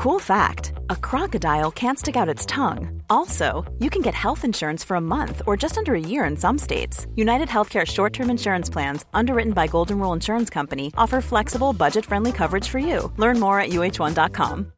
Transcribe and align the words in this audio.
Cool 0.00 0.18
fact 0.18 0.72
a 0.88 0.96
crocodile 0.96 1.70
can't 1.70 1.98
stick 1.98 2.16
out 2.16 2.26
its 2.26 2.46
tongue. 2.46 3.02
Also, 3.10 3.70
you 3.80 3.90
can 3.90 4.00
get 4.00 4.14
health 4.14 4.46
insurance 4.46 4.82
for 4.82 4.94
a 4.96 5.00
month 5.00 5.42
or 5.46 5.58
just 5.58 5.76
under 5.76 5.94
a 5.94 6.00
year 6.00 6.24
in 6.24 6.38
some 6.38 6.56
states. 6.56 7.06
United 7.16 7.48
Healthcare 7.48 7.86
short 7.86 8.14
term 8.14 8.30
insurance 8.30 8.70
plans, 8.70 9.04
underwritten 9.12 9.52
by 9.52 9.66
Golden 9.66 9.98
Rule 9.98 10.14
Insurance 10.14 10.48
Company, 10.48 10.90
offer 10.96 11.20
flexible, 11.20 11.74
budget 11.74 12.06
friendly 12.06 12.32
coverage 12.32 12.66
for 12.66 12.78
you. 12.78 13.12
Learn 13.18 13.38
more 13.38 13.60
at 13.60 13.72
uh1.com. 13.72 14.72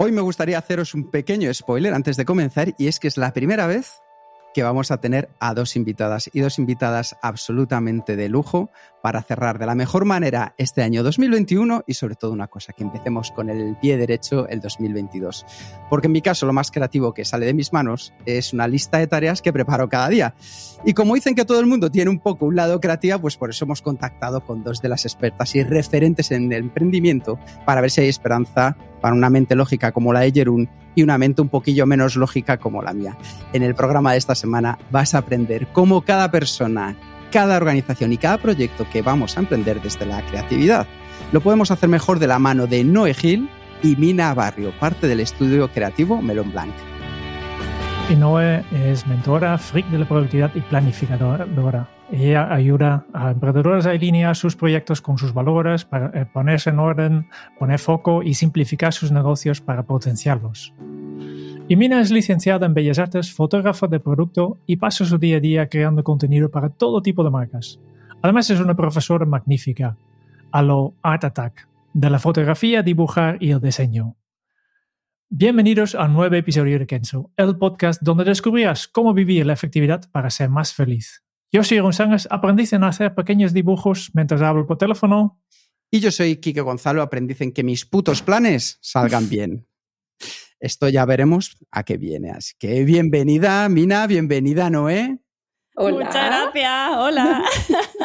Hoy 0.00 0.10
me 0.10 0.20
gustaría 0.20 0.58
haceros 0.58 0.94
un 0.94 1.12
pequeño 1.12 1.54
spoiler 1.54 1.94
antes 1.94 2.16
de 2.16 2.24
comenzar 2.24 2.74
y 2.76 2.88
es 2.88 2.98
que 2.98 3.06
es 3.06 3.16
la 3.16 3.32
primera 3.32 3.68
vez 3.68 4.02
que 4.54 4.62
vamos 4.62 4.90
a 4.90 4.98
tener 4.98 5.28
a 5.40 5.54
dos 5.54 5.76
invitadas 5.76 6.30
y 6.32 6.40
dos 6.40 6.58
invitadas 6.58 7.16
absolutamente 7.22 8.16
de 8.16 8.28
lujo 8.28 8.70
para 9.02 9.22
cerrar 9.22 9.58
de 9.58 9.66
la 9.66 9.74
mejor 9.74 10.04
manera 10.04 10.54
este 10.58 10.82
año 10.82 11.02
2021 11.02 11.84
y 11.86 11.94
sobre 11.94 12.14
todo 12.14 12.32
una 12.32 12.46
cosa, 12.46 12.72
que 12.72 12.84
empecemos 12.84 13.32
con 13.32 13.50
el 13.50 13.76
pie 13.80 13.96
derecho 13.96 14.46
el 14.48 14.60
2022. 14.60 15.44
Porque 15.90 16.06
en 16.06 16.12
mi 16.12 16.22
caso 16.22 16.46
lo 16.46 16.52
más 16.52 16.70
creativo 16.70 17.12
que 17.12 17.24
sale 17.24 17.46
de 17.46 17.54
mis 17.54 17.72
manos 17.72 18.12
es 18.26 18.52
una 18.52 18.68
lista 18.68 18.98
de 18.98 19.06
tareas 19.06 19.42
que 19.42 19.52
preparo 19.52 19.88
cada 19.88 20.08
día. 20.08 20.34
Y 20.84 20.94
como 20.94 21.14
dicen 21.14 21.34
que 21.34 21.44
todo 21.44 21.60
el 21.60 21.66
mundo 21.66 21.90
tiene 21.90 22.10
un 22.10 22.20
poco 22.20 22.46
un 22.46 22.56
lado 22.56 22.80
creativo, 22.80 23.18
pues 23.18 23.36
por 23.36 23.50
eso 23.50 23.64
hemos 23.64 23.82
contactado 23.82 24.44
con 24.44 24.62
dos 24.62 24.80
de 24.80 24.88
las 24.88 25.04
expertas 25.04 25.54
y 25.56 25.64
referentes 25.64 26.30
en 26.30 26.52
el 26.52 26.62
emprendimiento 26.62 27.38
para 27.66 27.80
ver 27.80 27.90
si 27.90 28.02
hay 28.02 28.08
esperanza 28.08 28.76
para 29.02 29.14
una 29.14 29.28
mente 29.28 29.54
lógica 29.54 29.92
como 29.92 30.14
la 30.14 30.20
de 30.20 30.32
Jerún 30.32 30.70
y 30.94 31.02
una 31.02 31.18
mente 31.18 31.42
un 31.42 31.50
poquillo 31.50 31.84
menos 31.84 32.16
lógica 32.16 32.56
como 32.56 32.80
la 32.80 32.94
mía. 32.94 33.18
En 33.52 33.62
el 33.62 33.74
programa 33.74 34.12
de 34.12 34.18
esta 34.18 34.34
semana 34.34 34.78
vas 34.90 35.14
a 35.14 35.18
aprender 35.18 35.66
cómo 35.72 36.00
cada 36.00 36.30
persona, 36.30 36.96
cada 37.30 37.58
organización 37.58 38.14
y 38.14 38.16
cada 38.16 38.38
proyecto 38.38 38.86
que 38.90 39.02
vamos 39.02 39.36
a 39.36 39.40
emprender 39.40 39.82
desde 39.82 40.06
la 40.06 40.24
creatividad 40.24 40.86
lo 41.32 41.40
podemos 41.40 41.70
hacer 41.70 41.88
mejor 41.88 42.18
de 42.18 42.26
la 42.26 42.38
mano 42.38 42.66
de 42.66 42.84
Noé 42.84 43.14
Gil 43.14 43.48
y 43.82 43.96
Mina 43.96 44.32
Barrio, 44.34 44.72
parte 44.78 45.08
del 45.08 45.20
estudio 45.20 45.68
creativo 45.68 46.20
Melon 46.20 46.52
Blanc. 46.52 46.72
Noé 48.18 48.62
es 48.72 49.06
mentora, 49.06 49.56
freak 49.56 49.86
de 49.86 49.98
la 49.98 50.04
productividad 50.06 50.54
y 50.54 50.60
planificadora 50.60 51.46
ella 52.12 52.52
ayuda 52.52 53.06
a 53.14 53.30
emprendedores 53.30 53.86
a 53.86 53.90
alinear 53.90 54.36
sus 54.36 54.54
proyectos 54.54 55.00
con 55.00 55.16
sus 55.16 55.32
valores 55.32 55.84
para 55.84 56.08
eh, 56.20 56.26
ponerse 56.26 56.70
en 56.70 56.78
orden, 56.78 57.28
poner 57.58 57.78
foco 57.78 58.22
y 58.22 58.34
simplificar 58.34 58.92
sus 58.92 59.10
negocios 59.10 59.60
para 59.62 59.84
potenciarlos. 59.84 60.74
Y 61.68 61.76
Mina 61.76 62.00
es 62.00 62.10
licenciada 62.10 62.66
en 62.66 62.74
Bellas 62.74 62.98
Artes, 62.98 63.32
fotógrafa 63.32 63.86
de 63.86 63.98
producto 63.98 64.58
y 64.66 64.76
pasa 64.76 65.06
su 65.06 65.16
día 65.16 65.38
a 65.38 65.40
día 65.40 65.68
creando 65.68 66.04
contenido 66.04 66.50
para 66.50 66.68
todo 66.68 67.00
tipo 67.00 67.24
de 67.24 67.30
marcas. 67.30 67.80
Además 68.20 68.50
es 68.50 68.60
una 68.60 68.76
profesora 68.76 69.24
magnífica, 69.24 69.96
a 70.50 70.62
lo 70.62 70.94
Art 71.02 71.24
Attack, 71.24 71.66
de 71.94 72.10
la 72.10 72.18
fotografía, 72.18 72.82
dibujar 72.82 73.38
y 73.40 73.52
el 73.52 73.60
diseño. 73.60 74.16
Bienvenidos 75.30 75.94
a 75.94 76.08
nuevo 76.08 76.34
episodio 76.34 76.78
de 76.78 76.86
Kenzo, 76.86 77.30
el 77.38 77.56
podcast 77.56 78.02
donde 78.02 78.24
descubrirás 78.24 78.86
cómo 78.86 79.14
vivir 79.14 79.46
la 79.46 79.54
efectividad 79.54 80.10
para 80.12 80.28
ser 80.28 80.50
más 80.50 80.74
feliz. 80.74 81.22
Yo 81.54 81.62
soy 81.62 81.80
González, 81.80 82.26
aprendiz 82.30 82.72
en 82.72 82.82
hacer 82.82 83.14
pequeños 83.14 83.52
dibujos 83.52 84.10
mientras 84.14 84.40
hablo 84.40 84.66
por 84.66 84.78
teléfono. 84.78 85.38
Y 85.90 86.00
yo 86.00 86.10
soy 86.10 86.36
Quique 86.36 86.62
Gonzalo, 86.62 87.02
aprendiz 87.02 87.42
en 87.42 87.52
que 87.52 87.62
mis 87.62 87.84
putos 87.84 88.22
planes 88.22 88.78
salgan 88.80 89.28
bien. 89.28 89.68
Esto 90.58 90.88
ya 90.88 91.04
veremos 91.04 91.58
a 91.70 91.82
qué 91.82 91.98
viene. 91.98 92.30
Así 92.30 92.54
que 92.58 92.84
bienvenida, 92.84 93.68
Mina, 93.68 94.06
bienvenida, 94.06 94.70
Noé. 94.70 95.18
Hola. 95.76 96.06
Muchas 96.06 96.26
gracias, 96.26 96.90
hola. 96.96 97.44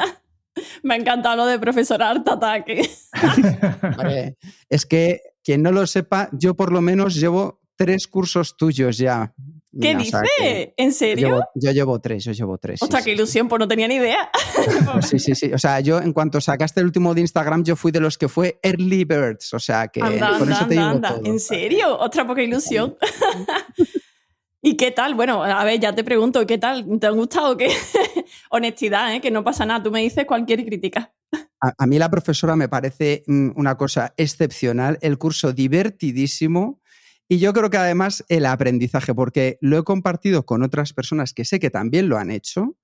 Me 0.84 0.96
ha 0.96 0.98
encantado 0.98 1.38
lo 1.38 1.46
de 1.46 1.58
profesor 1.58 2.04
Art 2.04 2.28
Ataque. 2.28 2.90
es 4.70 4.86
que 4.86 5.22
quien 5.42 5.64
no 5.64 5.72
lo 5.72 5.88
sepa, 5.88 6.28
yo 6.34 6.54
por 6.58 6.74
lo 6.74 6.82
menos 6.82 7.16
llevo 7.16 7.62
tres 7.78 8.10
cursos 8.10 8.58
tuyos 8.58 8.98
ya. 8.98 9.34
¿Qué 9.80 9.96
dice? 9.96 10.74
¿En 10.78 10.94
serio? 10.94 11.44
yo 11.56 11.72
llevo 11.72 12.00
tres, 12.00 12.24
yo 12.24 12.32
llevo 12.32 12.58
tres. 12.58 12.82
Ostras, 12.82 13.04
qué 13.04 13.12
ilusión, 13.12 13.48
pues 13.48 13.60
no 13.60 13.68
tenía 13.68 13.88
ni 13.88 13.96
idea. 13.96 14.30
sí, 15.08 15.20
sí, 15.20 15.36
sí. 15.36 15.52
O 15.54 15.58
sea, 15.58 15.80
yo 15.82 16.00
en 16.00 16.14
cuanto 16.14 16.40
sacaste 16.42 16.80
el 16.80 16.88
último 16.88 17.14
de 17.14 17.22
Instagram, 17.22 17.64
yo 17.64 17.76
fui 17.76 17.92
de 17.92 18.00
los 18.00 18.18
que 18.18 18.28
fue 18.28 18.60
Early 18.64 19.04
Birds. 19.04 19.54
O 19.54 19.60
sea, 19.60 19.88
que 19.88 20.02
anda, 20.02 20.40
con 20.40 20.52
eso 20.52 20.66
te 20.66 20.76
digo 20.76 20.86
anda. 20.86 21.20
¿En 21.24 21.40
serio? 21.40 21.98
Otra 21.98 22.26
poca 22.26 22.42
ilusión. 22.42 22.96
¿Y 24.62 24.76
qué 24.76 24.92
tal? 24.92 25.16
Bueno, 25.16 25.44
a 25.44 25.64
ver, 25.64 25.80
ya 25.80 25.94
te 25.94 26.04
pregunto, 26.04 26.46
¿qué 26.48 26.58
tal? 26.58 26.86
¿Te 27.00 27.08
ha 27.08 27.12
gustado? 27.12 27.56
¿Qué? 27.56 27.70
Honestidad, 28.50 29.14
¿eh? 29.14 29.22
que 29.22 29.32
no 29.32 29.44
pasa 29.44 29.66
nada. 29.66 29.84
Tú 29.84 29.92
me 29.92 30.02
dices 30.02 30.26
cualquier 30.26 30.66
crítica. 30.66 31.14
A, 31.62 31.74
a, 31.78 31.88
mí 31.88 32.00
la 32.00 32.10
profesora 32.10 32.56
me 32.56 32.70
parece 32.70 33.24
mm, 33.28 33.52
una 33.56 33.76
cosa 33.76 34.14
excepcional, 34.18 34.98
el 35.02 35.18
curso 35.18 35.54
divertidísimo, 35.54 36.82
y 37.30 37.40
yo 37.40 37.54
creo 37.54 37.70
que 37.70 37.78
además 37.78 38.24
el 38.30 38.46
aprendizaje, 38.46 39.14
porque 39.14 39.58
lo 39.62 39.78
he 39.78 39.84
compartido 39.84 40.46
con 40.46 40.64
otras 40.64 40.94
personas 40.94 41.34
que 41.34 41.46
sé 41.46 41.60
que 41.60 41.70
también 41.70 42.08
lo 42.08 42.18
han 42.18 42.32
hecho 42.32 42.78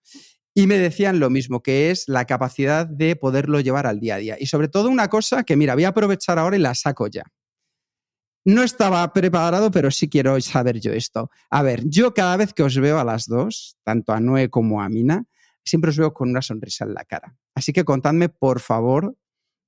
y 0.54 0.68
me 0.68 0.78
decían 0.78 1.20
lo 1.20 1.30
mismo, 1.30 1.64
que 1.64 1.92
es 1.92 2.08
la 2.08 2.26
capacidad 2.26 2.86
de 2.86 3.16
poderlo 3.16 3.60
llevar 3.60 3.88
al 3.88 4.00
día 4.00 4.16
a 4.16 4.20
día. 4.20 4.38
Y 4.40 4.46
sobre 4.48 4.68
todo 4.68 4.90
una 4.90 5.08
cosa 5.08 5.44
que, 5.44 5.56
mira, 5.56 5.74
voy 5.74 5.86
a 5.86 5.90
aprovechar 5.90 6.38
ahora 6.38 6.58
y 6.58 6.60
la 6.60 6.76
saco 6.76 7.08
ya. 7.08 7.24
No 8.46 8.62
estaba 8.62 9.12
preparado, 9.14 9.72
pero 9.72 9.90
sí 9.90 10.10
quiero 10.10 10.40
saber 10.42 10.80
yo 10.82 10.92
esto. 10.92 11.32
A 11.50 11.64
ver, 11.64 11.84
yo 11.86 12.14
cada 12.14 12.36
vez 12.36 12.54
que 12.54 12.64
os 12.64 12.78
veo 12.78 13.00
a 13.00 13.06
las 13.06 13.26
dos, 13.26 13.78
tanto 13.84 14.12
a 14.12 14.20
Noé 14.20 14.50
como 14.50 14.82
a 14.82 14.90
Mina, 14.90 15.26
siempre 15.64 15.92
os 15.92 15.98
veo 15.98 16.14
con 16.14 16.30
una 16.30 16.42
sonrisa 16.42 16.84
en 16.84 16.94
la 16.94 17.06
cara. 17.06 17.38
Así 17.56 17.72
que 17.72 17.86
contadme, 17.86 18.28
por 18.28 18.60
favor, 18.60 19.16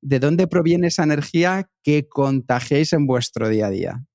de 0.02 0.20
dónde 0.20 0.48
proviene 0.48 0.88
esa 0.88 1.04
energía 1.04 1.70
que 1.84 2.10
contagiáis 2.10 2.92
en 2.92 3.08
vuestro 3.08 3.48
día 3.48 3.68
a 3.68 3.70
día. 3.70 4.06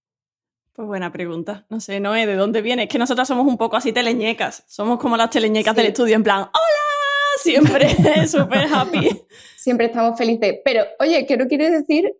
Pues 0.80 0.88
buena 0.88 1.12
pregunta. 1.12 1.66
No 1.68 1.78
sé, 1.78 2.00
Noé, 2.00 2.24
¿de 2.24 2.36
dónde 2.36 2.62
viene? 2.62 2.84
Es 2.84 2.88
que 2.88 2.98
nosotras 2.98 3.28
somos 3.28 3.46
un 3.46 3.58
poco 3.58 3.76
así 3.76 3.92
teleñecas. 3.92 4.64
Somos 4.66 4.98
como 4.98 5.14
las 5.14 5.28
teleñecas 5.28 5.76
del 5.76 5.88
estudio, 5.88 6.16
en 6.16 6.22
plan, 6.22 6.40
¡Hola! 6.40 7.38
Siempre 7.42 8.26
súper 8.26 8.66
happy. 8.72 9.10
Siempre 9.58 9.88
estamos 9.88 10.16
felices. 10.16 10.54
Pero, 10.64 10.84
oye, 10.98 11.26
que 11.26 11.36
no 11.36 11.48
quiere 11.48 11.70
decir 11.70 12.10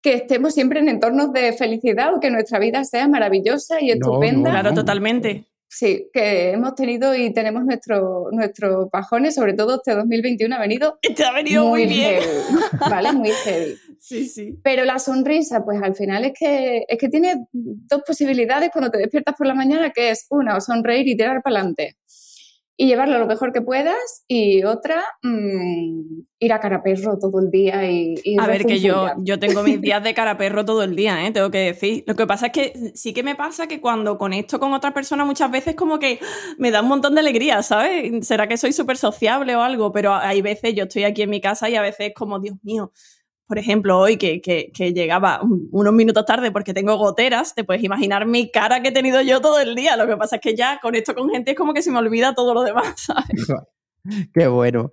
que 0.00 0.14
estemos 0.14 0.54
siempre 0.54 0.80
en 0.80 0.88
entornos 0.88 1.34
de 1.34 1.52
felicidad 1.52 2.14
o 2.14 2.18
que 2.20 2.30
nuestra 2.30 2.58
vida 2.58 2.82
sea 2.84 3.08
maravillosa 3.08 3.78
y 3.82 3.90
estupenda. 3.90 4.48
claro, 4.48 4.72
totalmente. 4.72 5.44
Sí, 5.68 6.08
que 6.14 6.52
hemos 6.52 6.74
tenido 6.74 7.14
y 7.14 7.30
tenemos 7.34 7.62
nuestros 7.62 8.32
nuestro 8.32 8.88
bajones, 8.90 9.34
sobre 9.34 9.52
todo 9.52 9.76
este 9.76 9.94
2021 9.94 10.56
ha 10.56 10.58
venido. 10.58 10.98
Este 11.02 11.24
ha 11.24 11.32
venido 11.32 11.66
muy, 11.66 11.84
bien. 11.84 12.22
¿Vale? 12.88 13.12
Muy 13.12 13.32
heavy. 13.44 13.76
Sí, 14.02 14.26
sí. 14.26 14.58
Pero 14.64 14.84
la 14.84 14.98
sonrisa, 14.98 15.64
pues 15.64 15.80
al 15.80 15.94
final 15.94 16.24
es 16.24 16.32
que, 16.36 16.84
es 16.88 16.98
que 16.98 17.08
tiene 17.08 17.46
dos 17.52 18.02
posibilidades 18.04 18.70
cuando 18.72 18.90
te 18.90 18.98
despiertas 18.98 19.36
por 19.38 19.46
la 19.46 19.54
mañana, 19.54 19.90
que 19.90 20.10
es 20.10 20.26
una, 20.28 20.56
o 20.56 20.60
sonreír 20.60 21.06
y 21.06 21.16
tirar 21.16 21.40
para 21.40 21.60
adelante 21.60 21.96
y 22.76 22.86
llevarlo 22.86 23.16
lo 23.20 23.28
mejor 23.28 23.52
que 23.52 23.60
puedas 23.60 24.24
y 24.26 24.64
otra, 24.64 25.04
mm, 25.22 26.22
ir 26.40 26.52
a 26.52 26.58
cara 26.58 26.82
perro 26.82 27.16
todo 27.16 27.38
el 27.38 27.48
día 27.48 27.88
y... 27.88 28.16
a 28.36 28.46
ver, 28.48 28.64
que 28.64 28.80
yo, 28.80 29.10
yo 29.18 29.38
tengo 29.38 29.62
mis 29.62 29.80
días 29.80 30.02
de 30.04 30.14
cara 30.14 30.36
perro 30.36 30.64
todo 30.64 30.82
el 30.82 30.96
día, 30.96 31.24
¿eh? 31.24 31.30
tengo 31.30 31.52
que 31.52 31.58
decir. 31.58 32.02
Lo 32.08 32.16
que 32.16 32.26
pasa 32.26 32.46
es 32.46 32.52
que 32.52 32.92
sí 32.94 33.12
que 33.12 33.22
me 33.22 33.36
pasa 33.36 33.68
que 33.68 33.80
cuando 33.80 34.18
conecto 34.18 34.58
con 34.58 34.72
otras 34.72 34.92
personas 34.94 35.28
muchas 35.28 35.48
veces 35.52 35.76
como 35.76 36.00
que 36.00 36.18
me 36.58 36.72
da 36.72 36.80
un 36.80 36.88
montón 36.88 37.14
de 37.14 37.20
alegría, 37.20 37.62
¿sabes? 37.62 38.26
¿Será 38.26 38.48
que 38.48 38.56
soy 38.56 38.72
súper 38.72 38.96
sociable 38.96 39.54
o 39.54 39.62
algo? 39.62 39.92
Pero 39.92 40.14
hay 40.14 40.42
veces, 40.42 40.74
yo 40.74 40.82
estoy 40.82 41.04
aquí 41.04 41.22
en 41.22 41.30
mi 41.30 41.40
casa 41.40 41.70
y 41.70 41.76
a 41.76 41.82
veces 41.82 42.12
como, 42.16 42.40
Dios 42.40 42.56
mío, 42.64 42.90
por 43.46 43.58
ejemplo, 43.58 43.98
hoy 43.98 44.16
que, 44.16 44.40
que, 44.40 44.92
llegaba 44.92 45.40
unos 45.70 45.92
minutos 45.92 46.24
tarde 46.24 46.50
porque 46.50 46.72
tengo 46.72 46.96
goteras, 46.96 47.54
te 47.54 47.64
puedes 47.64 47.82
imaginar 47.84 48.26
mi 48.26 48.50
cara 48.50 48.82
que 48.82 48.88
he 48.88 48.92
tenido 48.92 49.20
yo 49.20 49.40
todo 49.40 49.60
el 49.60 49.74
día. 49.74 49.96
Lo 49.96 50.06
que 50.06 50.16
pasa 50.16 50.36
es 50.36 50.42
que 50.42 50.56
ya 50.56 50.78
con 50.80 50.94
esto 50.94 51.14
con 51.14 51.28
gente 51.30 51.52
es 51.52 51.56
como 51.56 51.74
que 51.74 51.82
se 51.82 51.90
me 51.90 51.98
olvida 51.98 52.34
todo 52.34 52.54
lo 52.54 52.62
demás, 52.62 52.94
¿sabes? 52.96 53.46
Qué 54.34 54.46
bueno. 54.46 54.90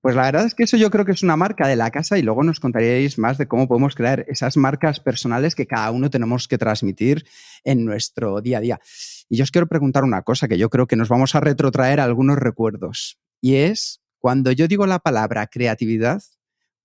Pues 0.00 0.16
la 0.16 0.22
verdad 0.22 0.46
es 0.46 0.54
que 0.54 0.64
eso 0.64 0.76
yo 0.76 0.90
creo 0.90 1.04
que 1.04 1.12
es 1.12 1.22
una 1.22 1.36
marca 1.36 1.66
de 1.66 1.76
la 1.76 1.90
casa 1.90 2.18
y 2.18 2.22
luego 2.22 2.42
nos 2.42 2.60
contaréis 2.60 3.18
más 3.18 3.38
de 3.38 3.48
cómo 3.48 3.68
podemos 3.68 3.94
crear 3.94 4.24
esas 4.28 4.56
marcas 4.56 5.00
personales 5.00 5.54
que 5.54 5.66
cada 5.66 5.90
uno 5.90 6.10
tenemos 6.10 6.48
que 6.48 6.58
transmitir 6.58 7.24
en 7.64 7.84
nuestro 7.84 8.40
día 8.40 8.58
a 8.58 8.60
día. 8.60 8.80
Y 9.28 9.36
yo 9.36 9.44
os 9.44 9.50
quiero 9.50 9.66
preguntar 9.66 10.04
una 10.04 10.22
cosa 10.22 10.48
que 10.48 10.58
yo 10.58 10.68
creo 10.70 10.86
que 10.86 10.96
nos 10.96 11.08
vamos 11.08 11.34
a 11.34 11.40
retrotraer 11.40 12.00
algunos 12.00 12.38
recuerdos 12.38 13.18
y 13.40 13.56
es 13.56 14.00
cuando 14.24 14.52
yo 14.52 14.68
digo 14.68 14.86
la 14.86 15.00
palabra 15.00 15.46
creatividad, 15.48 16.22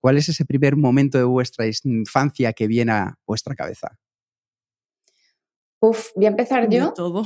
¿Cuál 0.00 0.16
es 0.16 0.28
ese 0.28 0.44
primer 0.44 0.76
momento 0.76 1.18
de 1.18 1.24
vuestra 1.24 1.66
infancia 1.84 2.52
que 2.52 2.66
viene 2.66 2.92
a 2.92 3.14
vuestra 3.26 3.54
cabeza? 3.54 3.98
Uf, 5.80 6.10
voy 6.14 6.26
a 6.26 6.28
empezar 6.28 6.68
yo. 6.68 6.92
todo. 6.92 7.24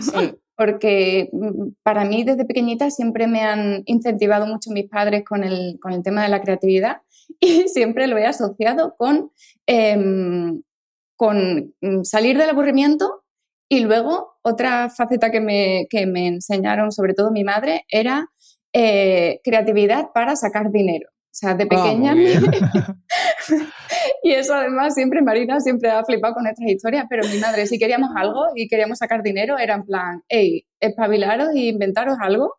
Sí, 0.00 0.34
porque 0.56 1.28
mm, 1.32 1.68
para 1.82 2.04
mí 2.04 2.24
desde 2.24 2.44
pequeñita 2.44 2.90
siempre 2.90 3.26
me 3.26 3.42
han 3.42 3.82
incentivado 3.86 4.46
mucho 4.46 4.70
mis 4.70 4.88
padres 4.88 5.24
con 5.24 5.44
el, 5.44 5.78
con 5.80 5.92
el 5.92 6.02
tema 6.02 6.22
de 6.22 6.28
la 6.28 6.40
creatividad 6.40 7.02
y 7.40 7.68
siempre 7.68 8.06
lo 8.06 8.16
he 8.18 8.26
asociado 8.26 8.94
con, 8.96 9.30
em, 9.66 10.62
con 11.16 11.74
mm, 11.80 12.04
salir 12.04 12.38
del 12.38 12.50
aburrimiento 12.50 13.24
y 13.68 13.80
luego 13.80 14.38
otra 14.42 14.88
faceta 14.90 15.30
que 15.30 15.40
me, 15.40 15.86
que 15.90 16.06
me 16.06 16.28
enseñaron, 16.28 16.92
sobre 16.92 17.14
todo 17.14 17.32
mi 17.32 17.42
madre, 17.42 17.84
era 17.88 18.30
eh, 18.72 19.40
creatividad 19.42 20.12
para 20.14 20.36
sacar 20.36 20.70
dinero. 20.70 21.08
O 21.36 21.38
sea, 21.38 21.54
de 21.54 21.64
ah, 21.64 21.68
pequeña. 21.68 22.14
y 24.22 24.32
eso 24.32 24.54
además 24.54 24.94
siempre, 24.94 25.20
Marina 25.20 25.60
siempre 25.60 25.90
ha 25.90 26.02
flipado 26.02 26.32
con 26.32 26.44
nuestras 26.44 26.70
historias, 26.70 27.04
pero 27.10 27.28
mi 27.28 27.36
madre, 27.38 27.66
si 27.66 27.78
queríamos 27.78 28.08
algo 28.16 28.46
y 28.54 28.68
queríamos 28.68 28.96
sacar 28.96 29.22
dinero, 29.22 29.58
era 29.58 29.74
en 29.74 29.84
plan, 29.84 30.22
hey, 30.28 30.64
espabilaros 30.80 31.50
e 31.54 31.66
inventaros 31.66 32.16
algo 32.22 32.54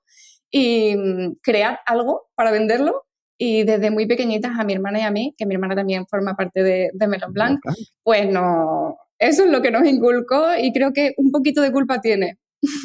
y 0.51 0.95
mm, 0.95 1.37
crear 1.41 1.79
algo 1.87 2.27
para 2.35 2.51
venderlo. 2.51 3.05
Y 3.39 3.63
desde 3.63 3.89
muy 3.89 4.05
pequeñitas 4.05 4.51
a 4.59 4.63
mi 4.63 4.73
hermana 4.73 4.99
y 4.99 5.03
a 5.03 5.11
mí, 5.11 5.33
que 5.35 5.47
mi 5.47 5.55
hermana 5.55 5.75
también 5.75 6.05
forma 6.05 6.35
parte 6.35 6.61
de, 6.61 6.91
de 6.93 7.07
Melon 7.07 7.33
Blanc, 7.33 7.59
pues 8.03 8.29
no, 8.29 8.95
eso 9.17 9.43
es 9.43 9.49
lo 9.49 9.63
que 9.63 9.71
nos 9.71 9.87
inculcó 9.87 10.55
y 10.55 10.71
creo 10.71 10.93
que 10.93 11.15
un 11.17 11.31
poquito 11.31 11.61
de 11.61 11.71
culpa 11.71 11.99
tiene. 11.99 12.37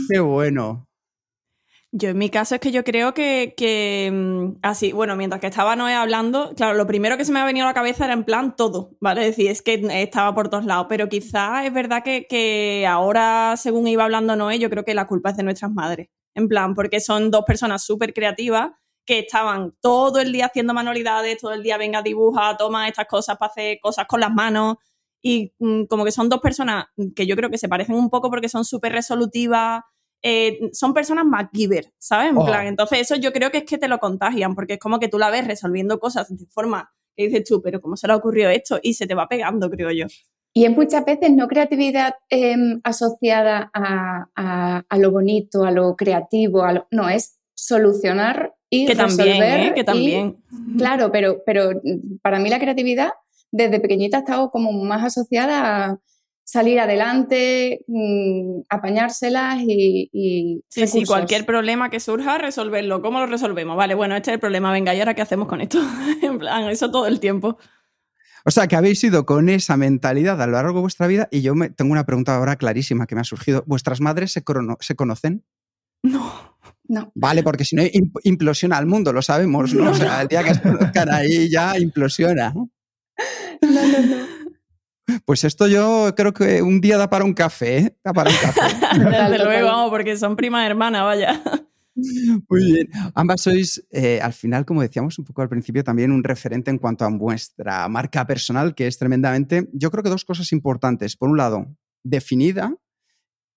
Qué 0.08 0.20
bueno. 0.20 0.88
Yo 1.94 2.08
en 2.08 2.16
mi 2.16 2.30
caso 2.30 2.54
es 2.54 2.60
que 2.62 2.70
yo 2.70 2.84
creo 2.84 3.12
que, 3.12 4.10
mm, 4.10 4.60
así, 4.62 4.92
bueno, 4.92 5.14
mientras 5.14 5.42
que 5.42 5.48
estaba 5.48 5.76
Noé 5.76 5.92
hablando, 5.92 6.54
claro, 6.56 6.72
lo 6.72 6.86
primero 6.86 7.18
que 7.18 7.26
se 7.26 7.32
me 7.32 7.40
ha 7.40 7.44
venido 7.44 7.66
a 7.66 7.70
la 7.70 7.74
cabeza 7.74 8.06
era 8.06 8.14
en 8.14 8.24
plan 8.24 8.56
todo, 8.56 8.96
¿vale? 8.98 9.20
Es 9.20 9.36
decir, 9.36 9.50
es 9.50 9.60
que 9.60 9.74
estaba 10.02 10.34
por 10.34 10.48
todos 10.48 10.64
lados, 10.64 10.86
pero 10.88 11.10
quizás 11.10 11.66
es 11.66 11.72
verdad 11.74 12.02
que, 12.02 12.26
que 12.26 12.86
ahora, 12.88 13.56
según 13.58 13.86
iba 13.88 14.04
hablando 14.04 14.34
Noé, 14.36 14.58
yo 14.58 14.70
creo 14.70 14.84
que 14.84 14.94
la 14.94 15.06
culpa 15.06 15.30
es 15.30 15.36
de 15.36 15.42
nuestras 15.42 15.70
madres, 15.70 16.08
en 16.34 16.48
plan, 16.48 16.74
porque 16.74 16.98
son 16.98 17.30
dos 17.30 17.44
personas 17.44 17.84
súper 17.84 18.14
creativas 18.14 18.70
que 19.04 19.18
estaban 19.18 19.74
todo 19.82 20.18
el 20.18 20.32
día 20.32 20.46
haciendo 20.46 20.72
manualidades, 20.72 21.36
todo 21.38 21.52
el 21.52 21.62
día 21.62 21.76
venga, 21.76 22.00
dibuja, 22.00 22.56
toma 22.56 22.88
estas 22.88 23.06
cosas 23.06 23.36
para 23.36 23.50
hacer 23.50 23.78
cosas 23.82 24.06
con 24.08 24.20
las 24.20 24.32
manos, 24.32 24.76
y 25.20 25.52
mm, 25.58 25.84
como 25.84 26.06
que 26.06 26.12
son 26.12 26.30
dos 26.30 26.40
personas 26.40 26.86
que 27.14 27.26
yo 27.26 27.36
creo 27.36 27.50
que 27.50 27.58
se 27.58 27.68
parecen 27.68 27.96
un 27.96 28.08
poco 28.08 28.30
porque 28.30 28.48
son 28.48 28.64
súper 28.64 28.92
resolutivas, 28.92 29.82
eh, 30.22 30.70
son 30.72 30.94
personas 30.94 31.24
MacGyver, 31.24 31.92
¿sabes? 31.98 32.30
En 32.30 32.38
oh. 32.38 32.44
plan, 32.44 32.66
entonces 32.66 33.00
eso 33.00 33.16
yo 33.16 33.32
creo 33.32 33.50
que 33.50 33.58
es 33.58 33.64
que 33.64 33.78
te 33.78 33.88
lo 33.88 33.98
contagian, 33.98 34.54
porque 34.54 34.74
es 34.74 34.78
como 34.78 34.98
que 34.98 35.08
tú 35.08 35.18
la 35.18 35.30
ves 35.30 35.46
resolviendo 35.46 35.98
cosas 35.98 36.28
de 36.36 36.46
forma 36.46 36.92
que 37.16 37.24
dices 37.26 37.44
tú, 37.44 37.60
pero 37.60 37.80
¿cómo 37.80 37.96
se 37.96 38.06
le 38.06 38.12
ha 38.12 38.16
ocurrido 38.16 38.50
esto? 38.50 38.78
Y 38.82 38.94
se 38.94 39.06
te 39.06 39.14
va 39.14 39.28
pegando, 39.28 39.68
creo 39.68 39.90
yo. 39.90 40.06
Y 40.54 40.64
es 40.64 40.76
muchas 40.76 41.04
veces 41.04 41.30
no 41.30 41.48
creatividad 41.48 42.14
em, 42.28 42.80
asociada 42.84 43.70
a, 43.74 44.84
lo 44.98 45.10
bonito, 45.10 45.64
a 45.64 45.70
lo 45.70 45.96
creativo, 45.96 46.62
a 46.62 46.72
lo, 46.72 46.86
no, 46.90 47.08
es 47.08 47.38
solucionar 47.54 48.54
y 48.68 48.86
que 48.86 48.94
también, 48.94 49.42
¿eh? 49.42 49.72
que 49.74 49.84
también. 49.84 50.42
claro, 50.78 51.10
pero, 51.10 51.42
pero 51.44 51.70
para 52.22 52.38
mí 52.38 52.48
la 52.48 52.58
creatividad 52.58 53.10
desde 53.50 53.80
pequeñita 53.80 54.18
ha 54.18 54.20
estado 54.20 54.50
como 54.50 54.72
más 54.72 55.04
asociada 55.04 55.84
a 55.84 55.98
salir 56.44 56.80
adelante, 56.80 57.84
mm, 57.86 58.62
apañárselas 58.68 59.58
y... 59.66 60.62
sí, 60.68 60.86
sí, 60.86 61.04
cualquier 61.04 61.46
problema 61.46 61.90
que 61.90 62.00
surja, 62.00 62.38
resolverlo. 62.38 63.00
¿Cómo 63.02 63.20
lo 63.20 63.26
resolvemos? 63.26 63.76
Vale, 63.76 63.94
bueno, 63.94 64.16
este 64.16 64.30
es 64.30 64.34
el 64.34 64.40
problema, 64.40 64.72
venga, 64.72 64.94
¿y 64.94 64.98
ahora 64.98 65.14
qué 65.14 65.22
hacemos 65.22 65.48
con 65.48 65.60
esto? 65.60 65.78
en 66.22 66.38
plan, 66.38 66.68
eso 66.68 66.90
todo 66.90 67.06
el 67.06 67.20
tiempo. 67.20 67.58
O 68.44 68.50
sea, 68.50 68.66
que 68.66 68.74
habéis 68.74 69.02
ido 69.04 69.24
con 69.24 69.48
esa 69.48 69.76
mentalidad 69.76 70.40
a 70.42 70.46
lo 70.46 70.52
largo 70.52 70.74
de 70.74 70.80
vuestra 70.80 71.06
vida 71.06 71.28
y 71.30 71.42
yo 71.42 71.54
me, 71.54 71.70
tengo 71.70 71.92
una 71.92 72.04
pregunta 72.04 72.36
ahora 72.36 72.56
clarísima 72.56 73.06
que 73.06 73.14
me 73.14 73.20
ha 73.20 73.24
surgido. 73.24 73.62
¿Vuestras 73.66 74.00
madres 74.00 74.32
se, 74.32 74.42
se 74.80 74.96
conocen? 74.96 75.44
No. 76.02 76.58
No. 76.88 77.12
Vale, 77.14 77.44
porque 77.44 77.64
si 77.64 77.76
no 77.76 77.82
implosiona 78.24 78.78
el 78.78 78.86
mundo, 78.86 79.12
lo 79.12 79.22
sabemos, 79.22 79.72
¿no? 79.72 79.92
O 79.92 79.94
sea, 79.94 80.22
el 80.22 80.28
día 80.28 80.42
que 80.42 80.54
se 80.54 80.60
conozcan 80.60 81.10
ahí 81.10 81.48
ya 81.48 81.78
implosiona. 81.78 82.52
No, 83.62 83.70
no, 83.70 84.00
no. 84.00 84.41
Pues 85.24 85.44
esto 85.44 85.66
yo 85.66 86.14
creo 86.16 86.32
que 86.32 86.62
un 86.62 86.80
día 86.80 86.96
da 86.96 87.10
para 87.10 87.24
un 87.24 87.34
café, 87.34 87.78
¿eh? 87.78 87.96
Da 88.04 88.12
para 88.12 88.30
un 88.30 88.36
café. 88.36 88.60
Desde 88.98 89.44
luego, 89.44 89.68
vamos, 89.68 89.90
porque 89.90 90.16
son 90.16 90.36
prima 90.36 90.66
hermana, 90.66 91.02
vaya. 91.02 91.42
Muy 91.94 92.72
bien. 92.72 92.88
Ambas 93.14 93.42
sois, 93.42 93.84
eh, 93.90 94.20
al 94.22 94.32
final, 94.32 94.64
como 94.64 94.80
decíamos 94.80 95.18
un 95.18 95.24
poco 95.24 95.42
al 95.42 95.48
principio, 95.48 95.84
también 95.84 96.10
un 96.10 96.24
referente 96.24 96.70
en 96.70 96.78
cuanto 96.78 97.04
a 97.04 97.08
vuestra 97.08 97.86
marca 97.88 98.26
personal, 98.26 98.74
que 98.74 98.86
es 98.86 98.98
tremendamente, 98.98 99.68
yo 99.72 99.90
creo 99.90 100.02
que 100.02 100.10
dos 100.10 100.24
cosas 100.24 100.52
importantes. 100.52 101.16
Por 101.16 101.28
un 101.28 101.36
lado, 101.36 101.66
definida 102.02 102.74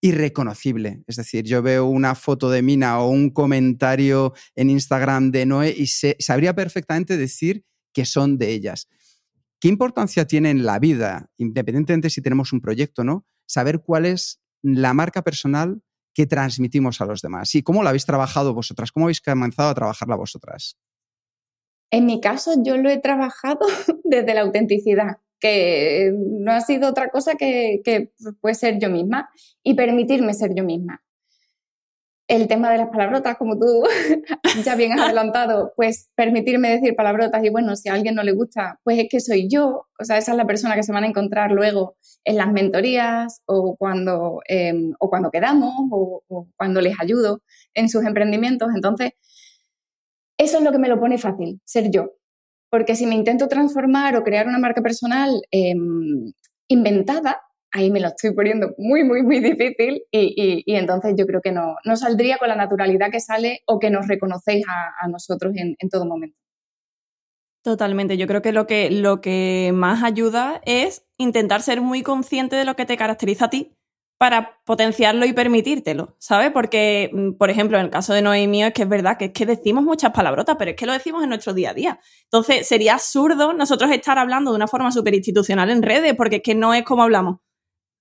y 0.02 0.12
reconocible. 0.12 1.04
Es 1.08 1.16
decir, 1.16 1.46
yo 1.46 1.62
veo 1.62 1.86
una 1.86 2.14
foto 2.16 2.50
de 2.50 2.62
Mina 2.62 3.00
o 3.00 3.10
un 3.10 3.30
comentario 3.30 4.34
en 4.56 4.70
Instagram 4.70 5.32
de 5.32 5.46
Noé 5.46 5.74
y 5.76 5.88
sabría 5.88 6.54
perfectamente 6.54 7.18
decir 7.18 7.64
que 7.94 8.06
son 8.06 8.38
de 8.38 8.52
ellas. 8.52 8.90
¿Qué 9.60 9.68
importancia 9.68 10.26
tiene 10.26 10.50
en 10.50 10.66
la 10.66 10.80
vida, 10.80 11.30
independientemente 11.38 12.10
si 12.10 12.22
tenemos 12.22 12.54
un 12.54 12.62
proyecto 12.62 13.02
o 13.02 13.06
no, 13.06 13.26
saber 13.48 13.82
cuál 13.82 14.06
es 14.06 14.42
la 14.62 14.94
marca 14.94 15.22
personal 15.22 15.82
que 16.14 16.26
transmitimos 16.26 17.02
a 17.02 17.06
los 17.06 17.22
demás? 17.22 17.56
¿Y 17.56 17.64
cómo 17.64 17.84
la 17.84 17.90
habéis 17.90 18.06
trabajado 18.06 18.54
vosotras? 18.54 18.92
¿Cómo 18.92 19.06
habéis 19.06 19.22
comenzado 19.22 19.70
a 19.70 19.76
trabajarla 19.76 20.16
vosotras? 20.16 20.78
En 21.92 22.06
mi 22.06 22.20
caso, 22.20 22.56
yo 22.64 22.78
lo 22.78 22.90
he 22.90 23.00
trabajado 23.00 23.66
desde 24.04 24.34
la 24.34 24.42
autenticidad, 24.42 25.18
que 25.40 26.12
no 26.14 26.52
ha 26.52 26.62
sido 26.62 26.90
otra 26.90 27.10
cosa 27.10 27.36
que, 27.36 27.82
que 27.84 28.12
ser 28.54 28.80
yo 28.80 28.90
misma 28.90 29.30
y 29.64 29.76
permitirme 29.76 30.34
ser 30.34 30.54
yo 30.56 30.64
misma 30.64 31.05
el 32.28 32.48
tema 32.48 32.72
de 32.72 32.80
las 32.80 32.90
palabrotas, 32.90 33.38
como 33.38 33.58
tú 33.58 33.84
ya 34.66 34.76
bien 34.76 34.94
has 34.94 35.02
adelantado, 35.06 35.74
pues 35.76 36.10
permitirme 36.16 36.70
decir 36.70 36.96
palabrotas 36.96 37.44
y 37.44 37.50
bueno, 37.50 37.76
si 37.76 37.90
a 37.90 37.94
alguien 37.94 38.16
no 38.16 38.24
le 38.24 38.32
gusta, 38.32 38.80
pues 38.84 38.98
es 39.00 39.08
que 39.10 39.20
soy 39.20 39.48
yo, 39.50 39.86
o 40.00 40.04
sea, 40.04 40.18
esa 40.18 40.32
es 40.32 40.38
la 40.38 40.48
persona 40.48 40.76
que 40.76 40.84
se 40.84 40.92
van 40.92 41.04
a 41.04 41.08
encontrar 41.08 41.52
luego 41.52 41.96
en 42.24 42.38
las 42.38 42.52
mentorías 42.52 43.42
o 43.46 43.76
cuando, 43.78 44.42
em, 44.48 44.94
o 45.00 45.10
cuando 45.10 45.30
quedamos 45.32 45.74
o, 45.92 46.24
cuando 46.58 46.82
les 46.82 47.00
ayudo 47.00 47.42
en 47.74 47.90
sus 47.90 48.04
emprendimientos. 48.06 48.70
Entonces, 48.76 49.12
eso 50.38 50.58
es 50.58 50.64
lo 50.64 50.72
que 50.72 50.80
me 50.80 50.90
lo 50.90 51.00
pone 51.00 51.18
fácil, 51.18 51.62
ser 51.66 51.92
yo. 51.92 52.12
Porque 52.70 52.96
si 52.96 53.06
me 53.06 53.16
intento 53.16 53.48
transformar 53.48 54.16
o 54.18 54.24
crear 54.24 54.48
una 54.48 54.60
marca 54.60 54.82
personal 54.82 55.32
em, 55.52 56.34
inventada, 56.68 57.42
ahí 57.76 57.92
me 57.92 58.00
lo 58.00 58.08
estoy 58.08 58.34
poniendo 58.34 58.74
muy, 58.78 59.04
muy, 59.04 59.22
muy 59.22 59.40
difícil 59.42 60.02
y, 60.10 60.64
entonces 60.68 61.14
yo 61.18 61.26
creo 61.26 61.42
que 61.42 61.52
no, 61.52 61.76
no, 61.84 61.98
saldría 61.98 62.38
con 62.38 62.48
la 62.48 62.56
naturalidad 62.56 63.12
que 63.12 63.20
sale 63.20 63.62
o 63.68 63.80
que 63.80 63.90
nos 63.90 64.08
reconocéis 64.08 64.66
a, 64.68 65.08
nosotros 65.10 65.54
en, 65.56 65.76
todo 65.90 66.06
momento. 66.06 66.38
Totalmente, 67.64 68.18
yo 68.18 68.28
creo 68.28 68.42
que 68.42 68.54
lo, 68.54 68.66
que 68.66 68.90
lo 68.92 69.22
que 69.22 69.72
más 69.74 70.04
ayuda 70.04 70.62
es 70.66 71.06
intentar 71.18 71.62
ser 71.62 71.82
muy 71.82 72.02
consciente 72.02 72.56
de 72.56 72.64
lo 72.64 72.76
que 72.76 72.86
te 72.86 72.96
caracteriza 72.96 73.46
a 73.46 73.50
ti 73.50 73.76
para 74.18 74.62
potenciarlo 74.64 75.26
y 75.26 75.34
permitírtelo, 75.34 76.16
¿sabes? 76.18 76.52
Porque, 76.52 77.10
mm, 77.12 77.32
por 77.34 77.50
ejemplo, 77.50 77.78
en 77.78 77.86
el 77.86 77.92
caso 77.92 78.14
de 78.14 78.22
Noé 78.22 78.48
mío, 78.48 78.68
es 78.68 78.74
que 78.74 78.84
es 78.84 78.90
verdad 78.90 79.18
que 79.18 79.26
es 79.26 79.32
que 79.32 79.46
decimos 79.46 79.84
muchas 79.84 80.12
palabrotas, 80.12 80.56
pero 80.58 80.72
es 80.72 80.78
que 80.78 80.86
lo 80.86 80.94
decimos 80.94 81.24
en 81.24 81.30
nuestro 81.30 81.54
día 81.54 81.72
a 81.72 81.74
día. 81.74 82.00
Entonces, 82.24 82.68
sería 82.68 82.94
absurdo 82.94 83.52
nosotros 83.54 83.92
estar 83.92 84.18
hablando 84.18 84.52
de 84.52 84.56
una 84.56 84.68
forma 84.68 84.92
súper 84.94 85.16
institucional 85.16 85.70
en 85.70 85.84
redes, 85.84 86.14
porque 86.16 86.38
es 86.38 86.42
que 86.42 86.56
no 86.56 86.74
es 86.74 86.84
como 86.84 87.04
hablamos 87.04 87.40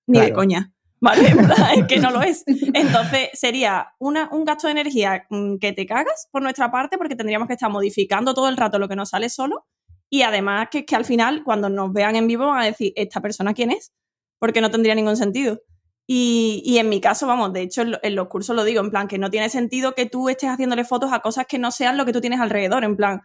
ni 0.07 0.19
de 0.19 0.33
coña. 0.33 0.71
¿Vale? 1.01 1.35
es 1.75 1.85
que 1.87 1.99
no 1.99 2.09
lo 2.09 2.21
es. 2.21 2.43
Entonces 2.73 3.29
sería 3.33 3.93
una, 3.99 4.29
un 4.31 4.45
gasto 4.45 4.67
de 4.67 4.71
energía 4.71 5.25
mm, 5.29 5.57
que 5.57 5.73
te 5.73 5.85
cagas 5.85 6.27
por 6.31 6.41
nuestra 6.41 6.71
parte 6.71 6.97
porque 6.97 7.15
tendríamos 7.15 7.47
que 7.47 7.53
estar 7.53 7.69
modificando 7.69 8.33
todo 8.33 8.49
el 8.49 8.57
rato 8.57 8.79
lo 8.79 8.87
que 8.87 8.95
nos 8.95 9.09
sale 9.09 9.29
solo 9.29 9.65
y 10.09 10.21
además 10.21 10.69
que, 10.71 10.85
que 10.85 10.95
al 10.95 11.05
final 11.05 11.43
cuando 11.43 11.69
nos 11.69 11.91
vean 11.91 12.15
en 12.15 12.27
vivo 12.27 12.47
van 12.47 12.61
a 12.61 12.65
decir, 12.65 12.93
¿esta 12.95 13.21
persona 13.21 13.53
quién 13.53 13.71
es? 13.71 13.93
Porque 14.39 14.61
no 14.61 14.71
tendría 14.71 14.95
ningún 14.95 15.17
sentido. 15.17 15.61
Y, 16.07 16.61
y, 16.63 16.77
en 16.77 16.87
mi 16.87 17.01
caso, 17.01 17.25
vamos, 17.25 17.51
de 17.51 17.61
hecho 17.61 17.81
en, 17.81 18.15
los 18.15 18.27
cursos 18.27 18.55
lo 18.55 18.63
digo, 18.63 18.79
en 18.79 18.91
plan, 18.91 19.07
que 19.07 19.17
no 19.17 19.31
tiene 19.31 19.49
sentido 19.49 19.95
que 19.95 20.05
tú 20.05 20.29
estés 20.29 20.51
haciéndole 20.51 20.85
fotos 20.85 21.11
a 21.11 21.19
cosas 21.19 21.47
que 21.47 21.57
no 21.57 21.71
sean 21.71 21.97
lo 21.97 22.05
que 22.05 22.13
tú 22.13 22.21
tienes 22.21 22.39
alrededor, 22.39 22.83
en 22.83 22.95
plan, 22.95 23.21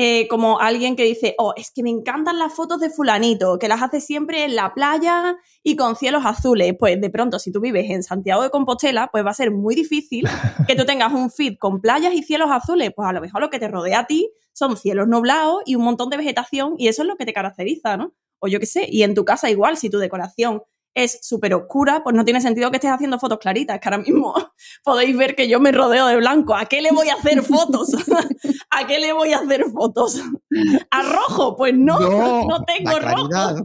eh, 0.00 0.28
como 0.28 0.60
alguien 0.60 0.94
que 0.94 1.02
dice, 1.02 1.34
oh, 1.38 1.54
es 1.56 1.72
que 1.72 1.82
me 1.82 1.90
encantan 1.90 2.38
las 2.38 2.54
fotos 2.54 2.78
de 2.78 2.88
fulanito, 2.88 3.58
que 3.58 3.66
las 3.66 3.82
hace 3.82 4.00
siempre 4.00 4.44
en 4.44 4.54
la 4.54 4.72
playa 4.72 5.36
y 5.64 5.74
con 5.74 5.96
cielos 5.96 6.22
azules. 6.24 6.72
Pues 6.78 7.00
de 7.00 7.10
pronto, 7.10 7.40
si 7.40 7.50
tú 7.50 7.60
vives 7.60 7.90
en 7.90 8.04
Santiago 8.04 8.44
de 8.44 8.50
Compostela, 8.50 9.08
pues 9.10 9.26
va 9.26 9.30
a 9.30 9.34
ser 9.34 9.50
muy 9.50 9.74
difícil 9.74 10.24
que 10.68 10.76
tú 10.76 10.84
tengas 10.84 11.12
un 11.12 11.32
feed 11.32 11.58
con 11.58 11.80
playas 11.80 12.14
y 12.14 12.22
cielos 12.22 12.48
azules. 12.48 12.92
Pues 12.94 13.08
a 13.08 13.12
lo 13.12 13.20
mejor 13.20 13.40
lo 13.40 13.50
que 13.50 13.58
te 13.58 13.66
rodea 13.66 13.98
a 13.98 14.06
ti 14.06 14.30
son 14.52 14.76
cielos 14.76 15.08
nublados 15.08 15.62
y 15.66 15.74
un 15.74 15.82
montón 15.82 16.10
de 16.10 16.16
vegetación 16.16 16.74
y 16.78 16.86
eso 16.86 17.02
es 17.02 17.08
lo 17.08 17.16
que 17.16 17.26
te 17.26 17.32
caracteriza, 17.32 17.96
¿no? 17.96 18.14
O 18.38 18.46
yo 18.46 18.60
qué 18.60 18.66
sé, 18.66 18.86
y 18.88 19.02
en 19.02 19.16
tu 19.16 19.24
casa 19.24 19.50
igual, 19.50 19.76
si 19.76 19.90
tu 19.90 19.98
decoración 19.98 20.62
es 20.94 21.20
súper 21.22 21.54
oscura, 21.54 22.02
pues 22.02 22.14
no 22.16 22.24
tiene 22.24 22.40
sentido 22.40 22.70
que 22.70 22.76
estés 22.76 22.90
haciendo 22.90 23.18
fotos 23.18 23.38
claritas. 23.38 23.78
Que 23.80 23.88
ahora 23.88 23.98
mismo 23.98 24.34
podéis 24.84 25.16
ver 25.16 25.34
que 25.34 25.48
yo 25.48 25.60
me 25.60 25.72
rodeo 25.72 26.06
de 26.06 26.16
blanco. 26.16 26.54
¿A 26.54 26.66
qué 26.66 26.82
le 26.82 26.90
voy 26.90 27.08
a 27.08 27.14
hacer 27.14 27.42
fotos? 27.42 27.94
¿A 28.70 28.86
qué 28.86 28.98
le 28.98 29.12
voy 29.12 29.32
a 29.32 29.38
hacer 29.38 29.64
fotos? 29.66 30.22
¿A 30.90 31.02
rojo? 31.02 31.56
Pues 31.56 31.74
no, 31.74 31.98
no, 31.98 32.64
tengo 32.64 32.98
rojo. 32.98 33.64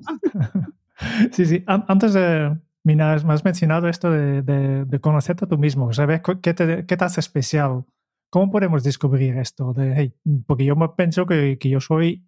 Sí, 1.32 1.46
sí. 1.46 1.64
Antes 1.68 2.14
de, 2.14 2.58
Mina, 2.84 3.16
me 3.26 3.34
has 3.34 3.44
mencionado 3.44 3.88
esto 3.88 4.12
de, 4.12 5.00
conocerte 5.02 5.46
a 5.46 5.48
tú 5.48 5.58
mismo, 5.58 5.92
¿sabes? 5.94 6.22
¿Qué 6.42 6.54
te, 6.54 6.86
qué 6.86 6.98
te 6.98 7.06
hace 7.06 7.20
especial? 7.20 7.86
¿Cómo 8.30 8.52
podemos 8.52 8.84
descubrir 8.84 9.38
esto? 9.38 9.74
De, 9.74 10.14
porque 10.48 10.66
yo 10.66 10.76
me 10.76 10.90
pienso 10.90 11.26
que, 11.26 11.58
que 11.60 11.70
yo 11.70 11.80
soy 11.80 12.26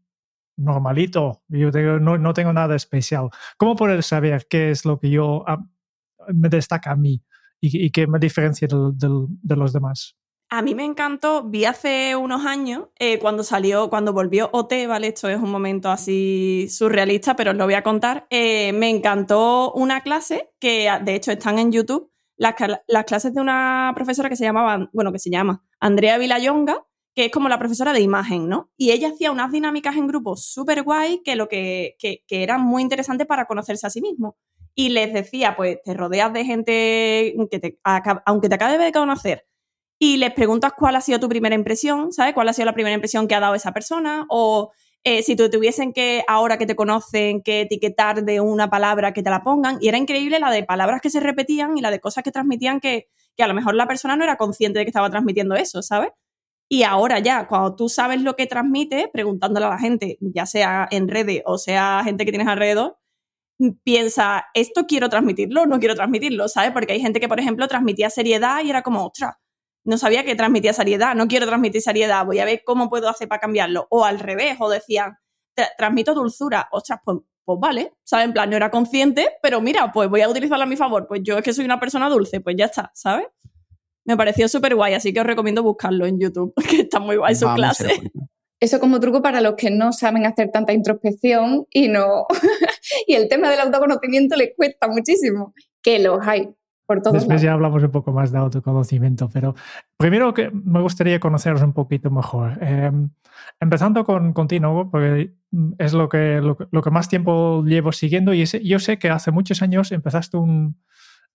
normalito, 0.57 1.41
yo 1.47 1.71
no, 1.99 2.33
tengo 2.33 2.53
nada 2.53 2.75
especial. 2.75 3.29
¿Cómo 3.57 3.75
poder 3.75 4.03
saber 4.03 4.47
qué 4.49 4.71
es 4.71 4.85
lo 4.85 4.99
que 4.99 5.09
yo 5.09 5.45
me 6.33 6.49
destaca 6.49 6.91
a 6.91 6.95
mí? 6.95 7.21
y, 7.61 7.89
qué 7.91 8.07
me 8.07 8.19
diferencia 8.19 8.67
de 8.67 9.55
los 9.55 9.73
demás. 9.73 10.15
A 10.49 10.61
mí 10.61 10.75
me 10.75 10.85
encantó, 10.85 11.43
vi 11.43 11.65
hace 11.65 12.15
unos 12.15 12.45
años, 12.45 12.89
eh, 12.99 13.17
cuando 13.17 13.43
salió, 13.43 13.89
cuando 13.89 14.13
volvió 14.13 14.49
OT, 14.53 14.85
¿vale? 14.87 15.07
Esto 15.07 15.27
es 15.27 15.37
un 15.37 15.49
momento 15.49 15.89
así 15.89 16.67
surrealista, 16.69 17.35
pero 17.35 17.51
os 17.51 17.57
lo 17.57 17.65
voy 17.65 17.73
a 17.73 17.81
contar. 17.81 18.27
Eh, 18.29 18.71
me 18.73 18.89
encantó 18.89 19.73
una 19.73 20.01
clase 20.01 20.51
que, 20.59 20.89
de 21.03 21.15
hecho, 21.15 21.31
están 21.31 21.57
en 21.57 21.71
YouTube, 21.71 22.11
las, 22.37 22.53
las, 22.87 23.05
clases 23.05 23.33
de 23.33 23.41
una 23.41 23.91
profesora 23.95 24.29
que 24.29 24.35
se 24.35 24.43
llamaba, 24.43 24.87
bueno, 24.93 25.11
que 25.11 25.19
se 25.19 25.31
llama 25.31 25.63
Andrea 25.79 26.19
Vilayonga, 26.19 26.85
que 27.15 27.25
es 27.25 27.31
como 27.31 27.47
la 27.47 27.57
profesora 27.57 27.93
de 27.93 28.01
imagen, 28.01 28.49
¿no? 28.49 28.69
Y 28.77 28.91
ella 28.91 29.09
hacía 29.09 29.31
unas 29.31 29.51
dinámicas 29.51 29.95
en 29.95 30.07
grupo 30.07 30.35
súper 30.35 30.83
guay 30.83 31.21
que, 31.23 31.35
lo 31.37 31.47
que, 31.47 31.95
que, 31.97 32.21
eran 32.27 32.61
muy 32.61 32.81
interesantes 32.81 33.25
para 33.25 33.45
conocerse 33.45 33.87
a 33.87 33.89
sí 33.89 34.01
mismo. 34.01 34.37
Y 34.75 34.89
les 34.89 35.13
decía, 35.13 35.55
pues 35.55 35.81
te 35.83 35.93
rodeas 35.93 36.33
de 36.33 36.43
gente 36.43 37.35
que 37.49 37.59
te, 37.59 37.79
aunque 38.25 38.49
te 38.49 38.55
acabe 38.55 38.77
de 38.77 38.91
conocer, 38.91 39.47
y 39.97 40.17
les 40.17 40.33
preguntas 40.33 40.73
cuál 40.77 40.95
ha 40.97 41.01
sido 41.01 41.19
tu 41.19 41.29
primera 41.29 41.55
impresión, 41.55 42.11
¿sabes? 42.11 42.33
¿Cuál 42.33 42.49
ha 42.49 42.53
sido 42.53 42.65
la 42.65 42.73
primera 42.73 42.93
impresión 42.93 43.27
que 43.27 43.35
ha 43.35 43.39
dado 43.39 43.55
esa 43.55 43.71
persona? 43.71 44.25
O 44.29 44.71
eh, 45.05 45.23
si 45.23 45.37
te 45.37 45.47
tuviesen 45.49 45.93
que, 45.93 46.23
ahora 46.27 46.57
que 46.57 46.65
te 46.65 46.75
conocen, 46.75 47.41
que 47.41 47.61
etiquetar 47.61 48.25
de 48.25 48.41
una 48.41 48.69
palabra 48.69 49.13
que 49.13 49.23
te 49.23 49.29
la 49.29 49.41
pongan. 49.41 49.77
Y 49.79 49.87
era 49.87 49.97
increíble 49.97 50.39
la 50.39 50.51
de 50.51 50.63
palabras 50.63 50.99
que 51.01 51.09
se 51.09 51.21
repetían 51.21 51.77
y 51.77 51.81
la 51.81 51.91
de 51.91 52.01
cosas 52.01 52.23
que 52.25 52.31
transmitían 52.31 52.81
que, 52.81 53.07
que 53.37 53.43
a 53.43 53.47
lo 53.47 53.53
mejor 53.53 53.75
la 53.75 53.87
persona 53.87 54.17
no 54.17 54.25
era 54.25 54.35
consciente 54.35 54.79
de 54.79 54.85
que 54.85 54.89
estaba 54.89 55.09
transmitiendo 55.09 55.55
eso, 55.55 55.81
¿sabes? 55.81 56.09
Y 56.69 56.83
ahora 56.83 57.19
ya, 57.19 57.47
cuando 57.47 57.75
tú 57.75 57.89
sabes 57.89 58.21
lo 58.21 58.35
que 58.35 58.47
transmite, 58.47 59.09
preguntándole 59.13 59.67
a 59.67 59.69
la 59.69 59.77
gente, 59.79 60.17
ya 60.19 60.45
sea 60.45 60.87
en 60.89 61.07
redes 61.07 61.43
o 61.45 61.57
sea 61.57 62.01
gente 62.03 62.25
que 62.25 62.31
tienes 62.31 62.47
alrededor, 62.47 62.97
piensa, 63.83 64.45
¿esto 64.53 64.85
quiero 64.87 65.09
transmitirlo 65.09 65.63
o 65.63 65.65
no 65.65 65.79
quiero 65.79 65.95
transmitirlo? 65.95 66.47
¿Sabes? 66.47 66.71
Porque 66.71 66.93
hay 66.93 67.01
gente 67.01 67.19
que, 67.19 67.27
por 67.27 67.39
ejemplo, 67.39 67.67
transmitía 67.67 68.09
seriedad 68.09 68.63
y 68.63 68.69
era 68.69 68.81
como, 68.81 69.05
ostras, 69.05 69.35
no 69.85 69.97
sabía 69.97 70.25
que 70.25 70.35
transmitía 70.35 70.73
seriedad, 70.73 71.15
no 71.15 71.27
quiero 71.27 71.45
transmitir 71.45 71.81
seriedad, 71.81 72.25
voy 72.25 72.39
a 72.39 72.45
ver 72.45 72.63
cómo 72.65 72.89
puedo 72.89 73.07
hacer 73.09 73.27
para 73.27 73.39
cambiarlo. 73.39 73.87
O 73.91 74.03
al 74.03 74.19
revés, 74.19 74.57
o 74.59 74.69
decían, 74.69 75.17
transmito 75.77 76.13
dulzura, 76.13 76.67
ostras, 76.71 76.99
pues, 77.05 77.19
pues 77.45 77.59
vale, 77.61 77.93
¿sabes? 78.03 78.25
En 78.25 78.33
plan, 78.33 78.49
no 78.49 78.55
era 78.55 78.71
consciente, 78.71 79.37
pero 79.41 79.61
mira, 79.61 79.91
pues 79.91 80.09
voy 80.09 80.21
a 80.21 80.29
utilizarla 80.29 80.65
a 80.65 80.67
mi 80.67 80.75
favor, 80.75 81.07
pues 81.07 81.21
yo 81.23 81.37
es 81.37 81.43
que 81.43 81.53
soy 81.53 81.65
una 81.65 81.79
persona 81.79 82.09
dulce, 82.09 82.41
pues 82.41 82.55
ya 82.57 82.65
está, 82.65 82.91
¿sabes? 82.95 83.27
Me 84.05 84.15
pareció 84.15 84.47
súper 84.47 84.75
guay, 84.75 84.93
así 84.93 85.13
que 85.13 85.19
os 85.19 85.25
recomiendo 85.25 85.63
buscarlo 85.63 86.05
en 86.05 86.19
YouTube, 86.19 86.53
que 86.69 86.81
está 86.81 86.99
muy 86.99 87.17
guay 87.17 87.35
su 87.35 87.47
clase. 87.53 88.11
Eso 88.59 88.79
como 88.79 88.99
truco 88.99 89.21
para 89.21 89.41
los 89.41 89.55
que 89.55 89.69
no 89.69 89.91
saben 89.91 90.25
hacer 90.25 90.49
tanta 90.51 90.71
introspección 90.71 91.65
y 91.71 91.89
no 91.89 92.25
y 93.07 93.13
el 93.15 93.27
tema 93.27 93.49
del 93.49 93.59
autoconocimiento 93.59 94.35
les 94.35 94.51
cuesta 94.55 94.87
muchísimo, 94.87 95.53
que 95.81 95.99
los 95.99 96.25
hay. 96.25 96.49
Después 96.87 97.41
ya 97.41 97.53
hablamos 97.53 97.81
un 97.81 97.89
poco 97.89 98.11
más 98.11 98.31
de 98.31 98.37
autoconocimiento, 98.37 99.27
pero 99.33 99.55
primero 99.97 100.35
que 100.35 100.51
me 100.51 100.81
gustaría 100.81 101.19
conoceros 101.19 101.63
un 101.63 101.73
poquito 101.73 102.11
mejor. 102.11 102.59
Em, 102.61 103.09
empezando 103.59 104.05
con 104.05 104.33
contigo, 104.33 104.89
porque 104.91 105.33
es 105.79 105.93
lo 105.93 106.09
que, 106.09 106.41
lo, 106.41 106.81
que 106.83 106.91
más 106.91 107.09
tiempo 107.09 107.63
llevo 107.65 107.91
siguiendo 107.91 108.35
y 108.35 108.45
yo 108.45 108.77
sé 108.77 108.99
que 108.99 109.09
hace 109.09 109.31
muchos 109.31 109.63
años 109.63 109.91
empezaste 109.91 110.37
un, 110.37 110.77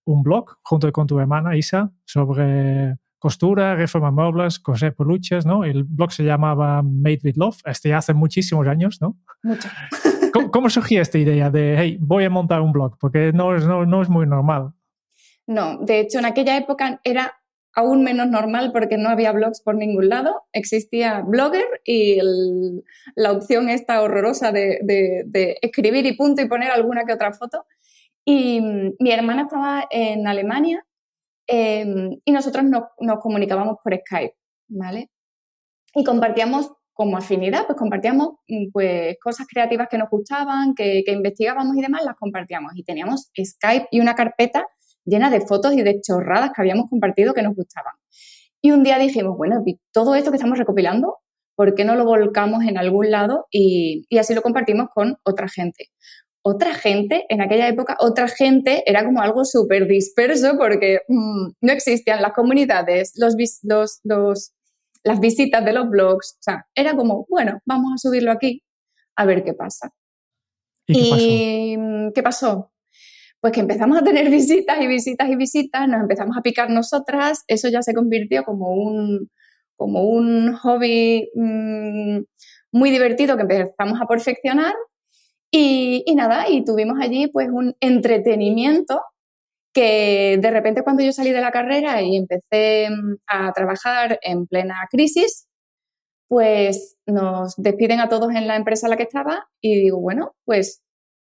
un 0.05 0.23
blog 0.23 0.59
junto 0.63 0.91
con 0.93 1.07
tu 1.07 1.19
hermana 1.19 1.57
Isa 1.57 1.93
sobre 2.05 2.97
costura, 3.19 3.75
reforma 3.75 4.11
muebles, 4.11 4.59
coser 4.59 4.95
peluches, 4.95 5.45
¿no? 5.45 5.65
El 5.65 5.85
blog 5.85 6.13
se 6.13 6.25
llamaba 6.25 6.83
Made 6.83 7.21
with 7.23 7.37
Love, 7.37 7.59
este 7.67 7.93
hace 7.93 8.15
muchísimos 8.15 8.67
años, 8.67 8.99
¿no? 9.01 9.19
Mucho. 9.43 9.69
¿Cómo, 10.33 10.51
¿Cómo, 10.51 10.71
surgió 10.71 11.03
esta 11.03 11.19
idea 11.19 11.51
de, 11.51 11.77
hey, 11.77 11.99
voy 12.01 12.25
a 12.25 12.31
montar 12.31 12.61
un 12.61 12.73
blog? 12.73 12.97
Porque 12.99 13.33
no 13.33 13.55
es, 13.55 13.67
no, 13.67 13.85
no 13.85 14.01
es 14.01 14.09
muy 14.09 14.27
normal. 14.27 14.73
No, 15.47 15.79
de 15.79 16.01
hecho 16.01 16.19
en 16.21 16.25
aquella 16.25 16.57
época 16.57 17.01
era 17.03 17.41
aún 17.75 18.03
menos 18.03 18.29
normal 18.29 18.73
porque 18.73 18.97
no 18.97 19.09
había 19.09 19.33
blogs 19.33 19.61
por 19.61 19.75
ningún 19.75 20.09
lado. 20.09 20.45
Existía 20.53 21.21
Blogger 21.23 21.67
y 21.85 22.19
la 23.15 23.33
opción 23.33 23.69
esta 23.69 24.03
horrorosa 24.03 24.53
de, 24.53 25.59
escribir 25.63 26.07
y 26.07 26.17
punto 26.17 26.43
y 26.43 26.49
poner 26.49 26.71
alguna 26.71 27.05
que 27.05 27.13
otra 27.13 27.33
foto. 27.33 27.67
Y 28.33 28.61
mm, 28.61 28.93
mi 29.01 29.11
hermana 29.11 29.43
estaba 29.43 29.89
en 29.91 30.29
Alemania 30.29 30.85
em, 31.49 32.17
y 32.25 32.31
nosotros 32.31 32.65
nos, 32.65 32.85
comunicábamos 33.21 33.79
por 33.83 33.93
Skype, 33.93 34.37
¿vale? 34.69 35.11
Y 35.95 36.05
compartíamos 36.05 36.71
como 36.93 37.17
afinidad, 37.17 37.67
pues 37.67 37.77
compartíamos 37.77 38.35
mm, 38.47 38.71
pues, 38.73 39.17
cosas 39.21 39.49
creativas 39.49 39.89
que 39.89 39.99
nos 39.99 40.09
gustaban, 40.11 40.75
que, 40.77 41.03
que 41.05 41.13
investigábamos 41.13 41.77
y 41.77 41.83
demás, 41.83 42.05
las 42.05 42.15
compartíamos. 42.17 42.73
Y 42.77 42.85
teníamos 42.85 43.33
Skype 43.37 43.89
y 43.91 43.99
una 43.99 44.15
carpeta 44.15 44.65
llena 45.05 45.29
de 45.29 45.41
fotos 45.41 45.73
y 45.73 45.83
de 45.83 46.01
chorradas 46.01 46.53
que 46.55 46.61
habíamos 46.63 46.89
compartido 46.89 47.35
que 47.35 47.43
nos 47.43 47.57
gustaban. 47.57 47.95
Y 48.63 48.71
un 48.71 48.85
día 48.85 48.99
dijimos, 48.99 49.37
bueno, 49.37 49.65
todo 49.93 50.15
esto 50.15 50.31
que 50.31 50.37
estamos 50.37 50.59
recopilando, 50.59 51.19
¿por 51.61 51.75
qué 51.75 51.85
no 51.85 51.95
lo 51.95 52.07
volcamos 52.07 52.65
en 52.65 52.79
algún 52.79 53.11
lado 53.11 53.47
y, 53.51 54.07
así 54.19 54.35
lo 54.35 54.43
compartimos 54.43 54.89
con 54.95 55.19
otra 55.25 55.47
gente? 55.47 55.91
Otra 56.43 56.75
gente, 56.75 57.27
en 57.29 57.43
aquella 57.43 57.69
época, 57.69 57.97
otra 58.01 58.29
gente 58.29 58.83
era 58.87 59.05
como 59.05 59.21
algo 59.21 59.45
súper 59.45 59.87
disperso 59.87 60.57
porque 60.59 61.01
mm, 61.09 61.49
no 61.61 61.73
existían 61.73 62.23
las 62.23 62.33
comunidades, 62.33 63.13
los, 63.17 63.35
los, 64.03 64.53
las 65.05 65.21
visitas 65.21 65.65
de 65.65 65.73
los 65.73 65.89
blogs. 65.89 66.37
O 66.39 66.43
sea, 66.43 66.67
era 66.75 66.97
como, 66.97 67.27
bueno, 67.29 67.61
vamos 67.67 67.93
a 67.95 67.99
subirlo 67.99 68.33
aquí 68.33 68.63
a 69.17 69.27
ver 69.27 69.45
qué 69.45 69.55
pasa. 69.55 69.91
¿Y 70.87 71.77
qué 72.15 72.23
pasó? 72.23 72.71
pues 73.41 73.53
que 73.55 73.61
empezamos 73.61 73.99
a 73.99 74.05
tener 74.05 74.31
visitas 74.31 74.81
y 74.81 74.87
visitas 74.87 75.29
y 75.29 75.37
visitas, 75.37 75.89
nos 75.89 76.01
empezamos 76.01 76.37
a 76.37 76.43
picar 76.43 76.71
nosotras, 76.71 77.45
eso 77.49 77.69
ya 77.69 77.83
se 77.83 77.95
convirtió 77.95 78.45
como 78.45 78.75
un, 78.75 79.31
como 79.77 80.05
un 80.05 80.55
hobby 80.57 81.31
mm, 81.35 82.21
muy 82.73 82.91
divertido 82.91 83.37
que 83.37 83.43
empezamos 83.43 84.01
a 84.01 84.07
perfeccionar 84.07 84.75
y, 85.53 86.15
nada, 86.15 86.49
y 86.49 86.65
tuvimos 86.65 86.99
allí 87.01 87.27
pues 87.29 87.49
un 87.51 87.75
entretenimiento 87.81 89.01
que 89.73 90.39
de 90.41 90.51
repente 90.51 90.83
cuando 90.83 91.03
yo 91.03 91.13
salí 91.13 91.31
de 91.31 91.41
la 91.41 91.51
carrera 91.51 92.03
y 92.03 92.17
empecé 92.17 92.89
mm, 92.91 93.17
a 93.27 93.53
trabajar 93.53 94.19
en 94.23 94.47
plena 94.47 94.75
crisis, 94.91 95.47
pues 96.29 96.99
nos 97.07 97.55
despiden 97.57 98.01
a 98.01 98.09
todos 98.09 98.33
en 98.35 98.47
la 98.47 98.57
empresa 98.57 98.87
en 98.87 98.91
la 98.91 98.97
que 98.97 99.05
estaba 99.05 99.49
y 99.61 99.81
digo, 99.81 100.01
bueno, 100.01 100.35
pues 100.45 100.83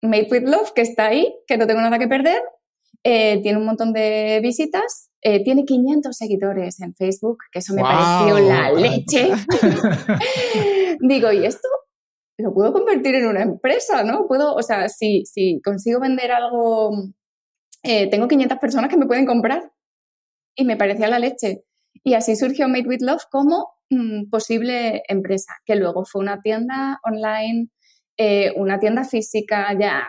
Made 0.03 0.29
with 0.31 0.43
Love, 0.43 0.73
que 0.75 0.83
está 0.83 1.07
ahí, 1.07 1.35
que 1.47 1.57
no 1.57 1.67
tengo 1.67 1.81
nada 1.81 1.99
que 1.99 2.09
perder. 2.09 2.43
Eh, 3.05 3.41
tiene 3.43 3.59
un 3.59 3.65
montón 3.65 3.93
de 3.93 4.41
visitas. 4.43 5.11
Eh, 5.23 5.43
tiene 5.45 5.65
500 5.65 6.17
seguidores 6.17 6.81
en 6.81 6.95
Facebook, 6.95 7.39
que 7.53 7.61
eso 7.61 7.75
me 7.75 7.83
pareció 7.83 8.39
la 8.41 8.73
leche. 8.73 9.31
Digo, 11.01 11.33
¿y 11.33 11.47
esto 11.47 11.69
lo 12.43 12.53
puedo 12.53 12.73
convertir 12.73 13.15
en 13.15 13.27
una 13.27 13.43
empresa, 13.43 14.03
no? 14.05 14.27
Puedo, 14.27 14.55
o 14.55 14.63
sea, 14.63 14.89
si, 14.89 15.25
si 15.25 15.61
consigo 15.63 16.01
vender 16.01 16.33
algo, 16.33 16.93
eh, 17.83 18.11
tengo 18.11 18.29
500 18.29 18.59
personas 18.59 18.91
que 18.91 18.97
me 18.97 19.07
pueden 19.07 19.27
comprar. 19.27 19.73
Y 20.55 20.65
me 20.65 20.77
parecía 20.77 21.09
la 21.09 21.19
leche. 21.19 21.65
Y 22.05 22.15
así 22.15 22.37
surgió 22.37 22.69
Made 22.69 22.87
with 22.87 23.01
Love 23.01 23.23
como 23.31 23.75
mm, 23.91 24.29
posible 24.29 25.03
empresa, 25.09 25.55
que 25.65 25.77
luego 25.77 26.05
fue 26.05 26.21
una 26.21 26.41
tienda 26.43 27.01
online 27.05 27.69
eh, 28.19 28.53
una 28.57 28.79
tienda 28.79 29.05
física, 29.05 29.77
ya 29.79 30.05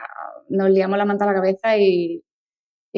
nos 0.50 0.70
liamos 0.70 0.98
la 0.98 1.06
manta 1.06 1.24
a 1.24 1.28
la 1.28 1.34
cabeza 1.34 1.78
y, 1.78 2.22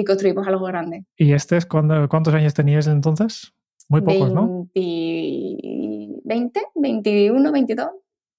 construimos 0.06 0.46
algo 0.48 0.66
grande. 0.66 1.06
¿Y 1.16 1.32
este 1.32 1.56
es 1.58 1.66
cuando, 1.66 2.10
cuántos 2.10 2.34
años 2.34 2.54
tenías 2.54 2.88
entonces? 2.88 3.54
Muy 3.88 4.02
pocos, 4.02 4.34
¿no? 4.34 4.68
20, 4.74 6.62
21, 6.76 7.52
22, 7.52 7.90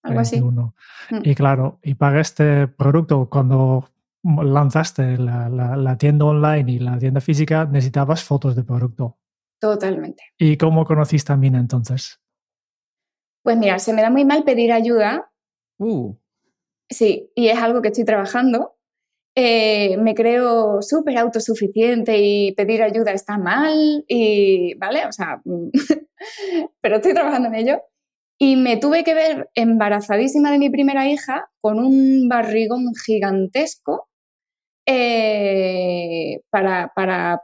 algo 0.07 0.21
así. 0.21 0.41
Mm. 0.41 1.21
Y 1.23 1.35
claro, 1.35 1.79
y 1.83 1.95
para 1.95 2.21
este 2.21 2.69
producto, 2.69 3.29
cuando 3.29 3.89
lanzaste 4.23 5.19
la, 5.19 5.49
la, 5.49 5.99
tienda 5.99 6.25
online 6.25 6.73
y 6.73 6.79
la 6.79 6.99
tienda 6.99 7.21
física, 7.21 7.65
necesitabas 7.65 8.25
fotos 8.25 8.57
de 8.57 8.65
producto. 8.65 9.19
Totalmente. 9.61 10.23
¿Y 10.39 10.57
cómo 10.57 10.85
conociste 10.85 11.33
a 11.33 11.37
Mina 11.37 11.59
entonces? 11.59 12.21
Pues 13.43 13.57
mira, 13.57 13.79
se 13.79 13.93
me 13.93 14.03
da 14.03 14.11
muy 14.11 14.25
mal 14.25 14.43
pedir 14.45 14.73
ayuda. 14.73 15.31
Uh. 15.79 16.15
Sí, 16.89 17.31
y 17.35 17.49
es 17.49 17.59
algo 17.59 17.83
que 17.83 17.89
estoy 17.89 18.05
trabajando. 18.05 18.77
Eh, 19.39 19.97
me 19.99 20.15
creo 20.15 20.81
súper 20.81 21.19
autosuficiente 21.19 22.19
y 22.19 22.53
pedir 22.53 22.83
ayuda 22.83 23.13
está 23.13 23.37
mal, 23.39 24.05
y, 24.09 24.75
¿vale? 24.75 25.07
O 25.07 25.13
sea, 25.13 25.43
pero 26.81 26.97
estoy 26.97 27.13
trabajando 27.13 27.49
en 27.49 27.55
ello. 27.55 27.83
Y 28.38 28.57
me 28.57 28.76
tuve 28.76 29.02
que 29.05 29.14
ver 29.14 29.49
embarazadísima 29.55 30.50
de 30.50 30.59
mi 30.59 30.71
primera 30.71 31.09
hija 31.09 31.49
con 31.61 31.78
un 31.78 32.28
barrigón 32.28 32.93
gigantesco 32.95 34.09
eh, 34.87 36.40
para, 36.50 36.93
para, 36.95 37.43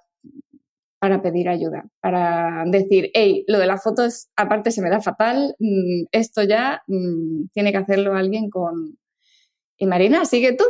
para, 1.00 1.22
pedir 1.22 1.48
ayuda, 1.48 1.84
para 2.00 2.64
decir, 2.66 3.10
hey, 3.14 3.44
lo 3.48 3.58
de 3.58 3.66
las 3.66 3.82
fotos 3.82 4.28
aparte 4.36 4.70
se 4.70 4.82
me 4.82 4.90
da 4.90 5.00
fatal, 5.00 5.56
mm, 5.58 6.04
esto 6.12 6.42
ya 6.44 6.82
mm, 6.86 7.48
tiene 7.52 7.72
que 7.72 7.78
hacerlo 7.78 8.14
alguien 8.14 8.50
con, 8.50 8.98
y 9.78 9.86
Marina, 9.86 10.24
sigue 10.24 10.52
tú. 10.52 10.64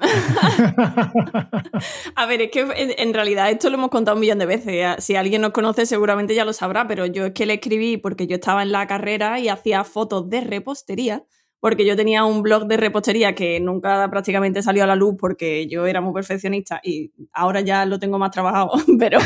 a 2.14 2.26
ver, 2.26 2.42
es 2.42 2.50
que 2.50 2.66
en, 2.76 3.14
realidad 3.14 3.50
esto 3.50 3.68
lo 3.68 3.76
hemos 3.76 3.90
contado 3.90 4.16
un 4.16 4.20
millón 4.20 4.38
de 4.38 4.46
veces. 4.46 5.04
Si 5.04 5.16
alguien 5.16 5.42
nos 5.42 5.52
conoce 5.52 5.86
seguramente 5.86 6.34
ya 6.34 6.44
lo 6.44 6.52
sabrá, 6.52 6.86
pero 6.86 7.06
yo 7.06 7.26
es 7.26 7.32
que 7.32 7.46
le 7.46 7.54
escribí 7.54 7.96
porque 7.96 8.26
yo 8.26 8.36
estaba 8.36 8.62
en 8.62 8.72
la 8.72 8.86
carrera 8.86 9.38
y 9.40 9.48
hacía 9.48 9.84
fotos 9.84 10.28
de 10.30 10.40
repostería, 10.40 11.24
porque 11.60 11.84
yo 11.84 11.96
tenía 11.96 12.24
un 12.24 12.42
blog 12.42 12.66
de 12.66 12.76
repostería 12.76 13.34
que 13.34 13.58
nunca 13.60 14.08
prácticamente 14.10 14.62
salió 14.62 14.84
a 14.84 14.86
la 14.86 14.96
luz 14.96 15.16
porque 15.18 15.66
yo 15.66 15.86
era 15.86 16.00
muy 16.00 16.14
perfeccionista 16.14 16.80
y 16.82 17.12
ahora 17.32 17.60
ya 17.60 17.84
lo 17.84 17.98
tengo 17.98 18.18
más 18.18 18.30
trabajado, 18.30 18.70
pero 18.98 19.18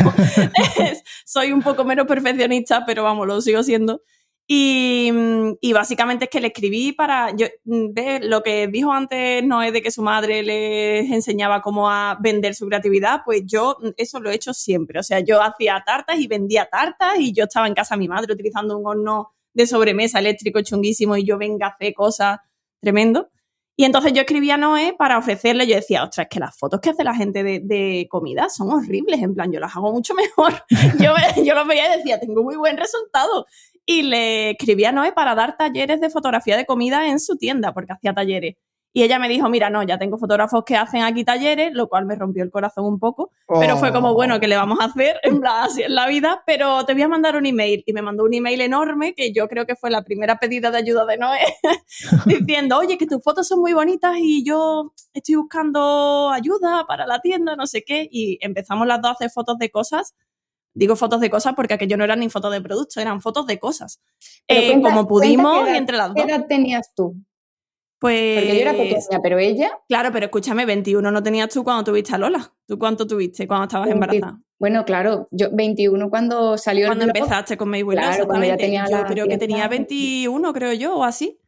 soy 1.25 1.53
un 1.53 1.63
poco 1.63 1.85
menos 1.85 2.07
perfeccionista, 2.07 2.85
pero 2.87 3.03
vamos, 3.03 3.27
lo 3.27 3.41
sigo 3.41 3.63
siendo. 3.63 4.03
Y, 4.55 5.73
básicamente 5.73 6.27
es 6.27 6.31
que 6.31 6.41
le 6.41 6.49
escribí 6.49 6.93
para. 6.93 7.35
Yo, 7.35 7.47
mm, 7.65 7.93
lo 8.23 8.43
que 8.43 8.67
dijo 8.69 8.93
antes 8.93 9.43
no 9.43 9.63
es 9.63 9.73
de 9.73 9.81
que 9.81 9.91
su 9.91 10.03
madre 10.03 10.43
les 10.43 11.11
enseñaba 11.11 11.63
cómo 11.63 11.91
a 11.91 12.19
vender 12.21 12.55
su 12.55 12.67
creatividad, 12.67 13.23
pues 13.25 13.43
yo 13.47 13.79
mm, 13.81 13.91
eso 13.97 14.21
lo 14.21 14.31
he 14.31 14.35
hecho 14.35 14.53
siempre. 14.53 15.01
O 15.01 15.03
sea, 15.03 15.21
yo 15.21 15.43
hacía 15.43 15.83
tartas 15.87 16.19
y 16.21 16.27
vendía 16.27 16.67
tartas 16.71 17.19
y 17.19 17.33
yo 17.33 17.45
estaba 17.45 17.67
en 17.67 17.73
casa 17.75 17.95
de 17.95 18.01
mi 18.01 18.09
madre 18.09 18.35
utilizando 18.35 18.77
un 18.77 18.87
horno 18.87 19.33
de 19.55 19.67
sobremesa 19.67 20.19
eléctrico 20.19 20.61
chunguísimo 20.61 21.17
y 21.17 21.25
yo 21.25 21.39
venga 21.39 21.69
a 21.69 21.71
hacer 21.71 21.95
cosas 21.95 22.39
tremendo. 22.81 23.31
Y 23.75 23.85
entonces 23.85 24.13
yo 24.13 24.21
escribía 24.21 24.55
a 24.55 24.59
Noé 24.59 24.95
para 24.99 25.17
ofrecerle, 25.17 25.67
yo 25.67 25.77
decía, 25.77 26.05
ostras, 26.05 26.27
es 26.27 26.29
que 26.31 26.41
las 26.41 26.57
fotos 26.57 26.79
que 26.81 26.91
hace 26.91 27.05
la 27.05 27.15
gente 27.15 27.43
de, 27.43 28.07
comida 28.11 28.51
son 28.51 28.71
horribles, 28.71 29.23
en 29.23 29.35
plan, 29.35 29.51
yo 29.51 29.61
las 29.61 29.75
hago 29.75 29.91
mucho 29.93 30.15
mejor. 30.15 30.53
yo, 31.01 31.15
yo 31.43 31.55
los 31.55 31.67
veía 31.67 31.95
y 31.95 31.99
decía, 31.99 32.21
tengo 32.21 32.43
muy 32.43 32.57
buen 32.57 32.77
resultado 32.77 33.47
y 33.87 34.03
le 34.03 34.51
escribí 34.51 34.85
a 34.85 34.93
Noé 34.93 35.13
para 35.13 35.35
dar 35.35 35.57
talleres 35.57 36.01
de 36.01 36.11
fotografía 36.11 36.57
de 36.57 36.67
comida 36.67 37.09
en 37.09 37.21
su 37.21 37.37
tienda, 37.37 37.73
porque 37.73 37.93
hacía 37.93 38.15
talleres. 38.15 38.57
Y 38.95 39.03
ella 39.03 39.19
me 39.19 39.29
dijo, 39.29 39.49
mira, 39.49 39.71
no, 39.71 39.83
ya 39.83 39.99
tengo 39.99 40.19
fotógrafos 40.19 40.65
que 40.65 40.77
hacen 40.77 41.03
aquí 41.03 41.25
talleres, 41.25 41.73
lo 41.73 41.89
cual 41.89 42.05
me 42.05 42.15
rompió 42.15 42.45
el 42.45 42.51
corazón 42.51 42.85
un 42.85 42.99
poco, 42.99 43.31
pero 43.49 43.79
fue 43.79 43.91
como, 43.91 44.13
bueno, 44.13 44.39
¿qué 44.39 44.47
le 44.47 44.57
vamos 44.57 44.81
a 44.81 44.85
hacer? 44.85 45.19
En 45.23 45.41
así 45.47 45.83
en 45.83 45.95
la 45.95 46.07
vida, 46.07 46.43
pero 46.47 46.85
te 46.85 46.93
voy 46.93 47.03
a 47.03 47.09
mandar 47.09 47.37
un 47.37 47.47
email. 47.47 47.83
Y 47.87 47.93
me 47.95 48.03
mandó 48.03 48.25
un 48.25 48.35
email 48.35 48.61
enorme, 48.61 49.15
que 49.15 49.33
yo 49.33 49.49
creo 49.49 49.65
que 49.65 49.77
fue 49.77 49.91
la 49.91 50.03
primera 50.03 50.37
pedida 50.37 50.71
de 50.71 50.77
ayuda 50.77 51.07
de 51.07 51.17
Noé, 51.17 51.41
diciendo, 52.27 52.79
oye, 52.79 52.99
que 52.99 53.07
tus 53.07 53.23
fotos 53.23 53.49
son 53.49 53.61
muy 53.61 53.73
bonitas 53.73 54.15
y 54.19 54.45
yo 54.45 54.93
estoy 55.15 55.37
buscando 55.37 56.31
ayuda 56.31 56.85
para 56.87 57.07
la 57.07 57.21
tienda, 57.21 57.57
no 57.57 57.67
sé 57.67 57.85
qué. 57.85 58.07
Y 58.11 58.39
empezamos 58.43 58.87
las 58.87 59.01
dos 59.01 59.13
a 59.13 59.15
hacer 59.15 59.31
fotos 59.31 59.57
de 59.57 59.71
cosas 59.71 60.15
Digo 60.75 60.97
fotos 60.97 61.21
de 61.21 61.31
cosas 61.31 61.55
porque 61.55 61.75
aquello 61.75 61.97
no 61.97 62.05
eran 62.05 62.21
ni 62.21 62.31
fotos 62.31 62.53
de 62.53 62.61
producto, 62.61 63.01
eran 63.01 63.21
fotos 63.21 63.47
de 63.47 63.59
cosas. 63.59 64.01
Eh, 64.49 64.81
como 64.81 65.07
pudimos 65.07 65.69
y 65.69 65.77
entre 65.77 65.97
las 65.97 66.09
dos. 66.09 66.17
¿Qué 66.17 66.23
edad 66.23 66.47
tenías 66.49 66.95
tú? 66.95 67.17
Pues. 67.99 68.41
Porque 68.41 68.55
yo 68.57 68.63
era 68.63 68.73
pequeña, 68.73 69.21
pero 69.23 69.39
ella. 69.39 69.71
Claro, 69.87 70.11
pero 70.13 70.27
escúchame, 70.27 70.67
21 70.67 71.11
no 71.11 71.23
tenías 71.23 71.49
tú 71.51 71.63
cuando 71.63 71.85
tuviste 71.85 72.15
a 72.15 72.19
Lola. 72.19 72.53
¿Tú 72.67 72.79
cuánto 72.79 73.07
tuviste 73.07 73.47
cuando 73.47 73.65
estabas 73.65 73.91
embarazada? 73.91 74.41
Bueno, 74.59 74.85
claro, 74.85 75.29
yo 75.31 75.49
21 75.53 76.09
cuando 76.09 76.57
salió 76.57 76.87
Cuando 76.87 77.05
empezaste 77.05 77.57
con 77.57 77.69
Mayweather. 77.69 78.05
Claro, 78.05 78.27
cuando 78.27 78.47
ya 78.47 78.57
tenía 78.57 78.87
Yo 78.89 79.05
creo 79.05 79.27
que 79.27 79.39
tenía 79.39 79.69
21, 79.69 80.53
creo 80.53 80.73
yo, 80.73 80.97
o 80.97 81.05
así. 81.05 81.39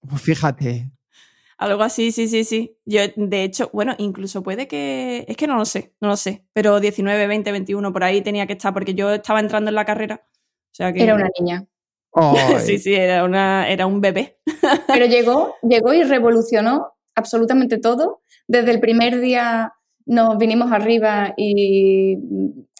Pues 0.00 0.22
fíjate, 0.22 0.90
algo 1.58 1.82
así, 1.82 2.12
sí, 2.12 2.28
sí, 2.28 2.44
sí. 2.44 2.76
Yo, 2.84 3.00
de 3.16 3.44
hecho, 3.44 3.70
bueno, 3.72 3.94
incluso 3.98 4.42
puede 4.42 4.68
que. 4.68 5.24
Es 5.28 5.36
que 5.36 5.46
no 5.46 5.56
lo 5.56 5.64
sé, 5.64 5.94
no 6.00 6.08
lo 6.08 6.16
sé. 6.16 6.44
Pero 6.52 6.80
19, 6.80 7.26
20, 7.26 7.52
21, 7.52 7.92
por 7.92 8.04
ahí 8.04 8.20
tenía 8.20 8.46
que 8.46 8.52
estar, 8.54 8.74
porque 8.74 8.94
yo 8.94 9.14
estaba 9.14 9.40
entrando 9.40 9.70
en 9.70 9.74
la 9.74 9.84
carrera. 9.84 10.26
O 10.32 10.74
sea 10.74 10.92
que... 10.92 11.02
Era 11.02 11.14
una 11.14 11.28
niña. 11.38 11.66
sí, 12.60 12.78
sí, 12.78 12.94
era, 12.94 13.24
una, 13.24 13.68
era 13.68 13.86
un 13.86 14.00
bebé. 14.00 14.38
Pero 14.86 15.06
llegó, 15.06 15.54
llegó 15.62 15.94
y 15.94 16.02
revolucionó 16.02 16.92
absolutamente 17.14 17.78
todo. 17.78 18.22
Desde 18.46 18.72
el 18.72 18.80
primer 18.80 19.20
día 19.20 19.72
nos 20.04 20.36
vinimos 20.38 20.70
arriba 20.72 21.34
y 21.36 22.16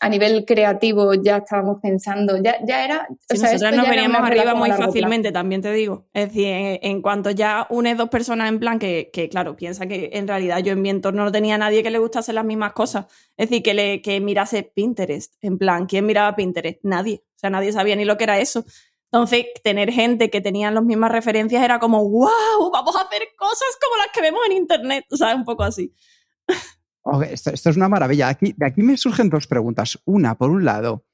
a 0.01 0.09
nivel 0.11 0.45
creativo 0.45 1.15
ya 1.15 1.39
estábamos 1.39 1.79
pensando, 1.81 2.37
ya, 2.43 2.59
ya 2.67 2.85
era... 2.85 3.09
o 3.11 3.37
sea, 3.37 3.53
nosotros 3.53 3.77
nos 3.77 3.89
veníamos 3.89 4.21
arriba 4.21 4.55
muy 4.55 4.71
fácilmente, 4.71 5.33
también 5.33 5.63
te 5.63 5.73
digo. 5.73 6.07
Es 6.13 6.29
decir, 6.29 6.49
en, 6.83 7.01
cuanto 7.01 7.31
ya 7.31 7.67
unes 7.71 7.97
dos 7.97 8.11
personas 8.11 8.51
en 8.51 8.61
plan 8.61 8.79
que, 8.79 9.11
que, 9.11 9.31
claro, 9.31 9.57
piensa 9.57 9.87
que 9.87 10.11
en 10.13 10.29
realidad 10.29 10.59
yo 10.59 10.73
en 10.73 10.83
mi 10.83 10.91
entorno 10.91 11.25
no 11.25 11.33
tenía 11.33 11.57
nadie 11.57 11.83
que 11.83 11.91
le 11.91 11.99
gustase 11.99 12.35
las 12.35 12.45
mismas 12.45 12.75
cosas. 12.75 13.07
Es 13.39 13.49
decir, 13.49 13.63
que, 13.63 13.73
le, 13.73 14.03
que 14.03 14.21
mirase 14.21 14.65
Pinterest, 14.65 15.35
en 15.41 15.57
plan, 15.57 15.87
¿quién 15.87 16.05
miraba 16.05 16.37
Pinterest? 16.37 16.79
Nadie. 16.83 17.23
O 17.37 17.39
sea, 17.39 17.49
nadie 17.49 17.73
sabía 17.73 17.97
ni 17.97 18.05
lo 18.05 18.19
que 18.19 18.25
era 18.25 18.39
eso. 18.39 18.67
Entonces, 19.11 19.47
tener 19.65 19.91
gente 19.93 20.29
que 20.29 20.43
tenían 20.43 20.75
las 20.75 20.85
mismas 20.85 21.11
referencias 21.11 21.65
era 21.65 21.79
como, 21.79 22.07
wow, 22.07 22.71
vamos 22.71 22.95
a 22.97 23.03
hacer 23.03 23.23
cosas 23.39 23.79
como 23.83 23.97
las 23.97 24.09
que 24.13 24.21
vemos 24.21 24.41
en 24.47 24.53
Internet, 24.53 25.07
o 25.11 25.17
sea, 25.17 25.35
un 25.35 25.45
poco 25.45 25.63
así 25.63 25.95
esto, 27.29 27.51
es 27.51 27.77
una 27.77 27.89
maravilla. 27.89 28.29
Aquí, 28.29 28.55
de 28.57 28.67
aquí 28.67 28.83
me 28.83 28.97
surgen 28.97 29.31
dos 29.31 29.47
preguntas. 29.47 29.99
Una, 30.05 30.37
por 30.37 30.51
un 30.51 30.65
lado, 30.65 31.05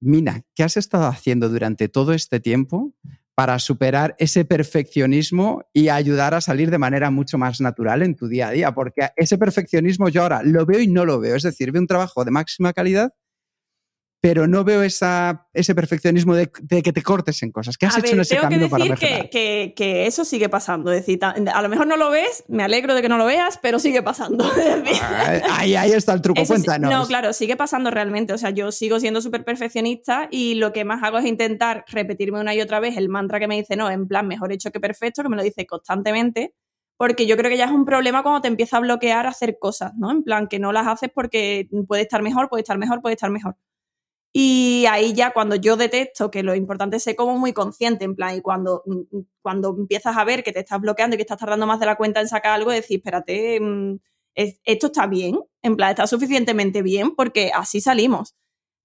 Mina, 0.00 0.42
¿qué 0.54 0.62
has 0.62 0.76
estado 0.76 1.06
haciendo 1.06 1.48
durante 1.48 1.88
todo 1.88 2.12
este 2.12 2.38
tiempo 2.40 2.94
para 3.34 3.58
superar 3.58 4.14
ese 4.18 4.44
perfeccionismo 4.44 5.64
y 5.72 5.88
ayudar 5.88 6.34
a 6.34 6.40
salir 6.40 6.70
de 6.70 6.78
manera 6.78 7.10
mucho 7.10 7.38
más 7.38 7.60
natural 7.60 8.02
en 8.02 8.14
tu 8.14 8.28
día 8.28 8.48
a 8.48 8.52
día? 8.52 8.72
Porque 8.72 9.08
ese 9.16 9.38
perfeccionismo 9.38 10.08
yo 10.08 10.22
ahora 10.22 10.42
lo 10.42 10.64
veo 10.66 10.80
y 10.80 10.86
no 10.86 11.04
lo 11.04 11.18
veo. 11.18 11.36
Es 11.36 11.42
decir, 11.42 11.72
veo 11.72 11.82
un 11.82 11.88
trabajo 11.88 12.24
de 12.24 12.30
máxima 12.30 12.72
calidad 12.72 13.12
pero 14.20 14.48
no 14.48 14.64
veo 14.64 14.82
esa, 14.82 15.46
ese 15.52 15.74
perfeccionismo 15.74 16.34
de, 16.34 16.50
que 16.50 16.92
te 16.92 17.02
cortes 17.02 17.40
en 17.44 17.52
cosas. 17.52 17.78
¿Qué 17.78 17.86
has 17.86 17.98
hecho 17.98 18.14
en 18.14 18.20
ese 18.20 18.36
camino 18.36 18.68
para 18.68 18.84
mejorar? 18.84 19.30
Que, 19.30 19.72
que, 19.76 20.06
eso 20.06 20.24
sigue 20.24 20.48
pasando. 20.48 20.90
Es 20.92 21.06
decir, 21.06 21.20
a 21.22 21.62
lo 21.62 21.68
mejor 21.68 21.86
no 21.86 21.96
lo 21.96 22.10
ves, 22.10 22.44
me 22.48 22.64
alegro 22.64 22.94
de 22.94 23.02
que 23.02 23.08
no 23.08 23.16
lo 23.16 23.26
veas, 23.26 23.58
pero 23.62 23.78
sigue 23.78 24.02
pasando. 24.02 24.44
ahí, 25.50 25.76
ahí 25.76 25.92
está 25.92 26.14
el 26.14 26.20
truco, 26.20 26.42
cuéntanos. 26.44 26.90
No, 26.90 27.06
claro, 27.06 27.32
sigue 27.32 27.56
pasando 27.56 27.90
realmente. 27.90 28.32
O 28.32 28.38
sea, 28.38 28.50
yo 28.50 28.72
sigo 28.72 28.98
siendo 28.98 29.20
súper 29.20 29.44
perfeccionista 29.44 30.28
y 30.32 30.54
lo 30.54 30.72
que 30.72 30.84
más 30.84 31.02
hago 31.04 31.18
es 31.18 31.26
intentar 31.26 31.84
repetirme 31.86 32.40
una 32.40 32.54
y 32.54 32.60
otra 32.60 32.80
vez 32.80 32.96
el 32.96 33.08
mantra 33.08 33.38
que 33.38 33.46
me 33.46 33.56
dice, 33.56 33.76
no, 33.76 33.88
en 33.88 34.08
plan, 34.08 34.26
mejor 34.26 34.50
hecho 34.50 34.72
que 34.72 34.80
perfecto, 34.80 35.22
que 35.22 35.28
me 35.28 35.36
lo 35.36 35.42
dice 35.44 35.64
constantemente 35.66 36.54
porque 36.96 37.28
yo 37.28 37.36
creo 37.36 37.48
que 37.48 37.56
ya 37.56 37.66
es 37.66 37.70
un 37.70 37.84
problema 37.84 38.24
cuando 38.24 38.40
te 38.40 38.48
empieza 38.48 38.76
a 38.76 38.80
bloquear 38.80 39.28
hacer 39.28 39.58
cosas, 39.60 39.92
¿no? 39.96 40.10
En 40.10 40.24
plan, 40.24 40.48
que 40.48 40.58
no 40.58 40.72
las 40.72 40.88
haces 40.88 41.10
porque 41.14 41.68
puede 41.86 42.02
estar 42.02 42.22
mejor, 42.22 42.48
puede 42.48 42.62
estar 42.62 42.76
mejor, 42.76 43.00
puede 43.00 43.14
estar 43.14 43.30
mejor. 43.30 43.56
Y 44.32 44.84
ahí 44.90 45.14
ya 45.14 45.32
cuando 45.32 45.56
yo 45.56 45.76
detecto 45.76 46.30
que 46.30 46.42
lo 46.42 46.54
importante 46.54 46.98
es 46.98 47.02
ser 47.02 47.16
como 47.16 47.38
muy 47.38 47.52
consciente, 47.52 48.04
en 48.04 48.14
plan, 48.14 48.36
y 48.36 48.40
cuando, 48.42 48.82
mm, 48.86 49.18
cuando 49.42 49.74
empiezas 49.76 50.16
a 50.16 50.24
ver 50.24 50.44
que 50.44 50.52
te 50.52 50.60
estás 50.60 50.80
bloqueando 50.80 51.14
y 51.14 51.16
que 51.18 51.22
estás 51.22 51.38
tardando 51.38 51.66
más 51.66 51.80
de 51.80 51.86
la 51.86 51.96
cuenta 51.96 52.20
en 52.20 52.28
sacar 52.28 52.52
algo, 52.52 52.70
decir, 52.70 52.98
espérate, 52.98 53.58
mm, 53.60 53.98
esto 54.34 54.86
está 54.86 55.06
bien, 55.06 55.40
en 55.62 55.76
plan, 55.76 55.90
está 55.90 56.06
suficientemente 56.06 56.82
bien 56.82 57.16
porque 57.16 57.50
así 57.54 57.80
salimos. 57.80 58.36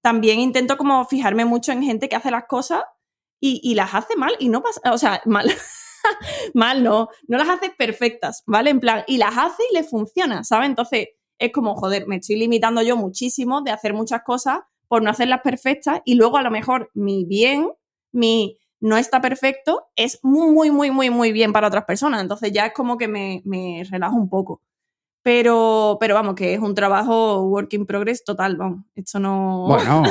También 0.02 0.40
intento 0.40 0.78
como 0.78 1.06
fijarme 1.06 1.46
mucho 1.46 1.72
en 1.72 1.84
gente 1.84 2.10
que 2.10 2.16
hace 2.16 2.32
las 2.32 2.46
cosas 2.46 2.84
y, 3.40 3.62
y 3.64 3.76
las 3.76 3.94
hace 3.94 4.16
mal 4.16 4.36
y 4.40 4.50
no 4.50 4.64
pasa, 4.64 4.82
o 4.94 4.98
sea, 4.98 5.22
mal. 5.26 5.52
mal 6.54 6.84
no, 6.84 7.10
no 7.28 7.38
las 7.38 7.50
hace 7.50 7.70
perfectas, 7.70 8.44
¿vale? 8.46 8.70
En 8.72 8.80
plan, 8.80 9.04
y 9.08 9.18
las 9.18 9.38
hace 9.38 9.64
y 9.72 9.76
le 9.76 9.84
funciona, 9.84 10.44
¿sabes? 10.44 10.70
Entonces 10.70 11.10
es 11.40 11.52
como, 11.52 11.76
joder, 11.76 12.08
me 12.08 12.18
estoy 12.18 12.38
limitando 12.38 12.82
yo 12.82 12.98
muchísimo 12.98 13.62
de 13.62 13.72
hacer 13.72 13.94
muchas 13.94 14.24
cosas 14.24 14.60
por 14.88 15.02
no 15.02 15.10
hacerlas 15.10 15.42
perfectas 15.42 16.02
y 16.06 16.16
luego 16.16 16.38
a 16.38 16.42
lo 16.42 16.52
mejor 16.52 16.90
mi 16.94 17.26
bien, 17.26 17.70
mi 18.12 18.58
no 18.80 18.98
está 18.98 19.22
perfecto, 19.22 19.86
es 19.96 20.20
muy, 20.24 20.70
muy, 20.70 20.92
muy, 20.92 21.10
muy, 21.10 21.32
bien 21.32 21.54
para 21.54 21.68
otras 21.68 21.86
personas. 21.86 22.22
Entonces 22.22 22.52
ya 22.52 22.66
es 22.66 22.74
como 22.74 22.98
que 22.98 23.08
me, 23.08 23.42
me 23.46 23.84
relajo 23.90 24.18
un 24.18 24.30
poco. 24.30 24.62
Pero, 25.22 25.96
pero 26.02 26.16
vamos, 26.16 26.36
que 26.36 26.54
es 26.54 26.60
un 26.60 26.76
trabajo 26.76 27.44
work 27.44 27.72
in 27.74 27.86
progress 27.86 28.26
total, 28.26 28.58
vamos. 28.58 28.86
Esto 28.94 29.20
no. 29.20 29.68
Bueno. 29.70 30.04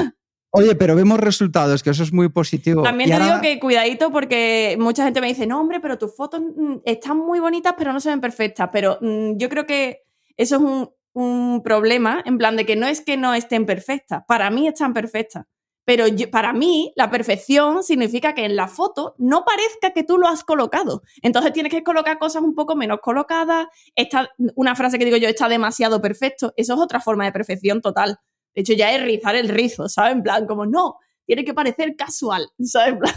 Oye, 0.54 0.74
pero 0.74 0.94
vemos 0.94 1.18
resultados, 1.18 1.82
que 1.82 1.90
eso 1.90 2.02
es 2.02 2.12
muy 2.12 2.28
positivo. 2.28 2.82
También 2.82 3.08
te 3.10 3.22
digo 3.22 3.40
que 3.40 3.58
cuidadito 3.58 4.12
porque 4.12 4.76
mucha 4.78 5.02
gente 5.02 5.22
me 5.22 5.28
dice, 5.28 5.46
no, 5.46 5.58
hombre, 5.58 5.80
pero 5.80 5.96
tus 5.96 6.14
fotos 6.14 6.42
mm, 6.42 6.76
están 6.84 7.16
muy 7.16 7.40
bonitas, 7.40 7.74
pero 7.76 7.90
no 7.90 8.00
se 8.00 8.10
ven 8.10 8.20
perfectas. 8.20 8.68
Pero 8.70 8.98
mm, 9.00 9.38
yo 9.38 9.48
creo 9.48 9.64
que 9.64 10.02
eso 10.36 10.56
es 10.56 10.62
un, 10.62 10.90
un 11.14 11.62
problema 11.62 12.22
en 12.24 12.38
plan 12.38 12.56
de 12.56 12.66
que 12.66 12.76
no 12.76 12.86
es 12.86 13.00
que 13.00 13.16
no 13.16 13.34
estén 13.34 13.66
perfectas, 13.66 14.22
para 14.26 14.50
mí 14.50 14.66
están 14.66 14.92
perfectas. 14.94 15.44
Pero 15.84 16.04
para 16.30 16.52
mí, 16.52 16.92
la 16.94 17.10
perfección 17.10 17.82
significa 17.82 18.34
que 18.34 18.44
en 18.44 18.54
la 18.54 18.68
foto 18.68 19.16
no 19.18 19.44
parezca 19.44 19.90
que 19.92 20.04
tú 20.04 20.16
lo 20.16 20.28
has 20.28 20.44
colocado. 20.44 21.02
Entonces 21.22 21.52
tienes 21.52 21.72
que 21.72 21.82
colocar 21.82 22.18
cosas 22.18 22.42
un 22.42 22.54
poco 22.54 22.76
menos 22.76 23.00
colocadas. 23.00 23.66
Esta, 23.96 24.30
una 24.54 24.76
frase 24.76 24.98
que 24.98 25.04
digo 25.04 25.16
yo, 25.16 25.28
está 25.28 25.48
demasiado 25.48 26.00
perfecto. 26.00 26.54
Eso 26.56 26.74
es 26.74 26.80
otra 26.80 27.00
forma 27.00 27.24
de 27.24 27.32
perfección 27.32 27.80
total. 27.80 28.18
De 28.54 28.60
hecho, 28.60 28.74
ya 28.74 28.92
es 28.92 29.02
rizar 29.02 29.34
el 29.34 29.48
rizo, 29.48 29.88
¿sabes? 29.88 30.12
En 30.12 30.22
plan, 30.22 30.46
como 30.46 30.66
no, 30.66 30.98
tiene 31.26 31.44
que 31.44 31.54
parecer 31.54 31.96
casual, 31.96 32.48
¿sabes? 32.62 32.92
En 32.92 32.98
plan, 33.00 33.14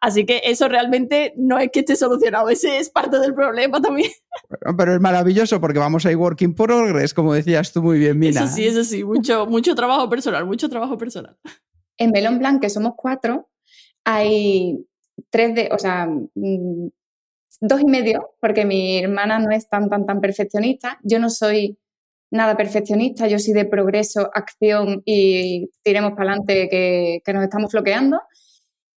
Así 0.00 0.24
que 0.24 0.40
eso 0.44 0.66
realmente 0.68 1.34
no 1.36 1.58
es 1.58 1.70
que 1.70 1.80
esté 1.80 1.94
solucionado, 1.94 2.48
ese 2.48 2.78
es 2.78 2.88
parte 2.88 3.18
del 3.18 3.34
problema 3.34 3.80
también. 3.82 4.10
pero 4.76 4.94
es 4.94 5.00
maravilloso 5.00 5.60
porque 5.60 5.78
vamos 5.78 6.06
a 6.06 6.10
ir 6.10 6.16
working 6.16 6.54
progress, 6.54 7.12
como 7.12 7.34
decías 7.34 7.72
tú 7.72 7.82
muy 7.82 7.98
bien, 7.98 8.18
Mina. 8.18 8.44
Eso 8.44 8.54
sí, 8.54 8.66
eso 8.66 8.82
sí, 8.82 9.04
mucho, 9.04 9.46
mucho 9.46 9.74
trabajo 9.74 10.08
personal, 10.08 10.46
mucho 10.46 10.68
trabajo 10.70 10.96
personal. 10.96 11.36
En 11.98 12.12
Melon 12.12 12.38
Blanc, 12.38 12.62
que 12.62 12.70
somos 12.70 12.94
cuatro, 12.96 13.50
hay 14.04 14.86
tres 15.28 15.54
de, 15.54 15.68
o 15.70 15.78
sea, 15.78 16.06
mm, 16.06 16.88
dos 17.60 17.80
y 17.80 17.84
medio, 17.84 18.34
porque 18.40 18.64
mi 18.64 18.98
hermana 18.98 19.38
no 19.38 19.50
es 19.50 19.68
tan, 19.68 19.88
tan, 19.90 20.06
tan 20.06 20.20
perfeccionista. 20.20 20.98
Yo 21.02 21.18
no 21.18 21.28
soy 21.28 21.78
nada 22.30 22.56
perfeccionista, 22.56 23.26
yo 23.26 23.38
soy 23.38 23.54
de 23.54 23.64
progreso, 23.64 24.30
acción 24.32 25.02
y 25.04 25.70
tiremos 25.82 26.12
para 26.12 26.30
adelante 26.30 26.68
que, 26.68 27.20
que, 27.24 27.32
nos 27.32 27.42
estamos 27.42 27.70
floqueando. 27.70 28.20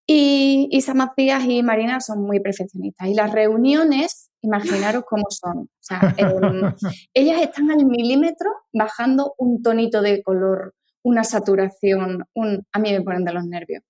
Y 0.05 0.67
Isa 0.71 0.93
Macías 0.93 1.45
y 1.45 1.63
Marina 1.63 2.01
son 2.01 2.23
muy 2.23 2.39
perfeccionistas. 2.39 3.07
Y 3.07 3.13
las 3.13 3.31
reuniones, 3.31 4.29
imaginaros 4.41 5.03
cómo 5.07 5.23
son. 5.29 5.57
O 5.59 5.69
sea, 5.79 6.13
em, 6.17 6.73
ellas 7.13 7.41
están 7.41 7.71
al 7.71 7.85
milímetro 7.85 8.49
bajando 8.73 9.33
un 9.37 9.61
tonito 9.61 10.01
de 10.01 10.21
color, 10.21 10.75
una 11.03 11.23
saturación, 11.23 12.25
un, 12.33 12.65
a 12.71 12.79
mí 12.79 12.91
me 12.91 13.01
ponen 13.01 13.23
de 13.23 13.33
los 13.33 13.45
nervios. 13.45 13.83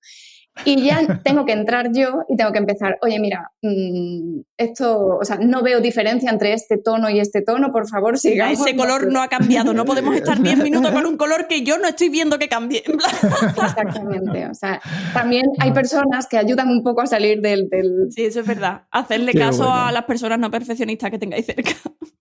Y 0.65 0.83
ya 0.83 1.21
tengo 1.23 1.45
que 1.45 1.51
entrar 1.51 1.91
yo 1.93 2.23
y 2.29 2.37
tengo 2.37 2.51
que 2.51 2.59
empezar, 2.59 2.97
oye, 3.01 3.19
mira, 3.19 3.51
mm, 3.61 4.41
esto, 4.57 5.17
o 5.19 5.25
sea, 5.25 5.37
no 5.37 5.63
veo 5.63 5.81
diferencia 5.81 6.29
entre 6.29 6.53
este 6.53 6.77
tono 6.77 7.09
y 7.09 7.19
este 7.19 7.41
tono, 7.41 7.71
por 7.71 7.89
favor, 7.89 8.17
sigamos. 8.19 8.59
Ese 8.59 8.75
color 8.75 9.11
no 9.11 9.21
ha 9.21 9.27
cambiado, 9.27 9.73
no 9.73 9.83
podemos 9.83 10.15
estar 10.15 10.39
10 10.39 10.57
minutos 10.63 10.91
con 10.91 11.05
un 11.05 11.17
color 11.17 11.47
que 11.47 11.63
yo 11.63 11.77
no 11.79 11.87
estoy 11.87 12.09
viendo 12.09 12.37
que 12.37 12.49
cambie. 12.49 12.83
Exactamente, 12.85 14.47
o 14.47 14.53
sea, 14.53 14.79
también 15.13 15.47
hay 15.59 15.71
personas 15.71 16.27
que 16.27 16.37
ayudan 16.37 16.69
un 16.69 16.83
poco 16.83 17.01
a 17.01 17.07
salir 17.07 17.41
del... 17.41 17.67
Sí, 18.11 18.25
eso 18.25 18.41
es 18.41 18.47
verdad, 18.47 18.83
hacerle 18.91 19.33
caso 19.33 19.71
a 19.71 19.91
las 19.91 20.03
personas 20.05 20.39
no 20.39 20.51
perfeccionistas 20.51 21.09
que 21.09 21.19
tengáis 21.19 21.45
cerca. 21.45 21.71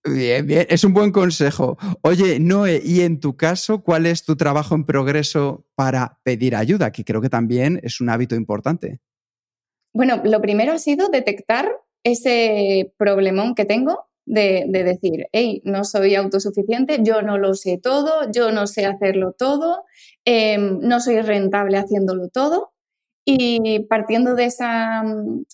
Bien, 0.05 0.45
bien, 0.47 0.67
es 0.69 0.83
un 0.83 0.95
buen 0.95 1.13
consejo. 1.13 1.79
Oye, 2.03 2.41
Noé, 2.41 2.83
y 2.85 3.03
en 3.03 3.21
tu 3.21 3.37
caso, 3.37 3.83
¿cuál 3.83 4.07
es 4.07 4.25
tu 4.25 4.37
trabajo 4.37 4.75
en 4.75 4.85
progreso 4.85 5.65
para 5.75 6.19
pedir 6.23 6.57
ayuda? 6.57 6.93
Que 6.93 7.05
creo 7.05 7.21
que 7.21 7.29
también 7.29 7.81
es 7.83 8.01
un 8.01 8.09
hábito 8.09 8.35
importante. 8.35 9.01
Bueno, 9.95 10.23
lo 10.25 10.41
primero 10.41 10.73
ha 10.73 10.79
sido 10.79 11.09
detectar 11.09 11.71
ese 12.05 12.93
problemón 12.97 13.55
que 13.55 13.65
tengo 13.65 14.07
de, 14.25 14.67
decir, 14.69 15.27
hey, 15.33 15.61
no 15.65 15.85
soy 15.85 16.15
autosuficiente, 16.15 16.99
yo 17.03 17.23
no 17.23 17.39
lo 17.39 17.55
sé 17.55 17.79
todo, 17.79 18.31
yo 18.33 18.53
no 18.53 18.67
sé 18.67 18.87
hacerlo 18.87 19.35
todo, 19.37 19.85
em, 20.25 20.79
no 20.81 21.01
soy 21.01 21.21
rentable 21.21 21.77
haciéndolo 21.77 22.29
todo. 22.29 22.73
Y 23.25 23.81
partiendo 23.89 24.35
de 24.35 24.47
esa, 24.47 25.05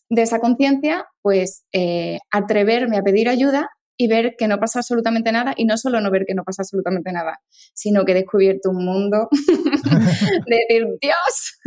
de 0.09 0.23
esa 0.23 0.39
conciencia, 0.41 1.07
pues 1.21 1.67
eh, 1.73 2.19
atreverme 2.31 2.97
a 2.97 3.03
pedir 3.03 3.29
ayuda 3.29 3.69
y 4.01 4.07
ver 4.07 4.37
que 4.39 4.47
no 4.47 4.59
pasa 4.59 4.79
absolutamente 4.79 5.33
nada 5.33 5.55
y 5.57 5.65
no 5.65 5.77
solo 5.77 6.01
no 6.01 6.11
ver 6.11 6.25
que 6.25 6.35
no 6.35 6.45
pasa 6.45 6.63
absolutamente 6.63 7.11
nada, 7.13 7.41
sino 7.75 8.05
que 8.05 8.13
he 8.13 8.15
descubierto 8.15 8.71
un 8.71 8.85
mundo 8.85 9.29
de 10.47 10.57
decir, 10.69 10.87
Dios, 11.01 11.59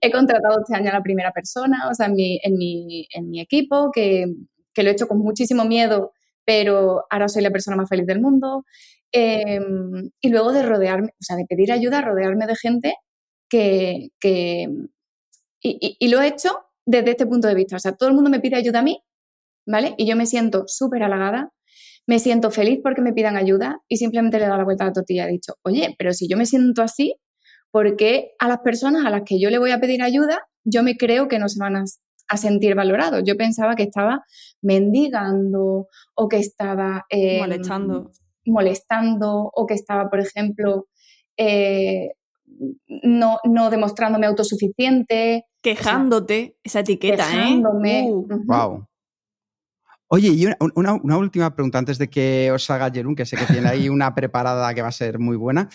he 0.00 0.10
contratado 0.12 0.60
este 0.60 0.76
año 0.76 0.90
a 0.90 0.94
la 0.94 1.02
primera 1.02 1.32
persona, 1.32 1.88
o 1.90 1.94
sea, 1.94 2.06
en 2.06 2.14
mi, 2.14 2.40
en 2.44 2.56
mi, 2.56 3.06
en 3.12 3.28
mi 3.28 3.40
equipo, 3.40 3.90
que, 3.92 4.26
que, 4.72 4.84
lo 4.84 4.90
he 4.90 4.92
hecho 4.92 5.08
con 5.08 5.18
muchísimo 5.18 5.64
miedo, 5.64 6.12
pero 6.44 7.04
ahora 7.10 7.28
soy 7.28 7.42
la 7.42 7.50
persona 7.50 7.76
más 7.76 7.88
feliz 7.88 8.06
del 8.06 8.20
mundo. 8.20 8.64
Em, 9.12 10.10
y 10.20 10.28
luego 10.28 10.52
de 10.52 10.62
rodearme, 10.62 11.08
o 11.08 11.22
sea, 11.22 11.34
de 11.34 11.46
pedir 11.46 11.72
ayuda, 11.72 12.00
rodearme 12.00 12.46
de 12.46 12.56
gente 12.56 12.94
que... 13.48 14.10
que 14.20 14.68
y, 15.62 15.96
y 15.98 16.08
lo 16.08 16.22
he 16.22 16.28
hecho 16.28 16.50
desde 16.86 17.10
este 17.10 17.26
punto 17.26 17.48
de 17.48 17.54
vista. 17.54 17.76
O 17.76 17.80
sea, 17.80 17.92
todo 17.92 18.08
el 18.08 18.14
mundo 18.14 18.30
me 18.30 18.40
pide 18.40 18.56
ayuda 18.56 18.78
a 18.78 18.82
mí 18.82 19.02
¿vale? 19.70 19.94
Y 19.96 20.06
yo 20.06 20.16
me 20.16 20.26
siento 20.26 20.64
súper 20.66 21.02
halagada, 21.02 21.52
me 22.06 22.18
siento 22.18 22.50
feliz 22.50 22.80
porque 22.82 23.02
me 23.02 23.12
pidan 23.12 23.36
ayuda 23.36 23.80
y 23.88 23.96
simplemente 23.96 24.38
le 24.38 24.44
he 24.44 24.46
dado 24.46 24.58
la 24.58 24.64
vuelta 24.64 24.84
a 24.84 24.88
la 24.88 24.92
tortilla. 24.92 25.26
He 25.26 25.32
dicho, 25.32 25.54
oye, 25.62 25.94
pero 25.98 26.12
si 26.12 26.28
yo 26.28 26.36
me 26.36 26.46
siento 26.46 26.82
así, 26.82 27.14
¿por 27.70 27.96
qué 27.96 28.32
a 28.38 28.48
las 28.48 28.58
personas 28.58 29.06
a 29.06 29.10
las 29.10 29.22
que 29.24 29.40
yo 29.40 29.50
le 29.50 29.58
voy 29.58 29.70
a 29.70 29.80
pedir 29.80 30.02
ayuda, 30.02 30.42
yo 30.64 30.82
me 30.82 30.96
creo 30.96 31.28
que 31.28 31.38
no 31.38 31.48
se 31.48 31.60
van 31.60 31.76
a, 31.76 31.84
sentir 32.36 32.74
valorados? 32.74 33.22
Yo 33.24 33.36
pensaba 33.36 33.74
que 33.74 33.84
estaba 33.84 34.24
mendigando 34.62 35.88
o 36.14 36.28
que 36.28 36.38
estaba... 36.38 37.04
Em, 37.08 37.40
molestando. 37.40 38.10
Molestando 38.46 39.50
o 39.52 39.66
que 39.66 39.74
estaba, 39.74 40.08
por 40.08 40.20
ejemplo, 40.20 40.86
eh, 41.36 42.10
no, 43.02 43.38
no 43.44 43.70
demostrándome 43.70 44.26
autosuficiente. 44.26 45.44
Quejándote, 45.62 46.56
esa 46.64 46.80
etiqueta, 46.80 47.24
¿eh? 47.34 47.60
Wow. 48.46 48.89
Oye, 50.12 50.30
y 50.30 50.44
una, 50.74 51.16
última 51.16 51.54
pregunta 51.54 51.78
antes 51.78 51.96
de 51.96 52.10
que 52.10 52.50
os 52.50 52.68
haga 52.68 52.90
Jerún, 52.90 53.14
que 53.14 53.24
sé 53.24 53.36
que 53.36 53.46
tiene 53.46 53.68
ahí 53.68 53.88
una 53.88 54.12
preparada 54.12 54.74
que 54.74 54.82
va 54.82 54.88
a 54.88 54.92
ser 54.92 55.20
muy 55.20 55.36
buena. 55.36 55.68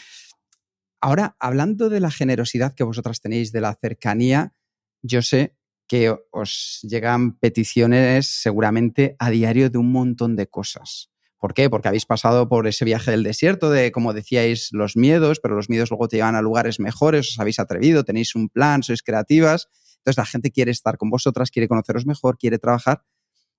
Ahora, 1.00 1.38
hablando 1.40 1.88
de 1.88 2.02
la 2.02 2.12
generosidad 2.12 2.74
que 2.74 2.84
vosotras 2.84 3.22
tenéis, 3.22 3.54
de 3.54 3.62
la 3.62 3.74
cercanía, 3.76 4.54
yo 5.02 5.22
sé 5.22 5.56
que 5.88 6.14
os 6.32 6.80
llegan 6.82 7.38
peticiones 7.38 8.28
seguramente 8.28 9.16
a 9.20 9.30
diario 9.30 9.70
de 9.70 9.78
un 9.78 9.94
montón 9.94 10.36
de 10.36 10.48
cosas. 10.48 11.12
¿Por 11.38 11.54
qué? 11.54 11.70
Porque 11.70 11.88
habéis 11.88 12.06
pasado 12.06 12.50
por 12.50 12.68
ese 12.68 12.84
viaje 12.84 13.12
del 13.12 13.24
desierto 13.24 13.70
de, 13.70 13.94
como 13.94 14.12
decíais, 14.12 14.68
los 14.74 14.98
miedos, 14.98 15.40
pero 15.40 15.56
los 15.56 15.70
miedos 15.70 15.92
luego 15.92 16.10
te 16.10 16.18
llevan 16.18 16.36
a 16.36 16.42
lugares 16.42 16.82
mejores, 16.82 17.30
os 17.30 17.40
habéis 17.40 17.60
atrevido, 17.60 18.04
tenéis 18.04 18.36
un 18.36 18.50
plan, 18.50 18.84
sois 18.84 19.02
creativas. 19.02 19.70
Entonces 20.00 20.18
la 20.18 20.26
gente 20.26 20.52
quiere 20.52 20.72
estar 20.72 20.98
con 20.98 21.10
vosotras, 21.10 21.52
quiere 21.52 21.70
conoceros 21.70 22.06
mejor, 22.06 22.38
quiere 22.38 22.60
trabajar. 22.60 23.04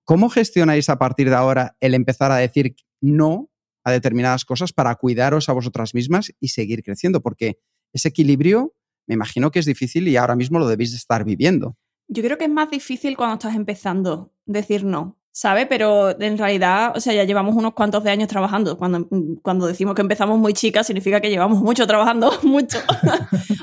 ¿Cómo 0.07 0.31
gestionáis 0.31 0.89
a 0.89 0.99
partir 0.99 1.29
de 1.31 1.35
ahora 1.35 1.77
el 1.81 1.93
empezar 1.93 2.31
a 2.31 2.37
decir 2.37 2.77
no 3.01 3.51
a 3.83 3.91
determinadas 3.91 4.45
cosas 4.45 4.73
para 4.73 4.95
cuidaros 4.95 5.49
a 5.49 5.53
vosotras 5.53 5.95
mismas 5.95 6.33
y 6.39 6.49
seguir 6.49 6.85
creciendo? 6.85 7.21
Porque 7.21 7.59
ese 7.93 8.09
equilibrio 8.09 8.73
me 9.09 9.15
imagino 9.15 9.51
que 9.51 9.59
es 9.59 9.67
difícil 9.67 10.07
y 10.07 10.17
ahora 10.17 10.37
mismo 10.37 10.61
lo 10.61 10.69
debéis 10.69 10.93
de 10.93 10.99
estar 10.99 11.25
viviendo. 11.25 11.77
Yo 12.07 12.23
creo 12.23 12.39
que 12.39 12.45
es 12.45 12.51
más 12.51 12.71
difícil 12.71 13.17
cuando 13.17 13.35
estás 13.35 13.57
empezando 13.57 14.33
decir 14.45 14.85
no, 14.85 15.19
¿sabes? 15.33 15.67
Pero 15.69 16.17
en 16.21 16.39
realidad, 16.39 16.97
o 16.97 17.01
sea, 17.01 17.13
ya 17.13 17.25
llevamos 17.25 17.57
unos 17.57 17.75
cuantos 17.75 18.05
de 18.05 18.11
años 18.11 18.29
trabajando. 18.29 18.79
Cuando, 18.79 19.09
cuando 19.43 19.67
decimos 19.67 19.97
que 19.97 20.03
empezamos 20.03 20.39
muy 20.39 20.53
chicas, 20.53 20.87
significa 20.87 21.21
que 21.21 21.31
llevamos 21.31 21.61
mucho 21.61 21.85
trabajando, 21.85 22.33
mucho. 22.45 22.79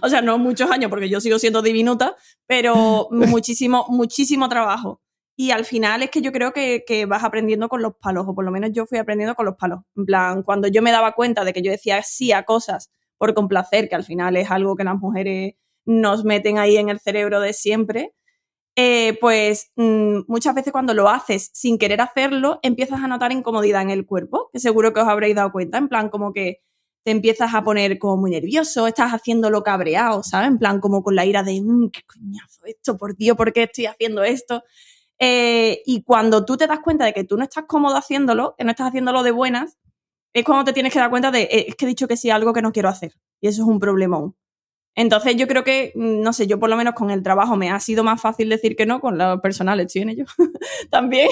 o 0.02 0.10
sea, 0.10 0.22
no 0.22 0.38
muchos 0.38 0.70
años, 0.70 0.90
porque 0.90 1.08
yo 1.08 1.22
sigo 1.22 1.40
siendo 1.40 1.62
diminuta, 1.62 2.18
pero 2.46 3.08
muchísimo, 3.12 3.86
muchísimo 3.88 4.50
trabajo. 4.50 5.02
Y 5.36 5.52
al 5.52 5.66
final 5.66 6.04
es 6.04 6.12
que 6.12 6.22
yo 6.22 6.32
creo 6.32 6.54
que, 6.54 7.06
vas 7.08 7.24
aprendiendo 7.24 7.70
con 7.70 7.82
los 7.82 7.96
palos, 7.96 8.26
o 8.28 8.36
por 8.36 8.46
lo 8.46 8.52
menos 8.52 8.72
yo 8.72 8.86
fui 8.86 8.98
aprendiendo 9.00 9.36
con 9.36 9.46
los 9.46 9.56
palos. 9.56 9.82
En 9.96 10.06
plan, 10.06 10.44
cuando 10.44 10.68
yo 10.68 10.82
me 10.82 10.92
daba 10.92 11.14
cuenta 11.14 11.44
de 11.44 11.54
que 11.54 11.62
yo 11.62 11.72
decía 11.72 12.02
sí 12.04 12.32
a 12.32 12.44
cosas 12.44 12.92
por 13.18 13.34
complacer, 13.34 13.90
que 13.90 13.96
al 13.96 14.04
final 14.04 14.36
es 14.38 14.52
algo 14.52 14.76
que 14.76 14.84
las 14.84 14.98
mujeres 14.98 15.56
nos 15.86 16.24
meten 16.24 16.60
ahí 16.60 16.78
en 16.78 16.90
el 16.90 17.00
cerebro 17.00 17.40
de 17.40 17.54
siempre, 17.54 18.14
eh, 18.76 19.18
pues 19.22 19.72
mm, 19.76 20.22
muchas 20.28 20.56
veces 20.56 20.74
cuando 20.74 20.94
lo 20.94 21.10
haces 21.10 21.52
sin 21.54 21.78
querer 21.78 22.02
hacerlo, 22.02 22.60
empiezas 22.64 23.02
a 23.04 23.08
notar 23.08 23.32
incomodidad 23.32 23.84
en 23.84 23.92
el 23.92 24.06
cuerpo, 24.06 24.50
que 24.52 24.60
seguro 24.60 24.94
que 24.94 25.02
os 25.02 25.08
habréis 25.08 25.36
dado 25.36 25.52
cuenta, 25.52 25.78
en 25.78 25.90
plan 25.90 26.10
como 26.10 26.34
que 26.34 26.62
te 27.04 27.12
empiezas 27.12 27.54
a 27.54 27.64
poner 27.64 28.00
como 28.00 28.18
muy 28.18 28.32
nervioso, 28.32 28.88
estás 28.88 29.12
haciéndolo 29.12 29.64
cabreado, 29.64 30.24
¿sabes? 30.24 30.48
En 30.48 30.58
plan 30.58 30.80
como 30.80 31.04
con 31.04 31.16
la 31.16 31.26
ira 31.26 31.44
de, 31.44 31.62
mm, 31.62 31.90
qué 31.92 32.02
coñazo 32.04 32.66
esto, 32.66 32.98
por 32.98 33.16
Dios, 33.16 33.38
¿por 33.38 33.54
qué 33.54 33.64
estoy 33.64 33.86
haciendo 33.88 34.24
esto? 34.24 34.64
Eh, 35.26 35.82
y 35.86 36.04
cuando 36.04 36.44
tú 36.44 36.58
te 36.58 36.68
das 36.68 36.82
cuenta 36.82 37.06
de 37.06 37.14
que 37.14 37.24
tú 37.24 37.38
no 37.38 37.44
estás 37.46 37.64
cómodo 37.66 37.96
haciéndolo, 37.96 38.56
que 38.58 38.66
no 38.66 38.72
estás 38.72 38.90
haciéndolo 38.90 39.24
de 39.24 39.32
buenas, 39.32 39.78
es 40.34 40.44
cuando 40.44 40.66
te 40.66 40.74
tienes 40.74 40.92
que 40.92 41.00
dar 41.00 41.10
cuenta 41.10 41.32
de, 41.32 41.44
eh, 41.44 41.66
es 41.70 41.76
que 41.76 41.86
he 41.86 41.88
dicho 41.88 42.10
que 42.10 42.18
sí 42.18 42.30
algo 42.30 42.52
que 42.52 42.62
no 42.62 42.74
quiero 42.74 42.90
hacer. 42.90 43.14
Y 43.40 43.48
eso 43.48 43.62
es 43.62 43.68
un 43.70 43.80
problemón. 43.80 44.36
Entonces 44.96 45.38
yo 45.38 45.48
creo 45.48 45.64
que, 45.64 45.94
mm, 45.96 46.22
no 46.22 46.34
sé, 46.34 46.46
yo 46.46 46.60
por 46.60 46.70
lo 46.70 46.76
menos 46.76 46.94
con 46.94 47.10
el 47.10 47.24
trabajo 47.24 47.56
me 47.56 47.72
ha 47.72 47.80
sido 47.80 48.04
más 48.04 48.20
fácil 48.20 48.50
decir 48.50 48.76
que 48.76 48.86
no, 48.86 49.00
con 49.00 49.18
lo 49.18 49.40
personal 49.42 49.80
estoy 49.80 50.02
en 50.02 50.10
ello 50.10 50.26
también. 50.92 51.30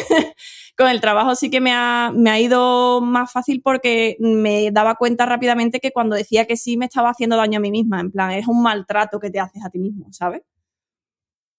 con 0.77 0.87
el 0.87 1.01
trabajo 1.01 1.35
sí 1.35 1.49
que 1.49 1.59
me 1.59 1.73
ha, 1.73 2.13
me 2.15 2.29
ha 2.29 2.39
ido 2.39 3.01
más 3.01 3.29
fácil 3.29 3.61
porque 3.61 4.15
me 4.19 4.71
daba 4.71 4.95
cuenta 4.95 5.25
rápidamente 5.25 5.81
que 5.81 5.91
cuando 5.91 6.15
decía 6.15 6.45
que 6.45 6.55
sí 6.55 6.77
me 6.77 6.85
estaba 6.85 7.09
haciendo 7.09 7.35
daño 7.35 7.57
a 7.57 7.61
mí 7.61 7.71
misma. 7.71 7.99
En 7.99 8.11
plan, 8.11 8.31
es 8.31 8.47
un 8.47 8.63
maltrato 8.63 9.19
que 9.19 9.29
te 9.29 9.41
haces 9.41 9.65
a 9.65 9.69
ti 9.69 9.79
mismo, 9.79 10.07
¿sabes? 10.13 10.43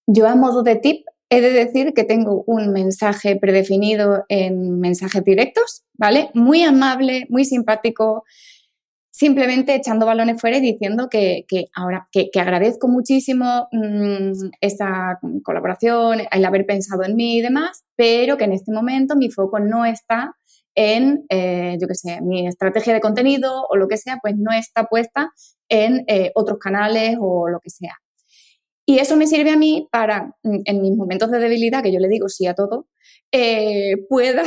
Yo 0.07 0.27
a 0.27 0.35
modo 0.35 0.63
de 0.63 0.77
tip 0.77 1.05
He 1.33 1.41
de 1.41 1.49
decir 1.49 1.95
que 1.95 2.03
tengo 2.03 2.43
un 2.45 2.71
mensaje 2.71 3.35
predefinido 3.37 4.23
en 4.29 4.79
mensajes 4.79 5.23
directos, 5.23 5.83
¿vale? 5.95 6.29
Muy 6.35 6.61
amable, 6.61 7.25
muy 7.27 7.43
simpático, 7.43 8.23
simplemente 9.09 9.73
echando 9.73 10.05
balones 10.05 10.39
fuera 10.39 10.57
y 10.57 10.61
diciendo 10.61 11.09
que, 11.09 11.45
ahora 11.73 12.07
que, 12.11 12.29
agradezco 12.39 12.87
muchísimo 12.87 13.67
mm, 13.71 14.51
esta 14.61 15.19
colaboración, 15.43 16.19
el 16.31 16.45
haber 16.45 16.67
pensado 16.67 17.03
en 17.03 17.15
mí 17.15 17.37
y 17.37 17.41
demás, 17.41 17.83
pero 17.95 18.37
que 18.37 18.43
en 18.43 18.53
este 18.53 18.71
momento 18.71 19.15
mi 19.15 19.31
foco 19.31 19.59
no 19.59 19.85
está 19.85 20.35
en, 20.75 21.25
eh, 21.29 21.79
yo 21.81 21.87
qué 21.87 21.95
sé, 21.95 22.21
mi 22.21 22.45
estrategia 22.47 22.93
de 22.93 23.01
contenido 23.01 23.65
o 23.67 23.75
lo 23.75 23.87
que 23.87 23.97
sea, 23.97 24.19
pues 24.21 24.35
no 24.37 24.51
está 24.51 24.83
puesta 24.83 25.31
en 25.67 26.03
eh, 26.05 26.31
otros 26.35 26.59
canales 26.59 27.17
o 27.19 27.49
lo 27.49 27.59
que 27.59 27.71
sea. 27.71 28.02
Y 28.85 28.99
eso 28.99 29.15
me 29.15 29.27
sirve 29.27 29.51
a 29.51 29.57
mí 29.57 29.87
para, 29.91 30.35
mm, 30.43 30.59
en 30.65 30.81
mis 30.81 30.95
momentos 30.95 31.31
de 31.31 31.39
debilidad, 31.39 31.83
que 31.83 31.93
yo 31.93 31.99
le 31.99 32.09
digo 32.09 32.27
sí 32.27 32.47
a 32.47 32.53
todo, 32.53 32.87
eh, 33.31 33.95
pueda 34.09 34.43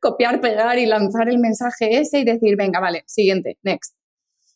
copiar, 0.00 0.40
pegar 0.40 0.78
y 0.78 0.86
lanzar 0.86 1.28
el 1.28 1.38
mensaje 1.38 1.98
ese 1.98 2.20
y 2.20 2.24
decir, 2.24 2.56
venga, 2.56 2.80
vale, 2.80 3.02
siguiente, 3.06 3.58
next. 3.62 3.96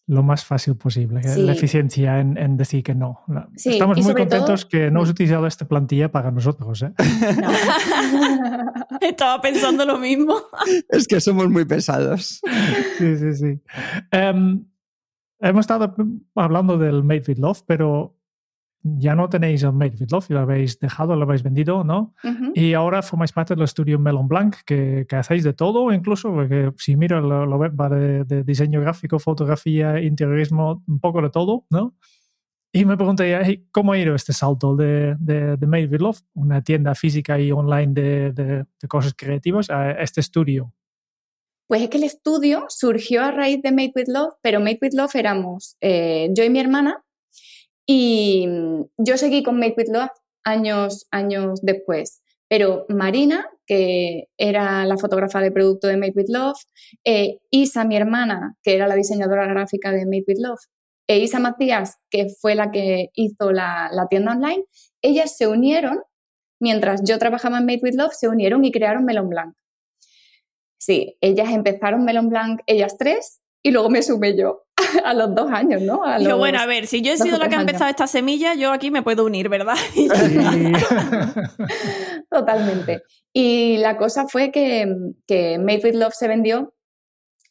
lo 0.07 0.22
más 0.22 0.42
fácil 0.42 0.74
posible, 0.74 1.20
la 1.37 1.52
eficiencia 1.52 2.18
en, 2.18 2.57
decir 2.57 2.83
que 2.83 2.94
no. 2.94 3.24
Estamos 3.54 4.02
muy 4.02 4.14
contentos 4.14 4.64
que 4.64 4.90
no 4.90 5.02
has 5.02 5.11
utilizado 5.11 5.46
esta 5.46 5.68
plantilla 5.68 6.11
para 6.11 6.31
nosotros. 6.31 6.83
¿eh? 6.83 6.94
Estaba 9.02 9.38
pensando 9.42 9.85
lo 9.85 9.98
mismo. 9.98 10.35
es 10.88 11.07
que 11.07 11.20
somos 11.20 11.50
muy 11.50 11.66
pesados. 11.66 12.40
sí, 12.96 13.16
sí, 13.18 13.35
sí. 13.35 13.61
Em, 14.11 14.64
hemos 15.40 15.61
estado 15.61 15.94
hablando 16.37 16.78
del 16.78 17.04
Made 17.04 17.24
with 17.28 17.38
Love, 17.38 17.62
pero 17.66 18.17
ya 18.98 19.14
no 19.14 19.29
tenéis 19.29 19.62
el 19.62 19.72
Made 19.72 19.96
with 20.01 20.11
Love, 20.11 20.31
lo 20.31 20.40
habéis 20.40 20.79
dejado, 20.79 21.14
lo 21.16 21.24
habéis 21.24 21.42
vendido, 21.42 21.85
¿no? 21.85 22.14
Y 22.55 22.74
ahora 22.74 23.03
formáis 23.03 23.33
parte 23.33 23.55
del 23.55 23.64
estudio 23.64 23.98
Melon 23.98 24.29
Blanc, 24.29 24.57
que, 24.64 25.07
hacéis 25.11 25.44
de 25.44 25.53
todo, 25.53 25.92
incluso, 25.92 26.33
porque 26.33 26.72
si 26.77 26.96
miro 26.96 27.20
la, 27.20 27.57
web 27.57 27.72
va 27.79 27.88
de, 27.88 28.44
diseño 28.44 28.81
gráfico, 28.81 29.18
fotografía, 29.18 30.01
interiorismo, 30.01 30.83
un 30.87 31.01
poco 31.01 31.20
de 31.22 31.31
todo, 31.31 31.66
¿no? 31.70 31.94
Y 32.72 32.85
me 32.85 32.96
pregunté, 32.96 33.66
¿cómo 33.72 33.92
ha 33.92 33.98
ido 33.98 34.14
este 34.14 34.33
salto 34.33 34.77
de, 34.77 35.16
de, 35.18 35.66
Made 35.66 35.87
with 35.87 36.01
Love, 36.01 36.20
una 36.35 36.62
tienda 36.62 36.94
física 36.94 37.38
y 37.40 37.51
online 37.51 37.92
de, 37.92 38.66
cosas 38.88 39.14
creativas, 39.14 39.70
a 39.70 39.92
este 39.92 40.20
estudio? 40.20 40.72
Pues 41.66 41.83
es 41.83 41.90
que 41.90 41.98
el 41.98 42.05
estudio 42.05 42.64
surgió 42.68 43.22
a 43.24 43.31
raíz 43.31 43.61
de 43.62 43.72
Made 43.72 43.92
with 43.94 44.09
Love, 44.09 44.35
pero 44.42 44.61
Made 44.61 44.79
with 44.81 44.94
Love 44.94 45.14
éramos 45.16 45.77
eh, 45.81 46.31
yo 46.35 46.44
y 46.44 46.51
mi 46.51 46.61
hermana, 46.61 47.05
y 47.90 48.46
mm, 48.46 48.85
yo 48.98 49.16
seguí 49.16 49.42
con 49.42 49.59
Make 49.59 49.74
With 49.79 49.88
Love 49.88 50.11
años, 50.44 51.07
años 51.11 51.61
después. 51.62 52.22
Pero 52.46 52.87
Marina, 52.88 53.48
que 53.66 54.29
era 54.38 54.85
la 54.85 54.96
fotógrafa 54.98 55.40
de 55.40 55.51
producto 55.51 55.87
de 55.88 55.96
Make 55.96 56.12
With 56.16 56.29
Love, 56.29 56.59
eh, 57.05 57.38
Isa, 57.51 57.85
mi 57.85 57.96
hermana, 57.96 58.57
que 58.62 58.74
era 58.74 58.87
la 58.87 58.94
diseñadora 58.94 59.46
gráfica 59.46 59.90
de 59.90 60.05
Make 60.05 60.24
With 60.29 60.38
Love, 60.38 60.61
e 61.09 61.18
Isa 61.18 61.40
Matías, 61.40 61.96
que 62.11 62.29
fue 62.29 62.55
la 62.55 62.70
que 62.70 63.09
hizo 63.14 63.53
la, 63.53 63.90
la 63.92 64.07
tienda 64.09 64.33
online, 64.33 64.64
ellas 65.03 65.37
se 65.37 65.46
unieron, 65.46 66.01
mientras 66.61 67.03
yo 67.05 67.18
trabajaba 67.18 67.59
en 67.59 67.66
Make 67.66 67.81
With 67.83 67.94
Love, 67.94 68.12
se 68.12 68.29
unieron 68.29 68.64
y 68.64 68.72
crearon 68.72 69.05
Melon 69.05 69.31
Blanc. 69.31 69.55
Sí, 70.79 71.16
ellas 71.20 71.51
empezaron 71.51 72.05
Melon 72.05 72.29
Blanc, 72.29 72.61
ellas 72.66 72.96
tres, 72.98 73.40
y 73.62 73.70
luego 73.70 73.90
me 73.90 74.03
sumé 74.03 74.37
yo 74.37 74.67
a 75.05 75.14
los 75.14 75.35
dos 75.35 75.51
años, 75.51 75.83
¿no? 75.83 76.05
A 76.05 76.18
bueno, 76.37 76.59
a 76.59 76.66
ver, 76.66 76.87
si 76.87 77.03
yo 77.03 77.12
he 77.12 77.18
sido 77.18 77.38
la 77.38 77.48
que 77.48 77.57
ha 77.57 77.61
empezado 77.61 77.90
esta 77.90 78.07
semilla, 78.07 78.55
yo 78.55 78.72
aquí 78.72 78.90
me 78.90 79.03
puedo 79.03 79.24
unir, 79.24 79.48
¿verdad? 79.48 79.77
Totalmente. 82.31 83.03
Y 83.33 83.79
la 83.79 83.96
cosa 83.96 84.27
fue 84.29 84.51
que, 84.51 84.87
que 85.27 85.59
Made 85.59 85.81
with 85.85 85.94
Love 85.94 86.14
se 86.14 86.29
vendió 86.29 86.74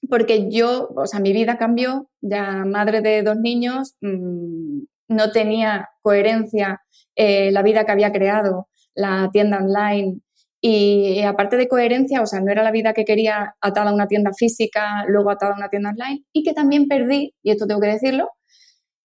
porque 0.09 0.49
yo, 0.49 0.89
o 0.95 1.05
sea, 1.05 1.19
mi 1.19 1.33
vida 1.33 1.57
cambió, 1.57 2.09
ya 2.21 2.63
madre 2.65 3.01
de 3.01 3.23
dos 3.23 3.37
niños, 3.37 3.95
mm, 4.01 4.81
no 5.09 5.31
tenía 5.31 5.89
coherencia 6.01 6.81
eh, 7.15 7.51
la 7.51 7.63
vida 7.63 7.85
que 7.85 7.91
había 7.91 8.11
creado, 8.11 8.67
la 8.93 9.29
tienda 9.31 9.57
online, 9.57 10.21
y 10.69 11.21
aparte 11.21 11.55
de 11.55 11.69
coherencia, 11.69 12.21
o 12.21 12.25
sea, 12.25 12.41
no 12.41 12.51
era 12.51 12.61
la 12.61 12.71
vida 12.71 12.91
que 12.93 13.05
quería 13.05 13.55
atada 13.61 13.89
a 13.89 13.93
una 13.93 14.09
tienda 14.09 14.31
física, 14.37 15.05
luego 15.07 15.31
atada 15.31 15.53
a 15.53 15.55
una 15.55 15.69
tienda 15.69 15.91
online, 15.91 16.25
y 16.33 16.43
que 16.43 16.53
también 16.53 16.89
perdí, 16.89 17.33
y 17.41 17.51
esto 17.51 17.67
tengo 17.67 17.79
que 17.79 17.87
decirlo, 17.87 18.29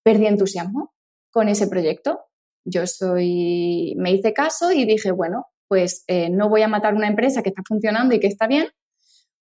perdí 0.02 0.26
entusiasmo 0.26 0.92
con 1.30 1.48
ese 1.48 1.68
proyecto. 1.68 2.18
Yo 2.64 2.88
soy, 2.88 3.94
me 3.96 4.10
hice 4.10 4.32
caso 4.32 4.72
y 4.72 4.84
dije, 4.86 5.12
bueno, 5.12 5.46
pues 5.68 6.02
eh, 6.08 6.30
no 6.30 6.48
voy 6.48 6.62
a 6.62 6.68
matar 6.68 6.94
una 6.94 7.06
empresa 7.06 7.42
que 7.44 7.50
está 7.50 7.62
funcionando 7.64 8.12
y 8.12 8.18
que 8.18 8.26
está 8.26 8.48
bien, 8.48 8.66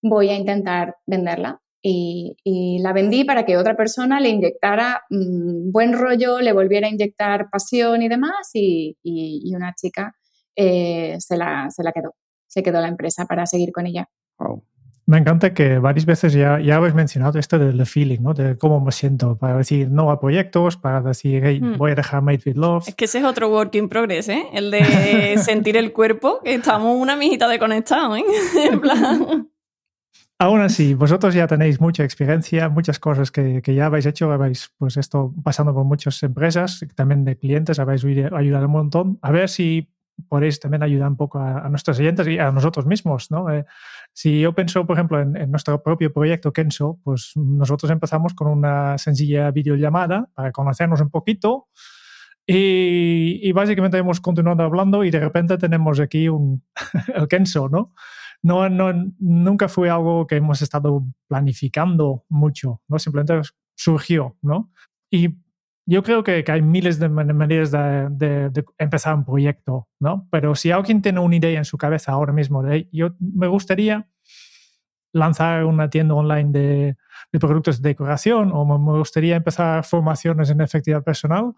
voy 0.00 0.28
a 0.28 0.36
intentar 0.36 0.94
venderla. 1.06 1.60
Y, 1.84 2.36
la 2.80 2.92
vendí 2.92 3.24
para 3.24 3.44
que 3.44 3.56
otra 3.56 3.76
persona 3.76 4.20
le 4.20 4.28
inyectara 4.28 5.02
mm, 5.10 5.72
buen 5.72 5.92
rollo, 5.92 6.40
le 6.40 6.52
volviera 6.52 6.86
a 6.86 6.90
inyectar 6.90 7.50
pasión 7.50 8.02
y 8.02 8.08
demás, 8.08 8.50
y 8.54 8.96
una 9.56 9.74
chica 9.74 10.14
eh, 10.56 11.16
se, 11.18 11.36
la, 11.36 11.70
se 11.70 11.82
la 11.82 11.92
quedó. 11.92 12.14
Se 12.46 12.62
quedó 12.62 12.80
la 12.80 12.88
empresa 12.88 13.24
para 13.26 13.46
seguir 13.46 13.72
con 13.72 13.86
ella. 13.86 14.08
Me 15.04 15.18
encanta 15.18 15.52
que 15.52 15.78
varias 15.78 16.06
veces 16.06 16.32
ya, 16.32 16.60
ya 16.60 16.76
habéis 16.76 16.94
mencionado 16.94 17.38
esto 17.38 17.58
del 17.58 17.84
feeling, 17.86 18.20
¿no? 18.20 18.34
De 18.34 18.56
cómo 18.56 18.80
me 18.80 18.92
siento, 18.92 19.36
para 19.36 19.56
decir 19.56 19.90
no 19.90 20.10
a 20.10 20.20
proyectos, 20.20 20.76
para 20.76 21.00
decir, 21.00 21.42
hey, 21.44 21.60
hmm. 21.60 21.76
voy 21.76 21.90
a 21.90 21.94
dejar 21.96 22.22
Made 22.22 22.40
with 22.46 22.56
Love. 22.56 22.88
Es 22.88 22.94
que 22.94 23.06
ese 23.06 23.18
es 23.18 23.24
otro 23.24 23.48
work 23.48 23.74
in 23.74 23.88
progress, 23.88 24.28
¿eh? 24.28 24.44
El 24.52 24.70
de 24.70 25.38
sentir 25.42 25.76
el 25.76 25.92
cuerpo, 25.92 26.40
que 26.44 26.54
estamos 26.54 26.96
una 26.96 27.16
mijita 27.16 27.48
de 27.48 27.58
conectado, 27.58 28.16
¿eh? 28.16 28.24
en 28.70 28.80
plan... 28.80 29.48
Aún 30.38 30.60
así, 30.60 30.94
vosotros 30.94 31.34
ya 31.34 31.46
tenéis 31.46 31.80
mucha 31.80 32.02
experiencia, 32.04 32.68
muchas 32.68 32.98
cosas 32.98 33.30
que, 33.30 33.62
que, 33.62 33.74
ya 33.74 33.86
habéis 33.86 34.06
hecho, 34.06 34.32
habéis 34.32 34.72
pues 34.76 34.96
esto 34.96 35.32
pasando 35.44 35.72
por 35.72 35.84
muchas 35.84 36.20
empresas, 36.24 36.84
también 36.96 37.24
de 37.24 37.38
clientes, 37.38 37.78
habéis 37.78 38.04
ayudado 38.04 38.66
un 38.66 38.72
montón. 38.72 39.18
A 39.22 39.30
ver 39.30 39.48
si 39.48 39.92
podéis 40.28 40.60
también 40.60 40.82
ayudar 40.82 41.08
un 41.08 41.16
poco 41.16 41.38
a, 41.38 41.68
nuestros 41.68 41.98
oyentes 41.98 42.26
y 42.28 42.38
a 42.38 42.50
nosotros 42.50 42.86
mismos, 42.86 43.30
¿no? 43.30 43.50
Eh, 43.50 43.64
si 44.12 44.40
yo 44.40 44.54
pienso, 44.54 44.86
por 44.86 44.96
ejemplo, 44.96 45.20
en, 45.20 45.50
nuestro 45.50 45.82
propio 45.82 46.12
proyecto 46.12 46.52
Kenso, 46.52 46.98
pues 47.02 47.32
nosotros 47.34 47.90
empezamos 47.90 48.34
con 48.34 48.48
una 48.48 48.98
sencilla 48.98 49.50
videollamada 49.50 50.28
para 50.34 50.52
conocernos 50.52 51.00
un 51.00 51.10
poquito 51.10 51.68
y, 52.46 53.52
básicamente 53.52 53.98
hemos 53.98 54.20
continuado 54.20 54.64
hablando 54.64 55.04
y 55.04 55.10
de 55.10 55.20
repente 55.20 55.58
tenemos 55.58 56.00
aquí 56.00 56.28
un, 56.28 56.64
el 57.14 57.28
Kenso, 57.28 57.68
¿no? 57.68 57.94
No, 58.42 58.68
no, 58.68 58.92
nunca 59.20 59.68
fue 59.68 59.88
algo 59.88 60.26
que 60.26 60.36
hemos 60.36 60.62
estado 60.62 61.04
planificando 61.28 62.24
mucho, 62.28 62.80
¿no? 62.88 62.98
Simplemente 62.98 63.40
surgió, 63.76 64.36
¿no? 64.42 64.72
Y 65.10 65.41
yo 65.86 66.02
creo 66.02 66.22
que, 66.22 66.44
hay 66.46 66.62
miles 66.62 66.98
de 66.98 67.08
maneras 67.08 67.70
de, 67.70 68.64
empezar 68.78 69.14
un 69.14 69.24
proyecto, 69.24 69.88
¿no? 69.98 70.28
Pero 70.30 70.54
si 70.54 70.70
alguien 70.70 71.02
tiene 71.02 71.20
una 71.20 71.36
idea 71.36 71.58
en 71.58 71.64
su 71.64 71.76
cabeza 71.76 72.12
ahora 72.12 72.32
mismo, 72.32 72.62
de, 72.62 72.88
yo 72.92 73.10
me 73.18 73.48
gustaría 73.48 74.08
lanzar 75.12 75.64
una 75.64 75.90
tienda 75.90 76.14
online 76.14 76.50
de, 76.52 76.96
productos 77.38 77.82
de 77.82 77.90
decoración 77.90 78.50
o 78.52 78.64
me 78.78 78.98
gustaría 78.98 79.36
empezar 79.36 79.84
formaciones 79.84 80.50
en 80.50 80.60
efectividad 80.60 81.02
personal, 81.02 81.52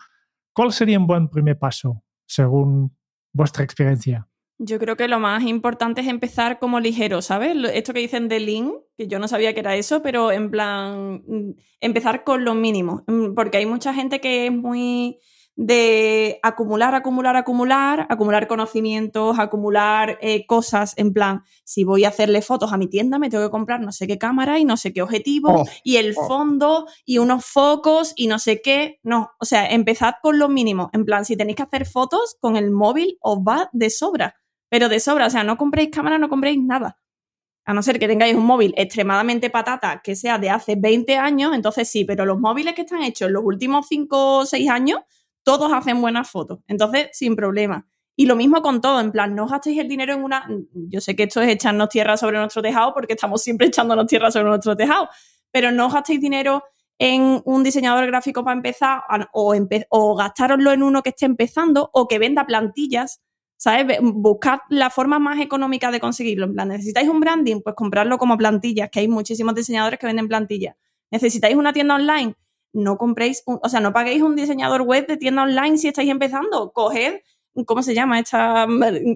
¿cuál 0.52 0.72
sería 0.72 0.98
un 0.98 1.06
buen 1.06 1.28
primer 1.28 1.58
paso 1.58 2.02
según 2.26 2.96
vuestra 3.32 3.64
experiencia? 3.64 4.26
Yo 4.66 4.78
creo 4.78 4.96
que 4.96 5.08
lo 5.08 5.20
más 5.20 5.42
importante 5.42 6.00
es 6.00 6.08
empezar 6.08 6.58
como 6.58 6.80
ligero, 6.80 7.20
¿sabes? 7.20 7.54
Esto 7.74 7.92
que 7.92 8.00
dicen 8.00 8.28
de 8.28 8.40
Lean, 8.40 8.72
que 8.96 9.06
yo 9.06 9.18
no 9.18 9.28
sabía 9.28 9.52
que 9.52 9.60
era 9.60 9.76
eso, 9.76 10.00
pero 10.02 10.32
en 10.32 10.50
plan, 10.50 11.22
mm, 11.26 11.50
empezar 11.80 12.24
con 12.24 12.44
lo 12.46 12.54
mínimo, 12.54 13.04
mm, 13.06 13.34
porque 13.34 13.58
hay 13.58 13.66
mucha 13.66 13.92
gente 13.92 14.20
que 14.22 14.46
es 14.46 14.52
muy 14.52 15.18
de 15.56 16.40
acumular, 16.42 16.94
acumular, 16.94 17.36
acumular, 17.36 18.06
acumular 18.08 18.48
conocimientos, 18.48 19.38
acumular 19.38 20.18
eh, 20.22 20.46
cosas, 20.46 20.94
en 20.96 21.12
plan, 21.12 21.44
si 21.64 21.84
voy 21.84 22.04
a 22.04 22.08
hacerle 22.08 22.40
fotos 22.40 22.72
a 22.72 22.78
mi 22.78 22.88
tienda, 22.88 23.18
me 23.18 23.28
tengo 23.28 23.44
que 23.44 23.50
comprar 23.50 23.80
no 23.80 23.92
sé 23.92 24.06
qué 24.06 24.18
cámara 24.18 24.58
y 24.58 24.64
no 24.64 24.78
sé 24.78 24.94
qué 24.94 25.02
objetivo, 25.02 25.50
oh, 25.50 25.64
y 25.84 25.96
el 25.96 26.14
oh. 26.16 26.26
fondo, 26.26 26.86
y 27.04 27.18
unos 27.18 27.44
focos, 27.44 28.14
y 28.16 28.28
no 28.28 28.38
sé 28.38 28.62
qué. 28.62 28.98
No, 29.02 29.30
o 29.38 29.44
sea, 29.44 29.66
empezad 29.68 30.14
con 30.22 30.38
lo 30.38 30.48
mínimo, 30.48 30.90
en 30.94 31.04
plan, 31.04 31.24
si 31.26 31.36
tenéis 31.36 31.56
que 31.56 31.64
hacer 31.64 31.86
fotos 31.86 32.36
con 32.40 32.56
el 32.56 32.70
móvil, 32.70 33.18
os 33.20 33.38
va 33.38 33.68
de 33.72 33.90
sobra 33.90 34.34
pero 34.74 34.88
de 34.88 34.98
sobra, 34.98 35.28
o 35.28 35.30
sea, 35.30 35.44
no 35.44 35.56
compréis 35.56 35.90
cámara, 35.90 36.18
no 36.18 36.28
compréis 36.28 36.60
nada. 36.60 36.98
A 37.64 37.72
no 37.72 37.80
ser 37.80 38.00
que 38.00 38.08
tengáis 38.08 38.34
un 38.34 38.44
móvil 38.44 38.74
extremadamente 38.76 39.48
patata 39.48 40.00
que 40.02 40.16
sea 40.16 40.36
de 40.36 40.50
hace 40.50 40.74
20 40.74 41.16
años, 41.16 41.54
entonces 41.54 41.88
sí, 41.88 42.04
pero 42.04 42.26
los 42.26 42.40
móviles 42.40 42.74
que 42.74 42.80
están 42.80 43.00
hechos 43.04 43.28
en 43.28 43.34
los 43.34 43.44
últimos 43.44 43.86
5 43.86 44.38
o 44.38 44.44
6 44.44 44.68
años, 44.68 44.98
todos 45.44 45.72
hacen 45.72 46.00
buenas 46.00 46.28
fotos. 46.28 46.58
Entonces, 46.66 47.10
sin 47.12 47.36
problema. 47.36 47.86
Y 48.16 48.26
lo 48.26 48.34
mismo 48.34 48.62
con 48.62 48.80
todo, 48.80 48.98
en 48.98 49.12
plan, 49.12 49.36
no 49.36 49.46
gastéis 49.46 49.78
el 49.78 49.86
dinero 49.86 50.12
en 50.14 50.24
una. 50.24 50.44
Yo 50.72 51.00
sé 51.00 51.14
que 51.14 51.22
esto 51.22 51.40
es 51.40 51.50
echarnos 51.50 51.88
tierra 51.88 52.16
sobre 52.16 52.38
nuestro 52.38 52.60
tejado 52.60 52.92
porque 52.94 53.12
estamos 53.12 53.44
siempre 53.44 53.68
echándonos 53.68 54.08
tierra 54.08 54.32
sobre 54.32 54.48
nuestro 54.48 54.74
tejado, 54.76 55.08
pero 55.52 55.70
no 55.70 55.88
gastéis 55.88 56.20
dinero 56.20 56.64
en 56.98 57.40
un 57.44 57.62
diseñador 57.62 58.08
gráfico 58.08 58.42
para 58.42 58.56
empezar 58.56 59.04
o, 59.34 59.54
o 59.90 60.16
gastároslo 60.16 60.72
en 60.72 60.82
uno 60.82 61.00
que 61.00 61.10
esté 61.10 61.26
empezando 61.26 61.90
o 61.92 62.08
que 62.08 62.18
venda 62.18 62.44
plantillas 62.44 63.20
¿sabes? 63.64 63.98
Buscad 64.02 64.58
la 64.68 64.90
forma 64.90 65.18
más 65.18 65.40
económica 65.40 65.90
de 65.90 65.98
conseguirlo. 65.98 66.44
En 66.44 66.52
plan, 66.52 66.68
¿necesitáis 66.68 67.08
un 67.08 67.18
branding? 67.18 67.62
Pues 67.62 67.74
comprarlo 67.74 68.18
como 68.18 68.36
plantillas, 68.36 68.90
que 68.90 69.00
hay 69.00 69.08
muchísimos 69.08 69.54
diseñadores 69.54 69.98
que 69.98 70.06
venden 70.06 70.28
plantillas. 70.28 70.76
¿Necesitáis 71.10 71.56
una 71.56 71.72
tienda 71.72 71.94
online? 71.94 72.34
No 72.74 72.98
compréis, 72.98 73.42
o 73.46 73.66
sea, 73.70 73.80
no 73.80 73.94
paguéis 73.94 74.20
un 74.20 74.36
diseñador 74.36 74.82
web 74.82 75.06
de 75.06 75.16
tienda 75.16 75.44
online 75.44 75.78
si 75.78 75.88
estáis 75.88 76.10
empezando. 76.10 76.72
Coged, 76.74 77.20
¿cómo 77.64 77.82
se 77.82 77.94
llama 77.94 78.18
esta? 78.18 78.66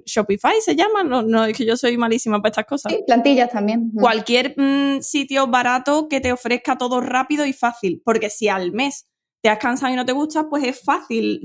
Shopify 0.07 0.55
se 0.63 0.75
llama, 0.75 1.05
no, 1.05 1.21
no 1.21 1.45
es 1.45 1.55
que 1.55 1.67
yo 1.67 1.77
soy 1.77 1.99
malísima 1.99 2.41
para 2.41 2.49
estas 2.49 2.65
cosas. 2.65 2.91
Sí, 2.91 3.01
plantillas 3.07 3.51
también. 3.51 3.91
Cualquier 4.01 4.55
mm, 4.57 5.03
sitio 5.03 5.47
barato 5.49 6.09
que 6.09 6.23
te 6.23 6.33
ofrezca 6.33 6.79
todo 6.79 7.03
rápido 7.03 7.45
y 7.45 7.53
fácil, 7.53 8.01
porque 8.03 8.31
si 8.31 8.49
al 8.49 8.73
mes 8.73 9.09
te 9.49 9.53
has 9.53 9.59
cansado 9.59 9.91
y 9.91 9.97
no 9.97 10.05
te 10.05 10.13
gusta, 10.13 10.47
pues 10.47 10.63
es 10.63 10.79
fácil 10.79 11.41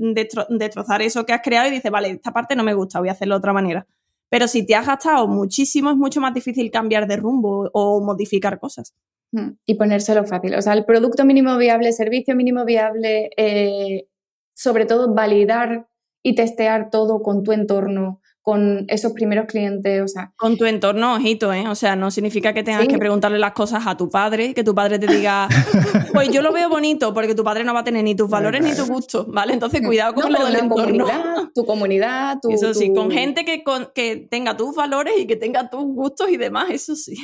destrozar 0.50 1.00
eso 1.00 1.24
que 1.24 1.32
has 1.32 1.40
creado 1.40 1.68
y 1.68 1.70
dices, 1.70 1.90
vale, 1.90 2.10
esta 2.10 2.34
parte 2.34 2.54
no 2.54 2.62
me 2.62 2.74
gusta, 2.74 2.98
voy 2.98 3.08
a 3.08 3.12
hacerlo 3.12 3.36
de 3.36 3.38
otra 3.38 3.54
manera. 3.54 3.86
Pero 4.28 4.46
si 4.46 4.66
te 4.66 4.74
has 4.74 4.86
gastado 4.86 5.26
muchísimo, 5.26 5.88
es 5.88 5.96
mucho 5.96 6.20
más 6.20 6.34
difícil 6.34 6.70
cambiar 6.70 7.06
de 7.06 7.16
rumbo 7.16 7.70
o 7.72 8.04
modificar 8.04 8.60
cosas. 8.60 8.92
Mm, 9.32 9.52
y 9.64 9.74
ponérselo 9.76 10.22
fácil. 10.24 10.54
O 10.54 10.60
sea, 10.60 10.74
el 10.74 10.84
producto 10.84 11.24
mínimo 11.24 11.56
viable, 11.56 11.92
servicio 11.92 12.36
mínimo 12.36 12.66
viable, 12.66 13.30
eh, 13.38 14.06
sobre 14.54 14.84
todo 14.84 15.14
validar 15.14 15.88
y 16.22 16.34
testear 16.34 16.90
todo 16.90 17.22
con 17.22 17.42
tu 17.42 17.52
entorno, 17.52 18.20
con 18.44 18.84
esos 18.88 19.12
primeros 19.12 19.46
clientes, 19.46 20.02
o 20.02 20.06
sea... 20.06 20.30
Con 20.36 20.58
tu 20.58 20.66
entorno, 20.66 21.14
ojito, 21.14 21.50
¿eh? 21.54 21.66
O 21.66 21.74
sea, 21.74 21.96
no 21.96 22.10
significa 22.10 22.52
que 22.52 22.62
tengas 22.62 22.86
que 22.86 22.98
preguntarle 22.98 23.38
las 23.38 23.52
cosas 23.52 23.86
a 23.86 23.96
tu 23.96 24.10
padre, 24.10 24.52
que 24.52 24.62
tu 24.62 24.74
padre 24.74 24.98
te 24.98 25.06
diga, 25.06 25.48
pues 26.12 26.28
yo 26.28 26.42
lo 26.42 26.52
veo 26.52 26.68
bonito, 26.68 27.14
porque 27.14 27.34
tu 27.34 27.42
padre 27.42 27.64
no 27.64 27.72
va 27.72 27.80
a 27.80 27.84
tener 27.84 28.04
ni 28.04 28.14
tus 28.14 28.28
valores 28.28 28.62
ni 28.62 28.76
tus 28.76 28.86
gustos, 28.86 29.26
¿vale? 29.28 29.54
Entonces, 29.54 29.80
cuidado 29.80 30.12
con 30.12 30.30
lo 30.30 30.44
del 30.44 30.56
entorno. 30.56 31.06
tu 31.54 31.64
comunidad, 31.64 32.36
tu... 32.42 32.50
Eso 32.50 32.74
sí, 32.74 32.92
con 32.92 33.10
gente 33.10 33.46
que, 33.46 33.64
que 33.94 34.28
tenga 34.30 34.58
tus 34.58 34.76
valores 34.76 35.14
y 35.18 35.26
que 35.26 35.36
tenga 35.36 35.70
tus 35.70 35.82
gustos 35.82 36.28
y 36.28 36.36
demás, 36.36 36.68
eso 36.68 36.94
sí. 36.96 37.16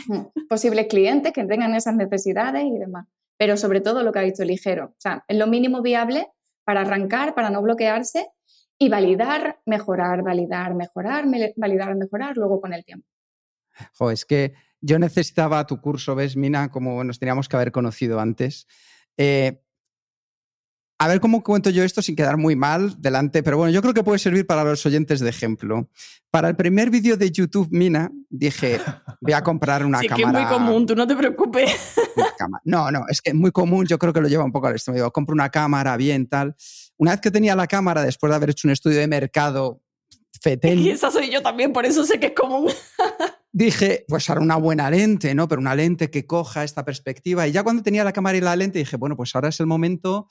Posibles 0.49 0.87
clientes 0.87 1.35
que 1.35 1.45
tengan 1.45 1.75
esas 1.75 1.97
necesidades 1.97 2.65
y 2.65 2.79
demás. 2.79 3.07
Pero 3.37 3.59
sobre 3.59 3.83
todo 3.83 4.03
lo 4.03 4.11
que 4.11 4.21
ha 4.21 4.23
dicho 4.23 4.43
ligero, 4.43 4.87
o 4.87 5.01
sea, 5.01 5.23
es 5.29 5.37
lo 5.37 5.47
mínimo 5.47 5.83
viable 5.83 6.29
para 6.65 6.81
arrancar, 6.81 7.35
para 7.35 7.51
no 7.51 7.61
bloquearse 7.61 8.31
y 8.83 8.89
validar, 8.89 9.61
mejorar, 9.67 10.23
validar, 10.23 10.75
mejorar, 10.75 11.27
validar, 11.57 11.95
mejorar 11.97 12.37
luego 12.37 12.63
con 12.63 12.73
el 12.73 12.83
tiempo. 12.83 13.07
Es 14.11 14.25
que 14.25 14.55
yo 14.81 14.99
necesitaba 14.99 15.67
tu 15.67 15.81
curso, 15.83 16.15
¿ves, 16.15 16.35
Mina? 16.35 16.71
Como 16.71 17.05
nos 17.05 17.19
teníamos 17.19 17.49
que 17.49 17.57
haber 17.57 17.73
conocido 17.73 18.19
antes. 18.21 18.67
Eh, 19.19 19.61
a 21.01 21.09
ver 21.09 21.19
cómo 21.19 21.43
cuento 21.43 21.71
yo 21.71 21.83
esto 21.83 22.03
sin 22.03 22.15
quedar 22.15 22.37
muy 22.37 22.57
mal 22.57 23.01
delante, 23.01 23.43
pero 23.43 23.57
bueno, 23.57 23.73
yo 23.73 23.81
creo 23.81 23.95
que 23.95 24.05
puede 24.05 24.19
servir 24.19 24.47
para 24.47 24.65
los 24.65 24.85
oyentes 24.85 25.21
de 25.21 25.31
ejemplo. 25.31 25.89
Para 26.31 26.51
el 26.51 26.57
primer 26.57 26.91
vídeo 26.91 27.17
de 27.17 27.31
YouTube 27.31 27.69
Mina, 27.71 28.13
dije, 28.29 28.79
voy 29.19 29.33
a 29.33 29.43
comprar 29.43 29.87
una 29.87 30.01
cámara. 30.01 30.17
Sí, 30.17 30.23
que 30.23 30.29
es 30.29 30.45
muy 30.45 30.45
común, 30.45 30.87
tú 30.87 30.95
no 30.95 31.07
te 31.07 31.17
preocupes. 31.17 31.71
No, 32.65 32.91
no, 32.91 33.05
es 33.09 33.23
que 33.23 33.31
es 33.31 33.37
muy 33.37 33.51
común, 33.51 33.87
yo 33.87 33.99
creo 33.99 34.13
que 34.13 34.21
lo 34.21 34.29
lleva 34.29 34.45
un 34.45 34.53
poco 34.53 34.67
al 34.67 34.75
extremo. 34.75 34.97
Digo, 34.97 35.11
compro 35.11 35.33
una 35.33 35.49
cámara 35.49 35.97
bien, 35.97 36.27
tal. 36.27 36.55
Una 36.99 37.13
vez 37.13 37.21
que 37.23 37.31
tenía 37.31 37.57
la 37.57 37.67
cámara, 37.67 38.03
después 38.03 38.29
de 38.29 38.37
haber 38.37 38.51
hecho 38.51 38.69
un 38.69 38.73
estudio 38.73 38.99
de 38.99 39.07
mercado 39.07 39.81
fetel. 40.43 40.81
Y 40.81 40.91
esa 40.91 41.11
soy 41.11 41.31
yo 41.31 41.41
también, 41.41 41.73
por 41.73 41.87
eso 41.87 42.05
sé 42.05 42.21
que 42.21 42.27
es 42.27 42.35
común. 42.35 42.71
dije, 43.53 44.05
pues 44.07 44.29
ahora 44.29 44.43
una 44.43 44.57
buena 44.57 44.91
lente, 44.91 45.35
¿no? 45.35 45.49
Pero 45.49 45.63
una 45.63 45.75
lente 45.75 46.11
que 46.11 46.27
coja 46.27 46.63
esta 46.63 46.85
perspectiva. 46.85 47.49
Y 47.49 47.53
ya 47.53 47.63
cuando 47.63 47.83
tenía 47.83 48.05
la 48.05 48.13
cámara 48.13 48.37
y 48.37 48.43
la 48.43 48.55
lente, 48.55 48.79
dije, 48.79 48.99
bueno, 48.99 49.17
pues 49.17 49.35
ahora 49.35 49.49
es 49.49 49.61
el 49.61 49.67
momento 49.67 50.29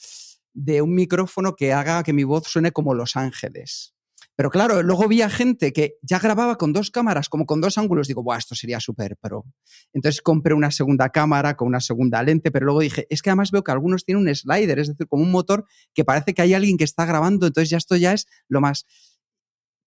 de 0.53 0.81
un 0.81 0.93
micrófono 0.93 1.55
que 1.55 1.73
haga 1.73 2.03
que 2.03 2.13
mi 2.13 2.23
voz 2.23 2.47
suene 2.47 2.71
como 2.71 2.93
Los 2.93 3.15
Ángeles. 3.15 3.93
Pero 4.39 4.49
claro, 4.49 4.81
luego 4.83 5.09
vi 5.09 5.21
a 5.21 5.29
gente 5.29 5.73
que 5.73 5.95
ya 6.01 6.17
grababa 6.17 6.57
con 6.57 6.71
dos 6.71 6.91
cámaras, 6.91 7.27
como 7.27 7.45
con 7.45 7.59
dos 7.59 7.77
ángulos. 7.77 8.07
Digo, 8.07 8.23
Buah, 8.23 8.37
esto 8.37 8.55
sería 8.55 8.79
súper 8.79 9.17
pro. 9.17 9.43
Entonces 9.91 10.21
compré 10.21 10.53
una 10.53 10.71
segunda 10.71 11.09
cámara 11.09 11.57
con 11.57 11.67
una 11.67 11.81
segunda 11.81 12.23
lente, 12.23 12.49
pero 12.49 12.65
luego 12.65 12.79
dije, 12.79 13.05
es 13.09 13.21
que 13.21 13.31
además 13.31 13.51
veo 13.51 13.65
que 13.65 13.71
algunos 13.71 14.05
tienen 14.05 14.25
un 14.25 14.33
slider, 14.33 14.79
es 14.79 14.87
decir, 14.87 15.07
como 15.07 15.23
un 15.23 15.31
motor 15.31 15.65
que 15.93 16.05
parece 16.05 16.33
que 16.33 16.41
hay 16.41 16.53
alguien 16.53 16.77
que 16.77 16.85
está 16.85 17.03
grabando. 17.03 17.47
Entonces 17.47 17.69
ya 17.69 17.77
esto 17.77 17.97
ya 17.97 18.13
es 18.13 18.27
lo 18.47 18.61
más. 18.61 18.85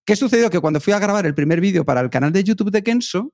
¿Qué 0.05 0.17
sucedió? 0.17 0.51
Que 0.51 0.61
cuando 0.61 0.81
fui 0.81 0.93
a 0.93 0.99
grabar 0.99 1.25
el 1.25 1.35
primer 1.35 1.63
vídeo 1.63 1.87
para 1.87 2.03
el 2.03 2.11
canal 2.11 2.31
de 2.31 2.45
YouTube 2.45 2.71
de 2.71 2.83
Kenso, 2.83 3.33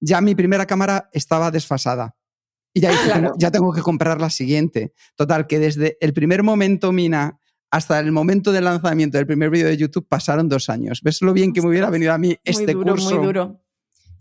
ya 0.00 0.22
mi 0.22 0.34
primera 0.34 0.64
cámara 0.64 1.10
estaba 1.12 1.50
desfasada. 1.50 2.16
Y 2.72 2.80
ya, 2.80 2.92
ya 3.36 3.50
tengo 3.50 3.72
que 3.72 3.82
comprar 3.82 4.20
la 4.20 4.30
siguiente. 4.30 4.92
Total, 5.16 5.46
que 5.46 5.58
desde 5.58 5.96
el 6.00 6.12
primer 6.12 6.42
momento, 6.42 6.92
Mina, 6.92 7.40
hasta 7.70 7.98
el 8.00 8.12
momento 8.12 8.52
del 8.52 8.64
lanzamiento 8.64 9.16
del 9.16 9.26
primer 9.26 9.50
vídeo 9.50 9.68
de 9.68 9.76
YouTube 9.76 10.06
pasaron 10.08 10.48
dos 10.48 10.68
años. 10.68 11.00
¿Ves 11.02 11.22
lo 11.22 11.32
bien 11.32 11.52
que 11.52 11.62
me 11.62 11.68
hubiera 11.68 11.90
venido 11.90 12.12
a 12.12 12.18
mí 12.18 12.36
este 12.44 12.74
curso? 12.74 13.16
Muy 13.16 13.26
duro. 13.26 13.59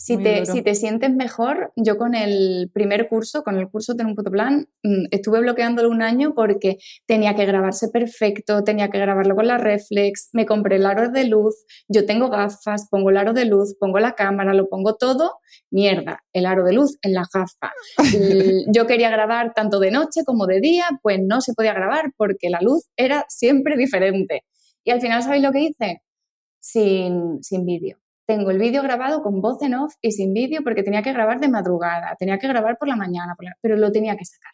Si 0.01 0.15
te, 0.15 0.45
si 0.45 0.61
te, 0.61 0.75
sientes 0.75 1.13
mejor, 1.13 1.73
yo 1.75 1.97
con 1.97 2.15
el 2.15 2.71
primer 2.73 3.09
curso, 3.09 3.43
con 3.43 3.59
el 3.59 3.69
curso 3.69 3.95
Tener 3.95 4.09
un 4.09 4.15
puto 4.15 4.31
plan, 4.31 4.69
mm, 4.81 5.07
estuve 5.11 5.41
bloqueándolo 5.41 5.89
un 5.89 6.01
año 6.01 6.33
porque 6.33 6.77
tenía 7.05 7.35
que 7.35 7.45
grabarse 7.45 7.89
perfecto, 7.89 8.63
tenía 8.63 8.89
que 8.89 8.97
grabarlo 8.97 9.35
con 9.35 9.47
la 9.47 9.57
reflex, 9.57 10.29
me 10.31 10.45
compré 10.45 10.77
el 10.77 10.85
aro 10.85 11.11
de 11.11 11.25
luz, 11.25 11.65
yo 11.89 12.05
tengo 12.05 12.29
gafas, 12.29 12.87
pongo 12.89 13.09
el 13.09 13.17
aro 13.17 13.33
de 13.33 13.43
luz, 13.43 13.75
pongo 13.77 13.99
la 13.99 14.13
cámara, 14.13 14.53
lo 14.53 14.69
pongo 14.69 14.95
todo, 14.95 15.33
mierda, 15.69 16.23
el 16.31 16.45
aro 16.45 16.63
de 16.63 16.71
luz 16.71 16.97
en 17.01 17.13
la 17.13 17.25
gafa. 17.33 17.73
yo 18.73 18.87
quería 18.87 19.09
grabar 19.09 19.53
tanto 19.53 19.81
de 19.81 19.91
noche 19.91 20.21
como 20.25 20.45
de 20.47 20.61
día, 20.61 20.85
pues 21.03 21.19
no 21.21 21.41
se 21.41 21.53
podía 21.53 21.73
grabar 21.73 22.13
porque 22.15 22.49
la 22.49 22.61
luz 22.61 22.85
era 22.95 23.25
siempre 23.27 23.75
diferente. 23.75 24.45
Y 24.85 24.91
al 24.91 25.01
final, 25.01 25.23
¿sabéis 25.23 25.43
lo 25.43 25.51
que 25.51 25.59
hice? 25.59 26.01
Sin, 26.61 27.43
sin 27.43 27.65
vídeo 27.65 27.99
tengo 28.29 28.51
el 28.51 28.59
vídeo 28.59 28.83
grabado 28.83 29.23
con 29.23 29.41
voz 29.41 29.59
en 29.63 29.73
off 29.73 29.95
y 30.01 30.11
sin 30.11 30.33
vídeo 30.33 30.61
porque 30.63 30.83
tenía 30.83 31.01
que 31.01 31.11
grabar 31.11 31.39
de 31.39 31.47
madrugada, 31.47 32.15
tenía 32.19 32.37
que 32.37 32.47
grabar 32.47 32.77
por 32.77 32.87
la 32.87 32.95
mañana, 32.95 33.35
pero 33.59 33.75
lo 33.75 33.91
tenía 33.91 34.15
que 34.15 34.23
sacar. 34.23 34.51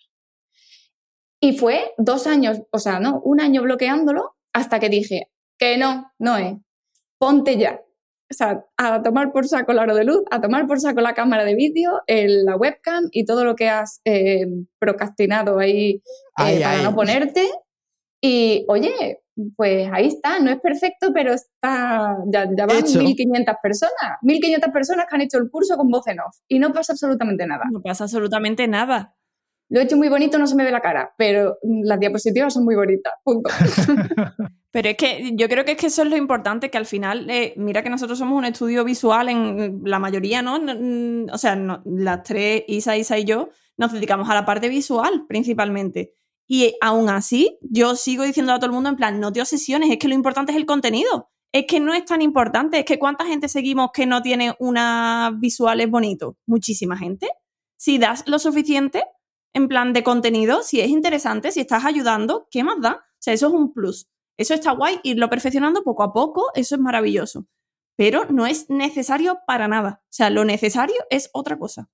Y 1.42 1.58
fue 1.58 1.92
dos 1.98 2.26
años, 2.26 2.62
o 2.72 2.80
sea, 2.80 3.02
no, 3.02 3.20
un 3.26 3.42
año 3.42 3.62
bloqueándolo 3.62 4.38
hasta 4.54 4.80
que 4.80 4.88
dije 4.88 5.30
que 5.60 5.78
no, 5.78 6.10
no 6.20 6.38
es, 6.38 6.56
ponte 7.20 7.58
ya. 7.58 7.82
O 8.32 8.34
sea, 8.34 8.66
a 8.78 9.04
tomar 9.04 9.34
por 9.34 9.46
saco 9.46 9.74
el 9.74 9.80
aro 9.80 9.94
de 9.94 10.06
luz, 10.06 10.24
a 10.32 10.40
tomar 10.40 10.68
por 10.68 10.80
saco 10.80 11.02
la 11.02 11.14
cámara 11.14 11.44
de 11.44 11.56
vídeo, 11.56 12.02
la 12.08 12.56
webcam 12.56 13.10
y 13.12 13.26
todo 13.26 13.44
lo 13.44 13.58
que 13.58 13.68
has 13.68 14.00
eh, 14.06 14.46
procrastinado 14.80 15.60
ahí 15.60 16.02
eh, 16.46 16.62
para 16.62 16.82
no 16.82 16.96
ponerte. 16.96 17.46
Y 18.22 18.64
oye, 18.70 19.20
pues 19.56 19.89
ahí 19.91 20.08
está, 20.08 20.39
no 20.39 20.50
es 20.52 20.60
perfecto, 20.60 21.12
pero 21.13 21.34
está, 21.34 22.17
ya, 22.28 22.45
ya 22.56 22.65
van 22.65 22.84
1.500 22.84 23.58
personas, 23.62 24.17
1.500 24.21 24.71
personas 24.71 25.06
que 25.10 25.15
han 25.15 25.21
hecho 25.21 25.38
el 25.38 25.50
curso 25.50 25.76
con 25.78 25.89
voz 25.89 26.08
en 26.08 26.19
off 26.19 26.38
y 26.48 26.60
no 26.60 26.71
pasa 26.71 26.93
absolutamente 26.93 27.45
nada. 27.45 27.63
No 27.71 27.82
pasa 27.82 28.06
absolutamente 28.06 28.67
nada. 28.67 29.15
Lo 29.67 29.80
he 29.80 29.84
hecho 29.84 29.98
muy 29.98 30.10
bonito, 30.10 30.38
no 30.38 30.45
se 30.45 30.56
me 30.56 30.63
ve 30.63 30.71
la 30.71 30.82
cara, 30.82 31.13
pero 31.17 31.58
las 31.63 32.00
diapositivas 32.00 32.54
son 32.54 32.65
muy 32.65 32.76
bonitas, 32.76 33.13
punto. 33.24 33.50
pero 34.71 34.89
es 34.89 34.98
que 34.98 35.32
yo 35.34 35.50
creo 35.50 35.65
que 35.65 35.71
es 35.71 35.78
que 35.78 35.88
eso 35.88 36.04
es 36.04 36.10
lo 36.10 36.17
importante, 36.17 36.69
que 36.69 36.78
al 36.78 36.86
final, 36.86 37.28
eh, 37.30 37.54
mira 37.58 37.82
que 37.82 37.89
nosotros 37.89 38.19
somos 38.19 38.38
un 38.38 38.45
estudio 38.45 38.84
visual 38.84 39.28
en 39.30 39.82
la 39.84 39.98
mayoría, 39.98 40.43
¿no? 40.43 40.60
O 41.34 41.38
sea, 41.38 41.56
las 41.84 42.24
tres, 42.24 42.63
Isa, 42.67 42.95
Isa 42.95 43.17
y 43.17 43.26
yo, 43.26 43.50
nos 43.78 43.91
dedicamos 43.91 44.30
a 44.30 44.36
la 44.36 44.45
parte 44.45 44.69
visual 44.69 45.26
principalmente. 45.28 46.13
Y 46.48 46.76
aún 46.82 47.10
así, 47.10 47.58
yo 47.62 47.96
sigo 47.96 48.24
diciendo 48.24 48.54
a 48.54 48.58
todo 48.58 48.68
el 48.68 48.72
mundo 48.72 48.90
en 48.90 48.96
plan, 48.96 49.20
no 49.20 49.32
te 49.32 49.42
obsesiones, 49.42 49.90
es 49.90 49.98
que 49.98 50.08
lo 50.08 50.14
importante 50.14 50.52
es 50.52 50.58
el 50.58 50.66
contenido. 50.66 51.30
Es 51.52 51.66
que 51.68 51.80
no 51.80 51.94
es 51.94 52.06
tan 52.06 52.22
importante, 52.22 52.80
es 52.80 52.86
que 52.86 53.00
cuánta 53.00 53.26
gente 53.26 53.48
seguimos 53.48 53.92
que 53.94 54.06
no 54.06 54.22
tiene 54.22 54.56
unas 54.60 55.40
visuales 55.40 55.90
bonitos. 55.90 56.36
Muchísima 56.46 56.98
gente. 56.98 57.30
Si 57.78 57.98
das 57.98 58.24
lo 58.28 58.40
suficiente 58.40 59.06
en 59.54 59.68
plan 59.68 59.94
de 59.94 60.04
contenido, 60.04 60.64
si 60.64 60.82
es 60.82 60.90
interesante, 60.90 61.52
si 61.52 61.62
estás 61.62 61.86
ayudando, 61.86 62.48
¿qué 62.52 62.64
más 62.64 62.82
da? 62.82 62.94
O 62.96 63.18
sea, 63.20 63.34
eso 63.34 63.48
es 63.48 63.54
un 63.54 63.74
plus. 63.74 64.08
Eso 64.38 64.54
está 64.54 64.72
guay, 64.72 65.00
irlo 65.04 65.30
perfeccionando 65.30 65.84
poco 65.84 66.04
a 66.04 66.12
poco, 66.12 66.52
eso 66.56 66.76
es 66.76 66.82
maravilloso. 66.82 67.48
Pero 67.96 68.26
no 68.26 68.46
es 68.46 68.70
necesario 68.70 69.40
para 69.48 69.70
nada. 69.70 70.02
O 70.04 70.08
sea, 70.10 70.30
lo 70.30 70.44
necesario 70.44 70.98
es 71.10 71.30
otra 71.32 71.58
cosa. 71.58 71.90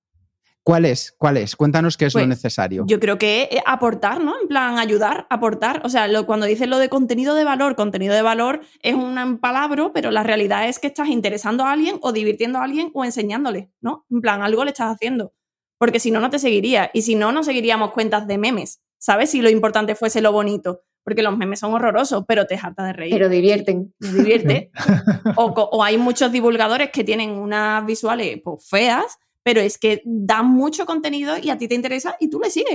¿Cuál 0.64 0.84
es? 0.84 1.12
¿Cuál 1.18 1.38
es? 1.38 1.56
Cuéntanos 1.56 1.96
qué 1.96 2.06
es 2.06 2.14
lo 2.14 2.20
pues, 2.20 2.28
necesario. 2.28 2.84
Yo 2.86 3.00
creo 3.00 3.18
que 3.18 3.48
eh, 3.50 3.62
aportar, 3.66 4.22
¿no? 4.22 4.40
En 4.40 4.46
plan, 4.46 4.78
ayudar, 4.78 5.26
aportar. 5.28 5.82
O 5.84 5.88
sea, 5.88 6.08
cuando 6.24 6.46
dices 6.46 6.68
lo 6.68 6.78
de 6.78 6.88
contenido 6.88 7.34
de 7.34 7.42
valor, 7.42 7.74
contenido 7.74 8.14
de 8.14 8.22
valor 8.22 8.60
es 8.80 8.94
un 8.94 9.38
palabra, 9.38 9.90
pero 9.92 10.12
la 10.12 10.22
realidad 10.22 10.68
es 10.68 10.78
que 10.78 10.86
estás 10.86 11.08
interesando 11.08 11.64
a 11.64 11.72
alguien 11.72 11.98
o 12.00 12.12
divirtiendo 12.12 12.60
a 12.60 12.64
alguien 12.64 12.90
o 12.94 13.04
enseñándole, 13.04 13.70
¿no? 13.80 14.06
En 14.08 14.20
plan, 14.20 14.42
algo 14.42 14.64
le 14.64 14.70
estás 14.70 14.94
haciendo. 14.94 15.32
Porque 15.78 15.98
si 15.98 16.12
no, 16.12 16.20
no 16.20 16.30
te 16.30 16.38
seguiría. 16.38 16.90
Y 16.94 17.02
si 17.02 17.16
no, 17.16 17.32
no 17.32 17.42
seguiríamos 17.42 17.90
cuentas 17.90 18.28
de 18.28 18.38
memes, 18.38 18.80
¿sabes? 18.98 19.30
Si 19.30 19.42
lo 19.42 19.50
importante 19.50 19.96
fuese 19.96 20.20
lo 20.20 20.30
bonito. 20.30 20.82
Porque 21.04 21.24
los 21.24 21.36
memes 21.36 21.58
son 21.58 21.74
horrorosos, 21.74 22.24
pero 22.28 22.46
te 22.46 22.54
harta 22.54 22.84
de 22.84 22.92
reír. 22.92 23.12
Pero 23.12 23.28
divierten. 23.28 23.92
Divierte. 23.98 24.70
o, 25.36 25.46
o 25.46 25.82
hay 25.82 25.98
muchos 25.98 26.30
divulgadores 26.30 26.90
que 26.90 27.02
tienen 27.02 27.30
unas 27.30 27.84
visuales 27.84 28.40
pues, 28.44 28.64
feas 28.68 29.18
pero 29.44 29.60
es 29.60 29.78
que 29.78 30.02
da 30.04 30.42
mucho 30.42 30.86
contenido 30.86 31.36
y 31.38 31.50
a 31.50 31.58
ti 31.58 31.68
te 31.68 31.74
interesa 31.74 32.16
y 32.20 32.28
tú 32.28 32.40
le 32.40 32.50
sigues. 32.50 32.74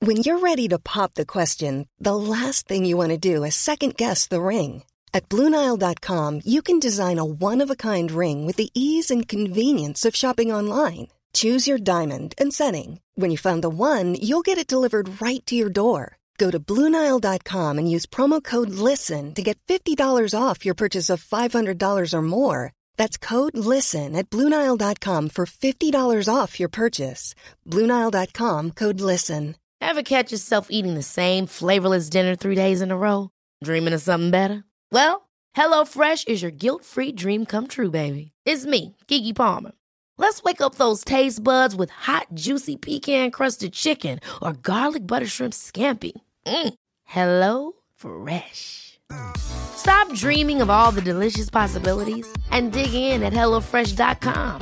When 0.00 0.16
you're 0.16 0.40
ready 0.40 0.66
to 0.68 0.80
pop 0.80 1.14
the 1.14 1.24
question, 1.24 1.86
the 2.00 2.16
last 2.16 2.66
thing 2.66 2.84
you 2.84 2.96
want 2.96 3.10
to 3.10 3.18
do 3.18 3.44
is 3.44 3.54
second 3.54 3.96
guess 3.96 4.26
the 4.26 4.42
ring. 4.42 4.82
At 5.14 5.28
BlueNile.com, 5.28 6.40
you 6.44 6.60
can 6.60 6.80
design 6.80 7.20
a 7.20 7.24
one-of-a-kind 7.24 8.10
ring 8.10 8.44
with 8.44 8.56
the 8.56 8.70
ease 8.74 9.12
and 9.12 9.28
convenience 9.28 10.04
of 10.04 10.16
shopping 10.16 10.50
online. 10.50 11.08
Choose 11.34 11.68
your 11.68 11.78
diamond 11.78 12.34
and 12.36 12.52
setting. 12.52 13.00
When 13.14 13.30
you 13.30 13.38
find 13.38 13.62
the 13.62 13.68
one, 13.70 14.16
you'll 14.16 14.42
get 14.42 14.58
it 14.58 14.66
delivered 14.66 15.22
right 15.22 15.46
to 15.46 15.54
your 15.54 15.70
door. 15.70 16.16
Go 16.36 16.50
to 16.50 16.58
Bluenile.com 16.58 17.78
and 17.78 17.88
use 17.88 18.04
promo 18.04 18.42
code 18.42 18.70
LISTEN 18.70 19.34
to 19.34 19.42
get 19.42 19.58
$50 19.68 20.34
off 20.34 20.64
your 20.64 20.74
purchase 20.74 21.10
of 21.10 21.22
$500 21.22 22.14
or 22.14 22.22
more. 22.22 22.72
That's 22.96 23.16
code 23.18 23.56
LISTEN 23.56 24.14
at 24.16 24.30
Bluenile.com 24.30 25.28
for 25.30 25.46
$50 25.46 26.28
off 26.34 26.60
your 26.60 26.68
purchase. 26.68 27.34
Bluenile.com 27.68 28.70
code 28.72 29.00
LISTEN. 29.00 29.56
Ever 29.80 30.02
catch 30.02 30.30
yourself 30.30 30.68
eating 30.70 30.94
the 30.94 31.02
same 31.02 31.46
flavorless 31.46 32.08
dinner 32.08 32.36
three 32.36 32.54
days 32.54 32.80
in 32.80 32.90
a 32.92 32.96
row? 32.96 33.30
Dreaming 33.64 33.92
of 33.94 34.00
something 34.00 34.30
better? 34.30 34.64
Well, 34.92 35.28
HelloFresh 35.56 36.28
is 36.28 36.40
your 36.40 36.52
guilt 36.52 36.84
free 36.84 37.12
dream 37.12 37.46
come 37.46 37.66
true, 37.66 37.90
baby. 37.90 38.32
It's 38.46 38.64
me, 38.64 38.96
Kiki 39.08 39.32
Palmer. 39.32 39.72
Let's 40.18 40.42
wake 40.42 40.60
up 40.60 40.76
those 40.76 41.02
taste 41.04 41.42
buds 41.42 41.74
with 41.74 41.90
hot, 41.90 42.28
juicy 42.32 42.76
pecan 42.76 43.30
crusted 43.32 43.72
chicken 43.72 44.20
or 44.40 44.52
garlic 44.52 45.06
butter 45.06 45.26
shrimp 45.26 45.52
scampi. 45.52 46.12
Mm. 46.46 46.74
Hello 47.04 47.72
Fresh. 47.96 48.91
Stop 49.36 50.12
dreaming 50.14 50.62
of 50.62 50.70
all 50.70 50.92
the 50.92 51.02
delicious 51.02 51.50
possibilities 51.50 52.26
and 52.50 52.72
dig 52.72 52.94
in 52.94 53.22
at 53.22 53.32
HelloFresh.com. 53.32 54.60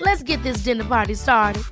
Let's 0.00 0.22
get 0.22 0.42
this 0.42 0.58
dinner 0.58 0.84
party 0.84 1.14
started. 1.14 1.62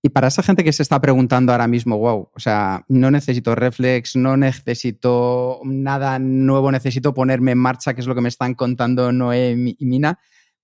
Y 0.00 0.10
para 0.10 0.28
esa 0.28 0.42
gente 0.42 0.62
que 0.62 0.72
se 0.72 0.82
está 0.82 1.00
preguntando 1.00 1.52
ahora 1.52 1.66
mismo, 1.66 1.98
wow, 1.98 2.30
o 2.32 2.40
sea, 2.40 2.84
no 2.88 3.10
necesito 3.10 3.54
reflex, 3.54 4.14
no 4.14 4.36
necesito 4.36 5.60
nada 5.64 6.18
nuevo, 6.20 6.70
necesito 6.70 7.12
ponerme 7.12 7.52
en 7.52 7.58
marcha, 7.58 7.94
que 7.94 8.00
es 8.00 8.06
lo 8.06 8.14
que 8.14 8.20
me 8.20 8.28
están 8.28 8.54
contando 8.54 9.10
Noé 9.10 9.74
y 9.76 9.84
Mina. 9.84 10.18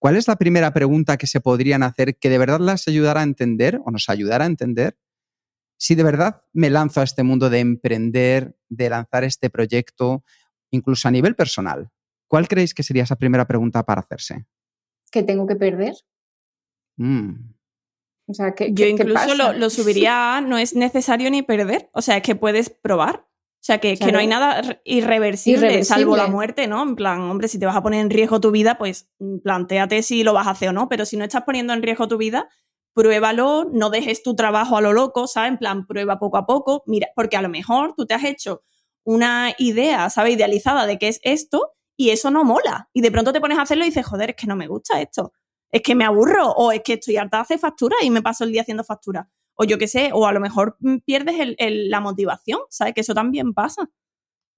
¿Cuál 0.05 0.17
es 0.17 0.29
la 0.29 0.37
primera 0.37 0.75
pregunta 0.75 1.17
que 1.17 1.27
se 1.27 1.41
podrían 1.41 1.83
hacer 1.83 2.19
que 2.19 2.29
de 2.29 2.37
verdad 2.37 2.61
las 2.61 2.87
ayudara 2.89 3.21
a 3.21 3.23
entender 3.23 3.81
o 3.87 3.91
nos 3.91 4.11
ayudara 4.11 4.45
a 4.45 4.47
entender 4.47 4.99
si 5.79 5.95
de 5.95 6.03
verdad 6.03 6.43
me 6.53 6.69
lanzo 6.69 7.01
a 7.01 7.05
este 7.05 7.23
mundo 7.23 7.49
de 7.49 7.61
emprender, 7.61 8.55
de 8.69 8.91
lanzar 8.91 9.25
este 9.25 9.49
proyecto, 9.49 10.23
incluso 10.71 11.09
a 11.09 11.11
nivel 11.11 11.35
personal? 11.35 11.89
¿Cuál 12.29 12.49
creéis 12.49 12.75
que 12.75 12.83
sería 12.83 13.05
esa 13.05 13.17
primera 13.17 13.47
pregunta 13.47 13.83
para 13.83 14.03
hacerse? 14.03 14.45
¿Qué 15.11 15.23
tengo 15.23 15.47
que 15.47 15.57
perder? 15.57 15.95
Mm. 16.99 17.55
O 18.27 18.35
sea, 18.35 18.55
¿qué, 18.55 18.67
Yo 18.69 18.75
qué- 18.75 18.83
qué 18.85 18.91
incluso 18.91 19.15
pasa? 19.15 19.35
lo, 19.35 19.55
lo 19.55 19.71
subiría 19.71 20.37
a 20.37 20.41
no 20.43 20.59
es 20.59 20.75
necesario 20.75 21.31
ni 21.31 21.41
perder. 21.41 21.89
O 21.95 22.03
sea, 22.03 22.19
es 22.19 22.23
que 22.23 22.35
puedes 22.37 22.69
probar. 22.69 23.27
O 23.65 23.67
sea, 23.67 23.79
que, 23.79 23.97
que 23.97 24.13
no 24.13 24.19
hay 24.19 24.27
nada 24.27 24.61
re- 24.61 24.81
irreversible, 24.85 25.59
Irreversible. 25.69 25.85
salvo 26.03 26.17
la 26.19 26.27
muerte, 26.27 26.67
¿no? 26.67 26.83
En 26.83 26.95
plan, 26.97 27.23
hombre, 27.23 27.49
si 27.49 27.59
te 27.59 27.65
vas 27.65 27.75
a 27.77 27.83
poner 27.83 28.01
en 28.01 28.11
riesgo 28.11 28.39
tu 28.39 28.51
vida, 28.51 28.77
pues 28.77 29.09
mm, 29.21 29.39
plantéate 29.39 30.03
si 30.03 30.23
lo 30.23 30.35
vas 30.35 30.47
a 30.47 30.51
hacer 30.51 30.69
o 30.69 30.73
no. 30.75 30.91
Pero 30.91 31.07
si 31.07 31.17
no 31.17 31.25
estás 31.25 31.45
poniendo 31.45 31.73
en 31.73 31.83
riesgo 31.83 32.07
tu 32.07 32.19
vida, 32.19 32.47
pruébalo, 32.93 33.65
no 33.73 33.89
dejes 33.91 34.23
tu 34.23 34.37
trabajo 34.37 34.77
a 34.77 34.81
lo 34.83 34.93
loco, 34.93 35.27
¿sabes? 35.27 35.53
En 35.53 35.59
plan, 35.59 35.87
prueba 35.87 36.19
poco 36.19 36.37
a 36.37 36.45
poco. 36.47 36.83
Mira, 36.87 37.09
porque 37.17 37.37
a 37.39 37.43
lo 37.43 37.49
mejor 37.49 37.95
tú 37.97 38.05
te 38.07 38.13
has 38.15 38.25
hecho 38.25 38.63
una 39.05 39.55
idea, 39.59 40.11
¿sabes? 40.11 40.35
Idealizada 40.35 40.87
de 40.87 40.99
qué 40.99 41.09
es 41.09 41.21
esto 41.23 41.73
y 41.97 42.11
eso 42.11 42.31
no 42.31 42.45
mola. 42.45 42.91
Y 42.93 43.01
de 43.01 43.11
pronto 43.11 43.33
te 43.33 43.41
pones 43.41 43.59
a 43.59 43.63
hacerlo 43.63 43.85
y 43.85 43.89
dices, 43.89 44.05
joder, 44.07 44.31
es 44.31 44.37
que 44.37 44.47
no 44.47 44.57
me 44.57 44.67
gusta 44.69 45.01
esto. 45.01 45.33
Es 45.71 45.81
que 45.83 45.95
me 45.95 46.05
aburro 46.05 46.51
o 46.53 46.71
es 46.71 46.83
que 46.83 46.95
estoy 46.95 47.17
harta 47.17 47.39
de 47.39 47.43
hacer 47.43 47.59
factura 47.59 47.97
y 48.03 48.11
me 48.11 48.21
paso 48.23 48.45
el 48.45 48.53
día 48.53 48.61
haciendo 48.63 48.85
factura. 48.85 49.29
O 49.57 49.65
yo 49.65 49.79
qué 49.79 49.89
sé, 49.89 50.11
o 50.13 50.27
a 50.27 50.33
lo 50.33 50.41
mejor 50.41 50.77
mm, 50.81 50.99
pierdes 51.05 51.37
la 51.59 52.01
motivación, 52.01 52.61
¿sabes? 52.71 52.95
Que 52.95 53.03
eso 53.03 53.15
también 53.15 53.55
pasa. 53.55 53.89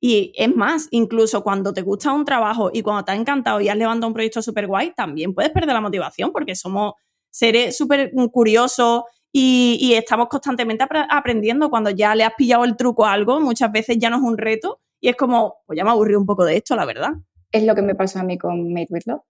Y 0.00 0.32
es 0.36 0.54
más, 0.54 0.88
incluso 0.90 1.42
cuando 1.42 1.72
te 1.72 1.82
gusta 1.82 2.12
un 2.12 2.24
trabajo 2.24 2.70
y 2.72 2.82
cuando 2.82 3.04
te 3.04 3.12
ha 3.12 3.14
encantado 3.14 3.60
y 3.60 3.68
has 3.68 3.76
levantado 3.76 4.08
un 4.08 4.14
proyecto 4.14 4.42
súper 4.42 4.66
guay, 4.66 4.92
también 4.94 5.34
puedes 5.34 5.50
perder 5.52 5.74
la 5.74 5.80
motivación 5.80 6.32
porque 6.32 6.54
somos 6.54 6.94
seres 7.30 7.76
súper 7.76 8.12
curiosos 8.30 9.04
y, 9.32 9.92
estamos 9.94 10.28
constantemente 10.28 10.84
apre- 10.84 11.06
aprendiendo. 11.10 11.68
Cuando 11.68 11.90
ya 11.90 12.14
le 12.14 12.24
has 12.24 12.34
pillado 12.36 12.64
el 12.64 12.76
truco 12.76 13.04
a 13.04 13.12
algo, 13.12 13.40
muchas 13.40 13.70
veces 13.70 13.98
ya 13.98 14.08
no 14.08 14.16
es 14.16 14.22
un 14.22 14.38
reto 14.38 14.80
y 15.00 15.08
es 15.08 15.16
como, 15.16 15.56
pues 15.66 15.76
ya 15.76 15.84
me 15.84 15.90
aburrí 15.90 16.14
un 16.14 16.24
poco 16.24 16.44
de 16.44 16.56
esto, 16.56 16.74
la 16.76 16.86
verdad. 16.86 17.12
Es 17.52 17.64
lo 17.64 17.74
que 17.74 17.82
me 17.82 17.94
pasó 17.94 18.18
a 18.18 18.22
mí 18.22 18.38
con 18.38 18.72
Made 18.72 18.88
with 18.90 19.02
Love. 19.06 19.22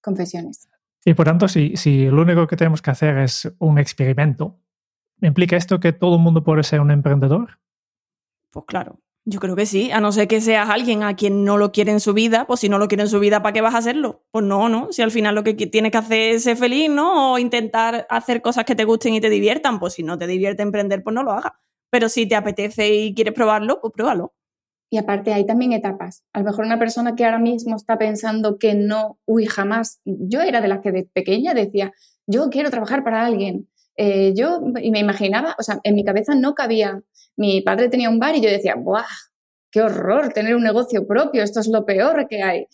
Confesiones. 0.00 0.68
Y 1.04 1.14
por 1.14 1.26
tanto, 1.26 1.48
si, 1.48 1.76
si 1.76 2.06
lo 2.06 2.22
único 2.22 2.46
que 2.46 2.56
tenemos 2.56 2.80
que 2.80 2.90
hacer 2.90 3.18
es 3.18 3.52
un 3.58 3.78
experimento, 3.78 4.60
¿implica 5.20 5.56
esto 5.56 5.80
que 5.80 5.92
todo 5.92 6.16
el 6.16 6.22
mundo 6.22 6.44
puede 6.44 6.62
ser 6.62 6.80
un 6.80 6.90
emprendedor? 6.90 7.58
Pues 8.50 8.66
claro, 8.66 9.00
yo 9.24 9.38
creo 9.38 9.54
que 9.54 9.66
sí, 9.66 9.92
a 9.92 10.00
no 10.00 10.10
ser 10.10 10.26
que 10.26 10.40
seas 10.40 10.68
alguien 10.68 11.04
a 11.04 11.14
quien 11.14 11.44
no 11.44 11.56
lo 11.56 11.70
quiere 11.70 11.92
en 11.92 12.00
su 12.00 12.12
vida, 12.12 12.44
pues 12.46 12.60
si 12.60 12.68
no 12.68 12.78
lo 12.78 12.88
quiere 12.88 13.04
en 13.04 13.08
su 13.08 13.20
vida, 13.20 13.40
¿para 13.40 13.52
qué 13.52 13.60
vas 13.60 13.74
a 13.74 13.78
hacerlo? 13.78 14.24
Pues 14.32 14.44
no, 14.44 14.68
¿no? 14.68 14.92
Si 14.92 15.00
al 15.00 15.12
final 15.12 15.36
lo 15.36 15.44
que 15.44 15.54
tienes 15.54 15.92
que 15.92 15.98
hacer 15.98 16.34
es 16.34 16.42
ser 16.42 16.56
feliz, 16.56 16.90
¿no? 16.90 17.32
O 17.32 17.38
intentar 17.38 18.06
hacer 18.10 18.42
cosas 18.42 18.64
que 18.64 18.74
te 18.74 18.84
gusten 18.84 19.14
y 19.14 19.20
te 19.20 19.30
diviertan, 19.30 19.78
pues 19.78 19.94
si 19.94 20.02
no 20.02 20.18
te 20.18 20.26
divierte 20.26 20.62
emprender, 20.62 21.04
pues 21.04 21.14
no 21.14 21.22
lo 21.22 21.30
hagas. 21.32 21.52
Pero 21.90 22.08
si 22.08 22.26
te 22.26 22.34
apetece 22.34 22.92
y 22.92 23.14
quieres 23.14 23.34
probarlo, 23.34 23.80
pues 23.80 23.92
pruébalo. 23.92 24.34
Y 24.92 24.98
aparte 24.98 25.32
hay 25.32 25.46
también 25.46 25.72
etapas. 25.72 26.22
A 26.34 26.40
lo 26.40 26.44
mejor 26.44 26.66
una 26.66 26.78
persona 26.78 27.14
que 27.14 27.24
ahora 27.24 27.38
mismo 27.38 27.76
está 27.76 27.96
pensando 27.96 28.58
que 28.58 28.74
no, 28.74 29.18
uy, 29.24 29.46
jamás. 29.46 30.02
Yo 30.04 30.42
era 30.42 30.60
de 30.60 30.68
las 30.68 30.80
que 30.80 30.92
de 30.92 31.04
pequeña 31.04 31.54
decía, 31.54 31.94
yo 32.26 32.50
quiero 32.50 32.68
trabajar 32.70 33.02
para 33.02 33.24
alguien. 33.24 33.70
Eh, 33.96 34.34
yo, 34.36 34.60
y 34.82 34.90
me 34.90 34.98
imaginaba, 34.98 35.56
o 35.58 35.62
sea, 35.62 35.80
en 35.82 35.94
mi 35.94 36.04
cabeza 36.04 36.34
no 36.34 36.54
cabía. 36.54 37.00
Mi 37.36 37.62
padre 37.62 37.88
tenía 37.88 38.10
un 38.10 38.18
bar 38.18 38.36
y 38.36 38.42
yo 38.42 38.50
decía, 38.50 38.74
¡buah! 38.74 39.06
¡Qué 39.70 39.80
horror 39.80 40.34
tener 40.34 40.54
un 40.56 40.62
negocio 40.62 41.06
propio! 41.06 41.42
Esto 41.42 41.60
es 41.60 41.68
lo 41.68 41.86
peor 41.86 42.28
que 42.28 42.42
hay. 42.42 42.66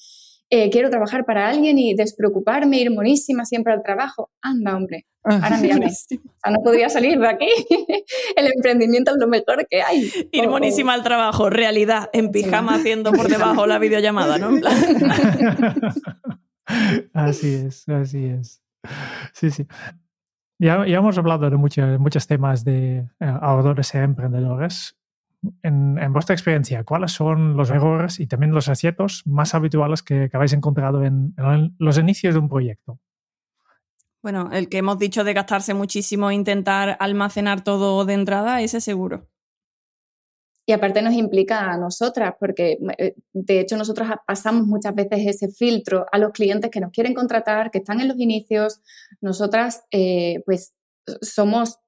Eh, 0.51 0.71
quiero 0.71 0.89
trabajar 0.89 1.25
para 1.27 1.49
alguien 1.49 1.79
y 1.79 1.95
despreocuparme, 1.95 2.79
ir 2.79 2.91
monísima 2.91 3.45
siempre 3.45 3.73
al 3.75 3.83
trabajo. 3.83 4.31
Anda, 4.41 4.77
hombre. 4.77 5.07
Ahora 5.25 5.59
mírame. 5.59 5.87
O 5.91 5.91
sea, 5.91 6.53
no 6.53 6.63
podría 6.63 6.89
salir 6.89 7.19
de 7.19 7.29
aquí. 7.29 7.49
El 8.37 8.47
emprendimiento 8.55 9.11
es 9.11 9.19
lo 9.19 9.27
mejor 9.29 9.67
que 9.69 9.83
hay. 9.83 10.11
Ir 10.33 10.47
O- 10.47 10.51
monísima 10.51 10.95
al 10.95 11.03
trabajo, 11.03 11.51
realidad, 11.51 12.09
en 12.13 12.31
pijama 12.31 12.77
haciendo 12.77 13.13
por 13.13 13.29
debajo 13.29 13.67
la 13.67 13.79
videollamada, 13.79 14.39
¿no? 14.39 14.51
Así 17.15 17.55
es, 17.55 17.89
así 17.89 18.27
es. 18.27 18.63
Sí, 19.33 19.51
sí. 19.51 19.67
Ya, 20.61 20.87
ya 20.87 20.99
hemos 20.99 21.17
hablado 21.17 21.49
de 21.49 21.57
muchos, 21.57 21.99
muchos 21.99 22.27
temas 22.27 22.65
de 22.65 22.99
eh, 22.99 23.07
ahorradores 23.21 23.95
e 23.95 23.99
emprendedores. 23.99 24.98
En, 25.63 25.99
en 25.99 26.13
vuestra 26.13 26.35
experiencia, 26.35 26.83
¿cuáles 26.83 27.13
son 27.13 27.57
los 27.57 27.71
errores 27.71 28.19
y 28.19 28.27
también 28.27 28.53
los 28.53 28.69
aciertos 28.69 29.23
más 29.25 29.55
habituales 29.55 30.03
que, 30.03 30.29
que 30.29 30.37
habéis 30.37 30.53
encontrado 30.53 31.05
en, 31.05 31.35
en 31.37 31.77
los 31.79 31.97
inicios 31.97 32.35
de 32.35 32.41
un 32.41 32.49
proyecto? 32.49 32.99
Bueno, 34.21 34.51
el 34.53 34.69
que 34.69 34.79
hemos 34.79 34.99
dicho 34.99 35.23
de 35.23 35.33
gastarse 35.33 35.75
muchísimo 35.75 36.31
e 36.31 36.35
intentar 36.35 36.97
almacenar 36.99 37.63
todo 37.63 38.05
de 38.05 38.15
entrada, 38.15 38.61
ese 38.61 38.81
seguro. 38.81 39.29
Y 40.69 40.73
aparte 40.73 41.01
nos 41.01 41.15
implica 41.15 41.71
a 41.71 41.79
nosotras, 41.79 42.35
porque 42.39 42.79
eh, 42.99 43.15
de 43.33 43.61
hecho 43.61 43.79
nosotros 43.79 44.07
pasamos 44.27 44.67
muchas 44.67 44.95
veces 44.95 45.21
ese 45.27 45.49
filtro 45.49 46.05
a 46.13 46.19
los 46.19 46.33
clientes 46.33 46.71
que 46.71 46.81
nos 46.81 46.91
quieren 46.91 47.15
contratar, 47.15 47.71
que 47.71 47.79
están 47.79 48.01
en 48.01 48.09
los 48.09 48.19
inicios. 48.19 48.83
Nosotras, 49.23 49.85
eh, 49.91 50.43
pues, 50.45 50.75
somos, 51.23 51.79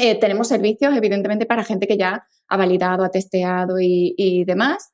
eh, 0.00 0.14
tenemos 0.16 0.48
servicios, 0.48 0.96
evidentemente, 0.96 1.46
para 1.46 1.64
gente 1.64 1.86
que 1.86 1.96
ya 1.96 2.24
ha 2.48 2.56
validado, 2.56 3.04
ha 3.04 3.10
testeado 3.10 3.78
y, 3.80 4.14
y 4.16 4.44
demás. 4.44 4.92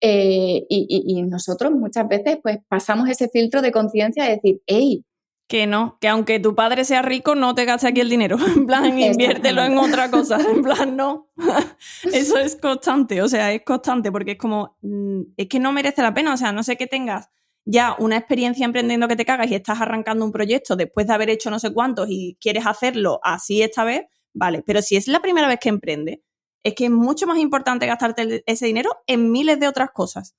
Eh, 0.00 0.64
y, 0.68 0.86
y- 0.88 1.18
y 1.18 1.22
nosotros 1.22 1.72
muchas 1.72 2.06
veces, 2.08 2.38
pues, 2.42 2.58
pasamos 2.68 3.08
ese 3.08 3.28
filtro 3.28 3.62
de 3.62 3.72
conciencia 3.72 4.24
de 4.24 4.30
decir, 4.36 4.60
hey, 4.66 5.04
Que 5.48 5.66
no, 5.66 5.98
que 6.00 6.08
aunque 6.08 6.40
tu 6.40 6.54
padre 6.54 6.84
sea 6.84 7.02
rico, 7.02 7.34
no 7.34 7.54
te 7.54 7.64
gastes 7.64 7.90
aquí 7.90 8.00
el 8.00 8.08
dinero. 8.10 8.36
En 8.56 8.66
plan, 8.66 8.98
inviértelo 8.98 9.62
en 9.62 9.78
otra 9.78 10.10
cosa. 10.10 10.38
En 10.40 10.62
plan, 10.62 10.96
no. 10.96 11.28
Eso 12.12 12.38
es 12.38 12.56
constante, 12.56 13.22
o 13.22 13.28
sea, 13.28 13.52
es 13.52 13.62
constante 13.64 14.10
porque 14.12 14.32
es 14.32 14.38
como, 14.38 14.76
mm, 14.82 15.20
es 15.36 15.48
que 15.48 15.58
no 15.60 15.72
merece 15.72 16.02
la 16.02 16.12
pena. 16.14 16.34
O 16.34 16.36
sea, 16.36 16.52
no 16.52 16.62
sé 16.62 16.76
que 16.76 16.86
tengas 16.86 17.28
ya 17.66 17.94
una 17.98 18.16
experiencia 18.18 18.64
emprendiendo 18.66 19.08
que 19.08 19.16
te 19.16 19.24
cagas 19.24 19.50
y 19.50 19.54
estás 19.54 19.80
arrancando 19.80 20.24
un 20.24 20.32
proyecto 20.32 20.76
después 20.76 21.06
de 21.06 21.14
haber 21.14 21.30
hecho 21.30 21.50
no 21.50 21.58
sé 21.58 21.72
cuántos 21.72 22.08
y 22.10 22.36
quieres 22.40 22.66
hacerlo 22.66 23.20
así 23.22 23.62
esta 23.62 23.84
vez, 23.84 24.02
vale. 24.34 24.62
Pero 24.66 24.82
si 24.82 24.96
es 24.96 25.08
la 25.08 25.20
primera 25.20 25.48
vez 25.48 25.58
que 25.60 25.68
emprende, 25.70 26.22
es 26.62 26.74
que 26.74 26.86
es 26.86 26.90
mucho 26.90 27.26
más 27.26 27.38
importante 27.38 27.86
gastarte 27.86 28.22
el- 28.22 28.42
ese 28.46 28.66
dinero 28.66 28.90
en 29.06 29.30
miles 29.30 29.58
de 29.60 29.68
otras 29.68 29.90
cosas. 29.92 30.34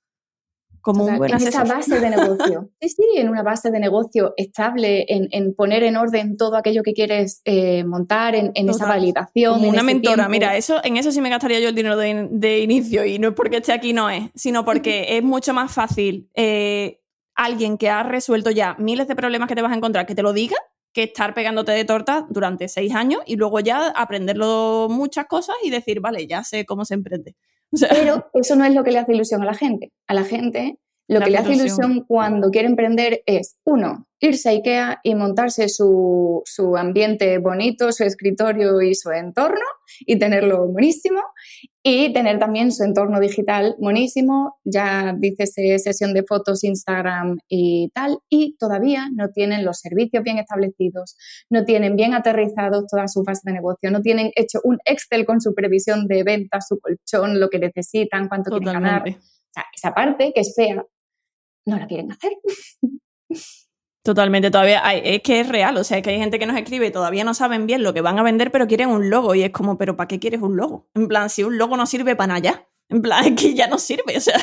Como 0.80 1.02
O 1.02 1.06
sea, 1.06 1.14
un 1.14 1.18
buen 1.18 1.32
en 1.32 1.48
esa 1.48 1.64
base 1.64 1.98
de 1.98 2.10
negocio. 2.10 2.70
Sí, 2.80 2.88
sí, 2.90 3.02
en 3.16 3.28
una 3.28 3.42
base 3.42 3.72
de 3.72 3.80
negocio 3.80 4.34
estable, 4.36 5.04
en, 5.08 5.26
en 5.32 5.52
poner 5.54 5.82
en 5.82 5.96
orden 5.96 6.36
todo 6.36 6.56
aquello 6.56 6.82
que 6.84 6.92
quieres 6.92 7.40
eh, 7.44 7.82
montar, 7.82 8.36
en, 8.36 8.52
en 8.54 8.68
esa 8.68 8.86
validación. 8.86 9.54
Como 9.54 9.64
en 9.64 9.70
una 9.72 9.82
mentora, 9.82 10.14
tiempo. 10.14 10.30
mira, 10.30 10.56
eso, 10.56 10.80
en 10.84 10.96
eso 10.96 11.10
sí 11.10 11.20
me 11.20 11.28
gastaría 11.28 11.58
yo 11.58 11.70
el 11.70 11.74
dinero 11.74 11.96
de, 11.96 12.28
de 12.30 12.60
inicio 12.60 13.04
y 13.04 13.18
no 13.18 13.28
es 13.28 13.34
porque 13.34 13.56
esté 13.56 13.72
aquí, 13.72 13.92
no 13.92 14.08
es, 14.10 14.30
sino 14.36 14.64
porque 14.64 15.16
es 15.16 15.24
mucho 15.24 15.52
más 15.52 15.72
fácil 15.72 16.30
eh, 16.34 17.00
alguien 17.34 17.78
que 17.78 17.90
ha 17.90 18.04
resuelto 18.04 18.50
ya 18.52 18.76
miles 18.78 19.08
de 19.08 19.16
problemas 19.16 19.48
que 19.48 19.56
te 19.56 19.62
vas 19.62 19.72
a 19.72 19.76
encontrar 19.76 20.06
que 20.06 20.14
te 20.14 20.22
lo 20.22 20.32
diga 20.32 20.56
que 20.96 21.02
estar 21.02 21.34
pegándote 21.34 21.72
de 21.72 21.84
torta 21.84 22.26
durante 22.30 22.68
seis 22.68 22.94
años 22.94 23.20
y 23.26 23.36
luego 23.36 23.60
ya 23.60 23.88
aprenderlo 23.88 24.88
muchas 24.90 25.26
cosas 25.26 25.54
y 25.62 25.68
decir, 25.68 26.00
vale, 26.00 26.26
ya 26.26 26.42
sé 26.42 26.64
cómo 26.64 26.86
se 26.86 26.94
emprende. 26.94 27.36
O 27.70 27.76
sea, 27.76 27.90
Pero 27.90 28.30
eso 28.32 28.56
no 28.56 28.64
es 28.64 28.72
lo 28.72 28.82
que 28.82 28.92
le 28.92 29.00
hace 29.00 29.12
ilusión 29.12 29.42
a 29.42 29.44
la 29.44 29.52
gente. 29.52 29.92
A 30.06 30.14
la 30.14 30.24
gente 30.24 30.78
Lo 31.08 31.20
que 31.20 31.30
le 31.30 31.38
hace 31.38 31.54
ilusión 31.54 32.04
cuando 32.04 32.50
quiere 32.50 32.66
emprender 32.66 33.22
es, 33.26 33.58
uno, 33.64 34.08
irse 34.18 34.48
a 34.48 34.52
IKEA 34.52 35.00
y 35.04 35.14
montarse 35.14 35.68
su, 35.68 36.42
su, 36.44 36.76
ambiente 36.76 37.38
bonito, 37.38 37.92
su 37.92 38.02
escritorio 38.02 38.80
y 38.82 38.94
su 38.94 39.10
entorno 39.10 39.64
y 40.00 40.18
tenerlo 40.18 40.66
buenísimo. 40.66 41.20
Y 41.88 42.12
tener 42.12 42.40
también 42.40 42.72
su 42.72 42.82
entorno 42.82 43.20
digital 43.20 43.76
buenísimo, 43.78 44.56
ya 44.64 45.14
dices 45.16 45.54
sesión 45.54 46.14
de 46.14 46.24
fotos, 46.24 46.64
Instagram 46.64 47.38
y 47.48 47.92
tal. 47.94 48.18
Y 48.28 48.56
todavía 48.58 49.08
no 49.14 49.28
tienen 49.28 49.64
los 49.64 49.78
servicios 49.78 50.24
bien 50.24 50.38
establecidos, 50.38 51.16
no 51.48 51.64
tienen 51.64 51.94
bien 51.94 52.14
aterrizados 52.14 52.86
toda 52.90 53.06
su 53.06 53.22
fase 53.22 53.42
de 53.44 53.52
negocio, 53.52 53.92
no 53.92 54.02
tienen 54.02 54.32
hecho 54.34 54.58
un 54.64 54.78
Excel 54.84 55.24
con 55.24 55.40
su 55.40 55.54
previsión 55.54 56.08
de 56.08 56.24
ventas, 56.24 56.66
su 56.66 56.80
colchón, 56.80 57.38
lo 57.38 57.48
que 57.50 57.60
necesitan, 57.60 58.26
cuánto 58.26 58.50
quieren 58.50 58.82
ganar. 58.82 59.04
O 59.08 59.52
sea, 59.52 59.64
esa 59.72 59.94
parte 59.94 60.32
que 60.34 60.40
es 60.40 60.54
fea, 60.56 60.84
no 61.66 61.78
la 61.78 61.86
quieren 61.86 62.10
hacer. 62.12 62.32
Totalmente, 64.02 64.52
todavía 64.52 64.78
es 64.94 65.20
que 65.22 65.40
es 65.40 65.48
real, 65.48 65.76
o 65.76 65.82
sea, 65.82 65.98
es 65.98 66.04
que 66.04 66.10
hay 66.10 66.18
gente 66.18 66.38
que 66.38 66.46
nos 66.46 66.56
escribe 66.56 66.86
y 66.86 66.92
todavía 66.92 67.24
no 67.24 67.34
saben 67.34 67.66
bien 67.66 67.82
lo 67.82 67.92
que 67.92 68.02
van 68.02 68.18
a 68.20 68.22
vender, 68.22 68.52
pero 68.52 68.68
quieren 68.68 68.90
un 68.90 69.10
logo 69.10 69.34
y 69.34 69.42
es 69.42 69.50
como, 69.50 69.78
pero 69.78 69.96
¿para 69.96 70.06
qué 70.06 70.20
quieres 70.20 70.42
un 70.42 70.56
logo? 70.56 70.88
En 70.94 71.08
plan, 71.08 71.28
si 71.28 71.42
un 71.42 71.58
logo 71.58 71.76
no 71.76 71.86
sirve 71.86 72.14
para 72.14 72.34
nada, 72.34 72.68
en 72.88 73.02
plan, 73.02 73.24
es 73.26 73.32
que 73.40 73.54
ya 73.54 73.66
no 73.66 73.78
sirve, 73.78 74.16
o 74.16 74.20
sea. 74.20 74.36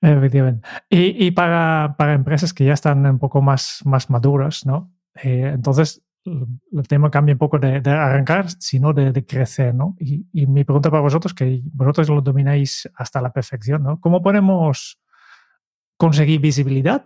Efectivamente. 0.00 0.66
Y, 0.90 1.30
para, 1.30 1.94
empresas 2.14 2.52
que 2.52 2.64
ya 2.64 2.72
están 2.72 3.06
un 3.06 3.18
poco 3.18 3.40
más, 3.40 3.80
más 3.84 4.10
maduras, 4.10 4.66
¿no? 4.66 4.92
Eh, 5.22 5.50
entonces, 5.54 6.03
el 6.24 6.88
tema 6.88 7.10
cambia 7.10 7.34
un 7.34 7.38
poco 7.38 7.58
de, 7.58 7.76
arrancar, 7.86 8.50
sino 8.50 8.92
de, 8.92 9.12
de, 9.12 9.26
crecer, 9.26 9.74
¿no? 9.74 9.96
Y, 9.98 10.26
y, 10.32 10.46
mi 10.46 10.64
pregunta 10.64 10.90
para 10.90 11.02
vosotros, 11.02 11.34
que 11.34 11.60
vosotros 11.72 12.08
lo 12.08 12.20
domináis 12.22 12.88
hasta 12.94 13.20
la 13.20 13.32
perfección, 13.32 13.82
¿no? 13.82 14.00
¿Cómo 14.00 14.22
podemos 14.22 14.98
conseguir 15.96 16.40
visibilidad 16.40 17.04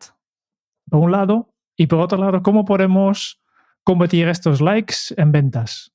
por 0.89 1.01
un 1.01 1.13
lado, 1.13 1.55
y 1.77 1.87
por 1.87 2.01
otro 2.01 2.19
lado, 2.19 2.43
¿cómo 2.43 2.65
podemos 2.65 3.41
convertir 3.85 4.29
estos 4.29 4.61
likes 4.61 4.97
en 5.17 5.33
ventas? 5.33 5.93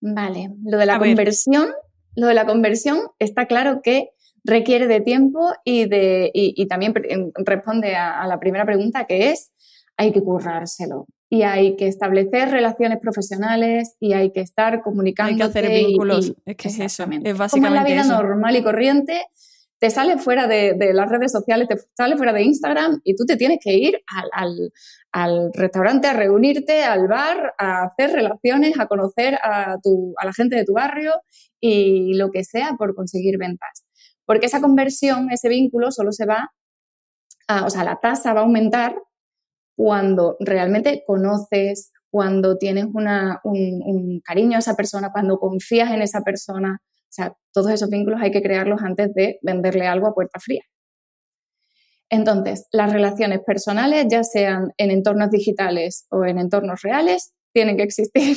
Vale, 0.00 0.50
lo 0.64 0.78
de 0.78 0.86
la 0.86 0.98
conversión, 0.98 1.68
lo 2.14 2.26
de 2.28 2.34
la 2.34 2.46
conversión 2.46 2.98
está 3.18 3.46
claro 3.46 3.80
que 3.82 4.10
requiere 4.44 4.86
de 4.86 5.00
tiempo 5.00 5.52
y, 5.64 5.86
de, 5.86 6.30
y, 6.32 6.66
también 6.66 6.94
responde 7.44 7.96
a, 7.96 8.26
la 8.26 8.38
primera 8.38 8.64
pregunta 8.64 9.06
que 9.06 9.30
es, 9.30 9.52
hay 9.96 10.12
que 10.12 10.22
currárselo 10.22 11.06
y 11.32 11.42
hay 11.42 11.76
que 11.76 11.86
establecer 11.86 12.50
relaciones 12.50 12.98
profesionales 12.98 13.94
y 14.00 14.14
hay 14.14 14.32
que 14.32 14.40
estar 14.40 14.82
comunicando. 14.82 15.30
Hay 15.30 15.36
que 15.36 15.44
hacer 15.44 15.70
vínculos, 15.70 16.34
es 16.44 16.56
que 16.56 16.68
es 16.68 16.80
eso, 16.80 17.04
es 17.04 17.38
básicamente 17.38 17.50
Como 17.50 17.66
en 17.66 17.74
la 17.74 17.84
vida 17.84 18.04
normal 18.04 18.56
y 18.56 18.62
corriente, 18.64 19.26
te 19.78 19.90
sale 19.90 20.18
fuera 20.18 20.48
de, 20.48 20.76
las 20.92 21.08
redes 21.08 21.30
sociales, 21.30 21.68
te 21.68 21.76
sale 21.96 22.16
fuera 22.16 22.32
de 22.32 22.42
Instagram 22.42 23.00
y 23.04 23.14
tú 23.14 23.24
te 23.26 23.36
tienes 23.36 23.58
que 23.62 23.72
ir 23.74 24.02
al, 25.12 25.52
restaurante 25.54 26.08
a 26.08 26.14
reunirte, 26.14 26.82
al 26.82 27.06
bar, 27.06 27.54
a 27.56 27.84
hacer 27.84 28.10
relaciones, 28.10 28.78
a 28.80 28.88
conocer 28.88 29.36
a, 29.36 29.74
a 29.74 30.26
la 30.26 30.32
gente 30.32 30.56
de 30.56 30.64
tu 30.64 30.72
barrio 30.72 31.12
y 31.60 32.14
lo 32.14 32.32
que 32.32 32.42
sea 32.42 32.72
por 32.76 32.96
conseguir 32.96 33.38
ventas. 33.38 33.84
Porque 34.26 34.46
esa 34.46 34.60
conversión, 34.60 35.30
ese 35.30 35.48
vínculo 35.48 35.92
solo 35.92 36.10
se 36.10 36.26
va, 36.26 36.52
a, 37.46 37.64
o 37.64 37.70
sea, 37.70 37.84
la 37.84 38.00
tasa 38.00 38.34
va 38.34 38.40
a 38.40 38.44
aumentar 38.44 38.96
cuando 39.80 40.36
realmente 40.40 41.04
conoces, 41.06 41.90
cuando 42.10 42.58
tienes 42.58 42.84
un, 42.92 44.20
cariño 44.22 44.56
a 44.56 44.58
esa 44.58 44.76
persona, 44.76 45.10
cuando 45.10 45.38
confías 45.38 45.90
en 45.90 46.02
esa 46.02 46.20
persona, 46.20 46.82
o 46.82 47.08
sea, 47.08 47.32
todos 47.50 47.70
esos 47.70 47.88
vínculos 47.88 48.20
hay 48.20 48.30
que 48.30 48.42
crearlos 48.42 48.82
antes 48.82 49.14
de 49.14 49.38
venderle 49.40 49.86
algo 49.86 50.06
a 50.06 50.12
puerta 50.12 50.38
fría. 50.38 50.60
Entonces, 52.10 52.66
las 52.72 52.92
relaciones 52.92 53.40
personales, 53.46 54.04
ya 54.10 54.22
sean 54.22 54.70
en 54.76 54.90
entornos 54.90 55.30
digitales 55.30 56.04
o 56.10 56.26
en 56.26 56.38
entornos 56.38 56.82
reales, 56.82 57.32
tienen 57.54 57.78
que 57.78 57.84
existir. 57.84 58.36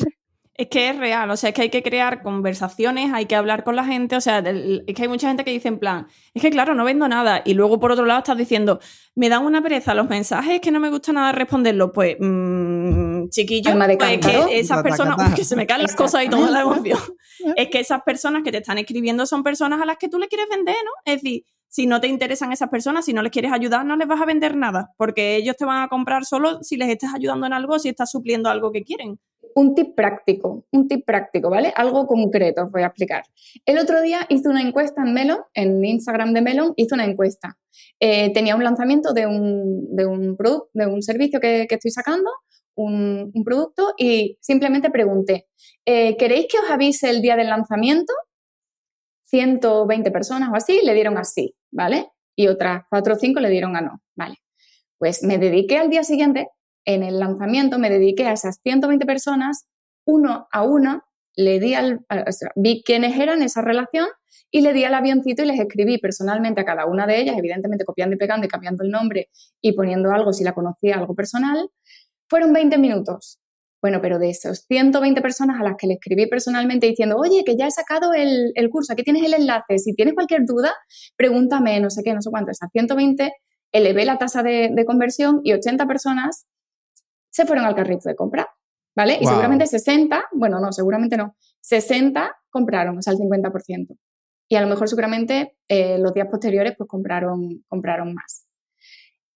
Es 0.56 0.68
que 0.68 0.90
es 0.90 0.98
real, 0.98 1.32
o 1.32 1.36
sea, 1.36 1.50
es 1.50 1.56
que 1.56 1.64
hay 1.64 1.70
que 1.72 1.82
crear 1.82 2.22
conversaciones, 2.22 3.12
hay 3.12 3.26
que 3.26 3.36
hablar 3.36 3.64
con 3.64 3.76
la 3.76 3.86
gente, 3.86 4.16
o 4.16 4.22
sea, 4.22 4.38
es 4.38 4.96
que 4.96 5.02
hay 5.02 5.08
mucha 5.08 5.28
gente 5.28 5.44
que 5.44 5.50
dice 5.50 5.68
en 5.68 5.80
plan, 5.80 6.06
es 6.32 6.44
que 6.44 6.52
claro, 6.52 6.76
no 6.76 6.86
vendo 6.86 7.08
nada, 7.08 7.42
y 7.44 7.56
luego 7.56 7.80
por 7.80 7.92
otro 7.92 8.06
lado 8.06 8.20
estás 8.20 8.38
diciendo, 8.38 8.80
me 9.16 9.30
dan 9.30 9.46
una 9.46 9.64
pereza 9.64 9.96
los 9.96 10.08
mensajes 10.08 10.62
que 10.62 10.70
no 10.70 10.80
me 10.80 10.92
gusta 10.92 11.12
nada 11.12 11.32
responderlos, 11.32 11.90
pues, 11.92 12.18
mmm, 12.20 13.30
chiquillo, 13.30 13.72
pues 13.98 14.12
es 14.12 14.20
que 14.20 14.60
esas 14.60 14.84
personas, 14.84 15.16
que 15.36 15.44
se 15.44 15.56
me 15.56 15.66
caen 15.66 15.82
las 15.82 15.96
cosas 15.96 16.24
y 16.24 16.30
toda 16.30 16.52
la 16.52 16.62
emoción, 16.62 17.00
es 17.56 17.70
que 17.70 17.80
esas 17.80 18.04
personas 18.04 18.44
que 18.44 18.52
te 18.52 18.60
están 18.60 18.78
escribiendo 18.78 19.26
son 19.26 19.42
personas 19.42 19.82
a 19.82 19.86
las 19.86 19.98
que 19.98 20.08
tú 20.08 20.20
le 20.20 20.28
quieres 20.28 20.46
vender, 20.52 20.76
¿no? 20.86 20.92
Es 21.04 21.24
decir, 21.24 21.46
si 21.68 21.88
no 21.88 22.00
te 22.00 22.08
interesan 22.08 22.52
esas 22.52 22.70
personas, 22.70 23.06
si 23.06 23.14
no 23.14 23.24
les 23.24 23.32
quieres 23.32 23.52
ayudar, 23.52 23.84
no 23.84 23.96
les 23.96 24.08
vas 24.08 24.22
a 24.22 24.26
vender 24.26 24.56
nada, 24.56 24.92
porque 24.98 25.36
ellos 25.36 25.56
te 25.58 25.66
van 25.66 25.82
a 25.82 25.88
comprar 25.88 26.26
solo 26.26 26.62
si 26.62 26.78
les 26.78 26.90
estás 26.90 27.16
ayudando 27.16 27.48
en 27.48 27.54
algo, 27.54 27.80
si 27.80 27.90
estás 27.90 28.12
supliendo 28.12 28.52
algo 28.52 28.72
que 28.72 28.84
quieren 28.84 29.18
un 29.56 29.76
tip 29.76 29.96
práctico, 29.96 30.66
un 30.72 30.88
tip 30.88 31.06
práctico, 31.06 31.50
¿vale? 31.50 31.74
Algo 31.76 32.08
concreto 32.08 32.64
os 32.64 32.72
voy 32.72 32.84
a 32.84 32.88
explicar. 32.88 33.24
El 33.66 33.78
otro 33.78 34.02
día 34.02 34.26
hice 34.30 34.50
una 34.50 34.62
encuesta 34.62 35.04
en 35.04 35.14
Melon, 35.14 35.40
en 35.54 35.84
Instagram 35.84 36.34
de 36.34 36.42
Melon, 36.42 36.74
hice 36.76 36.96
una 36.96 37.06
encuesta. 37.06 37.58
Eh, 38.00 38.34
tenía 38.34 38.56
un 38.56 38.64
lanzamiento 38.64 39.14
de 39.14 39.28
un, 39.28 39.96
de 39.96 40.06
un 40.06 40.36
producto, 40.36 40.70
de 40.74 40.88
un 40.88 41.02
servicio 41.02 41.40
que, 41.40 41.68
estoy 41.70 41.92
sacando, 41.92 42.30
un, 42.76 43.32
producto, 43.46 43.94
y 43.98 44.38
simplemente 44.42 44.90
pregunté, 44.90 45.48
eh, 45.86 46.16
¿queréis 46.18 46.48
que 46.48 46.60
os 46.60 46.70
avise 46.70 47.10
el 47.10 47.22
día 47.22 47.36
del 47.36 47.50
lanzamiento? 47.50 48.14
120 49.26 50.12
personas 50.12 50.50
o 50.52 50.56
así 50.56 50.82
le 50.84 50.94
dieron 50.94 51.18
así, 51.18 51.56
¿vale? 51.72 52.12
Y 52.36 52.48
otras 52.48 52.84
4 52.90 53.14
o 53.14 53.18
5 53.18 53.40
le 53.40 53.50
dieron 53.50 53.76
a 53.76 53.82
no, 53.82 54.02
¿vale? 54.16 54.38
Pues 55.00 55.24
me 55.24 55.38
dediqué 55.38 55.78
al 55.78 55.90
día 55.90 56.04
siguiente 56.04 56.50
en 56.86 57.04
el 57.04 57.20
lanzamiento 57.20 57.80
me 57.80 57.90
dediqué 57.90 58.28
a 58.28 58.34
esas 58.34 58.60
120 58.64 59.06
personas, 59.06 59.68
uno 60.06 60.48
a 60.52 60.64
uno, 60.64 61.04
le 61.36 61.60
di 61.60 61.74
al, 61.74 62.06
vi 62.56 62.84
quiénes 62.84 63.18
eran 63.20 63.42
esa 63.42 63.62
relación 63.62 64.08
y 64.52 64.62
le 64.62 64.74
di 64.74 64.84
al 64.84 64.94
avioncito 64.94 65.44
y 65.44 65.48
les 65.48 65.60
escribí 65.60 65.98
personalmente 65.98 66.62
a 66.62 66.66
cada 66.66 66.86
una 66.86 67.08
de 67.08 67.20
ellas, 67.20 67.38
evidentemente 67.38 67.86
copiando 67.86 68.16
y 68.16 68.20
pegando 68.20 68.46
y 68.46 68.50
cambiando 68.50 68.84
el 68.84 68.92
nombre 68.92 69.30
y 69.62 69.74
poniendo 69.74 70.12
algo 70.12 70.32
si 70.32 70.44
la 70.44 70.54
conocía, 70.54 70.96
algo 70.96 71.16
personal. 71.16 71.70
Fueron 72.30 72.54
20 72.54 72.78
minutos. 72.78 73.40
Bueno, 73.82 74.00
pero 74.02 74.18
de 74.18 74.30
esos 74.30 74.66
120 74.68 75.22
personas 75.22 75.60
a 75.60 75.64
las 75.64 75.76
que 75.76 75.88
le 75.88 75.96
escribí 75.96 76.28
personalmente 76.28 76.88
diciendo, 76.88 77.18
oye, 77.18 77.44
que 77.44 77.58
ya 77.58 77.68
he 77.68 77.72
sacado 77.72 78.14
el, 78.14 78.54
curso, 78.72 78.94
aquí 78.94 79.04
tienes 79.04 79.24
el 79.26 79.34
enlace, 79.34 79.78
si 79.78 79.94
tienes 79.94 80.14
cualquier 80.14 80.46
duda, 80.46 80.74
pregúntame, 81.18 81.82
no 81.82 81.90
sé 81.90 82.02
qué, 82.02 82.14
no 82.14 82.22
sé 82.22 82.30
cuánto. 82.30 82.52
Esas 82.52 82.70
120 82.72 83.34
elevé 83.74 84.06
la 84.06 84.18
tasa 84.18 84.42
de, 84.42 84.70
de 84.74 84.86
conversión 84.86 85.42
y 85.44 85.52
80 85.52 85.86
personas 85.86 86.46
se 87.34 87.48
fueron 87.48 87.66
al 87.66 87.76
carrito 87.76 88.08
de 88.08 88.16
compra, 88.16 88.48
¿vale? 88.96 89.18
Y 89.20 89.26
seguramente 89.26 89.66
60, 89.66 90.26
bueno, 90.34 90.60
no, 90.60 90.72
seguramente 90.72 91.18
no, 91.18 91.36
60 91.62 92.32
compraron, 92.52 93.00
o 93.00 93.02
sea, 93.02 93.14
el 93.14 93.20
50%. 93.20 93.98
Y 94.48 94.56
a 94.56 94.62
lo 94.62 94.68
mejor 94.68 94.88
seguramente 94.88 95.58
eh, 95.68 95.98
los 95.98 96.14
días 96.14 96.28
posteriores 96.30 96.76
pues 96.78 96.88
compraron, 96.88 97.64
compraron 97.68 98.14
más. 98.14 98.46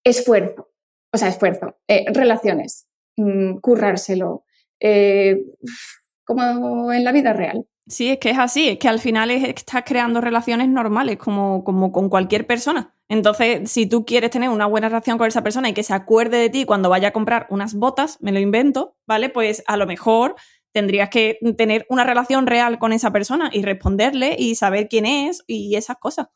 Esfuerzo, 0.04 0.70
o 1.12 1.18
sea, 1.18 1.30
esfuerzo, 1.30 1.78
eh, 1.88 2.06
relaciones, 2.14 2.88
mm, 3.16 3.58
currárselo, 3.58 4.46
eh, 4.80 5.44
como 6.24 6.94
en 6.94 7.04
la 7.04 7.12
vida 7.12 7.34
real. 7.34 7.66
Sí, 7.88 8.10
es 8.10 8.18
que 8.20 8.32
es 8.32 8.38
así, 8.38 8.68
es 8.68 8.80
que 8.80 8.90
al 8.90 9.00
final 9.00 9.32
es, 9.32 9.44
estás 9.46 9.84
creando 9.86 10.20
relaciones 10.20 10.68
normales, 10.68 11.18
como, 11.18 11.64
como 11.64 11.92
con 11.92 12.10
cualquier 12.10 12.46
persona. 12.46 12.94
Entonces, 13.08 13.72
si 13.72 13.86
tú 13.86 14.04
quieres 14.06 14.30
tener 14.30 14.50
una 14.50 14.66
buena 14.66 14.90
relación 14.90 15.18
con 15.18 15.28
esa 15.28 15.42
persona 15.42 15.70
y 15.70 15.74
que 15.74 15.84
se 15.84 15.94
acuerde 15.94 16.38
de 16.38 16.50
ti 16.50 16.66
cuando 16.66 16.90
vaya 16.90 17.10
a 17.10 17.14
comprar 17.14 17.48
unas 17.50 17.74
botas, 17.76 18.18
me 18.22 18.34
lo 18.34 18.40
invento, 18.40 18.98
¿vale? 19.08 19.30
Pues 19.30 19.64
a 19.68 19.78
lo 19.78 19.88
mejor 19.88 20.36
tendrías 20.74 21.10
que 21.10 21.40
tener 21.58 21.86
una 21.90 22.04
relación 22.04 22.46
real 22.46 22.78
con 22.78 22.92
esa 22.92 23.12
persona 23.12 23.50
y 23.54 23.62
responderle 23.62 24.36
y 24.38 24.56
saber 24.56 24.90
quién 24.90 25.06
es 25.06 25.44
y 25.48 25.76
esas 25.76 25.98
cosas. 25.98 26.28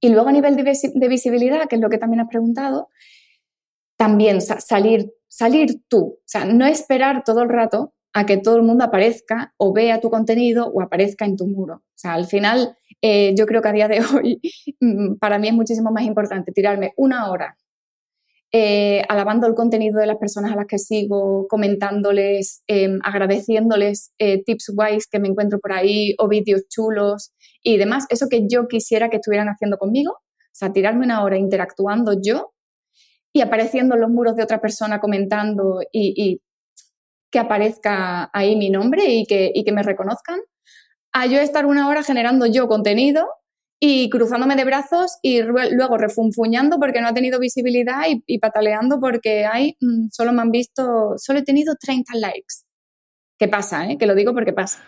Y 0.00 0.10
luego 0.10 0.28
a 0.28 0.32
nivel 0.32 0.54
de, 0.54 1.08
visibilidad, 1.08 1.66
que 1.66 1.76
es 1.76 1.80
lo 1.80 1.88
que 1.88 1.98
también 1.98 2.20
has 2.20 2.28
preguntado, 2.28 2.88
también 3.96 4.40
salir, 4.40 5.12
salir 5.26 5.82
tú, 5.88 6.18
o 6.18 6.22
sea, 6.24 6.44
no 6.44 6.66
esperar 6.66 7.24
todo 7.24 7.42
el 7.42 7.48
rato 7.48 7.94
a 8.12 8.26
que 8.26 8.36
todo 8.38 8.56
el 8.56 8.62
mundo 8.62 8.84
aparezca 8.84 9.54
o 9.56 9.72
vea 9.72 10.00
tu 10.00 10.10
contenido 10.10 10.68
o 10.68 10.82
aparezca 10.82 11.24
en 11.24 11.36
tu 11.36 11.46
muro. 11.46 11.76
O 11.76 11.98
sea, 11.98 12.14
al 12.14 12.26
final, 12.26 12.76
eh, 13.02 13.34
yo 13.36 13.46
creo 13.46 13.62
que 13.62 13.68
a 13.68 13.72
día 13.72 13.88
de 13.88 14.00
hoy, 14.14 14.40
mm, 14.80 15.16
para 15.16 15.38
mí 15.38 15.48
es 15.48 15.54
muchísimo 15.54 15.90
más 15.90 16.04
importante 16.04 16.52
tirarme 16.52 16.92
una 16.96 17.30
hora 17.30 17.56
eh, 18.50 19.02
alabando 19.10 19.46
el 19.46 19.54
contenido 19.54 20.00
de 20.00 20.06
las 20.06 20.16
personas 20.16 20.52
a 20.52 20.56
las 20.56 20.66
que 20.66 20.78
sigo, 20.78 21.46
comentándoles, 21.48 22.62
em, 22.66 22.98
agradeciéndoles 23.02 24.14
eh, 24.18 24.42
tips 24.42 24.72
guays 24.74 25.06
que 25.06 25.18
me 25.18 25.28
encuentro 25.28 25.58
por 25.60 25.72
ahí 25.72 26.14
o 26.18 26.28
vídeos 26.28 26.62
chulos 26.68 27.34
y 27.62 27.76
demás. 27.76 28.06
Eso 28.08 28.28
que 28.28 28.46
yo 28.48 28.66
quisiera 28.66 29.10
que 29.10 29.16
estuvieran 29.16 29.48
haciendo 29.48 29.76
conmigo. 29.76 30.12
O 30.12 30.54
sea, 30.58 30.72
tirarme 30.72 31.04
una 31.04 31.22
hora 31.24 31.36
interactuando 31.36 32.14
yo 32.22 32.54
y 33.34 33.42
apareciendo 33.42 33.94
en 33.96 34.00
los 34.00 34.10
muros 34.10 34.34
de 34.34 34.44
otra 34.44 34.60
persona 34.60 34.98
comentando 34.98 35.80
y 35.92 36.40
que 37.30 37.38
aparezca 37.38 38.30
ahí 38.32 38.56
mi 38.56 38.70
nombre 38.70 39.04
y 39.06 39.26
que, 39.26 39.52
que 39.64 39.72
me 39.72 39.82
reconozcan, 39.82 40.40
a 41.12 41.26
yo 41.26 41.38
estar 41.40 41.66
una 41.66 41.88
hora 41.88 42.02
generando 42.02 42.46
yo 42.46 42.68
contenido 42.68 43.26
y 43.80 44.10
cruzándome 44.10 44.56
de 44.56 44.64
brazos 44.64 45.18
y 45.22 45.42
luego 45.42 45.96
refunfuñando 45.98 46.78
porque 46.78 47.00
no 47.00 47.08
ha 47.08 47.14
tenido 47.14 47.38
visibilidad 47.38 48.02
y, 48.26 48.38
pataleando 48.38 48.98
porque 49.00 49.46
hay, 49.46 49.76
mm, 49.80 50.08
solo 50.10 50.32
me 50.32 50.42
han 50.42 50.50
visto, 50.50 51.14
solo 51.16 51.38
he 51.38 51.44
tenido 51.44 51.74
30 51.76 52.14
likes. 52.16 52.64
¿Qué 53.38 53.46
pasa? 53.46 53.88
Eh? 53.88 53.98
Que 53.98 54.06
lo 54.06 54.14
digo 54.14 54.34
porque 54.34 54.52
pasa. 54.52 54.80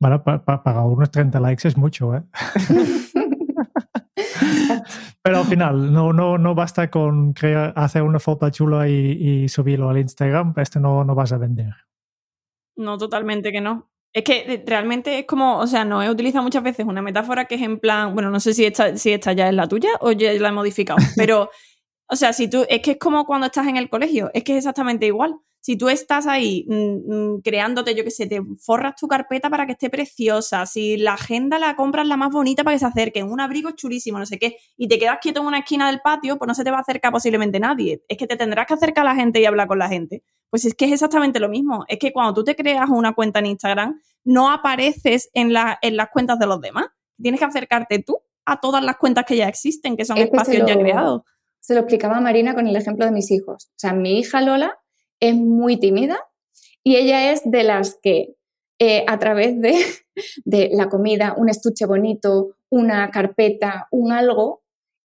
Bueno, 0.00 0.22
para 0.22 0.82
unos 0.82 1.10
30 1.10 1.38
likes 1.40 1.68
es 1.68 1.76
mucho, 1.76 2.14
¿eh? 2.14 2.22
Pero 5.22 5.38
al 5.38 5.44
final, 5.44 5.92
no, 5.92 6.12
no, 6.12 6.38
no 6.38 6.54
basta 6.54 6.90
con 6.90 7.32
crear, 7.32 7.72
hacer 7.76 8.02
una 8.02 8.20
foto 8.20 8.48
chula 8.50 8.88
y, 8.88 9.48
subirlo 9.48 9.90
al 9.90 9.98
Instagram, 9.98 10.54
esto 10.56 10.80
no, 10.80 11.04
no 11.04 11.14
vas 11.14 11.32
a 11.32 11.38
vender. 11.38 11.74
No, 12.76 12.98
totalmente 12.98 13.52
que 13.52 13.60
no. 13.60 13.90
Es 14.12 14.22
que 14.22 14.54
eh, 14.54 14.64
realmente 14.64 15.18
es 15.18 15.26
como, 15.26 15.58
o 15.58 15.66
sea, 15.66 15.84
no 15.84 16.02
he 16.02 16.08
utilizado 16.08 16.44
muchas 16.44 16.62
veces 16.62 16.86
una 16.86 17.02
metáfora 17.02 17.46
que 17.46 17.56
es 17.56 17.62
en 17.62 17.80
plan, 17.80 18.14
bueno, 18.14 18.30
no 18.30 18.38
sé 18.38 18.54
si 18.54 18.64
esta, 18.64 18.96
si 18.96 19.12
esta 19.12 19.32
ya 19.32 19.48
es 19.48 19.54
la 19.54 19.66
tuya 19.66 19.90
o 20.00 20.12
ya 20.12 20.32
la 20.34 20.48
he 20.48 20.52
modificado, 20.52 20.98
pero, 21.16 21.50
o 22.08 22.16
sea, 22.16 22.32
si 22.32 22.48
tú, 22.48 22.64
es 22.68 22.80
que 22.80 22.92
es 22.92 22.98
como 22.98 23.24
cuando 23.26 23.46
estás 23.46 23.66
en 23.66 23.76
el 23.76 23.88
colegio, 23.88 24.30
es 24.32 24.44
que 24.44 24.52
es 24.52 24.58
exactamente 24.58 25.06
igual. 25.06 25.40
Si 25.64 25.78
tú 25.78 25.88
estás 25.88 26.26
ahí 26.26 26.66
mm, 26.68 26.74
mm, 26.74 27.40
creándote, 27.40 27.94
yo 27.94 28.04
qué 28.04 28.10
sé, 28.10 28.26
te 28.26 28.42
forras 28.60 28.96
tu 28.96 29.08
carpeta 29.08 29.48
para 29.48 29.64
que 29.64 29.72
esté 29.72 29.88
preciosa, 29.88 30.66
si 30.66 30.98
la 30.98 31.14
agenda 31.14 31.58
la 31.58 31.74
compras 31.74 32.06
la 32.06 32.18
más 32.18 32.32
bonita 32.32 32.64
para 32.64 32.74
que 32.74 32.80
se 32.80 32.84
acerquen, 32.84 33.32
un 33.32 33.40
abrigo 33.40 33.70
chulísimo, 33.70 34.18
no 34.18 34.26
sé 34.26 34.38
qué, 34.38 34.58
y 34.76 34.88
te 34.88 34.98
quedas 34.98 35.20
quieto 35.22 35.40
en 35.40 35.46
una 35.46 35.60
esquina 35.60 35.86
del 35.86 36.00
patio, 36.00 36.36
pues 36.36 36.48
no 36.48 36.54
se 36.54 36.64
te 36.64 36.70
va 36.70 36.76
a 36.76 36.80
acercar 36.80 37.12
posiblemente 37.12 37.58
nadie. 37.60 38.04
Es 38.08 38.18
que 38.18 38.26
te 38.26 38.36
tendrás 38.36 38.66
que 38.66 38.74
acercar 38.74 39.06
a 39.06 39.14
la 39.14 39.16
gente 39.16 39.40
y 39.40 39.46
hablar 39.46 39.66
con 39.66 39.78
la 39.78 39.88
gente. 39.88 40.22
Pues 40.50 40.66
es 40.66 40.74
que 40.74 40.84
es 40.84 40.92
exactamente 40.92 41.40
lo 41.40 41.48
mismo. 41.48 41.86
Es 41.88 41.98
que 41.98 42.12
cuando 42.12 42.34
tú 42.34 42.44
te 42.44 42.54
creas 42.54 42.90
una 42.90 43.14
cuenta 43.14 43.38
en 43.38 43.46
Instagram, 43.46 43.98
no 44.22 44.50
apareces 44.50 45.30
en, 45.32 45.50
en 45.80 45.96
las 45.96 46.08
cuentas 46.12 46.38
de 46.38 46.46
los 46.46 46.60
demás. 46.60 46.88
Tienes 47.18 47.40
que 47.40 47.46
acercarte 47.46 48.00
tú 48.00 48.18
a 48.44 48.60
todas 48.60 48.84
las 48.84 48.98
cuentas 48.98 49.24
que 49.24 49.38
ya 49.38 49.48
existen, 49.48 49.96
que 49.96 50.04
son 50.04 50.18
espacios 50.18 50.66
ya 50.66 50.78
creados. 50.78 51.22
Se 51.58 51.72
lo 51.72 51.80
explicaba 51.80 52.20
Marina 52.20 52.54
con 52.54 52.66
el 52.66 52.76
ejemplo 52.76 53.06
de 53.06 53.12
mis 53.12 53.30
hijos. 53.30 53.68
O 53.70 53.78
sea, 53.78 53.94
mi 53.94 54.18
hija 54.18 54.42
Lola 54.42 54.78
es 55.20 55.34
muy 55.34 55.78
tímida 55.78 56.18
y 56.82 56.96
ella 56.96 57.32
es 57.32 57.42
de 57.44 57.62
las 57.62 57.98
que 58.02 58.34
eh, 58.78 59.04
a 59.06 59.18
través 59.18 59.60
de, 59.60 59.74
de, 60.44 60.70
la 60.72 60.88
comida, 60.88 61.34
un 61.36 61.48
estuche 61.48 61.86
bonito, 61.86 62.56
una 62.70 63.10
carpeta, 63.10 63.88
un 63.90 64.12
algo, 64.12 64.62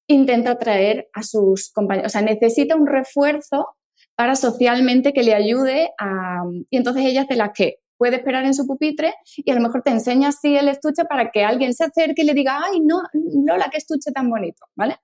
intenta 0.07 0.51
atraer 0.51 1.09
a 1.13 1.23
sus 1.23 1.71
compañeros. 1.71 2.09
O 2.09 2.13
sea, 2.13 2.21
necesita 2.21 2.75
un 2.75 2.87
refuerzo 2.87 3.67
para 4.15 4.35
socialmente 4.35 5.13
que 5.13 5.23
le 5.23 5.33
ayude 5.33 5.91
a... 5.97 6.43
Y 6.69 6.77
entonces 6.77 7.05
ella 7.05 7.21
es 7.21 7.27
de 7.27 7.35
las 7.35 7.51
que 7.53 7.77
puede 7.97 8.17
esperar 8.17 8.45
en 8.45 8.53
su 8.53 8.65
pupitre 8.65 9.13
y 9.37 9.51
a 9.51 9.55
lo 9.55 9.61
mejor 9.61 9.81
te 9.83 9.91
enseña 9.91 10.29
así 10.29 10.55
el 10.55 10.69
estuche 10.69 11.05
para 11.05 11.31
que 11.31 11.43
alguien 11.43 11.73
se 11.73 11.83
acerque 11.83 12.23
y 12.23 12.25
le 12.25 12.33
diga, 12.33 12.59
ay, 12.63 12.79
no, 12.79 13.01
Lola, 13.45 13.69
qué 13.71 13.77
estuche 13.77 14.11
tan 14.11 14.29
bonito, 14.29 14.65
¿vale? 14.75 14.97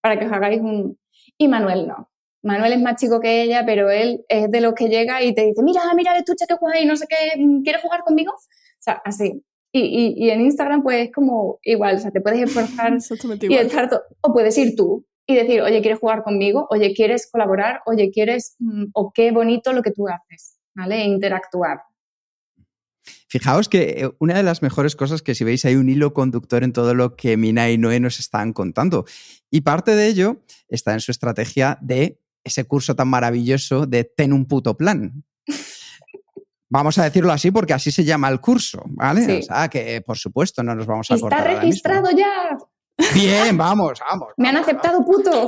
Para 0.00 0.18
que 0.18 0.26
os 0.26 0.32
hagáis 0.32 0.60
un... 0.60 0.98
Y 1.36 1.46
Manuel 1.46 1.86
no. 1.86 2.10
Manuel 2.48 2.72
es 2.72 2.80
más 2.80 2.96
chico 2.96 3.20
que 3.20 3.42
ella, 3.42 3.62
pero 3.66 3.90
él 3.90 4.24
es 4.26 4.50
de 4.50 4.60
los 4.62 4.72
que 4.72 4.88
llega 4.88 5.22
y 5.22 5.34
te 5.34 5.44
dice, 5.44 5.62
mira, 5.62 5.82
mira 5.94 6.12
el 6.12 6.20
estuche 6.20 6.46
que 6.48 6.54
guay, 6.54 6.86
no 6.86 6.96
sé 6.96 7.06
qué, 7.06 7.16
¿quieres 7.62 7.82
jugar 7.82 8.02
conmigo? 8.04 8.32
O 8.32 8.80
sea, 8.80 9.02
así. 9.04 9.44
Y, 9.70 10.14
y, 10.16 10.30
en 10.30 10.40
Instagram 10.40 10.82
pues 10.82 11.08
es 11.08 11.12
como 11.12 11.58
igual, 11.62 11.96
o 11.96 11.98
sea, 11.98 12.10
te 12.10 12.22
puedes 12.22 12.40
esforzar 12.40 12.96
y 13.42 13.54
estar 13.54 13.90
o 14.22 14.32
puedes 14.32 14.56
ir 14.56 14.74
tú 14.74 15.06
y 15.26 15.34
decir, 15.34 15.60
oye, 15.60 15.82
¿quieres 15.82 15.98
jugar 15.98 16.22
conmigo? 16.22 16.66
Oye, 16.70 16.94
¿quieres 16.94 17.28
colaborar? 17.30 17.82
Oye, 17.84 18.10
¿quieres? 18.10 18.56
Mm, 18.60 18.86
o 18.94 19.12
qué 19.12 19.30
bonito 19.30 19.74
lo 19.74 19.82
que 19.82 19.90
tú 19.90 20.08
haces, 20.08 20.58
¿vale? 20.74 21.02
E 21.02 21.04
interactuar. 21.04 21.82
Fijaos 23.28 23.68
que 23.68 23.82
eh, 23.82 24.10
una 24.20 24.38
de 24.38 24.42
las 24.42 24.62
mejores 24.62 24.96
cosas 24.96 25.20
que 25.20 25.34
si 25.34 25.44
veis 25.44 25.66
hay 25.66 25.76
un 25.76 25.90
hilo 25.90 26.14
conductor 26.14 26.64
en 26.64 26.72
todo 26.72 26.94
lo 26.94 27.14
que 27.14 27.36
Mina 27.36 27.70
y 27.70 27.76
Noé 27.76 28.00
nos 28.00 28.18
están 28.20 28.54
contando. 28.54 29.04
Y 29.50 29.60
parte 29.60 29.94
de 29.94 30.06
ello 30.06 30.38
está 30.70 30.94
en 30.94 31.00
su 31.00 31.10
estrategia 31.10 31.76
de 31.82 32.18
ese 32.48 32.64
curso 32.64 32.94
tan 32.94 33.08
maravilloso 33.08 33.86
de 33.86 34.04
Ten 34.04 34.32
un 34.32 34.46
puto 34.46 34.76
plan. 34.76 35.24
Vamos 36.70 36.98
a 36.98 37.04
decirlo 37.04 37.32
así 37.32 37.50
porque 37.50 37.72
así 37.72 37.90
se 37.90 38.04
llama 38.04 38.28
el 38.28 38.40
curso, 38.40 38.82
¿vale? 38.86 39.38
O 39.38 39.42
sea, 39.42 39.68
que 39.68 40.02
por 40.02 40.18
supuesto 40.18 40.62
no 40.62 40.74
nos 40.74 40.86
vamos 40.86 41.10
a 41.10 41.14
Está 41.14 41.42
registrado 41.42 42.10
ya. 42.10 42.58
Bien, 43.14 43.56
vamos, 43.56 44.00
vamos. 44.00 44.28
Me 44.36 44.48
han 44.48 44.56
aceptado, 44.56 45.04
puto. 45.04 45.46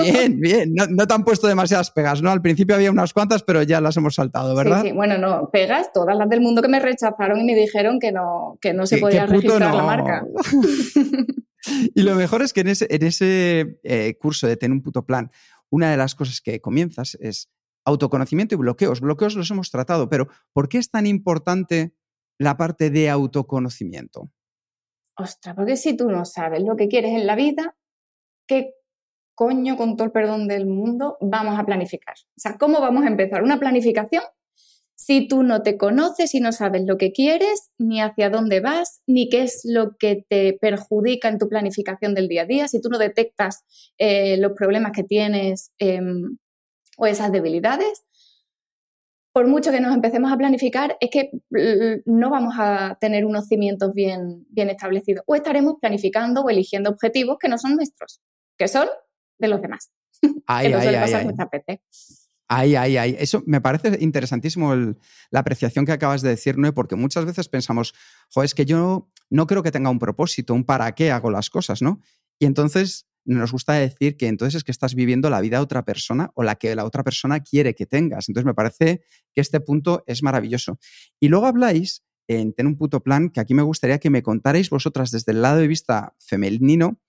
Bien, 0.00 0.40
bien. 0.40 0.72
No, 0.72 1.06
te 1.06 1.12
han 1.12 1.24
puesto 1.24 1.48
demasiadas 1.48 1.90
pegas, 1.90 2.22
¿no? 2.22 2.30
Al 2.30 2.40
principio 2.40 2.76
había 2.76 2.92
unas 2.92 3.12
cuantas, 3.12 3.42
pero 3.42 3.62
ya 3.62 3.80
las 3.80 3.96
hemos 3.96 4.14
saltado, 4.14 4.54
¿verdad? 4.54 4.82
Sí, 4.82 4.88
sí. 4.88 4.94
Bueno, 4.94 5.18
no, 5.18 5.50
pegas, 5.50 5.92
todas 5.92 6.16
las 6.16 6.28
del 6.28 6.40
mundo 6.40 6.62
que 6.62 6.68
me 6.68 6.78
rechazaron 6.78 7.40
y 7.40 7.44
me 7.44 7.56
dijeron 7.56 7.98
que 7.98 8.12
no, 8.12 8.56
que 8.60 8.72
no 8.72 8.86
se 8.86 8.98
podía 8.98 9.26
registrar 9.26 9.74
la 9.74 9.82
marca. 9.82 10.24
y 11.94 12.02
lo 12.02 12.14
mejor 12.14 12.42
es 12.42 12.52
que 12.52 12.60
en 12.60 12.68
ese, 12.68 12.86
en 12.88 13.02
ese 13.02 13.80
eh, 13.82 14.16
curso 14.20 14.46
de 14.46 14.56
Ten 14.56 14.70
un 14.70 14.80
puto 14.80 15.04
plan, 15.04 15.30
una 15.72 15.90
de 15.90 15.96
las 15.96 16.14
cosas 16.14 16.40
que 16.40 16.60
comienzas 16.60 17.16
es 17.20 17.50
autoconocimiento 17.84 18.54
y 18.54 18.58
bloqueos. 18.58 19.00
Bloqueos 19.00 19.34
los 19.34 19.50
hemos 19.50 19.70
tratado, 19.70 20.08
pero 20.08 20.28
¿por 20.52 20.68
qué 20.68 20.78
es 20.78 20.90
tan 20.90 21.06
importante 21.06 21.94
la 22.38 22.56
parte 22.56 22.90
de 22.90 23.08
autoconocimiento? 23.08 24.30
Ostras, 25.16 25.56
porque 25.56 25.76
si 25.76 25.96
tú 25.96 26.10
no 26.10 26.24
sabes 26.24 26.62
lo 26.62 26.76
que 26.76 26.88
quieres 26.88 27.12
en 27.12 27.26
la 27.26 27.36
vida, 27.36 27.76
¿qué 28.46 28.74
coño, 29.34 29.76
con 29.76 29.96
todo 29.96 30.04
el 30.06 30.12
perdón 30.12 30.46
del 30.46 30.66
mundo, 30.66 31.16
vamos 31.20 31.58
a 31.58 31.64
planificar? 31.64 32.14
O 32.36 32.40
sea, 32.40 32.58
¿cómo 32.58 32.80
vamos 32.80 33.04
a 33.04 33.08
empezar 33.08 33.42
una 33.42 33.58
planificación 33.58 34.22
si 35.04 35.26
tú 35.26 35.42
no 35.42 35.62
te 35.62 35.76
conoces 35.76 36.32
y 36.32 36.38
no 36.38 36.52
sabes 36.52 36.84
lo 36.86 36.96
que 36.96 37.10
quieres, 37.10 37.72
ni 37.76 38.00
hacia 38.00 38.30
dónde 38.30 38.60
vas, 38.60 39.02
ni 39.08 39.28
qué 39.28 39.42
es 39.42 39.62
lo 39.64 39.96
que 39.96 40.24
te 40.28 40.56
perjudica 40.60 41.28
en 41.28 41.38
tu 41.38 41.48
planificación 41.48 42.14
del 42.14 42.28
día 42.28 42.42
a 42.42 42.46
día, 42.46 42.68
si 42.68 42.80
tú 42.80 42.88
no 42.88 42.98
detectas 42.98 43.64
eh, 43.98 44.36
los 44.36 44.52
problemas 44.52 44.92
que 44.92 45.02
tienes 45.02 45.72
em, 45.78 46.38
o 46.96 47.06
esas 47.08 47.32
debilidades, 47.32 48.04
por 49.32 49.48
mucho 49.48 49.72
que 49.72 49.80
nos 49.80 49.92
empecemos 49.92 50.30
a 50.30 50.36
planificar, 50.36 50.96
es 51.00 51.10
que 51.10 51.32
no 52.04 52.30
vamos 52.30 52.54
a 52.58 52.96
tener 53.00 53.24
unos 53.24 53.48
cimientos 53.48 53.92
bien, 53.94 54.46
bien 54.50 54.70
establecidos. 54.70 55.24
O 55.26 55.34
estaremos 55.34 55.76
planificando 55.80 56.42
o 56.42 56.50
eligiendo 56.50 56.90
objetivos 56.90 57.38
que 57.40 57.48
no 57.48 57.58
son 57.58 57.74
nuestros, 57.74 58.20
que 58.56 58.68
son 58.68 58.86
de 59.40 59.48
los 59.48 59.60
demás. 59.60 59.90
Ay, 60.46 60.68
que 60.68 60.74
ay, 60.76 60.94
ay, 60.94 61.78
Ay, 62.54 62.76
ay, 62.76 62.98
ay. 62.98 63.16
Eso 63.18 63.42
me 63.46 63.62
parece 63.62 63.96
interesantísimo 64.02 64.74
la 65.30 65.40
apreciación 65.40 65.86
que 65.86 65.92
acabas 65.92 66.20
de 66.20 66.28
decir, 66.28 66.58
¿no? 66.58 66.74
Porque 66.74 66.96
muchas 66.96 67.24
veces 67.24 67.48
pensamos, 67.48 67.94
jo, 68.28 68.42
es 68.42 68.54
que 68.54 68.66
yo 68.66 69.08
no 69.30 69.46
creo 69.46 69.62
que 69.62 69.70
tenga 69.70 69.88
un 69.88 69.98
propósito, 69.98 70.52
un 70.52 70.64
para 70.64 70.92
qué 70.94 71.10
hago 71.10 71.30
las 71.30 71.48
cosas, 71.48 71.80
¿no? 71.80 72.02
Y 72.38 72.44
entonces 72.44 73.06
nos 73.24 73.52
gusta 73.52 73.72
decir 73.72 74.18
que 74.18 74.26
entonces 74.26 74.56
es 74.56 74.64
que 74.64 74.70
estás 74.70 74.94
viviendo 74.94 75.30
la 75.30 75.40
vida 75.40 75.56
de 75.56 75.62
otra 75.62 75.86
persona 75.86 76.30
o 76.34 76.42
la 76.42 76.56
que 76.56 76.74
la 76.74 76.84
otra 76.84 77.02
persona 77.02 77.40
quiere 77.40 77.74
que 77.74 77.86
tengas. 77.86 78.28
Entonces 78.28 78.44
me 78.44 78.52
parece 78.52 79.02
que 79.32 79.40
este 79.40 79.60
punto 79.60 80.04
es 80.06 80.22
maravilloso. 80.22 80.78
Y 81.20 81.28
luego 81.28 81.46
habláis 81.46 82.02
en 82.28 82.52
Ten 82.52 82.66
un 82.66 82.76
puto 82.76 83.00
plan, 83.00 83.30
que 83.30 83.40
aquí 83.40 83.54
me 83.54 83.62
gustaría 83.62 83.98
que 83.98 84.10
me 84.10 84.22
contarais 84.22 84.68
vosotras 84.68 85.10
desde 85.10 85.32
el 85.32 85.40
lado 85.40 85.56
de 85.56 85.68
vista 85.68 86.14
femenino 86.18 87.00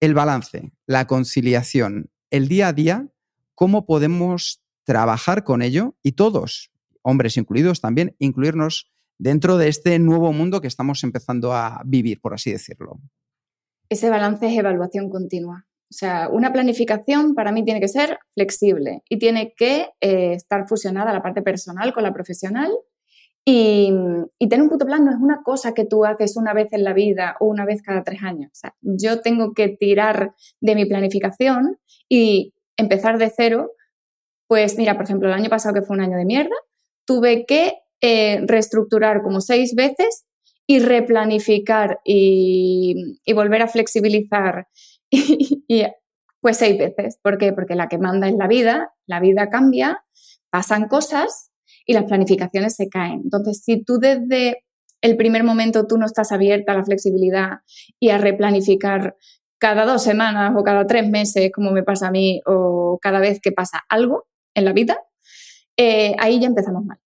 el 0.00 0.14
balance, 0.14 0.72
la 0.86 1.06
conciliación, 1.06 2.10
el 2.30 2.48
día 2.48 2.66
a 2.66 2.72
día, 2.72 3.08
cómo 3.54 3.86
podemos 3.86 4.62
trabajar 4.84 5.44
con 5.44 5.62
ello 5.62 5.96
y 6.02 6.12
todos, 6.12 6.70
hombres 7.02 7.36
incluidos 7.36 7.80
también, 7.80 8.16
incluirnos 8.18 8.90
dentro 9.18 9.56
de 9.56 9.68
este 9.68 9.98
nuevo 9.98 10.32
mundo 10.32 10.60
que 10.60 10.68
estamos 10.68 11.04
empezando 11.04 11.52
a 11.52 11.82
vivir, 11.84 12.20
por 12.20 12.34
así 12.34 12.50
decirlo 12.50 13.00
ese 13.92 14.10
balance 14.10 14.46
es 14.46 14.58
evaluación 14.58 15.10
continua. 15.10 15.66
O 15.90 15.94
sea, 15.94 16.30
una 16.30 16.52
planificación 16.52 17.34
para 17.34 17.52
mí 17.52 17.64
tiene 17.64 17.80
que 17.80 17.88
ser 17.88 18.18
flexible 18.32 19.02
y 19.08 19.18
tiene 19.18 19.52
que 19.54 19.90
eh, 20.00 20.32
estar 20.32 20.66
fusionada 20.66 21.12
la 21.12 21.22
parte 21.22 21.42
personal 21.42 21.92
con 21.92 22.02
la 22.02 22.14
profesional. 22.14 22.70
Y, 23.44 23.92
tener 24.38 24.62
un 24.62 24.68
puto 24.68 24.86
plan 24.86 25.04
no 25.04 25.10
es 25.10 25.18
una 25.20 25.42
cosa 25.42 25.74
que 25.74 25.84
tú 25.84 26.04
haces 26.04 26.36
una 26.36 26.54
vez 26.54 26.72
en 26.72 26.84
la 26.84 26.94
vida 26.94 27.36
o 27.40 27.46
una 27.46 27.66
vez 27.66 27.82
cada 27.82 28.02
tres 28.02 28.22
años. 28.22 28.50
O 28.52 28.54
sea, 28.54 28.74
yo 28.80 29.20
tengo 29.20 29.52
que 29.52 29.68
tirar 29.68 30.34
de 30.60 30.74
mi 30.74 30.86
planificación 30.86 31.78
y 32.08 32.54
empezar 32.76 33.18
de 33.18 33.30
cero. 33.34 33.72
Pues 34.52 34.76
mira, 34.76 34.96
por 34.96 35.04
ejemplo, 35.04 35.28
el 35.28 35.34
año 35.34 35.48
pasado 35.48 35.72
que 35.72 35.80
fue 35.80 35.96
un 35.96 36.02
año 36.02 36.18
de 36.18 36.26
mierda, 36.26 36.54
tuve 37.06 37.46
que 37.46 37.72
eh, 38.02 38.42
reestructurar 38.46 39.22
como 39.22 39.40
seis 39.40 39.74
veces 39.74 40.26
y 40.66 40.80
replanificar 40.80 42.00
y, 42.04 43.18
volver 43.34 43.62
a 43.62 43.66
flexibilizar 43.66 44.66
pues 46.42 46.58
seis 46.58 46.76
veces. 46.78 47.18
¿Por 47.22 47.38
qué? 47.38 47.54
Porque 47.54 47.76
la 47.76 47.88
que 47.88 47.96
manda 47.96 48.28
es 48.28 48.34
la 48.34 48.46
vida, 48.46 48.92
la 49.06 49.20
vida 49.20 49.48
cambia, 49.48 50.04
pasan 50.50 50.86
cosas 50.86 51.50
y 51.86 51.94
las 51.94 52.04
planificaciones 52.04 52.76
se 52.76 52.90
caen. 52.90 53.22
Entonces, 53.24 53.62
si 53.64 53.82
tú 53.82 53.96
desde 53.98 54.64
el 55.00 55.16
primer 55.16 55.44
momento 55.44 55.86
tú 55.86 55.96
no 55.96 56.04
estás 56.04 56.30
abierta 56.30 56.72
a 56.72 56.76
la 56.76 56.84
flexibilidad 56.84 57.60
y 57.98 58.10
a 58.10 58.18
replanificar 58.18 59.16
cada 59.56 59.86
dos 59.86 60.02
semanas 60.02 60.52
o 60.54 60.62
cada 60.62 60.86
tres 60.86 61.08
meses, 61.08 61.50
como 61.54 61.70
me 61.70 61.82
pasa 61.82 62.08
a 62.08 62.10
mí, 62.10 62.42
o 62.44 62.98
cada 63.00 63.18
vez 63.18 63.40
que 63.40 63.52
pasa 63.52 63.80
algo 63.88 64.26
en 64.54 64.64
la 64.64 64.72
vida, 64.72 64.98
eh, 65.76 66.14
ahí 66.18 66.40
ya 66.40 66.46
empezamos 66.46 66.84
mal. 66.84 66.98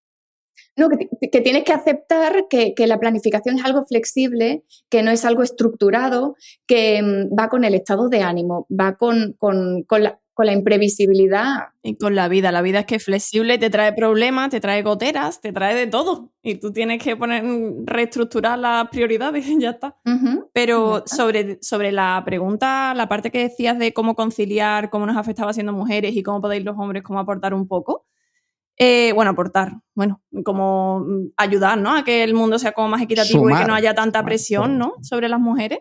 No, 0.77 0.91
que, 0.91 1.41
tienes 1.41 1.65
que 1.65 1.73
aceptar 1.73 2.49
que, 2.51 2.75
la 2.87 3.01
planificación 3.01 3.59
es 3.59 3.65
algo 3.65 3.87
flexible, 3.87 4.63
que 4.91 5.03
no 5.03 5.11
es 5.11 5.25
algo 5.25 5.43
estructurado, 5.43 6.37
que 6.67 7.03
mm, 7.03 7.35
va 7.39 7.49
con 7.49 7.65
el 7.65 7.75
estado 7.75 8.11
de 8.11 8.21
ánimo, 8.23 8.67
va 8.71 8.97
con, 8.97 9.33
con, 9.39 9.87
la, 9.89 10.21
con 10.37 10.45
la 10.45 10.53
imprevisibilidad. 10.53 11.69
Y 11.83 11.97
con 11.97 12.15
la 12.15 12.29
vida. 12.29 12.53
La 12.53 12.61
vida 12.61 12.81
es 12.81 12.85
que 12.85 12.97
es 12.97 13.05
flexible, 13.05 13.57
te 13.57 13.71
trae 13.71 13.95
problemas, 13.95 14.51
te 14.51 14.61
trae 14.61 14.83
goteras, 14.83 15.41
te 15.41 15.51
trae 15.51 15.75
de 15.75 15.87
todo. 15.87 16.31
Y 16.43 16.57
tú 16.57 16.75
tienes 16.75 17.03
que 17.03 17.17
poner, 17.17 17.43
reestructurar 17.87 18.59
las 18.59 18.87
prioridades 18.91 19.47
y 19.47 19.59
ya 19.59 19.71
está. 19.71 19.97
Pero 20.53 21.05
Sobre, 21.07 21.59
sobre 21.63 21.91
la 21.91 22.23
pregunta, 22.27 22.93
la 22.93 23.09
parte 23.09 23.31
que 23.31 23.39
decías 23.39 23.79
de 23.79 23.95
cómo 23.95 24.15
conciliar, 24.15 24.91
cómo 24.91 25.07
nos 25.07 25.17
afectaba 25.17 25.55
siendo 25.55 25.73
mujeres 25.73 26.15
y 26.15 26.23
cómo 26.23 26.43
podéis 26.43 26.67
los 26.67 26.77
hombres, 26.79 27.03
cómo 27.03 27.19
aportar 27.19 27.55
un 27.55 27.67
poco. 27.67 28.05
Eh, 28.77 29.13
bueno, 29.15 29.31
aportar, 29.31 29.73
bueno, 29.95 30.21
como 30.45 31.07
ayudar, 31.39 31.79
¿no? 31.79 31.97
A 31.97 32.05
que 32.05 32.23
el 32.23 32.35
mundo 32.35 32.59
sea 32.59 32.73
como 32.73 32.89
más 32.89 33.01
equitativo 33.01 33.49
y 33.49 33.55
que 33.55 33.65
no 33.65 33.75
haya 33.75 33.95
tanta 33.95 34.23
presión, 34.23 34.77
¿no? 34.77 34.97
Sobre 35.01 35.31
las 35.31 35.41
mujeres. 35.41 35.79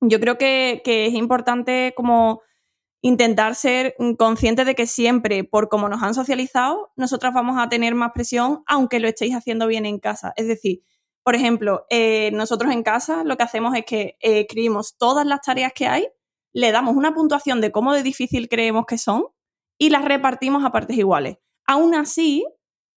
Yo 0.00 0.18
creo 0.18 0.38
que, 0.38 0.80
que 0.82 1.04
es 1.04 1.12
importante 1.12 1.92
como 1.94 2.40
intentar 3.06 3.54
ser 3.54 3.94
conscientes 4.18 4.66
de 4.66 4.74
que 4.74 4.88
siempre, 4.88 5.44
por 5.44 5.68
como 5.68 5.88
nos 5.88 6.02
han 6.02 6.12
socializado, 6.12 6.90
nosotras 6.96 7.32
vamos 7.32 7.56
a 7.56 7.68
tener 7.68 7.94
más 7.94 8.10
presión, 8.12 8.64
aunque 8.66 8.98
lo 8.98 9.06
estéis 9.06 9.36
haciendo 9.36 9.68
bien 9.68 9.86
en 9.86 10.00
casa. 10.00 10.32
Es 10.34 10.48
decir, 10.48 10.82
por 11.22 11.36
ejemplo, 11.36 11.86
eh, 11.88 12.30
nosotros 12.32 12.72
en 12.72 12.82
casa 12.82 13.22
lo 13.22 13.36
que 13.36 13.44
hacemos 13.44 13.76
es 13.76 13.84
que 13.84 14.16
eh, 14.20 14.40
escribimos 14.40 14.96
todas 14.98 15.24
las 15.24 15.40
tareas 15.40 15.72
que 15.72 15.86
hay, 15.86 16.08
le 16.52 16.72
damos 16.72 16.96
una 16.96 17.14
puntuación 17.14 17.60
de 17.60 17.70
cómo 17.70 17.92
de 17.92 18.02
difícil 18.02 18.48
creemos 18.48 18.86
que 18.86 18.98
son 18.98 19.26
y 19.78 19.90
las 19.90 20.04
repartimos 20.04 20.64
a 20.64 20.72
partes 20.72 20.98
iguales. 20.98 21.36
Aún 21.64 21.94
así, 21.94 22.44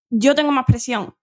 yo 0.10 0.34
tengo 0.34 0.52
más 0.52 0.66
presión, 0.66 1.16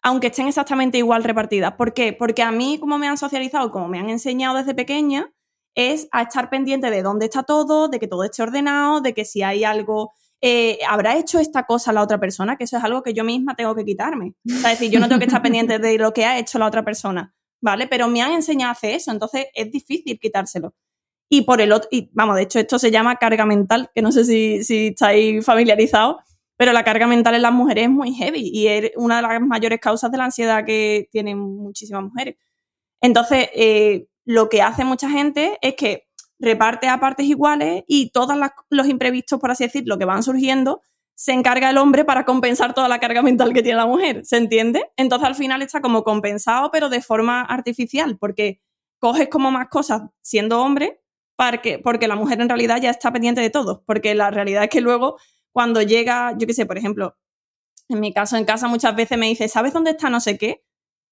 aunque 0.00 0.28
estén 0.28 0.48
exactamente 0.48 0.96
igual 0.96 1.24
repartidas. 1.24 1.74
¿Por 1.74 1.92
qué? 1.92 2.14
Porque 2.14 2.42
a 2.42 2.52
mí, 2.52 2.78
como 2.80 2.96
me 2.96 3.06
han 3.06 3.18
socializado, 3.18 3.70
como 3.70 3.88
me 3.88 3.98
han 3.98 4.08
enseñado 4.08 4.56
desde 4.56 4.74
pequeña, 4.74 5.30
es 5.74 6.08
a 6.12 6.22
estar 6.22 6.50
pendiente 6.50 6.90
de 6.90 7.02
dónde 7.02 7.26
está 7.26 7.42
todo, 7.42 7.88
de 7.88 7.98
que 7.98 8.08
todo 8.08 8.24
esté 8.24 8.42
ordenado, 8.42 9.00
de 9.00 9.14
que 9.14 9.24
si 9.24 9.42
hay 9.42 9.64
algo, 9.64 10.12
eh, 10.40 10.78
habrá 10.88 11.16
hecho 11.16 11.38
esta 11.38 11.64
cosa 11.64 11.92
la 11.92 12.02
otra 12.02 12.18
persona, 12.18 12.56
que 12.56 12.64
eso 12.64 12.76
es 12.76 12.84
algo 12.84 13.02
que 13.02 13.14
yo 13.14 13.24
misma 13.24 13.54
tengo 13.54 13.74
que 13.74 13.84
quitarme. 13.84 14.34
es 14.44 14.62
decir, 14.62 14.90
yo 14.90 15.00
no 15.00 15.08
tengo 15.08 15.18
que 15.18 15.26
estar 15.26 15.42
pendiente 15.42 15.78
de 15.78 15.98
lo 15.98 16.12
que 16.12 16.24
ha 16.24 16.38
hecho 16.38 16.58
la 16.58 16.66
otra 16.66 16.84
persona, 16.84 17.34
¿vale? 17.60 17.86
Pero 17.86 18.08
me 18.08 18.22
han 18.22 18.32
enseñado 18.32 18.70
a 18.70 18.72
hacer 18.72 18.94
eso, 18.94 19.10
entonces 19.10 19.46
es 19.54 19.70
difícil 19.70 20.18
quitárselo. 20.18 20.74
Y 21.32 21.42
por 21.42 21.60
el 21.60 21.70
otro, 21.72 21.88
y 21.92 22.10
vamos, 22.12 22.36
de 22.36 22.42
hecho 22.42 22.58
esto 22.58 22.78
se 22.78 22.90
llama 22.90 23.16
carga 23.16 23.46
mental, 23.46 23.90
que 23.94 24.02
no 24.02 24.10
sé 24.10 24.24
si, 24.24 24.64
si 24.64 24.88
estáis 24.88 25.44
familiarizados, 25.44 26.16
pero 26.56 26.72
la 26.72 26.84
carga 26.84 27.06
mental 27.06 27.34
en 27.36 27.42
las 27.42 27.52
mujeres 27.52 27.84
es 27.84 27.90
muy 27.90 28.12
heavy 28.12 28.50
y 28.52 28.66
es 28.66 28.90
una 28.96 29.16
de 29.16 29.22
las 29.22 29.40
mayores 29.40 29.80
causas 29.80 30.10
de 30.10 30.18
la 30.18 30.24
ansiedad 30.24 30.64
que 30.66 31.08
tienen 31.10 31.38
muchísimas 31.38 32.02
mujeres. 32.02 32.36
Entonces, 33.00 33.48
eh, 33.54 34.08
lo 34.24 34.48
que 34.48 34.62
hace 34.62 34.84
mucha 34.84 35.10
gente 35.10 35.58
es 35.62 35.74
que 35.74 36.08
reparte 36.38 36.88
a 36.88 36.98
partes 36.98 37.26
iguales 37.26 37.84
y 37.86 38.10
todos 38.10 38.36
los 38.70 38.88
imprevistos, 38.88 39.38
por 39.38 39.50
así 39.50 39.64
decirlo, 39.64 39.98
que 39.98 40.04
van 40.04 40.22
surgiendo, 40.22 40.80
se 41.14 41.32
encarga 41.32 41.68
el 41.68 41.76
hombre 41.76 42.04
para 42.04 42.24
compensar 42.24 42.72
toda 42.72 42.88
la 42.88 42.98
carga 42.98 43.20
mental 43.22 43.52
que 43.52 43.62
tiene 43.62 43.76
la 43.76 43.86
mujer, 43.86 44.24
¿se 44.24 44.38
entiende? 44.38 44.90
Entonces 44.96 45.28
al 45.28 45.34
final 45.34 45.60
está 45.60 45.82
como 45.82 46.02
compensado, 46.02 46.70
pero 46.70 46.88
de 46.88 47.02
forma 47.02 47.42
artificial, 47.42 48.16
porque 48.18 48.62
coges 48.98 49.28
como 49.28 49.50
más 49.50 49.68
cosas 49.68 50.02
siendo 50.22 50.62
hombre, 50.62 51.02
porque, 51.36 51.78
porque 51.78 52.08
la 52.08 52.16
mujer 52.16 52.40
en 52.40 52.48
realidad 52.48 52.80
ya 52.80 52.90
está 52.90 53.12
pendiente 53.12 53.42
de 53.42 53.50
todo, 53.50 53.82
porque 53.86 54.14
la 54.14 54.30
realidad 54.30 54.64
es 54.64 54.70
que 54.70 54.80
luego 54.80 55.18
cuando 55.52 55.82
llega, 55.82 56.34
yo 56.38 56.46
qué 56.46 56.54
sé, 56.54 56.64
por 56.64 56.78
ejemplo, 56.78 57.16
en 57.88 58.00
mi 58.00 58.14
caso 58.14 58.36
en 58.36 58.44
casa 58.44 58.68
muchas 58.68 58.96
veces 58.96 59.18
me 59.18 59.26
dice, 59.26 59.48
¿sabes 59.48 59.72
dónde 59.72 59.90
está 59.90 60.08
no 60.08 60.20
sé 60.20 60.38
qué? 60.38 60.64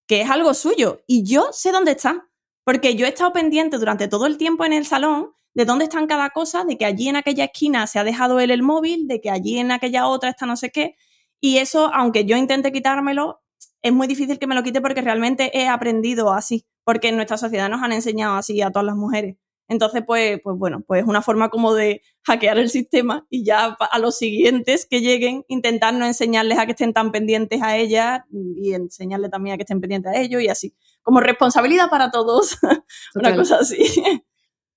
Que 0.07 0.23
es 0.23 0.31
algo 0.31 0.55
suyo 0.55 1.03
y 1.07 1.25
yo 1.25 1.49
sé 1.53 1.73
dónde 1.73 1.91
está 1.91 2.29
porque 2.69 2.97
yo 2.97 3.07
he 3.07 3.09
estado 3.09 3.33
pendiente 3.33 3.79
durante 3.79 4.09
todo 4.09 4.27
el 4.27 4.37
tiempo 4.37 4.63
en 4.67 4.75
el 4.75 4.85
salón 4.85 5.33
de 5.55 5.65
dónde 5.65 5.85
están 5.85 6.07
cada 6.07 6.29
cosa, 6.29 6.65
de 6.65 6.77
que 6.77 6.85
allí 6.85 7.09
en 7.09 7.17
aquella 7.17 7.45
esquina 7.45 7.87
se 7.87 7.99
ha 7.99 8.05
dejado 8.05 8.41
él 8.41 8.51
el 8.51 8.63
móvil, 8.63 9.09
de 9.09 9.23
que 9.23 9.31
allí 9.31 9.57
en 9.59 9.73
aquella 9.73 10.07
otra 10.07 10.29
está 10.29 10.45
no 10.45 10.55
sé 10.55 10.69
qué. 10.69 10.95
Y 11.41 11.57
eso, 11.57 11.91
aunque 11.95 12.27
yo 12.27 12.37
intente 12.37 12.71
quitármelo, 12.71 13.41
es 13.81 13.93
muy 13.95 14.07
difícil 14.07 14.39
que 14.39 14.47
me 14.47 14.55
lo 14.55 14.63
quite 14.63 14.83
porque 14.83 15.01
realmente 15.01 15.51
he 15.59 15.67
aprendido 15.67 16.31
así, 16.31 16.67
porque 16.85 17.09
en 17.09 17.17
nuestra 17.17 17.39
sociedad 17.39 17.71
nos 17.71 17.83
han 17.83 17.93
enseñado 17.93 18.37
así 18.37 18.61
a 18.61 18.71
todas 18.71 18.85
las 18.85 18.97
mujeres. 18.97 19.37
Entonces, 19.69 20.03
pues, 20.07 20.41
pues 20.43 20.57
bueno, 20.57 20.83
pues 20.87 21.05
una 21.07 21.21
forma 21.23 21.51
como 21.51 21.75
de 21.75 22.03
hackear 22.23 22.59
el 22.59 22.71
sistema 22.71 23.27
y 23.29 23.45
ya 23.45 23.77
a 23.79 23.99
los 23.99 24.17
siguientes 24.17 24.87
que 24.87 25.01
lleguen, 25.01 25.45
intentar 25.49 25.93
no 25.95 26.07
enseñarles 26.07 26.59
a 26.59 26.65
que 26.65 26.73
estén 26.73 26.95
tan 26.95 27.13
pendientes 27.13 27.63
a 27.63 27.77
ellas 27.77 28.23
y 28.31 28.73
enseñarles 28.73 29.31
también 29.31 29.55
a 29.55 29.57
que 29.57 29.63
estén 29.63 29.81
pendientes 29.81 30.13
a 30.13 30.21
ellos 30.21 30.43
y 30.43 30.49
así. 30.49 30.75
Como 31.03 31.21
responsabilidad 31.21 31.91
para 31.91 32.11
todos, 32.11 32.59
una 33.15 33.37
cosa 33.37 33.59
así. 33.61 33.79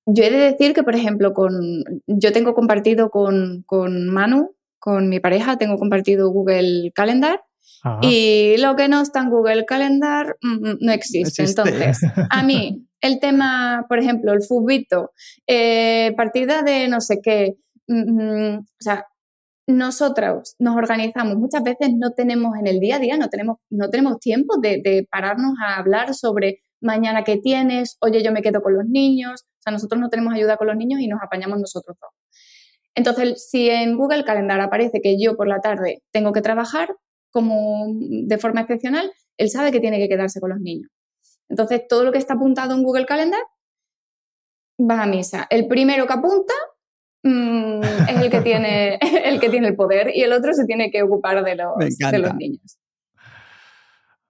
Yo 0.05 0.23
he 0.23 0.31
de 0.31 0.51
decir 0.51 0.73
que, 0.73 0.83
por 0.83 0.95
ejemplo, 0.95 1.33
con, 1.33 1.83
yo 2.07 2.33
tengo 2.33 2.53
compartido 2.53 3.09
con, 3.09 3.63
con 3.65 4.09
Manu, 4.09 4.55
con 4.77 5.09
mi 5.09 5.19
pareja, 5.19 5.57
tengo 5.57 5.77
compartido 5.77 6.29
Google 6.31 6.91
Calendar 6.93 7.41
y 8.01 8.57
lo 8.57 8.75
que 8.75 8.87
no 8.87 9.01
está 9.01 9.21
en 9.21 9.29
Google 9.29 9.65
Calendar 9.65 10.37
mm, 10.41 10.69
mm, 10.69 10.77
no 10.81 10.91
existe. 10.91 11.43
Entonces, 11.43 11.99
a 12.29 12.43
mí, 12.43 12.87
el 13.01 13.19
tema, 13.19 13.85
por 13.89 13.99
ejemplo, 13.99 14.33
el 14.33 14.43
fubito, 14.43 15.11
eh, 15.47 16.13
partida 16.15 16.63
de 16.63 16.87
no 16.87 17.01
sé 17.01 17.19
qué, 17.21 17.55
mm, 17.87 18.57
o 18.59 18.65
sea, 18.79 19.05
nosotros 19.67 20.55
nos 20.59 20.75
organizamos, 20.75 21.37
muchas 21.37 21.63
veces 21.63 21.91
no 21.95 22.11
tenemos 22.11 22.57
en 22.57 22.67
el 22.67 22.79
día 22.79 22.97
a 22.97 22.99
día, 22.99 23.17
no 23.17 23.29
tenemos, 23.29 23.57
no 23.69 23.89
tenemos 23.89 24.19
tiempo 24.19 24.57
de, 24.59 24.81
de 24.83 25.07
pararnos 25.09 25.53
a 25.63 25.77
hablar 25.77 26.13
sobre 26.13 26.63
mañana 26.81 27.23
qué 27.23 27.37
tienes, 27.37 27.97
oye, 28.01 28.23
yo 28.23 28.31
me 28.31 28.41
quedo 28.41 28.61
con 28.61 28.75
los 28.75 28.85
niños, 28.85 29.43
o 29.43 29.61
sea, 29.63 29.73
nosotros 29.73 29.99
no 30.01 30.09
tenemos 30.09 30.33
ayuda 30.33 30.57
con 30.57 30.67
los 30.67 30.75
niños 30.75 30.99
y 31.01 31.07
nos 31.07 31.21
apañamos 31.21 31.59
nosotros 31.59 31.97
dos. 32.01 32.11
Entonces, 32.95 33.49
si 33.49 33.69
en 33.69 33.97
Google 33.97 34.25
Calendar 34.25 34.59
aparece 34.59 35.01
que 35.01 35.17
yo 35.19 35.37
por 35.37 35.47
la 35.47 35.61
tarde 35.61 36.03
tengo 36.11 36.33
que 36.33 36.41
trabajar, 36.41 36.95
como 37.31 37.85
de 37.89 38.37
forma 38.37 38.61
excepcional, 38.61 39.11
él 39.37 39.49
sabe 39.49 39.71
que 39.71 39.79
tiene 39.79 39.97
que 39.99 40.09
quedarse 40.09 40.41
con 40.41 40.49
los 40.49 40.59
niños. 40.59 40.89
Entonces, 41.51 41.85
todo 41.87 42.05
lo 42.05 42.11
que 42.13 42.17
está 42.17 42.35
apuntado 42.35 42.73
en 42.73 42.81
Google 42.81 43.05
Calendar 43.05 43.41
va 44.79 45.03
a 45.03 45.05
misa. 45.05 45.47
El 45.49 45.67
primero 45.67 46.07
que 46.07 46.13
apunta 46.13 46.53
mm, 47.23 47.83
es 48.07 48.21
el 48.21 48.31
que, 48.31 48.39
tiene, 48.39 48.95
el 49.25 49.39
que 49.39 49.49
tiene 49.49 49.67
el 49.67 49.75
poder 49.75 50.11
y 50.15 50.21
el 50.21 50.31
otro 50.31 50.53
se 50.53 50.65
tiene 50.65 50.89
que 50.89 51.03
ocupar 51.03 51.43
de 51.43 51.55
los, 51.55 51.73
de 51.77 52.19
los 52.19 52.33
niños. 52.35 52.79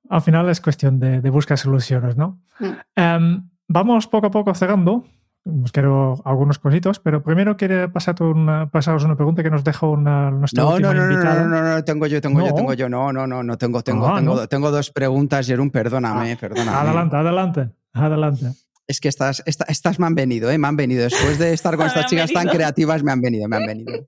Al 0.10 0.22
final 0.22 0.50
es 0.50 0.60
cuestión 0.60 1.00
de, 1.00 1.30
buscar 1.30 1.58
soluciones, 1.60 2.18
¿no? 2.18 2.42
Mm. 2.60 2.72
Em, 2.96 3.50
vamos 3.68 4.08
poco 4.08 4.28
a 4.28 4.32
poco 4.32 4.54
cerrando 4.56 5.06
os 5.44 5.72
quiero 5.72 6.22
algunos 6.24 6.60
cositos, 6.60 7.00
pero 7.00 7.24
primero 7.24 7.58
pasar 7.92 8.22
una, 8.22 8.70
pasaros 8.70 9.04
una 9.04 9.16
pregunta 9.16 9.42
que 9.42 9.50
nos 9.50 9.64
dejó 9.64 9.92
una, 9.92 10.30
nuestra 10.30 10.64
no, 10.64 10.80
no, 10.80 10.94
no, 10.94 11.08
no, 11.08 11.24
no, 11.24 11.46
no, 11.48 11.76
no, 11.76 11.84
tengo 11.84 12.06
yo, 12.06 12.22
tengo 12.22 12.46
yo, 12.46 12.54
tengo 12.54 12.74
yo, 12.74 12.90
no, 12.90 13.12
no, 13.12 13.26
no, 13.26 13.42
no, 13.42 13.58
tengo, 13.58 13.82
tengo, 13.82 14.08
ah, 14.08 14.18
tengo, 14.18 14.48
tengo 14.48 14.72
dos 14.72 14.92
preguntas, 14.92 15.48
Jerón, 15.48 15.72
perdóname, 15.72 16.34
ah, 16.34 16.38
perdóname. 16.40 16.78
Adelante, 16.78 17.16
adelante, 17.16 17.70
adelante. 17.94 18.52
Es 18.88 19.00
que 19.00 19.08
estas, 19.08 19.42
estas, 19.46 20.00
me 20.00 20.06
han 20.06 20.16
venido, 20.16 20.52
¿eh? 20.52 20.58
me 20.58 20.68
han 20.68 20.76
venido. 20.76 21.04
Después 21.04 21.40
de 21.40 21.54
estar 21.54 21.76
con 21.78 21.88
estas 21.88 22.08
chicas 22.08 22.32
tan 22.32 22.48
creativas, 22.48 23.04
me 23.04 23.12
han 23.12 23.22
venido, 23.22 23.48
me 23.48 23.56
han 23.56 23.66
venido. 23.66 24.08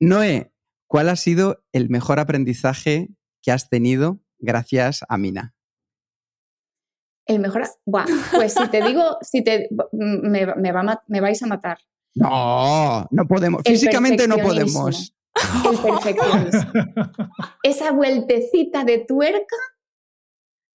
Noé, 0.00 0.52
¿cuál 0.86 1.08
ha 1.08 1.16
sido 1.16 1.62
el 1.72 1.88
mejor 1.88 2.18
aprendizaje 2.18 3.08
que 3.42 3.52
has 3.52 3.70
tenido 3.70 4.20
gracias 4.38 5.04
a 5.08 5.16
Mina? 5.18 5.54
El 7.30 7.38
mejor. 7.38 7.62
Buah, 7.86 8.06
pues 8.32 8.54
si 8.54 8.68
te 8.68 8.82
digo, 8.86 9.18
si 9.22 9.44
te 9.44 9.68
me, 9.92 10.46
me, 11.06 11.20
vais 11.20 11.40
a 11.42 11.46
matar. 11.46 11.78
No, 12.16 13.06
no 13.08 13.26
podemos. 13.28 13.62
Físicamente 13.64 14.26
no 14.26 14.36
podemos. 14.38 15.14
El 15.64 15.78
perfeccionismo. 15.78 16.72
Esa 17.62 17.92
vueltecita 17.92 18.82
de 18.82 18.98
tuerca, 19.06 19.56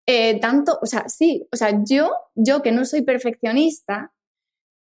eh, 0.08 0.40
tanto, 0.40 0.78
o 0.80 0.86
sea, 0.86 1.10
sí, 1.10 1.48
o 1.52 1.56
sea, 1.56 1.82
yo, 1.84 2.12
yo 2.36 2.62
que 2.62 2.72
no 2.72 2.86
soy 2.86 3.02
perfeccionista, 3.02 4.14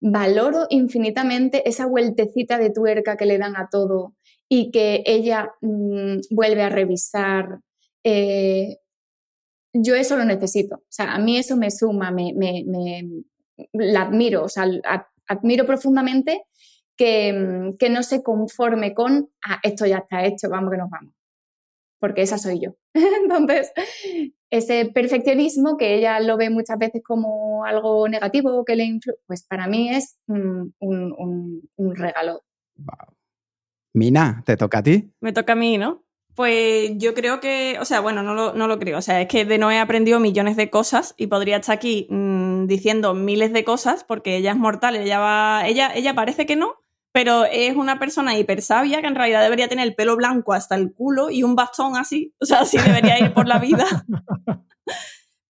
valoro 0.00 0.66
infinitamente 0.68 1.68
esa 1.68 1.86
vueltecita 1.86 2.58
de 2.58 2.70
tuerca 2.70 3.16
que 3.16 3.26
le 3.26 3.38
dan 3.38 3.56
a 3.56 3.68
todo 3.70 4.16
y 4.48 4.72
que 4.72 5.04
ella 5.06 5.52
mm, 5.60 6.22
vuelve 6.30 6.62
a 6.62 6.70
revisar, 6.70 7.60
eh, 8.02 8.78
yo 9.72 9.94
eso 9.94 10.16
lo 10.16 10.24
necesito. 10.24 10.76
O 10.76 10.86
sea, 10.88 11.14
a 11.14 11.18
mí 11.18 11.36
eso 11.36 11.56
me 11.56 11.70
suma, 11.70 12.10
me, 12.10 12.32
me, 12.34 13.06
la 13.72 14.02
admiro, 14.02 14.44
o 14.44 14.48
sea, 14.48 14.66
admiro 15.26 15.66
profundamente 15.66 16.42
que, 16.96 17.74
que, 17.78 17.90
no 17.90 18.02
se 18.02 18.22
conforme 18.22 18.94
con, 18.94 19.30
ah, 19.46 19.60
esto 19.62 19.86
ya 19.86 19.98
está 19.98 20.24
hecho, 20.24 20.48
vamos 20.50 20.70
que 20.70 20.78
nos 20.78 20.90
vamos. 20.90 21.14
Porque 21.98 22.22
esa 22.22 22.38
soy 22.38 22.60
yo. 22.60 22.74
Entonces, 22.94 23.72
ese 24.50 24.90
perfeccionismo 24.92 25.76
que 25.76 25.94
ella 25.94 26.20
lo 26.20 26.36
ve 26.36 26.50
muchas 26.50 26.78
veces 26.78 27.02
como 27.02 27.64
algo 27.64 28.08
negativo 28.08 28.64
que 28.64 28.76
le 28.76 28.84
influye, 28.84 29.18
pues 29.26 29.44
para 29.44 29.66
mí 29.66 29.88
es 29.90 30.18
un, 30.26 30.74
un, 30.80 31.68
un 31.76 31.94
regalo. 31.94 32.42
Mina, 33.94 34.42
¿te 34.44 34.56
toca 34.56 34.78
a 34.78 34.82
ti? 34.82 35.12
Me 35.20 35.32
toca 35.32 35.52
a 35.52 35.56
mí, 35.56 35.78
¿no? 35.78 36.02
Pues 36.34 36.92
yo 36.96 37.12
creo 37.12 37.40
que, 37.40 37.76
o 37.78 37.84
sea, 37.84 38.00
bueno, 38.00 38.22
no 38.22 38.34
lo, 38.34 38.54
no 38.54 38.66
lo 38.66 38.78
creo. 38.78 38.98
O 38.98 39.02
sea, 39.02 39.20
es 39.20 39.28
que 39.28 39.44
de 39.44 39.58
Noé 39.58 39.76
he 39.76 39.80
aprendido 39.80 40.18
millones 40.18 40.56
de 40.56 40.70
cosas 40.70 41.14
y 41.18 41.26
podría 41.26 41.58
estar 41.58 41.74
aquí 41.76 42.06
mmm, 42.08 42.66
diciendo 42.66 43.12
miles 43.12 43.52
de 43.52 43.64
cosas 43.64 44.04
porque 44.04 44.36
ella 44.36 44.52
es 44.52 44.56
mortal, 44.56 44.96
ella 44.96 45.18
va, 45.18 45.66
ella, 45.66 45.92
ella 45.94 46.14
parece 46.14 46.46
que 46.46 46.56
no, 46.56 46.76
pero 47.12 47.44
es 47.44 47.76
una 47.76 47.98
persona 47.98 48.36
hiper 48.38 48.62
sabia 48.62 49.02
que 49.02 49.08
en 49.08 49.14
realidad 49.14 49.42
debería 49.42 49.68
tener 49.68 49.86
el 49.86 49.94
pelo 49.94 50.16
blanco 50.16 50.54
hasta 50.54 50.74
el 50.74 50.94
culo 50.94 51.28
y 51.30 51.42
un 51.42 51.54
bastón 51.54 51.96
así. 51.96 52.34
O 52.40 52.46
sea, 52.46 52.60
así 52.60 52.78
debería 52.78 53.18
ir 53.18 53.34
por 53.34 53.46
la 53.46 53.58
vida. 53.58 53.84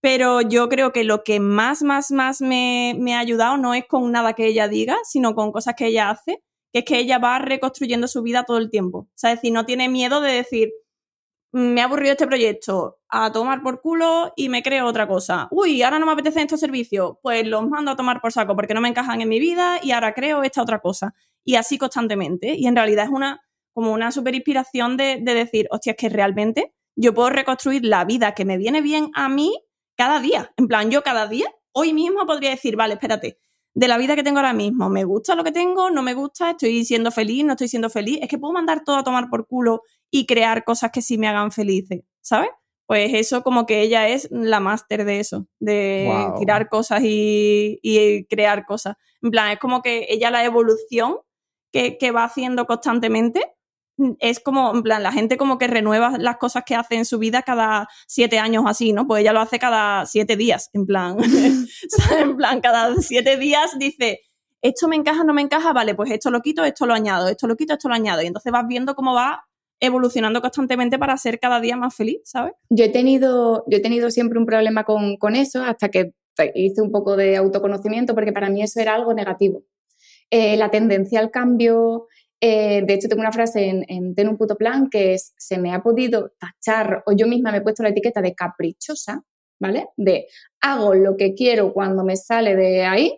Pero 0.01 0.41
yo 0.41 0.69
creo 0.69 0.93
que 0.93 1.05
lo 1.05 1.23
que 1.23 1.39
más, 1.39 1.85
más, 1.85 2.11
más 2.11 2.41
me, 2.41 2.97
me, 2.99 3.15
ha 3.15 3.21
ayudado 3.21 3.57
no 3.57 3.73
es 3.73 3.87
con 3.87 4.11
nada 4.11 4.33
que 4.33 4.49
ella 4.49 4.67
diga, 4.67 4.97
sino 5.05 5.37
con 5.37 5.53
cosas 5.53 5.77
que 5.77 5.87
ella 5.87 6.11
hace, 6.11 6.43
que 6.73 6.81
es 6.81 6.85
que 6.85 6.99
ella 6.99 7.19
va 7.19 7.39
reconstruyendo 7.39 8.09
su 8.09 8.23
vida 8.23 8.45
todo 8.45 8.59
el 8.59 8.71
tiempo. 8.71 8.99
O 8.99 9.09
sea, 9.15 9.33
es 9.33 9.39
decir, 9.39 9.53
no 9.53 9.67
tiene 9.67 9.89
miedo 9.89 10.21
de 10.21 10.33
decir, 10.33 10.73
me 11.53 11.83
ha 11.83 11.85
aburrido 11.85 12.13
este 12.13 12.27
proyecto, 12.27 12.99
a 13.11 13.31
tomar 13.31 13.63
por 13.63 13.83
culo 13.83 14.33
y 14.37 14.49
me 14.49 14.63
creo 14.63 14.87
otra 14.87 15.07
cosa. 15.07 15.49
Uy, 15.51 15.83
ahora 15.83 15.99
no 15.99 16.07
me 16.07 16.13
apetecen 16.13 16.43
estos 16.43 16.61
servicios, 16.61 17.17
pues 17.23 17.47
los 17.47 17.69
mando 17.69 17.91
a 17.91 17.97
tomar 17.97 18.23
por 18.23 18.33
saco 18.33 18.57
porque 18.57 18.73
no 18.73 18.81
me 18.81 18.89
encajan 18.89 19.21
en 19.21 19.29
mi 19.29 19.39
vida 19.39 19.79
y 19.83 19.91
ahora 19.91 20.15
creo 20.15 20.43
esta 20.43 20.63
otra 20.63 20.81
cosa. 20.81 21.15
Y 21.45 21.57
así 21.57 21.77
constantemente. 21.77 22.55
Y 22.55 22.67
en 22.67 22.75
realidad 22.75 23.05
es 23.05 23.11
una, 23.11 23.43
como 23.75 23.93
una 23.93 24.11
super 24.13 24.35
inspiración 24.35 24.97
de, 24.97 25.19
de 25.21 25.35
decir, 25.35 25.69
hostia, 25.71 25.91
es 25.91 25.97
que 25.99 26.09
realmente 26.09 26.73
yo 26.97 27.13
puedo 27.13 27.29
reconstruir 27.29 27.85
la 27.85 28.05
vida 28.07 28.33
que 28.35 28.47
me 28.47 28.57
viene 28.57 28.81
bien 28.81 29.11
a 29.15 29.29
mí 29.29 29.63
cada 29.95 30.21
día. 30.21 30.53
En 30.57 30.69
plan, 30.69 30.91
yo 30.91 31.03
cada 31.03 31.27
día, 31.27 31.53
hoy 31.73 31.93
mismo 31.93 32.27
podría 32.27 32.51
decir, 32.51 32.77
vale, 32.77 32.95
espérate, 32.95 33.39
de 33.75 33.89
la 33.89 33.99
vida 33.99 34.15
que 34.15 34.23
tengo 34.23 34.39
ahora 34.39 34.53
mismo, 34.53 34.89
¿me 34.89 35.05
gusta 35.05 35.35
lo 35.35 35.45
que 35.45 35.53
tengo? 35.53 35.91
¿No 35.91 36.03
me 36.03 36.15
gusta? 36.15 36.51
¿Estoy 36.51 36.85
siendo 36.85 37.11
feliz? 37.11 37.45
¿No 37.45 37.53
estoy 37.53 37.69
siendo 37.69 37.89
feliz? 37.89 38.19
Es 38.23 38.29
que 38.29 38.39
puedo 38.39 38.53
mandar 38.53 38.85
todo 38.85 38.97
a 38.97 39.05
tomar 39.05 39.29
por 39.31 39.47
culo 39.47 39.83
y 40.11 40.27
crear 40.27 40.65
cosas 40.65 40.91
que 40.91 41.01
sí 41.01 41.17
me 41.17 41.29
hagan 41.29 41.53
felices, 41.53 42.01
¿sabes? 42.21 42.51
Pues 42.87 43.15
eso 43.15 43.43
como 43.43 43.65
que 43.65 43.81
ella 43.81 44.09
es 44.09 44.29
la 44.31 44.61
máster 44.61 45.05
de 45.05 45.21
eso, 45.21 45.47
de 45.59 46.05
wow. 46.07 46.39
tirar 46.39 46.69
cosas 46.69 47.01
y, 47.03 47.79
y, 47.83 48.27
crear 48.27 48.67
cosas. 48.67 48.97
En 49.23 49.31
plan, 49.31 49.53
es 49.53 49.59
como 49.59 49.81
que 49.81 50.07
ella 50.11 50.31
la 50.31 50.45
evolución 50.45 51.17
que, 51.73 51.97
que 51.97 52.11
va 52.11 52.25
haciendo 52.25 52.67
constantemente 52.67 53.41
es 54.21 54.41
como, 54.41 54.75
en 54.75 54.83
plan, 54.83 55.03
la 55.03 55.13
gente 55.13 55.37
como 55.37 55.59
que 55.59 55.67
renueva 55.67 56.17
las 56.19 56.37
cosas 56.37 56.65
que 56.65 56.75
hace 56.75 56.97
en 56.97 57.05
su 57.05 57.19
vida 57.19 57.43
cada 57.43 57.89
siete 58.07 58.39
años 58.39 58.65
así, 58.67 58.93
¿no? 58.93 59.07
Pues 59.07 59.23
ella 59.23 59.33
lo 59.33 59.41
hace 59.41 59.59
cada 59.59 60.07
siete 60.07 60.37
días, 60.37 60.71
en 60.73 60.87
plan, 60.87 61.17
en 62.19 62.37
plan, 62.37 62.61
cada 62.61 62.95
siete 62.97 63.37
días 63.37 63.79
dice, 63.79 64.21
esto 64.61 64.89
me 64.89 64.97
encaja, 64.97 65.25
no 65.25 65.35
me 65.35 65.43
encaja, 65.43 65.73
vale, 65.73 65.95
pues 65.95 66.11
esto 66.11 66.31
lo 66.31 66.41
quito, 66.41 66.65
esto 66.65 66.87
lo 66.87 66.95
añado, 66.95 67.29
esto 67.29 67.47
lo 67.47 67.57
quito, 67.57 67.75
esto 67.75 67.89
lo 67.89 67.95
añado. 67.95 68.23
Y 68.23 68.27
entonces 68.27 68.53
vas 68.53 68.67
viendo 68.67 68.95
cómo 68.95 69.15
va 69.15 69.45
evolucionando 69.81 70.41
constantemente 70.41 70.99
para 70.99 71.17
ser 71.17 71.41
cada 71.41 71.61
día 71.61 71.77
más 71.77 71.95
feliz, 71.95 72.21
¿sabes? 72.25 72.53
Yo 72.71 72.85
he 72.85 72.89
tenido, 72.89 73.65
yo 73.67 73.79
he 73.79 73.81
tenido 73.81 74.11
siempre 74.13 74.39
un 74.39 74.47
problema 74.47 74.85
con, 74.85 75.17
con 75.17 75.35
eso 75.35 75.65
hasta 75.65 75.89
que 75.89 76.13
hice 76.55 76.81
un 76.81 76.93
poco 76.93 77.17
de 77.17 77.37
autoconocimiento 77.37 78.15
porque 78.15 78.33
para 78.33 78.49
mí 78.49 78.63
eso 78.63 78.81
era 78.81 78.95
algo 78.95 79.13
negativo. 79.13 79.65
Eh, 80.31 80.57
la 80.57 80.71
tendencia 80.71 81.21
al 81.21 81.31
cambio, 81.31 82.07
eh, 82.45 82.83
de 82.85 82.95
hecho, 82.95 83.09
tengo 83.09 83.21
una 83.21 83.31
frase 83.31 83.69
en, 83.69 83.85
en 83.87 84.17
Ten 84.17 84.29
un 84.29 84.37
puto 84.37 84.57
plan 84.57 84.91
que 84.91 85.15
es, 85.15 85.33
se 85.39 85.59
me 85.59 85.73
ha 85.73 85.81
podido 85.81 86.33
tachar, 86.41 87.05
o 87.07 87.13
yo 87.13 87.29
misma 87.29 87.53
me 87.53 87.59
he 87.59 87.61
puesto 87.61 87.85
la 87.85 87.91
etiqueta 87.91 88.21
de 88.21 88.35
caprichosa, 88.35 89.23
¿vale? 89.61 89.91
De 89.97 90.27
hago 90.61 90.93
lo 90.95 91.17
que 91.17 91.35
quiero 91.35 91.73
cuando 91.73 92.03
me 92.03 92.17
sale 92.17 92.57
de 92.57 92.83
ahí, 92.83 93.17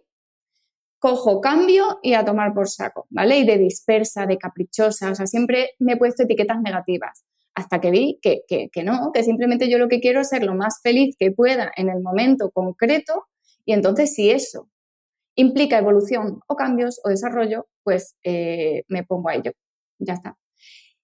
cojo 0.99 1.41
cambio 1.41 2.01
y 2.03 2.13
a 2.13 2.23
tomar 2.27 2.53
por 2.53 2.69
saco, 2.69 3.07
¿vale? 3.09 3.39
Y 3.39 3.47
de 3.47 3.57
dispersa, 3.57 4.27
de 4.27 4.37
caprichosa, 4.37 5.13
o 5.13 5.15
sea, 5.15 5.27
siempre 5.27 5.71
me 5.79 5.95
he 5.95 5.97
puesto 5.97 6.25
etiquetas 6.25 6.61
negativas, 6.61 7.25
hasta 7.55 7.81
que 7.81 7.91
vi 7.91 8.19
que, 8.21 8.43
que, 8.47 8.69
que 8.71 8.85
no, 8.85 9.11
que 9.11 9.23
simplemente 9.23 9.71
yo 9.71 9.79
lo 9.79 9.89
que 9.89 10.01
quiero 10.01 10.21
es 10.21 10.29
ser 10.29 10.45
lo 10.45 10.55
más 10.55 10.81
feliz 10.83 11.17
que 11.19 11.31
pueda 11.31 11.73
en 11.77 11.89
el 11.89 12.03
momento 12.03 12.51
concreto, 12.51 13.25
y 13.65 13.73
entonces 13.73 14.15
si 14.15 14.31
eso 14.31 14.69
implica 15.37 15.79
evolución 15.79 16.41
o 16.47 16.57
cambios 16.57 17.01
o 17.05 17.09
desarrollo, 17.09 17.67
pues 17.83 18.17
eh, 18.23 18.85
me 18.89 19.05
pongo 19.05 19.29
a 19.29 19.35
ello. 19.35 19.53
Ya 19.99 20.15
está. 20.15 20.37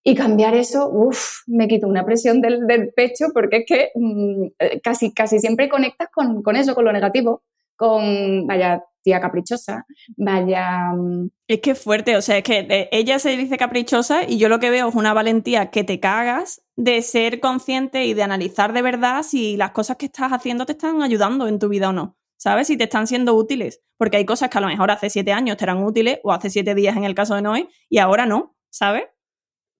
Y 0.03 0.14
cambiar 0.14 0.55
eso, 0.55 0.89
uff, 0.91 1.43
me 1.47 1.68
quito 1.68 1.87
una 1.87 2.05
presión 2.05 2.41
del, 2.41 2.93
pecho 2.97 3.26
porque 3.35 3.59
es 3.59 3.64
que 3.66 3.91
mmm, 3.95 4.47
casi, 4.83 5.12
casi 5.12 5.39
siempre 5.39 5.68
conectas 5.68 6.09
con, 6.12 6.43
con, 6.43 6.57
eso, 6.57 6.74
con 6.74 6.87
lo 6.87 6.93
negativo, 6.93 7.43
con, 7.76 8.47
vaya, 8.47 8.83
tía 9.03 9.20
caprichosa, 9.20 9.87
vaya... 10.16 10.93
mm, 10.95 11.31
Es 11.49 11.61
que 11.61 11.72
es 11.72 11.83
fuerte, 11.83 12.16
o 12.16 12.22
sea, 12.22 12.39
es 12.39 12.45
que 12.45 12.59
eh, 12.59 12.89
ella 12.93 13.18
se 13.18 13.37
dice 13.37 13.57
caprichosa 13.57 14.24
y 14.28 14.39
yo 14.39 14.49
lo 14.49 14.59
que 14.61 14.70
veo 14.70 14.89
es 14.89 14.95
una 14.95 15.14
valentía 15.14 15.70
que 15.70 15.85
te 15.85 16.01
cagas 16.01 16.62
de 16.76 17.03
ser 17.03 17.41
consciente 17.41 18.05
y 18.05 18.14
de 18.14 18.22
analizar 18.22 18.72
de 18.72 18.83
verdad 18.83 19.22
si 19.22 19.57
las 19.57 19.72
cosas 19.72 19.97
que 19.97 20.07
estás 20.07 20.33
haciendo 20.33 20.66
te 20.66 20.72
están 20.72 21.03
ayudando 21.03 21.49
en 21.49 21.59
tu 21.59 21.68
vida 21.68 21.91
o 21.91 21.93
no. 21.93 22.16
¿Sabes? 22.41 22.68
Si 22.68 22.76
te 22.78 22.84
están 22.84 23.07
siendo 23.07 23.34
útiles. 23.34 23.82
Porque 23.99 24.16
hay 24.16 24.24
cosas 24.24 24.49
que 24.49 24.59
a 24.59 24.61
lo 24.62 24.66
mejor 24.66 24.91
hace 24.91 25.11
siete 25.11 25.32
años 25.32 25.59
te 25.59 25.64
eran 25.64 25.84
útiles 25.84 26.20
o 26.24 26.32
hace 26.32 26.49
siete 26.49 26.74
días 26.74 26.97
en 26.97 27.05
el 27.05 27.14
caso 27.14 27.34
de 27.34 27.43
Noé 27.43 27.68
y 27.88 27.99
ahora 27.99 28.24
no, 28.24 28.57
¿sabes? 28.70 29.05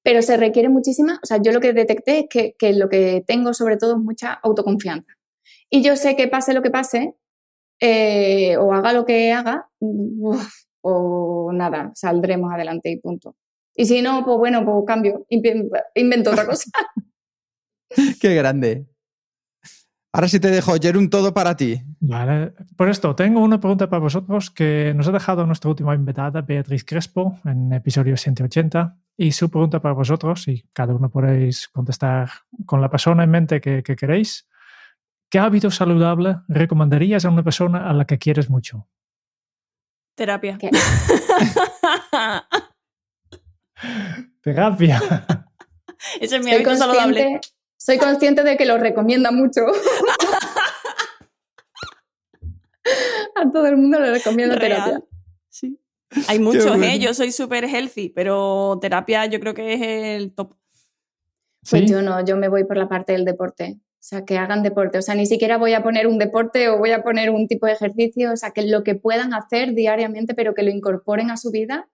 Pero 0.03 0.23
se 0.23 0.37
requiere 0.37 0.69
muchísima, 0.69 1.19
o 1.23 1.27
sea, 1.27 1.39
yo 1.43 1.53
lo 1.53 1.61
que 1.61 1.73
detecté 1.73 2.21
es 2.21 2.27
que, 2.29 2.55
que 2.59 2.73
lo 2.75 2.89
que 2.89 3.25
tengo 3.27 3.53
sobre 3.55 3.77
todo 3.77 3.97
es 3.97 4.03
mucha 4.03 4.35
autoconfianza. 4.35 5.15
Y 5.71 5.83
yo 5.83 5.97
sé 5.97 6.17
que 6.17 6.29
pase 6.29 6.53
lo 6.55 6.63
que 6.63 6.71
pase, 6.71 7.15
eh, 7.81 8.57
o 8.57 8.73
haga 8.73 8.93
lo 8.93 9.05
que 9.05 9.33
haga, 9.33 9.69
uf, 9.79 10.51
o 10.83 11.51
nada, 11.53 11.93
saldremos 11.95 12.53
adelante 12.53 12.91
y 12.91 12.99
punto. 12.99 13.37
Y 13.75 13.87
si 13.87 14.03
no, 14.03 14.25
pues 14.25 14.39
bueno, 14.39 14.65
pues 14.65 14.85
cambio, 14.87 15.27
invento 15.29 16.31
otra 16.31 16.47
cosa. 16.47 16.71
Qué 18.21 18.35
grande. 18.35 18.87
Ahora 20.13 20.27
sí 20.27 20.41
te 20.41 20.51
dejo, 20.51 20.75
Jerún, 20.81 21.09
todo 21.09 21.33
para 21.33 21.57
ti. 21.57 21.83
Vale, 22.01 22.53
por 22.77 22.89
esto, 22.89 23.15
tengo 23.15 23.41
una 23.41 23.61
pregunta 23.61 23.89
para 23.89 24.01
vosotros 24.01 24.51
que 24.51 24.93
nos 24.97 25.07
ha 25.07 25.13
dejado 25.13 25.47
nuestra 25.47 25.71
última 25.71 25.95
invitada, 25.95 26.41
Beatriz 26.43 26.85
Crespo, 26.85 27.39
en 27.45 27.73
episodio 27.73 28.17
180. 28.17 28.97
Y 29.17 29.31
su 29.33 29.51
pregunta 29.51 29.81
para 29.81 29.95
vosotros, 29.95 30.49
y 30.49 30.65
cada 30.73 30.95
uno 30.95 31.11
podéis 31.11 31.69
contestar 31.69 32.29
con 32.67 32.81
la 32.81 32.91
persona 32.91 33.23
en 33.23 33.31
mente 33.31 33.61
que, 33.61 33.85
que 33.85 33.95
queréis. 33.95 34.49
¿Qué 35.29 35.39
hábito 35.39 35.71
saludable 35.71 36.39
recomendarías 36.49 37.25
a 37.25 37.31
una 37.31 37.45
persona 37.45 37.89
a 37.89 37.93
la 37.93 38.05
que 38.05 38.19
quieres 38.19 38.51
mucho? 38.51 38.89
Terapia. 40.17 40.59
Terapia. 44.43 45.01
Ese 46.21 46.37
es 46.37 46.45
mi 46.45 46.51
hábito 46.53 46.75
saludable. 46.75 47.41
Soy 47.83 47.97
consciente 47.97 48.45
de 48.45 48.59
que 48.59 48.67
lo 48.67 48.77
recomienda 48.77 49.31
mucho. 49.31 49.63
a 53.35 53.51
todo 53.51 53.67
el 53.67 53.79
mundo 53.79 53.99
le 53.99 54.13
recomiendo 54.13 54.55
Real. 54.55 54.85
terapia. 54.85 55.03
Sí. 55.49 55.81
Hay 56.29 56.41
muchos, 56.41 56.67
bueno. 56.67 56.85
¿eh? 56.85 56.99
Yo 56.99 57.15
soy 57.15 57.33
súper 57.33 57.65
healthy, 57.65 58.11
pero 58.11 58.79
terapia 58.83 59.25
yo 59.27 59.41
creo 59.41 59.55
que 59.55 59.73
es 59.73 59.81
el 59.83 60.35
top. 60.35 60.57
Pues 61.71 61.83
¿Sí? 61.83 61.89
yo 61.89 62.03
no, 62.03 62.23
yo 62.23 62.37
me 62.37 62.49
voy 62.49 62.65
por 62.65 62.77
la 62.77 62.87
parte 62.89 63.13
del 63.13 63.25
deporte. 63.25 63.79
O 63.79 64.03
sea, 64.03 64.27
que 64.27 64.37
hagan 64.37 64.63
deporte. 64.63 64.99
O 64.99 65.03
sea, 65.03 65.15
ni 65.15 65.25
siquiera 65.25 65.57
voy 65.57 65.73
a 65.73 65.83
poner 65.83 66.07
un 66.07 66.19
deporte 66.19 66.69
o 66.69 66.77
voy 66.77 66.91
a 66.91 67.03
poner 67.03 67.31
un 67.31 67.49
tipo 67.49 67.65
de 67.65 67.73
ejercicio. 67.73 68.33
O 68.33 68.37
sea, 68.37 68.51
que 68.51 68.63
lo 68.63 68.85
que 68.85 68.95
puedan 68.95 69.33
hacer 69.33 69.73
diariamente, 69.73 70.35
pero 70.35 70.53
que 70.53 70.63
lo 70.63 70.71
incorporen 70.71 71.31
a 71.31 71.39
su 71.39 71.51
vida. 71.51 71.89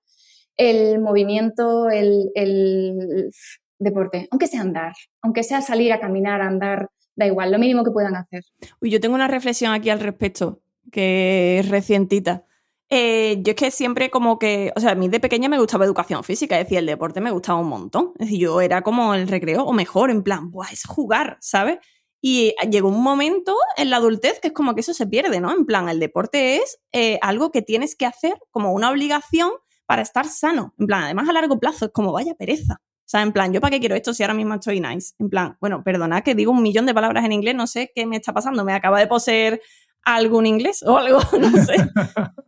El 0.56 0.98
movimiento, 1.00 1.90
el, 1.90 2.32
el 2.34 3.30
deporte, 3.78 4.28
aunque 4.30 4.46
sea 4.46 4.60
andar, 4.60 4.94
aunque 5.22 5.42
sea 5.42 5.60
salir 5.60 5.92
a 5.92 6.00
caminar, 6.00 6.40
a 6.40 6.46
andar, 6.46 6.88
da 7.14 7.26
igual, 7.26 7.52
lo 7.52 7.58
mínimo 7.58 7.84
que 7.84 7.90
puedan 7.90 8.16
hacer. 8.16 8.42
Uy, 8.80 8.90
yo 8.90 9.00
tengo 9.00 9.14
una 9.14 9.28
reflexión 9.28 9.72
aquí 9.72 9.90
al 9.90 10.00
respecto, 10.00 10.60
que 10.90 11.58
es 11.60 11.68
recientita. 11.68 12.44
Eh, 12.88 13.38
yo 13.42 13.50
es 13.50 13.56
que 13.56 13.70
siempre 13.70 14.10
como 14.10 14.38
que, 14.38 14.72
o 14.76 14.80
sea, 14.80 14.92
a 14.92 14.94
mí 14.94 15.08
de 15.08 15.18
pequeña 15.18 15.48
me 15.48 15.58
gustaba 15.58 15.84
educación 15.84 16.22
física, 16.22 16.58
es 16.58 16.66
decir, 16.66 16.78
el 16.78 16.86
deporte 16.86 17.20
me 17.20 17.32
gustaba 17.32 17.58
un 17.58 17.68
montón. 17.68 18.12
Es 18.18 18.26
decir, 18.26 18.40
yo 18.40 18.60
era 18.60 18.82
como 18.82 19.14
el 19.14 19.26
recreo, 19.28 19.64
o 19.64 19.72
mejor, 19.72 20.10
en 20.10 20.22
plan, 20.22 20.50
Buah, 20.50 20.70
es 20.72 20.84
jugar, 20.84 21.38
¿sabes? 21.40 21.78
Y 22.20 22.54
llegó 22.70 22.88
un 22.88 23.02
momento 23.02 23.56
en 23.76 23.90
la 23.90 23.96
adultez 23.96 24.40
que 24.40 24.48
es 24.48 24.54
como 24.54 24.74
que 24.74 24.80
eso 24.80 24.94
se 24.94 25.06
pierde, 25.06 25.40
¿no? 25.40 25.52
En 25.52 25.66
plan, 25.66 25.88
el 25.88 26.00
deporte 26.00 26.56
es 26.56 26.78
eh, 26.92 27.18
algo 27.22 27.50
que 27.50 27.62
tienes 27.62 27.94
que 27.96 28.06
hacer 28.06 28.34
como 28.50 28.72
una 28.72 28.90
obligación 28.90 29.50
para 29.86 30.02
estar 30.02 30.26
sano. 30.26 30.74
En 30.78 30.86
plan, 30.86 31.04
además 31.04 31.28
a 31.28 31.32
largo 31.32 31.58
plazo, 31.58 31.86
es 31.86 31.92
como 31.92 32.12
vaya 32.12 32.34
pereza. 32.34 32.80
O 33.06 33.08
sea, 33.08 33.22
en 33.22 33.32
plan, 33.32 33.52
¿yo 33.52 33.60
para 33.60 33.70
qué 33.70 33.78
quiero 33.78 33.94
esto 33.94 34.12
si 34.12 34.24
ahora 34.24 34.34
mismo 34.34 34.54
estoy 34.54 34.80
nice? 34.80 35.14
En 35.20 35.30
plan, 35.30 35.56
bueno, 35.60 35.84
perdona 35.84 36.22
que 36.22 36.34
digo 36.34 36.50
un 36.50 36.60
millón 36.60 36.86
de 36.86 36.94
palabras 36.94 37.24
en 37.24 37.30
inglés, 37.30 37.54
no 37.54 37.68
sé 37.68 37.92
qué 37.94 38.04
me 38.04 38.16
está 38.16 38.32
pasando, 38.32 38.64
me 38.64 38.72
acaba 38.72 38.98
de 38.98 39.06
poseer 39.06 39.60
algún 40.02 40.44
inglés 40.44 40.82
o 40.82 40.98
algo, 40.98 41.20
no 41.38 41.50
sé. 41.64 41.76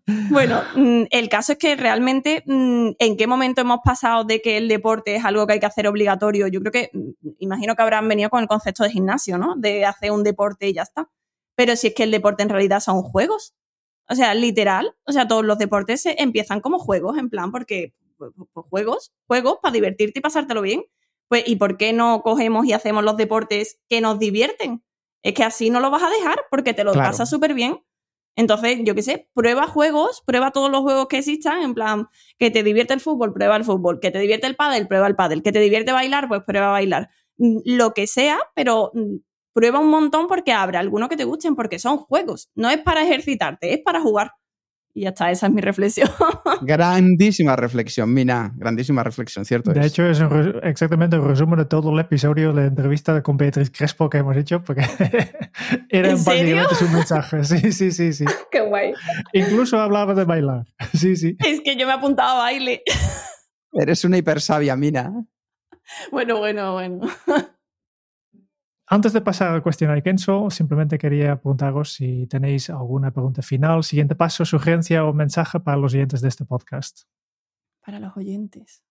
bueno, 0.31 0.61
mm, 0.75 1.05
el 1.11 1.29
caso 1.29 1.53
es 1.53 1.59
que 1.59 1.77
realmente, 1.77 2.43
mm, 2.45 2.91
¿en 2.99 3.17
qué 3.17 3.29
momento 3.29 3.61
hemos 3.61 3.79
pasado 3.85 4.25
de 4.25 4.41
que 4.41 4.57
el 4.57 4.67
deporte 4.67 5.15
es 5.15 5.25
algo 5.25 5.47
que 5.47 5.53
hay 5.53 5.61
que 5.61 5.67
hacer 5.67 5.87
obligatorio? 5.87 6.49
Yo 6.49 6.59
creo 6.59 6.73
que, 6.73 6.91
mm, 6.93 7.29
imagino 7.39 7.77
que 7.77 7.83
habrán 7.83 8.09
venido 8.09 8.29
con 8.29 8.43
el 8.43 8.49
concepto 8.49 8.83
de 8.83 8.91
gimnasio, 8.91 9.39
¿no? 9.39 9.55
De 9.57 9.85
hacer 9.85 10.11
un 10.11 10.25
deporte 10.25 10.69
y 10.69 10.73
ya 10.73 10.83
está. 10.83 11.09
Pero 11.55 11.77
si 11.77 11.89
es 11.89 11.95
que 11.95 12.03
el 12.03 12.11
deporte 12.11 12.43
en 12.43 12.49
realidad 12.49 12.81
son 12.81 13.03
juegos. 13.03 13.55
O 14.09 14.15
sea, 14.17 14.35
literal, 14.35 14.97
o 15.05 15.13
sea, 15.13 15.29
todos 15.29 15.45
los 15.45 15.59
deportes 15.59 16.01
se 16.01 16.21
empiezan 16.21 16.61
como 16.61 16.79
juegos, 16.79 17.17
en 17.19 17.29
plan, 17.29 17.53
porque 17.53 17.93
pues, 18.19 18.33
juegos, 18.69 19.13
juegos 19.27 19.59
para 19.63 19.73
divertirte 19.73 20.19
y 20.19 20.23
pasártelo 20.23 20.61
bien. 20.63 20.85
Pues, 21.29 21.45
¿y 21.47 21.57
por 21.57 21.77
qué 21.77 21.93
no 21.93 22.23
cogemos 22.23 22.67
y 22.67 22.73
hacemos 22.73 23.05
los 23.05 23.17
deportes 23.17 23.81
que 23.89 24.01
nos 24.01 24.19
divierten? 24.19 24.83
Es 25.23 25.35
que 25.35 25.45
así 25.45 25.71
no 25.71 25.81
lo 25.81 25.91
vas 25.91 26.03
a 26.03 26.11
dejar 26.11 26.41
porque 26.51 26.75
te 26.75 26.85
lo 26.85 26.93
Claro. 26.93 27.09
pasas 27.11 27.29
súper 27.31 27.55
bien. 27.55 27.83
Entonces, 28.37 28.79
yo 28.85 28.95
qué 28.95 29.03
sé, 29.03 29.29
prueba 29.35 29.67
juegos, 29.67 30.23
prueba 30.25 30.53
todos 30.53 30.71
los 30.71 30.83
juegos 30.83 31.09
que 31.09 31.19
existan, 31.19 31.61
en 31.63 31.75
plan, 31.75 32.07
que 32.39 32.51
te 32.53 32.63
divierte 32.63 32.95
el 32.95 33.01
fútbol, 33.01 33.33
prueba 33.33 33.57
el 33.57 33.65
fútbol, 33.65 33.99
que 34.01 34.11
te 34.13 34.21
divierte 34.21 34.47
el 34.47 34.55
pádel, 34.55 34.87
prueba 34.87 35.09
el 35.09 35.17
pádel, 35.17 35.43
que 35.43 35.51
te 35.51 35.59
divierte 35.59 35.91
bailar, 35.93 36.29
pues 36.29 36.43
prueba 36.47 36.69
bailar. 36.71 37.11
Mm, 37.37 37.59
Lo 37.65 37.95
que 37.95 38.07
sea, 38.07 38.39
pero 38.55 38.93
mm, 38.95 39.17
prueba 39.53 39.81
un 39.81 39.89
montón 39.89 40.29
porque 40.29 40.53
habrá 40.53 40.79
algunos 40.79 41.09
que 41.09 41.17
te 41.17 41.25
gusten, 41.25 41.57
porque 41.57 41.81
son 41.81 41.99
juegos. 41.99 42.49
No 42.55 42.71
es 42.71 42.79
para 42.79 43.03
ejercitarte, 43.03 43.75
es 43.75 43.81
para 43.81 44.01
jugar. 44.01 44.31
Y 44.99 45.03
ya 45.03 45.11
está, 45.11 45.31
esa 45.31 45.47
es 45.47 45.53
mi 45.53 45.61
reflexión. 45.61 46.09
Grandísima 46.63 47.55
reflexión, 47.55 48.13
Mina. 48.13 48.53
Grandísima 48.57 49.05
reflexión, 49.05 49.45
¿cierto? 49.45 49.73
De 49.73 49.79
es. 49.79 49.87
hecho, 49.87 50.05
es 50.05 50.19
un 50.19 50.59
exactamente 50.65 51.15
el 51.15 51.23
resumen 51.23 51.57
de 51.61 51.67
todo 51.67 51.93
el 51.93 52.01
episodio 52.01 52.53
de 52.53 52.63
la 52.63 52.67
entrevista 52.67 53.23
con 53.23 53.37
Beatriz 53.37 53.71
Crespo 53.71 54.11
que 54.11 54.19
hemos 54.19 54.37
hecho, 54.37 54.61
porque 54.65 54.81
era 55.89 56.11
¿En 56.11 56.19
serio? 56.19 56.57
básicamente 56.57 56.75
su 56.75 56.89
mensaje. 56.89 57.45
Sí, 57.45 57.71
sí, 57.71 57.93
sí, 57.93 58.13
sí. 58.13 58.25
Qué 58.51 58.61
guay. 58.61 58.93
Incluso 59.35 59.79
hablaba 59.81 60.15
de 60.15 60.25
bailar. 60.25 60.67
Sí, 60.93 61.15
sí. 61.15 61.37
es 61.47 61.61
que 61.61 61.77
yo 61.77 61.87
me 61.87 61.93
apuntaba 61.93 62.33
a 62.33 62.39
baile. 62.39 62.83
Eres 63.73 64.05
una 64.05 64.17
hipersabia, 64.19 64.75
Mina. 64.75 65.13
Bueno, 66.11 66.39
bueno, 66.39 66.73
bueno. 66.73 67.01
Antes 68.91 69.13
de 69.13 69.21
pasar 69.21 69.53
al 69.53 69.63
cuestionario 69.63 70.03
Kenzo, 70.03 70.49
simplemente 70.51 70.97
quería 70.97 71.37
preguntaros 71.37 71.93
si 71.93 72.27
tenéis 72.27 72.71
alguna 72.71 73.11
pregunta 73.11 73.43
final, 73.43 73.85
siguiente 73.85 74.15
paso, 74.15 74.45
sugerencia 74.47 75.05
o 75.05 75.13
mensaje 75.13 75.61
para 75.61 75.77
los 75.77 75.93
oyentes 75.93 76.23
de 76.23 76.29
este 76.29 76.47
podcast. 76.47 77.03
Para 77.85 78.01
los 78.01 78.17
oyentes. 78.17 78.83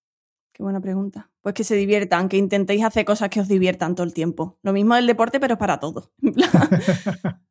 Qué 0.53 0.61
buena 0.61 0.79
pregunta. 0.81 1.31
Pues 1.41 1.55
que 1.55 1.63
se 1.63 1.75
diviertan, 1.75 2.29
que 2.29 2.37
intentéis 2.37 2.83
hacer 2.83 3.05
cosas 3.05 3.29
que 3.29 3.39
os 3.39 3.47
diviertan 3.47 3.95
todo 3.95 4.05
el 4.05 4.13
tiempo. 4.13 4.59
Lo 4.61 4.71
mismo 4.73 4.93
del 4.95 5.07
deporte, 5.07 5.39
pero 5.39 5.57
para 5.57 5.79
todo. 5.79 6.11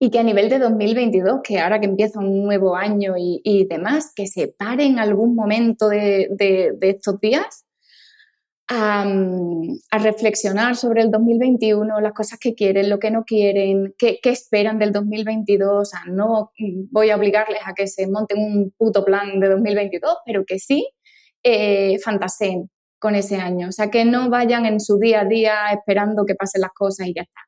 Y 0.00 0.10
que 0.10 0.18
a 0.18 0.24
nivel 0.24 0.50
de 0.50 0.58
2022, 0.58 1.40
que 1.42 1.60
ahora 1.60 1.78
que 1.80 1.86
empieza 1.86 2.18
un 2.18 2.42
nuevo 2.44 2.74
año 2.76 3.14
y, 3.16 3.40
y 3.44 3.64
demás, 3.66 4.12
que 4.14 4.26
se 4.26 4.48
pare 4.48 4.84
en 4.84 4.98
algún 4.98 5.36
momento 5.36 5.88
de, 5.88 6.28
de- 6.30 6.72
de 6.76 6.90
estos 6.90 7.20
días 7.20 7.64
a, 8.68 9.04
reflexionar 9.98 10.76
sobre 10.76 11.02
el 11.02 11.10
2021, 11.10 12.00
las 12.00 12.12
cosas 12.12 12.38
que 12.38 12.54
quieren, 12.54 12.88
lo 12.88 12.98
que 12.98 13.10
no 13.10 13.24
quieren, 13.24 13.94
qué, 13.98 14.18
qué 14.22 14.30
esperan 14.30 14.78
del 14.78 14.92
2022. 14.92 15.70
O 15.70 15.84
sea, 15.84 16.00
no 16.06 16.52
voy 16.90 17.10
a 17.10 17.16
obligarles 17.16 17.60
a 17.64 17.74
que 17.74 17.86
se 17.86 18.06
monten 18.06 18.38
un 18.38 18.74
puto 18.76 19.04
plan 19.04 19.38
de 19.40 19.48
2022, 19.48 20.16
pero 20.24 20.44
que 20.44 20.58
sí 20.58 20.88
eh, 21.42 21.98
fantaseen 21.98 22.70
con 22.98 23.14
ese 23.14 23.36
año. 23.36 23.68
O 23.68 23.72
sea, 23.72 23.90
que 23.90 24.04
no 24.04 24.30
vayan 24.30 24.64
en 24.66 24.80
su 24.80 24.98
día 24.98 25.20
a 25.20 25.24
día 25.24 25.54
esperando 25.72 26.24
que 26.24 26.34
pasen 26.34 26.62
las 26.62 26.72
cosas 26.72 27.06
y 27.06 27.14
ya 27.14 27.22
está. 27.22 27.40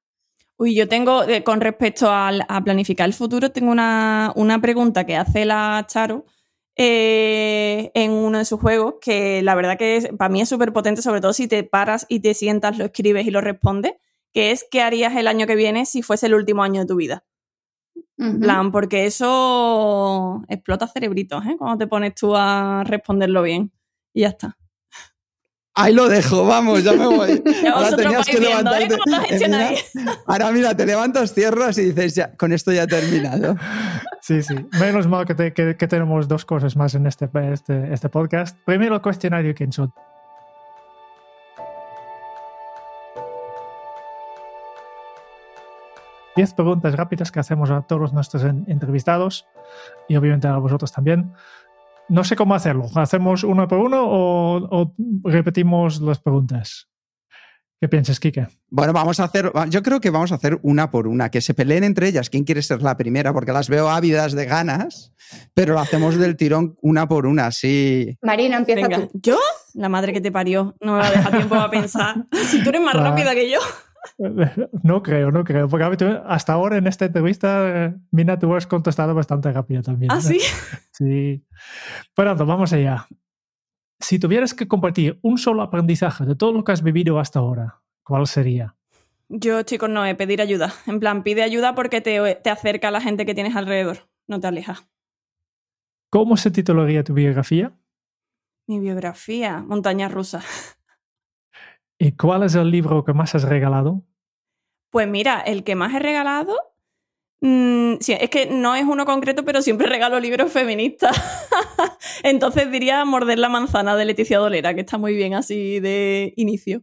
Uy, 0.59 0.75
yo 0.75 0.89
tengo, 0.89 1.25
eh, 1.25 1.45
con 1.45 1.61
respecto 1.61 2.11
al- 2.11 2.45
a, 2.49 2.63
planificar 2.63 3.07
el 3.07 3.13
futuro, 3.13 3.51
tengo 3.51 3.71
una, 3.71 4.33
una 4.37 4.61
pregunta 4.61 5.05
que 5.05 5.17
hace 5.17 5.45
la 5.45 5.85
Charo 5.87 6.25
eh, 6.77 7.91
en 7.95 8.13
uno 8.13 8.39
de 8.39 8.45
sus 8.45 8.61
juegos, 8.61 8.95
que 9.01 9.43
la 9.43 9.55
verdad 9.55 9.79
que 9.79 9.97
es- 9.97 10.09
para 10.19 10.29
mí 10.29 10.41
es 10.41 10.49
súper 10.49 10.73
potente, 10.73 11.03
sobre 11.03 11.21
todo 11.21 11.33
si 11.33 11.49
te 11.49 11.63
paras 11.65 12.07
y 12.09 12.21
te 12.21 12.35
sientas, 12.35 12.79
lo 12.79 12.85
escribes 12.85 13.27
y 13.27 13.31
lo 13.31 13.41
respondes, 13.41 13.95
que 14.33 14.51
es 14.53 14.67
¿qué 14.71 14.83
harías 14.83 15.17
el 15.17 15.27
año 15.29 15.47
que 15.47 15.55
viene 15.57 15.87
si 15.87 16.03
fuese 16.03 16.27
el 16.27 16.35
último 16.35 16.63
año 16.63 16.83
de 16.83 16.87
tu 16.87 16.97
vida? 16.97 17.25
Plan, 18.41 18.73
porque 18.73 19.07
eso 19.07 20.43
explota 20.49 20.87
cerebritos, 20.87 21.45
¿eh? 21.47 21.57
Cuando 21.59 21.79
te 21.79 21.87
pones 21.87 22.15
tú 22.15 22.35
a 22.37 22.83
responderlo 22.85 23.43
bien. 23.43 23.73
Y 24.15 24.23
ya 24.23 24.29
está. 24.29 24.57
Ahí 25.79 25.93
lo 25.93 26.09
dejo, 26.09 26.47
vamos, 26.47 26.83
ya 26.83 26.93
me 26.93 27.07
voy. 27.07 27.43
Ya 27.63 27.73
Ahora 27.73 27.95
tenías 27.97 28.27
que 28.27 28.39
viendo, 28.41 28.71
levantarte. 28.71 28.95
Eh, 29.29 29.39
mira, 29.95 30.15
ahora 30.27 30.51
mira, 30.51 30.75
te 30.77 30.87
levantas, 30.87 31.35
cierras 31.35 31.77
y 31.77 31.93
dices, 31.93 32.15
ya, 32.15 32.35
con 32.35 32.53
esto 32.53 32.73
ya 32.73 32.85
he 32.85 32.87
terminado. 32.87 33.57
Sí, 34.23 34.43
sí. 34.43 34.55
Menos 34.81 35.07
mal 35.07 35.27
que, 35.27 35.35
te- 35.35 35.53
que- 35.53 35.77
que 35.77 35.87
tenemos 35.87 36.29
dos 36.29 36.47
cosas 36.47 36.77
más 36.77 36.95
en 36.95 37.07
este, 37.07 37.29
este, 37.53 37.93
este 37.93 38.09
podcast. 38.09 38.57
Primero, 38.65 38.95
el 38.95 39.03
cuestionario 39.03 39.55
Kenzo. 39.55 39.93
Diez 46.35 46.53
preguntas 46.53 46.95
rápidas 46.95 47.33
que 47.33 47.41
hacemos 47.41 47.71
a 47.71 47.81
todos 47.83 48.13
nuestros 48.13 48.45
en- 48.45 48.65
entrevistados 48.69 49.47
y 50.07 50.17
obviamente 50.17 50.47
a 50.49 50.59
vosotros 50.59 50.93
también. 50.93 51.33
No 52.09 52.25
sé 52.25 52.37
cómo 52.37 52.55
hacerlo. 52.55 52.87
¿Hacemos 52.95 53.45
uno 53.45 53.67
por 53.67 53.79
uno 53.79 54.05
o, 54.05 54.57
o 54.71 54.95
repetimos 55.25 56.01
las 56.01 56.21
preguntas? 56.21 56.89
¿Qué 57.79 57.89
piensas, 57.89 58.19
Kike? 58.19 58.49
Bueno, 58.71 58.95
vamos 58.95 59.21
a 59.21 59.25
hacer, 59.25 59.53
yo 59.69 59.83
creo 59.83 60.01
que 60.01 60.09
vamos 60.09 60.33
a 60.33 60.37
hacer 60.37 60.59
una 60.63 60.91
por 60.91 61.07
una, 61.07 61.31
que 61.31 61.43
se 61.43 61.53
peleen 61.53 61.85
entre 61.85 62.09
ellas 62.09 62.31
quién 62.31 62.45
quiere 62.45 62.63
ser 62.63 62.81
la 62.81 62.97
primera, 62.97 63.35
porque 63.35 63.53
las 63.53 63.69
veo 63.69 63.91
ávidas 63.91 64.33
de 64.33 64.47
ganas, 64.47 65.13
pero 65.53 65.75
lo 65.75 65.81
hacemos 65.81 66.17
del 66.17 66.37
tirón 66.37 66.79
una 66.81 67.07
por 67.07 67.27
una, 67.27 67.51
sí. 67.53 68.17
Marina, 68.23 68.57
empieza 68.57 68.89
Venga, 68.89 69.07
tú. 69.09 69.21
¿yo? 69.23 69.39
La 69.75 69.91
madre 69.91 70.15
que 70.15 70.23
te 70.23 70.33
parió. 70.33 70.75
No 70.81 70.95
me 70.95 71.01
va 71.01 71.09
a 71.09 71.11
dejar 71.11 71.33
tiempo 71.33 71.55
a 71.57 71.71
pensar. 71.71 72.25
Si 72.49 72.63
tú 72.63 72.71
eres 72.71 72.81
más 72.81 72.95
rápida 72.95 73.35
que 73.35 73.51
yo. 73.51 73.59
No 74.83 75.03
creo, 75.03 75.31
no 75.31 75.45
creo. 75.45 75.69
Porque 75.69 76.21
hasta 76.27 76.53
ahora 76.53 76.77
en 76.77 76.87
esta 76.87 77.07
entrevista, 77.07 77.87
eh, 77.87 77.95
Mina, 78.11 78.39
tú 78.39 78.55
has 78.55 78.67
contestado 78.67 79.15
bastante 79.15 79.53
rápido 79.53 79.83
también. 79.83 80.13
¿Ah, 80.13 80.21
sí? 80.21 80.41
Sí. 80.93 81.45
Pronto, 82.15 82.47
vamos 82.47 82.73
allá. 82.73 83.07
Si 84.01 84.19
tuvieras 84.19 84.55
que 84.55 84.69
compartir 84.69 85.19
un 85.23 85.39
solo 85.39 85.63
aprendizaje 85.63 86.25
de 86.25 86.37
todo 86.37 86.53
lo 86.53 86.65
que 86.65 86.73
has 86.73 86.83
vivido 86.83 87.19
hasta 87.19 87.39
ahora, 87.39 87.83
¿cuál 88.03 88.27
sería? 88.27 88.77
Yo, 89.29 89.63
chicos, 89.63 89.91
no, 89.91 90.07
eh, 90.07 90.15
pedir 90.15 90.41
ayuda. 90.41 90.73
En 90.87 91.01
plan, 91.01 91.23
pide 91.23 91.43
ayuda 91.43 91.75
porque 91.75 92.01
te, 92.01 92.37
te 92.37 92.51
acerca 92.51 92.89
a 92.89 92.91
la 92.91 93.01
gente 93.01 93.27
que 93.27 93.35
tienes 93.35 93.57
alrededor. 93.57 94.09
No 94.29 94.41
te 94.41 94.47
aleja. 94.47 94.89
¿Cómo 96.11 96.37
se 96.37 96.51
titularía 96.51 97.03
tu 97.03 97.15
biografía? 97.15 97.77
Mi 98.69 98.81
biografía, 98.81 99.63
montaña 99.67 100.09
rusa. 100.09 100.43
¿Y 101.99 102.13
cuál 102.13 102.43
es 102.43 102.55
el 102.55 102.71
libro 102.71 103.05
que 103.05 103.13
más 103.13 103.35
has 103.35 103.45
regalado? 103.45 104.05
Pues 104.91 105.09
mira, 105.09 105.41
el 105.41 105.65
que 105.65 105.75
más 105.75 105.95
he 105.95 105.99
regalado. 105.99 106.57
mm, 107.41 107.95
sí, 108.01 108.13
es 108.13 108.31
que 108.31 108.47
no 108.47 108.75
es 108.75 108.85
uno 108.85 109.05
concreto, 109.07 109.45
pero 109.45 109.63
siempre 109.63 109.87
regalo 109.89 110.21
libros 110.21 110.53
feministas. 110.53 111.17
Entonces 112.23 112.71
diría 112.71 113.05
Morder 113.05 113.39
la 113.39 113.49
manzana 113.49 113.97
de 113.97 114.05
Leticia 114.05 114.39
Dolera, 114.39 114.75
que 114.75 114.81
está 114.81 114.99
muy 114.99 115.15
bien 115.15 115.35
así 115.35 115.81
de 115.81 116.33
inicio. 116.37 116.83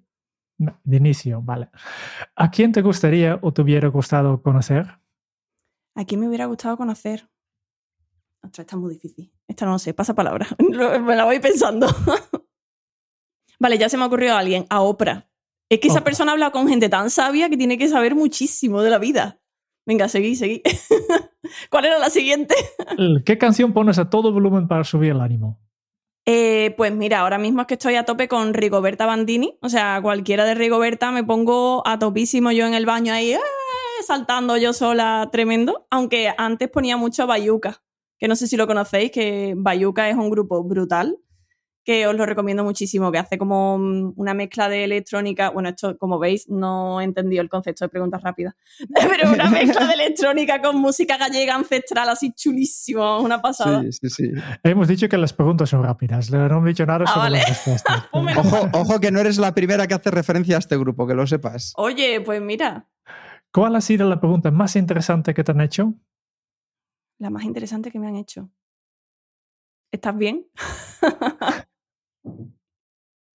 De 0.58 0.98
inicio, 0.98 1.42
vale. 1.42 1.70
¿A 2.36 2.50
quién 2.52 2.72
te 2.72 2.82
gustaría 2.82 3.40
o 3.42 3.52
te 3.52 3.62
hubiera 3.62 3.88
gustado 3.90 4.42
conocer? 4.42 5.00
¿A 5.96 6.06
quién 6.06 6.22
me 6.22 6.28
hubiera 6.28 6.46
gustado 6.46 6.78
conocer? 6.78 7.28
Ostras, 8.44 8.66
esta 8.66 8.76
es 8.76 8.82
muy 8.82 8.94
difícil. 8.94 9.34
Esta 9.48 9.66
no 9.66 9.74
lo 9.74 9.80
sé, 9.80 9.94
pasa 9.94 10.14
palabra. 10.14 10.48
Me 10.60 11.16
la 11.16 11.26
voy 11.26 11.40
pensando. 11.40 11.88
Vale, 13.64 13.78
ya 13.78 13.88
se 13.88 13.96
me 13.96 14.04
ha 14.04 14.08
ocurrido 14.08 14.36
a 14.36 14.40
alguien, 14.40 14.66
a 14.70 14.82
Oprah. 14.82 15.30
Es 15.70 15.80
que 15.80 15.88
esa 15.88 16.04
persona 16.04 16.34
habla 16.34 16.52
con 16.52 16.68
gente 16.68 16.90
tan 16.90 17.10
sabia 17.10 17.50
que 17.50 17.56
tiene 17.56 17.78
que 17.78 17.88
saber 17.88 18.14
muchísimo 18.14 18.82
de 18.82 18.90
la 18.90 19.00
vida. 19.00 19.40
Venga, 19.86 20.10
seguí, 20.10 20.36
seguí. 20.36 20.62
¿Cuál 21.72 21.86
era 21.86 21.98
la 21.98 22.10
siguiente? 22.10 22.56
¿Qué 23.26 23.38
canción 23.38 23.74
pones 23.74 23.98
a 23.98 24.10
todo 24.10 24.34
volumen 24.34 24.68
para 24.68 24.84
subir 24.84 25.12
el 25.12 25.22
ánimo? 25.22 25.60
Eh, 26.26 26.74
pues 26.78 26.94
mira, 26.94 27.22
ahora 27.22 27.38
mismo 27.38 27.62
es 27.62 27.68
que 27.68 27.74
estoy 27.76 27.96
a 27.96 28.04
tope 28.04 28.28
con 28.28 28.54
Rigoberta 28.54 29.06
Bandini. 29.06 29.58
O 29.62 29.70
sea, 29.70 30.00
cualquiera 30.02 30.44
de 30.44 30.56
Rigoberta 30.56 31.12
me 31.12 31.24
pongo 31.24 31.88
a 31.88 31.98
topísimo 31.98 32.52
yo 32.52 32.68
en 32.68 32.74
el 32.74 32.86
baño 32.86 33.14
ahí, 33.14 33.32
¡eh! 33.32 33.40
saltando 34.06 34.58
yo 34.58 34.74
sola, 34.74 35.30
tremendo. 35.32 35.88
Aunque 35.90 36.34
antes 36.38 36.70
ponía 36.70 36.98
mucho 36.98 37.28
Bayuca, 37.28 37.82
que 38.20 38.28
no 38.28 38.36
sé 38.36 38.48
si 38.48 38.58
lo 38.58 38.68
conocéis, 38.68 39.12
que 39.12 39.54
Bayuca 39.56 40.10
es 40.10 40.18
un 40.18 40.30
grupo 40.30 40.64
brutal, 40.64 41.18
que 41.84 42.08
os 42.08 42.16
lo 42.16 42.26
recomiendo 42.26 42.64
muchísimo, 42.64 43.12
que 43.12 43.18
hace 43.18 43.38
como 43.38 43.78
mm, 43.78 44.14
una 44.16 44.34
mezcla 44.34 44.70
de 44.70 44.86
electrónica. 44.86 45.50
Bueno, 45.50 45.70
esto, 45.70 45.98
como 45.98 46.18
veis, 46.20 46.48
no 46.50 47.02
he 47.02 47.04
entendido 47.04 47.42
el 47.42 47.50
concepto 47.50 47.86
de 47.86 47.90
preguntas 47.90 48.22
rápidas, 48.24 48.56
pero 49.18 49.32
una 49.32 49.50
mezcla 49.50 49.86
de 49.88 49.94
electrónica 49.94 50.62
con 50.62 50.78
música 50.80 51.18
gallega 51.18 51.56
ancestral, 51.56 52.08
así 52.10 52.32
chulísimo, 52.34 53.20
una 53.20 53.42
pasada. 53.42 53.82
Sí, 53.82 53.92
sí, 53.92 54.10
sí. 54.10 54.32
Hemos 54.64 54.88
dicho 54.88 55.10
que 55.10 55.18
las 55.18 55.34
preguntas 55.34 55.70
son 55.70 55.84
rápidas, 55.84 56.32
no 56.32 56.46
hemos 56.46 56.66
dicho 56.66 56.86
nada 56.86 57.06
Ah, 57.08 57.14
sobre 57.14 57.20
vale. 57.24 57.40
las 57.40 57.84
Ojo, 58.38 58.70
ojo 58.74 59.00
que 59.00 59.12
no 59.12 59.20
eres 59.20 59.38
la 59.38 59.54
primera 59.54 59.88
que 59.88 59.94
hace 59.94 60.10
referencia 60.12 60.56
a 60.56 60.60
este 60.60 60.78
grupo, 60.78 61.06
que 61.06 61.14
lo 61.16 61.28
sepas. 61.28 61.74
Oye, 61.78 62.22
pues 62.22 62.42
mira, 62.42 62.88
¿Cuál 63.52 63.76
ha 63.76 63.82
sido 63.82 64.10
la 64.10 64.20
pregunta 64.20 64.50
más 64.50 64.76
interesante 64.76 65.34
que 65.34 65.44
te 65.44 65.52
han 65.52 65.62
hecho? 65.62 65.94
la 67.20 67.30
más 67.30 67.44
interesante 67.44 67.92
que 67.92 68.00
me 68.00 68.08
han 68.08 68.16
hecho. 68.16 68.50
¿Estás 69.92 70.18
bien? 70.18 70.48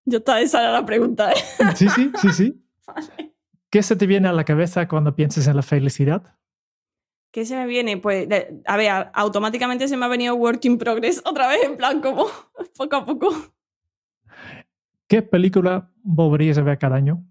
Yo 0.05 0.19
estaba, 0.19 0.41
esa 0.41 0.61
era 0.63 0.73
la 0.73 0.87
pregunta, 0.87 1.33
¿eh? 1.33 1.37
Sí, 1.77 1.89
sí, 1.91 2.11
sí, 2.21 2.33
sí. 2.33 2.65
Vale. 2.87 3.35
¿Qué 3.71 3.83
se 3.83 3.97
te 3.97 4.07
viene 4.07 4.29
a 4.29 4.33
la 4.33 4.45
cabeza 4.45 4.89
cuando 4.89 5.15
piensas 5.15 5.47
en 5.47 5.57
la 5.57 5.63
felicidad? 5.63 6.35
¿Qué 7.31 7.45
se 7.45 7.55
me 7.57 7.67
viene? 7.67 7.99
Pues, 7.99 8.27
a 8.67 8.77
ver, 8.79 8.89
a- 8.91 9.01
automáticamente 9.15 9.87
se 9.89 9.97
me 9.99 10.07
ha 10.07 10.09
venido 10.09 10.35
Work 10.35 10.65
in 10.65 10.79
Progress 10.79 11.21
otra 11.27 11.49
vez, 11.49 11.63
en 11.65 11.77
plan 11.77 12.01
como 12.01 12.27
poco 12.77 12.97
a 12.97 13.05
poco. 13.05 13.29
¿Qué 15.07 15.21
película 15.23 15.91
volverías 16.03 16.57
a 16.59 16.63
ver 16.63 16.79
cada 16.79 16.97
año? 16.97 17.23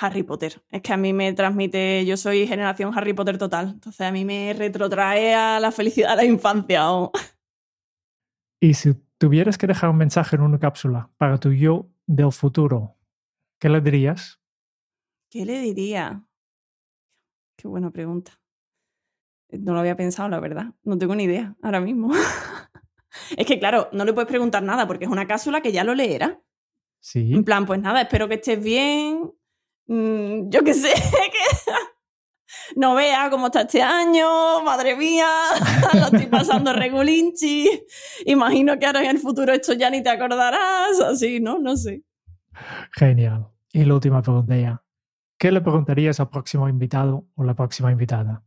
Harry 0.00 0.22
Potter. 0.22 0.62
Es 0.70 0.82
que 0.82 0.92
a 0.92 0.96
mí 0.96 1.12
me 1.12 1.32
transmite, 1.32 2.04
yo 2.06 2.16
soy 2.16 2.46
generación 2.46 2.92
Harry 2.96 3.12
Potter 3.14 3.36
total, 3.38 3.70
entonces 3.70 4.00
a 4.00 4.12
mí 4.12 4.24
me 4.24 4.52
retrotrae 4.56 5.34
a 5.34 5.58
la 5.60 5.72
felicidad 5.72 6.10
de 6.10 6.16
la 6.16 6.24
infancia. 6.24 6.90
oh. 6.92 7.10
Y 8.60 8.74
si 8.74 8.94
tuvieras 9.18 9.58
que 9.58 9.66
dejar 9.66 9.90
un 9.90 9.96
mensaje 9.96 10.36
en 10.36 10.42
una 10.42 10.58
cápsula 10.58 11.10
para 11.18 11.38
tu 11.38 11.52
yo 11.52 11.90
del 12.06 12.32
futuro, 12.32 12.96
¿qué 13.58 13.68
le 13.68 13.80
dirías? 13.80 14.40
¿Qué 15.30 15.44
le 15.44 15.60
diría? 15.60 16.24
Qué 17.56 17.68
buena 17.68 17.90
pregunta. 17.90 18.40
No 19.50 19.74
lo 19.74 19.80
había 19.80 19.96
pensado, 19.96 20.28
la 20.28 20.40
verdad. 20.40 20.74
No 20.84 20.96
tengo 20.96 21.14
ni 21.14 21.24
idea 21.24 21.56
ahora 21.62 21.80
mismo. 21.80 22.10
es 23.36 23.46
que, 23.46 23.58
claro, 23.58 23.88
no 23.92 24.04
le 24.04 24.12
puedes 24.12 24.28
preguntar 24.28 24.62
nada 24.62 24.86
porque 24.86 25.04
es 25.04 25.10
una 25.10 25.26
cápsula 25.26 25.60
que 25.60 25.72
ya 25.72 25.84
lo 25.84 25.94
leerá. 25.94 26.40
Sí. 27.00 27.32
En 27.32 27.44
plan, 27.44 27.66
pues 27.66 27.80
nada, 27.80 28.02
espero 28.02 28.28
que 28.28 28.34
estés 28.34 28.62
bien. 28.62 29.32
Mm, 29.86 30.50
yo 30.50 30.62
qué 30.62 30.74
sé, 30.74 30.92
no 32.76 32.94
vea 32.94 33.30
cómo 33.30 33.46
está 33.46 33.62
este 33.62 33.82
año, 33.82 34.62
madre 34.62 34.96
mía, 34.96 35.28
lo 35.94 36.06
estoy 36.06 36.26
pasando 36.26 36.72
regulinchi. 36.72 37.68
Imagino 38.26 38.78
que 38.78 38.86
ahora 38.86 39.02
en 39.02 39.10
el 39.10 39.18
futuro 39.18 39.52
esto 39.52 39.72
ya 39.74 39.90
ni 39.90 40.02
te 40.02 40.10
acordarás, 40.10 41.00
así, 41.00 41.40
¿no? 41.40 41.58
No 41.58 41.76
sé. 41.76 42.02
Genial. 42.92 43.48
Y 43.72 43.84
la 43.84 43.94
última 43.94 44.22
pregunta 44.22 44.56
ya. 44.56 44.82
¿Qué 45.38 45.52
le 45.52 45.60
preguntarías 45.60 46.18
al 46.18 46.30
próximo 46.30 46.68
invitado 46.68 47.26
o 47.36 47.44
la 47.44 47.54
próxima 47.54 47.92
invitada? 47.92 48.42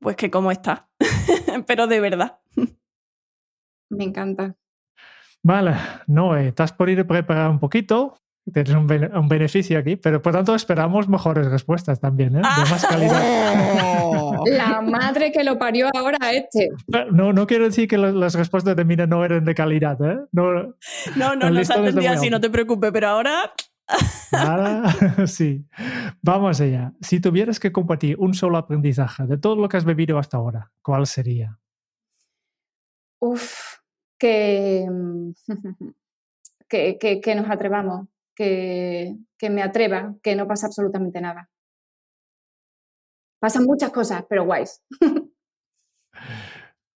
Pues 0.00 0.16
que 0.16 0.30
cómo 0.30 0.50
está, 0.50 0.88
pero 1.66 1.86
de 1.86 2.00
verdad. 2.00 2.40
Me 3.88 4.04
encanta. 4.04 4.56
Vale, 5.42 5.76
no, 6.06 6.36
eh, 6.36 6.48
estás 6.48 6.72
por 6.72 6.90
ir 6.90 7.00
a 7.00 7.06
preparar 7.06 7.50
un 7.50 7.58
poquito. 7.58 8.18
Tienes 8.52 8.74
un, 8.74 8.90
un 9.16 9.28
beneficio 9.28 9.78
aquí, 9.78 9.96
pero 9.96 10.20
por 10.20 10.34
tanto 10.34 10.54
esperamos 10.54 11.08
mejores 11.08 11.46
respuestas 11.46 11.98
también, 11.98 12.36
¿eh? 12.36 12.38
de 12.40 12.70
más 12.70 12.86
calidad. 12.86 13.22
Oh. 14.02 14.44
La 14.46 14.82
madre 14.82 15.32
que 15.32 15.42
lo 15.42 15.58
parió 15.58 15.88
ahora 15.96 16.18
a 16.20 16.32
este. 16.32 16.68
No, 17.10 17.32
no 17.32 17.46
quiero 17.46 17.64
decir 17.64 17.88
que 17.88 17.96
las 17.96 18.34
respuestas 18.34 18.76
de 18.76 18.84
Mina 18.84 19.06
no 19.06 19.24
eran 19.24 19.44
de 19.46 19.54
calidad, 19.54 19.98
¿eh? 20.02 20.18
No, 20.32 20.52
No, 21.16 21.34
no, 21.36 21.50
no 21.50 21.60
así, 22.10 22.28
no 22.28 22.40
te 22.40 22.50
preocupes, 22.50 22.90
pero 22.92 23.08
ahora 23.08 23.50
nada. 24.32 24.92
sí. 25.26 25.64
Vamos 26.22 26.60
allá. 26.60 26.92
Si 27.00 27.20
tuvieras 27.20 27.58
que 27.60 27.72
compartir 27.72 28.16
un 28.18 28.34
solo 28.34 28.58
aprendizaje 28.58 29.24
de 29.26 29.38
todo 29.38 29.56
lo 29.56 29.68
que 29.68 29.76
has 29.78 29.84
bebido 29.84 30.18
hasta 30.18 30.36
ahora, 30.36 30.70
¿cuál 30.82 31.06
sería? 31.06 31.58
Uf, 33.20 33.78
que, 34.18 34.86
que, 36.68 36.98
que- 36.98 37.20
que 37.20 37.34
nos 37.34 37.48
atrevamos, 37.50 38.06
que, 38.34 39.16
que 39.38 39.50
me 39.50 39.62
atreva, 39.62 40.14
que 40.22 40.34
no 40.36 40.46
pasa 40.46 40.66
absolutamente 40.66 41.20
nada. 41.20 41.50
Pasan 43.40 43.64
muchas 43.64 43.90
cosas, 43.90 44.24
pero 44.28 44.44
guays. 44.44 44.82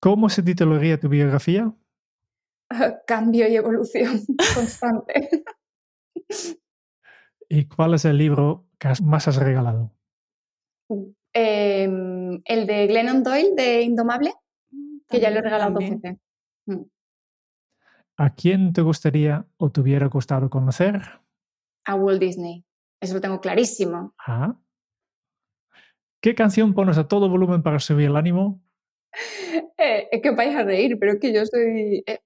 ¿Cómo 0.01 0.29
se 0.29 0.43
titularía 0.43 0.99
tu 0.99 1.09
biografía? 1.09 1.73
Cambio 3.07 3.49
y 3.49 3.57
evolución 3.57 4.21
constante. 4.55 5.31
¿Y 7.49 7.65
cuál 7.67 7.95
es 7.95 8.05
el 8.05 8.19
libro 8.19 8.67
que 8.79 8.93
más 9.03 9.29
has 9.29 9.37
regalado? 9.37 9.93
Em, 11.33 12.41
el 12.45 12.67
de 12.67 12.87
Glennon 12.87 13.23
Doyle, 13.23 13.55
de 13.55 13.83
Indomable, 13.83 14.33
que 15.09 15.21
ya 15.21 15.31
lo 15.31 15.39
he 15.39 15.43
regalado 15.43 15.73
dos 15.73 15.91
veces. 15.91 16.17
Mm. 16.67 16.83
¿A 18.17 18.35
quién 18.35 18.73
te 18.73 18.83
gustaría 18.83 19.47
o 19.57 19.71
te 19.71 19.81
hubiera 19.81 20.09
gustado 20.09 20.51
conocer? 20.51 21.03
A 21.89 21.95
Walt 21.95 22.21
Disney. 22.21 22.65
Eso 23.01 23.15
lo 23.15 23.21
tengo 23.21 23.41
clarísimo. 23.41 24.15
Ah. 24.27 24.55
¿Qué 26.21 26.35
canción 26.35 26.75
pones 26.75 26.99
a 26.99 27.09
todo 27.09 27.29
volumen 27.29 27.63
para 27.63 27.79
subir 27.79 28.07
el 28.07 28.17
ánimo? 28.17 28.61
Eh, 29.81 30.09
es 30.11 30.21
que 30.21 30.33
vais 30.33 30.55
a 30.57 30.65
reír, 30.65 30.99
pero 30.99 31.13
es 31.13 31.21
que 31.21 31.33
yo 31.33 31.47
soy 31.47 32.03
eh, 32.05 32.19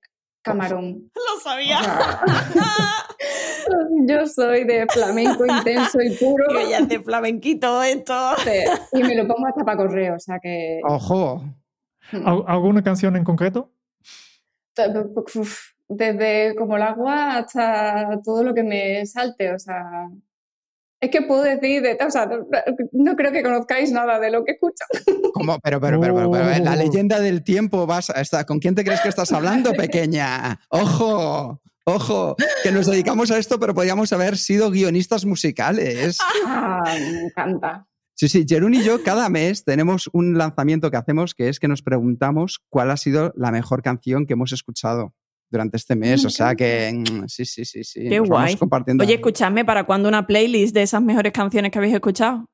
camarón. 0.42 1.10
Lo 1.14 1.40
sabía. 1.42 1.78
O 1.78 1.82
sea, 1.84 2.22
yo 4.06 4.26
soy 4.26 4.64
de 4.64 4.86
flamenco 4.90 5.44
intenso 5.46 6.00
y 6.00 6.16
puro. 6.16 6.44
Digo, 6.48 6.70
ya 6.70 6.78
hace 6.78 7.00
flamenquito 7.00 7.82
esto. 7.82 8.14
Sí, 8.42 8.98
Y 8.98 9.02
me 9.02 9.14
lo 9.14 9.28
pongo 9.28 9.46
hasta 9.46 9.64
para 9.64 9.76
correo, 9.76 10.16
o 10.16 10.18
sea 10.18 10.38
que. 10.42 10.80
Ojo. 10.84 11.44
mm, 12.12 12.26
¿Al- 12.26 12.44
¿Alguna 12.46 12.82
canción 12.82 13.16
en 13.16 13.24
concreto? 13.24 13.70
uf, 15.36 15.72
Desde 15.94 16.54
como 16.56 16.76
el 16.76 16.82
agua 16.82 17.36
hasta 17.38 18.20
todo 18.24 18.42
lo 18.44 18.54
que 18.54 18.62
me 18.62 19.04
salte, 19.06 19.52
o 19.52 19.58
sea. 19.58 20.08
Es 21.00 21.10
que 21.10 21.22
puedo 21.22 21.42
decir 21.42 21.82
de. 21.82 21.98
O 22.06 22.10
sea, 22.10 22.26
no, 22.26 22.46
no 22.92 23.16
creo 23.16 23.32
que 23.32 23.42
conozcáis 23.42 23.90
nada 23.90 24.20
de 24.20 24.30
lo 24.30 24.44
que 24.44 24.52
escucho. 24.52 24.84
¿Cómo? 25.34 25.58
Pero, 25.62 25.80
pero, 25.80 26.00
pero, 26.00 26.14
pero, 26.14 26.30
pero, 26.30 26.50
eh, 26.50 26.60
la 26.60 26.72
Oh. 26.72 26.76
leyenda 26.76 27.18
del 27.20 27.42
tiempo, 27.42 27.86
vas 27.86 28.10
a 28.10 28.20
estar- 28.20 28.46
¿con 28.46 28.60
quién 28.60 28.74
te 28.76 28.84
crees 28.84 29.00
que 29.00 29.08
estás 29.08 29.32
hablando, 29.32 29.72
pequeña? 29.76 30.60
¡Ojo! 30.68 31.60
¡Ojo! 31.84 32.36
Que 32.62 32.70
nos 32.70 32.86
dedicamos 32.86 33.32
a 33.32 33.38
esto, 33.38 33.58
pero 33.58 33.74
podríamos 33.74 34.12
haber 34.12 34.36
sido 34.38 34.70
guionistas 34.70 35.24
musicales. 35.24 36.18
Ah, 36.46 36.84
me 36.86 37.22
encanta. 37.24 37.88
Sí, 38.14 38.28
sí, 38.28 38.44
Jerún 38.48 38.74
y 38.74 38.84
yo 38.84 39.02
cada 39.02 39.28
mes 39.28 39.64
tenemos 39.64 40.08
un 40.12 40.38
lanzamiento 40.38 40.92
que 40.92 40.96
hacemos 40.98 41.34
que 41.34 41.48
es 41.48 41.58
que 41.58 41.66
nos 41.66 41.82
preguntamos 41.82 42.60
cuál 42.68 42.92
ha 42.92 42.96
sido 42.96 43.32
la 43.34 43.50
mejor 43.50 43.82
canción 43.82 44.26
que 44.26 44.34
hemos 44.34 44.52
escuchado 44.52 45.14
durante 45.52 45.76
este 45.76 45.94
mes. 45.94 46.22
Me 46.22 46.26
O 46.26 46.30
sea 46.30 46.54
que 46.56 46.92
mm, 46.92 47.26
sí, 47.28 47.44
sí, 47.44 47.64
sí, 47.64 47.84
sí. 47.84 48.00
Qué 48.08 48.18
nos 48.18 48.28
vamos 48.28 48.44
guay. 48.46 48.56
compartiendo. 48.56 49.04
Oye, 49.04 49.14
escuchadme, 49.14 49.64
¿para 49.64 49.84
cuándo 49.84 50.08
una 50.08 50.26
playlist 50.26 50.74
de 50.74 50.82
esas 50.82 51.00
mejores 51.02 51.32
canciones 51.32 51.70
que 51.70 51.78
habéis 51.78 51.94
escuchado? 51.94 52.46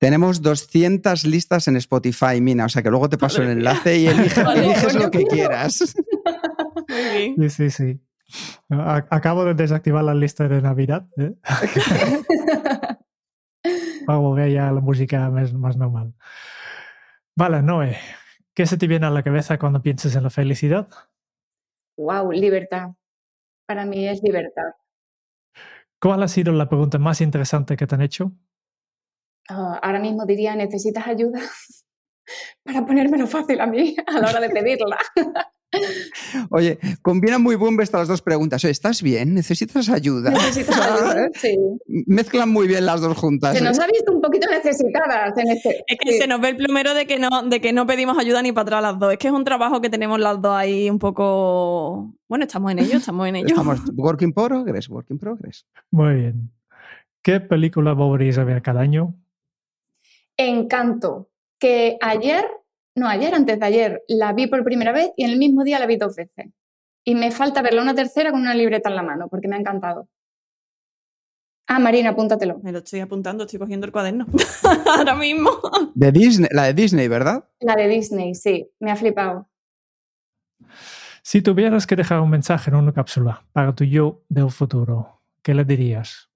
Tenemos 0.00 0.42
200 0.42 1.24
listas 1.24 1.68
en 1.68 1.76
Spotify, 1.76 2.40
Mina. 2.40 2.64
O 2.66 2.68
sea 2.68 2.82
que 2.82 2.90
luego 2.90 3.08
te 3.08 3.18
paso 3.18 3.42
el 3.42 3.48
mía. 3.48 3.52
enlace 3.56 3.98
y 3.98 4.06
elige- 4.08 4.42
Vale, 4.44 4.64
eliges 4.64 4.94
lo 4.94 5.10
que 5.10 5.18
quiero. 5.24 5.30
quieras. 5.50 5.94
Muy 6.88 7.18
bien. 7.36 7.50
Sí, 7.50 7.70
sí, 7.70 7.70
sí. 7.70 8.00
Acabo 8.70 9.44
de 9.44 9.54
desactivar 9.54 10.04
la 10.04 10.14
lista 10.14 10.46
de 10.48 10.60
Navidad 10.62 11.06
¿eh? 11.16 11.32
para 14.06 14.18
volver 14.18 14.50
ya 14.52 14.68
a 14.68 14.72
la 14.72 14.80
música 14.80 15.30
más, 15.30 15.52
más 15.52 15.76
normal. 15.76 16.14
Vale, 17.36 17.62
Noé, 17.62 17.96
¿qué 18.54 18.66
se 18.66 18.76
te 18.76 18.86
viene 18.86 19.06
a 19.06 19.10
la 19.10 19.22
cabeza 19.22 19.58
cuando 19.58 19.82
piensas 19.82 20.14
en 20.16 20.22
la 20.24 20.30
felicidad? 20.30 20.88
Wow, 21.98 22.30
libertad. 22.30 22.90
Para 23.66 23.84
mí 23.84 24.06
es 24.06 24.22
libertad. 24.22 24.70
¿Cuál 26.00 26.22
ha 26.22 26.28
sido 26.28 26.52
la 26.52 26.68
pregunta 26.68 26.98
más 26.98 27.20
interesante 27.20 27.76
que 27.76 27.86
te 27.86 27.96
han 27.96 28.02
hecho? 28.02 28.32
Ah, 29.50 29.80
ahora 29.82 29.98
mismo 29.98 30.24
diría, 30.24 30.54
¿necesitas 30.54 31.06
ayuda? 31.08 31.40
Para 32.62 32.86
ponérmelo 32.86 33.26
fácil 33.26 33.60
a 33.60 33.66
mí 33.66 33.96
a 34.06 34.20
la 34.20 34.28
hora 34.28 34.40
de 34.40 34.50
pedirla. 34.50 34.98
Oye, 36.50 36.78
combinan 37.02 37.42
muy 37.42 37.56
buen 37.56 37.78
estas 37.80 38.00
las 38.00 38.08
dos 38.08 38.22
preguntas. 38.22 38.64
Oye, 38.64 38.72
¿estás 38.72 39.02
bien? 39.02 39.34
¿Necesitas 39.34 39.88
ayuda? 39.88 40.30
¿Necesitas 40.30 40.78
ayuda? 40.80 41.30
Sí. 41.34 41.56
Mezclan 42.06 42.50
muy 42.50 42.66
bien 42.66 42.86
las 42.86 43.00
dos 43.00 43.16
juntas. 43.16 43.56
Se 43.56 43.62
¿eh? 43.62 43.66
nos 43.66 43.78
ha 43.78 43.86
visto 43.86 44.12
un 44.12 44.20
poquito 44.20 44.48
necesitadas 44.50 45.36
en 45.36 45.50
este. 45.50 45.84
Es 45.86 45.98
que 45.98 46.12
sí. 46.12 46.18
se 46.18 46.26
nos 46.26 46.40
ve 46.40 46.50
el 46.50 46.56
plumero 46.56 46.94
de 46.94 47.06
que, 47.06 47.18
no, 47.18 47.42
de 47.44 47.60
que 47.60 47.72
no 47.72 47.86
pedimos 47.86 48.18
ayuda 48.18 48.42
ni 48.42 48.52
para 48.52 48.62
atrás 48.62 48.82
las 48.82 48.98
dos. 48.98 49.12
Es 49.12 49.18
que 49.18 49.28
es 49.28 49.34
un 49.34 49.44
trabajo 49.44 49.80
que 49.80 49.90
tenemos 49.90 50.18
las 50.18 50.40
dos 50.40 50.54
ahí 50.54 50.90
un 50.90 50.98
poco... 50.98 52.14
Bueno, 52.28 52.44
estamos 52.44 52.72
en 52.72 52.80
ello, 52.80 52.98
estamos 52.98 53.26
en 53.26 53.36
ello. 53.36 53.48
Estamos 53.48 53.80
work 53.94 54.22
in 54.22 54.32
progress, 54.32 54.88
work 54.88 55.06
in 55.10 55.18
progress. 55.18 55.66
Muy 55.90 56.14
bien. 56.14 56.50
¿Qué 57.22 57.40
película 57.40 57.92
volveríais 57.92 58.38
a 58.38 58.44
ver 58.44 58.62
cada 58.62 58.80
año? 58.80 59.14
Encanto. 60.36 61.28
Que 61.58 61.98
ayer, 62.00 62.44
no, 62.98 63.08
ayer, 63.08 63.34
antes 63.34 63.58
de 63.58 63.66
ayer, 63.66 64.02
la 64.08 64.32
vi 64.32 64.46
por 64.46 64.64
primera 64.64 64.92
vez 64.92 65.10
y 65.16 65.24
en 65.24 65.30
el 65.30 65.38
mismo 65.38 65.64
día 65.64 65.78
la 65.78 65.86
vi 65.86 65.96
dos 65.96 66.16
veces. 66.16 66.46
Y 67.04 67.14
me 67.14 67.30
falta 67.30 67.62
verla 67.62 67.82
una 67.82 67.94
tercera 67.94 68.30
con 68.30 68.40
una 68.40 68.54
libreta 68.54 68.88
en 68.88 68.96
la 68.96 69.02
mano, 69.02 69.28
porque 69.28 69.48
me 69.48 69.56
ha 69.56 69.60
encantado. 69.60 70.08
Ah, 71.66 71.78
Marina, 71.78 72.10
apúntatelo. 72.10 72.60
Me 72.62 72.72
lo 72.72 72.78
estoy 72.78 73.00
apuntando, 73.00 73.44
estoy 73.44 73.58
cogiendo 73.58 73.84
el 73.86 73.92
cuaderno. 73.92 74.26
Ahora 74.86 75.14
mismo. 75.14 75.50
De 75.94 76.10
Disney, 76.10 76.48
la 76.50 76.64
de 76.64 76.74
Disney, 76.74 77.08
¿verdad? 77.08 77.44
La 77.60 77.76
de 77.76 77.88
Disney, 77.88 78.34
sí, 78.34 78.70
me 78.80 78.90
ha 78.90 78.96
flipado. 78.96 79.48
Si 81.22 81.42
tuvieras 81.42 81.86
que 81.86 81.94
dejar 81.94 82.20
un 82.20 82.30
mensaje 82.30 82.70
en 82.70 82.76
una 82.76 82.94
cápsula 82.94 83.44
para 83.52 83.74
tu 83.74 83.84
yo 83.84 84.22
del 84.30 84.50
futuro, 84.50 85.20
¿qué 85.42 85.52
le 85.52 85.66
dirías? 85.66 86.30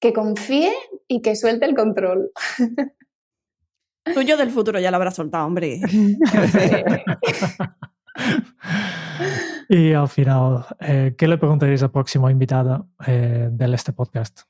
Que 0.00 0.14
confíe 0.14 0.72
y 1.08 1.20
que 1.20 1.36
suelte 1.36 1.66
el 1.66 1.74
control. 1.74 2.32
Tuyo 4.04 4.36
del 4.36 4.50
futuro 4.50 4.80
ya 4.80 4.90
lo 4.90 4.96
habrás 4.96 5.14
soltado, 5.14 5.46
hombre. 5.46 5.80
y 9.68 9.92
al 9.92 10.08
final, 10.08 10.66
eh, 10.80 11.14
¿qué 11.16 11.28
le 11.28 11.38
preguntarías 11.38 11.82
al 11.82 11.90
próximo 11.92 12.28
invitado 12.28 12.88
eh, 13.06 13.48
de 13.50 13.74
este 13.74 13.92
podcast? 13.92 14.42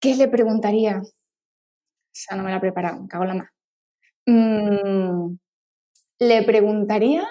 ¿Qué 0.00 0.14
le 0.16 0.28
preguntaría? 0.28 0.98
O 0.98 1.04
sea, 2.12 2.36
no 2.36 2.44
me 2.44 2.50
la 2.50 2.58
he 2.58 2.60
preparado, 2.60 3.00
me 3.02 3.08
cago 3.08 3.24
en 3.24 3.28
la 3.28 3.34
más. 3.34 3.50
Mm, 4.26 5.36
le 6.20 6.42
preguntaría 6.42 7.26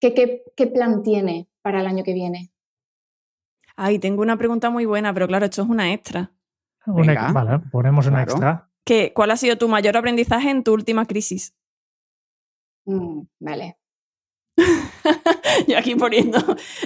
que 0.00 0.14
qué, 0.14 0.42
qué 0.56 0.66
plan 0.66 1.02
tiene 1.02 1.48
para 1.62 1.80
el 1.80 1.86
año 1.86 2.04
que 2.04 2.14
viene. 2.14 2.50
Ay, 3.76 3.98
tengo 3.98 4.22
una 4.22 4.36
pregunta 4.36 4.70
muy 4.70 4.86
buena, 4.86 5.12
pero 5.12 5.28
claro, 5.28 5.44
esto 5.44 5.62
es 5.62 5.68
una 5.68 5.92
extra. 5.92 6.32
Vale, 6.86 7.58
ponemos 7.70 8.06
una 8.06 8.24
Claro. 8.24 8.30
extra. 8.32 8.67
¿Qué, 8.88 9.12
¿Cuál 9.14 9.30
ha 9.32 9.36
sido 9.36 9.58
tu 9.58 9.68
mayor 9.68 9.98
aprendizaje 9.98 10.48
en 10.48 10.64
tu 10.64 10.72
última 10.72 11.04
crisis? 11.04 11.52
Mm, 12.86 13.20
vale. 13.38 13.76
Yo 15.68 15.76
aquí 15.76 15.94
poniendo. 15.94 16.38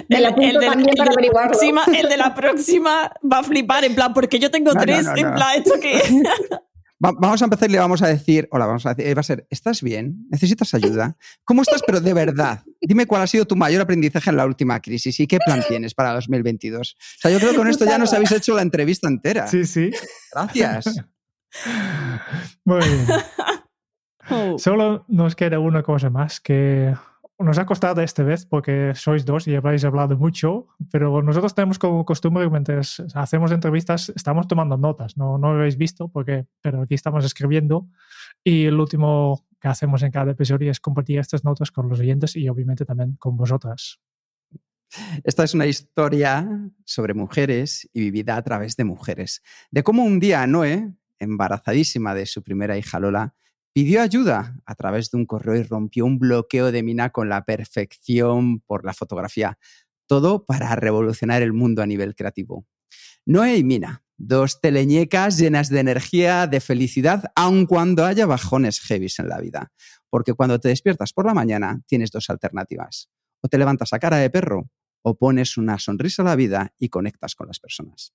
De 0.09 0.19
la 0.19 0.35
próxima, 0.35 1.85
el 1.97 2.09
de 2.09 2.17
la 2.17 2.35
próxima 2.35 3.09
va 3.23 3.39
a 3.39 3.43
flipar, 3.43 3.85
en 3.85 3.95
plan, 3.95 4.13
porque 4.13 4.37
yo 4.37 4.51
tengo 4.51 4.73
No, 4.73 4.81
tres, 4.81 5.05
no, 5.05 5.15
en 5.15 5.27
no. 5.29 5.33
plan, 5.33 5.57
¿esto? 5.57 5.73
Va- 7.05 7.13
vamos 7.17 7.41
a 7.41 7.45
empezar 7.45 7.69
y 7.69 7.71
le 7.73 7.79
vamos 7.79 8.01
a 8.01 8.07
decir, 8.07 8.49
hola, 8.51 8.65
vamos 8.65 8.85
a 8.85 8.93
decir, 8.93 9.07
eh, 9.09 9.13
va 9.13 9.21
a 9.21 9.23
ser, 9.23 9.47
¿estás 9.49 9.81
bien? 9.81 10.25
¿Necesitas 10.29 10.73
ayuda? 10.73 11.15
¿Cómo 11.45 11.61
estás? 11.61 11.81
Pero 11.87 12.01
de 12.01 12.13
verdad, 12.13 12.63
dime 12.81 13.05
cuál 13.05 13.21
ha 13.21 13.27
sido 13.27 13.45
tu 13.45 13.55
mayor 13.55 13.81
aprendizaje 13.81 14.29
en 14.29 14.35
la 14.37 14.45
última 14.45 14.81
crisis 14.81 15.19
y 15.21 15.27
qué 15.27 15.37
plan 15.45 15.63
tienes 15.67 15.93
para 15.93 16.13
2022. 16.13 16.95
O 16.99 17.19
sea, 17.19 17.31
yo 17.31 17.39
creo 17.39 17.51
que 17.51 17.57
con 17.57 17.69
esto 17.69 17.85
ya 17.85 17.97
nos 17.97 18.11
habéis 18.13 18.31
hecho 18.33 18.55
la 18.55 18.61
entrevista 18.61 19.07
entera. 19.07 19.47
Sí, 19.47 19.65
sí. 19.65 19.89
Gracias. 20.33 20.95
Muy 22.65 22.79
bien. 22.79 23.07
Oh. 24.29 24.57
Solo 24.57 25.05
nos 25.07 25.35
queda 25.35 25.59
una 25.59 25.83
cosa 25.83 26.09
más 26.09 26.39
que 26.39 26.93
nos 27.39 27.57
ha 27.57 27.65
costado 27.65 28.01
esta 28.01 28.23
vez 28.23 28.45
porque 28.45 28.93
sois 28.95 29.25
dos 29.25 29.47
y 29.47 29.55
habéis 29.55 29.83
hablado 29.83 30.17
mucho, 30.17 30.67
pero 30.91 31.21
nosotros 31.21 31.53
tenemos 31.53 31.77
como 31.79 32.05
costumbre 32.05 32.49
mientras 32.49 33.03
hacemos 33.13 33.51
entrevistas 33.51 34.11
estamos 34.15 34.47
tomando 34.47 34.77
notas, 34.77 35.17
no, 35.17 35.37
no 35.37 35.53
lo 35.53 35.59
habéis 35.59 35.77
visto 35.77 36.07
porque, 36.07 36.45
pero 36.61 36.83
aquí 36.83 36.93
estamos 36.93 37.25
escribiendo 37.25 37.87
y 38.43 38.65
el 38.65 38.79
último 38.79 39.45
que 39.59 39.67
hacemos 39.67 40.03
en 40.03 40.11
cada 40.11 40.31
episodio 40.31 40.71
es 40.71 40.79
compartir 40.79 41.19
estas 41.19 41.43
notas 41.43 41.71
con 41.71 41.89
los 41.89 41.99
oyentes 41.99 42.35
y 42.35 42.47
obviamente 42.49 42.85
también 42.85 43.15
con 43.17 43.35
vosotras. 43.35 43.99
Esta 45.23 45.43
es 45.43 45.53
una 45.55 45.65
historia 45.65 46.47
sobre 46.85 47.15
mujeres 47.15 47.89
y 47.93 48.01
vivida 48.01 48.35
a 48.35 48.43
través 48.43 48.75
de 48.75 48.83
mujeres. 48.83 49.41
De 49.71 49.81
cómo 49.81 50.03
un 50.03 50.19
día 50.19 50.45
Noé, 50.45 50.93
embarazadísima 51.23 52.13
de 52.13 52.25
su 52.25 52.43
primera 52.43 52.77
hija 52.77 52.99
Lola, 52.99 53.35
pidió 53.73 54.01
ayuda 54.01 54.55
a 54.65 54.75
través 54.75 55.09
de 55.09 55.17
un 55.17 55.25
correo 55.25 55.55
y 55.55 55.63
rompió 55.63 56.05
un 56.05 56.19
bloqueo 56.19 56.71
de 56.71 56.83
mina 56.83 57.09
con 57.09 57.29
la 57.29 57.43
perfección 57.43 58.59
por 58.61 58.85
la 58.85 58.93
fotografía. 58.93 59.57
Todo 60.05 60.45
para 60.45 60.75
revolucionar 60.75 61.41
el 61.41 61.53
mundo 61.53 61.81
a 61.81 61.87
nivel 61.87 62.13
creativo. 62.15 62.67
Noé 63.25 63.57
y 63.57 63.63
Mina, 63.63 64.03
dos 64.17 64.61
teleñecas 64.61 65.37
llenas 65.37 65.69
de 65.69 65.79
energía, 65.79 66.45
de 66.45 66.59
felicidad, 66.59 67.31
aun 67.35 67.65
cuando 67.65 68.05
haya 68.05 68.25
bajones 68.25 68.79
heavies 68.81 69.19
en 69.19 69.29
la 69.29 69.39
vida. 69.39 69.71
Porque 70.09 70.33
cuando 70.33 70.59
te 70.59 70.69
despiertas 70.69 71.13
por 71.13 71.25
la 71.25 71.33
mañana 71.33 71.81
tienes 71.87 72.11
dos 72.11 72.29
alternativas. 72.29 73.09
O 73.41 73.47
te 73.47 73.57
levantas 73.57 73.93
a 73.93 73.99
cara 73.99 74.17
de 74.17 74.29
perro 74.29 74.69
o 75.03 75.17
pones 75.17 75.57
una 75.57 75.79
sonrisa 75.79 76.21
a 76.21 76.25
la 76.25 76.35
vida 76.35 76.73
y 76.77 76.89
conectas 76.89 77.35
con 77.35 77.47
las 77.47 77.59
personas. 77.59 78.13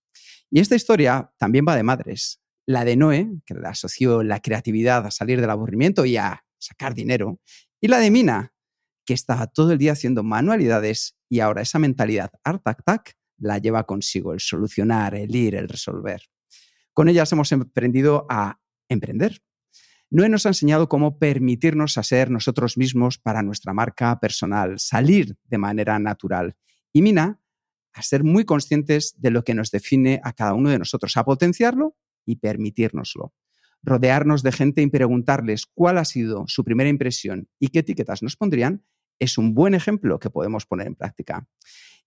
Y 0.51 0.61
esta 0.61 0.75
historia 0.75 1.33
también 1.37 1.65
va 1.69 1.77
de 1.77 1.83
madres. 1.83 2.41
La 2.69 2.85
de 2.85 2.97
Noé, 2.97 3.31
que 3.47 3.55
le 3.55 3.67
asoció 3.67 4.23
la 4.23 4.41
creatividad 4.41 5.07
a 5.07 5.11
salir 5.11 5.41
del 5.41 5.49
aburrimiento 5.49 6.05
y 6.05 6.19
a 6.19 6.45
sacar 6.59 6.95
dinero. 6.95 7.41
Y 7.81 7.89
la 7.89 7.99
de 7.99 8.11
Mina, 8.11 8.53
que 9.07 9.15
estaba 9.15 9.47
todo 9.47 9.73
el 9.73 9.79
día 9.79 9.93
haciendo 9.93 10.23
manualidades 10.23 11.17
y 11.31 11.41
ahora 11.41 11.63
esa 11.63 11.79
mentalidad 11.79 12.31
art 12.45 12.63
tac 12.63 12.85
tac 12.85 13.15
la 13.39 13.57
lleva 13.57 13.85
consigo, 13.85 14.35
el 14.35 14.41
solucionar, 14.41 15.15
el 15.15 15.35
ir, 15.35 15.55
el 15.55 15.67
resolver. 15.67 16.21
Con 16.93 17.09
ellas 17.09 17.33
hemos 17.33 17.51
emprendido 17.53 18.27
a 18.29 18.61
emprender. 18.91 19.41
Noé 20.11 20.29
nos 20.29 20.45
ha 20.45 20.51
enseñado 20.51 20.91
cómo 20.91 21.19
permitirnos 21.19 21.97
a 21.97 22.03
ser 22.03 22.31
nosotros 22.31 22.77
mismos 22.77 23.17
para 23.17 23.43
nuestra 23.43 23.73
marca 23.73 24.21
personal, 24.21 24.79
salir 24.79 25.39
de 25.45 25.57
manera 25.57 25.99
natural. 25.99 26.55
Y 26.93 27.01
Mina, 27.01 27.41
a 27.95 28.03
ser 28.03 28.25
muy 28.25 28.45
conscientes 28.45 29.15
de 29.17 29.31
lo 29.31 29.43
que 29.43 29.55
nos 29.55 29.71
define 29.71 30.21
a 30.23 30.35
cada 30.35 30.53
uno 30.53 30.69
de 30.69 30.79
nosotros, 30.79 31.17
a 31.17 31.25
potenciarlo 31.25 31.97
y 32.29 32.37
permitírnoslo. 32.37 33.33
Rodearnos 33.83 34.43
de 34.43 34.53
gente 34.53 34.83
y 34.83 34.87
preguntarles 34.89 35.67
cuál 35.67 35.99
ha 35.99 36.05
sido 36.05 36.45
su 36.47 36.63
primera 36.63 36.91
impresión 36.91 37.49
y 37.59 37.69
qué 37.69 37.81
etiquetas 37.81 38.23
nos 38.23 38.37
pondrían 38.37 38.85
es 39.19 39.39
un 39.39 39.55
buen 39.55 39.75
ejemplo 39.75 40.19
que 40.19 40.31
podemos 40.31 40.67
poner 40.67 40.87
en 40.87 40.95
práctica. 40.95 41.49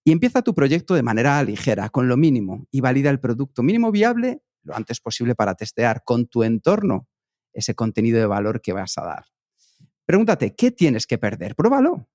Y 0.03 0.11
empieza 0.11 0.41
tu 0.41 0.53
proyecto 0.53 0.93
de 0.93 1.03
manera 1.03 1.43
ligera, 1.43 1.89
con 1.89 2.07
lo 2.07 2.18
mínimo, 2.18 2.68
y 2.72 2.81
valida 2.81 3.10
el 3.10 3.19
producto 3.19 3.64
mínimo 3.64 3.91
viable 3.91 4.41
lo 4.64 4.76
antes 4.76 4.99
posible 4.99 5.34
para 5.34 5.56
testear 5.56 6.03
con 6.03 6.27
tu 6.27 6.43
entorno 6.43 7.07
ese 7.52 7.73
contenido 7.73 8.19
de 8.19 8.27
valor 8.27 8.61
que 8.61 8.73
vas 8.73 8.98
a 8.98 9.03
dar. 9.03 9.26
Pregúntate, 10.06 10.56
¿qué 10.56 10.72
tienes 10.72 11.07
que 11.07 11.18
perder? 11.18 11.56
Pruébalo. 11.56 12.07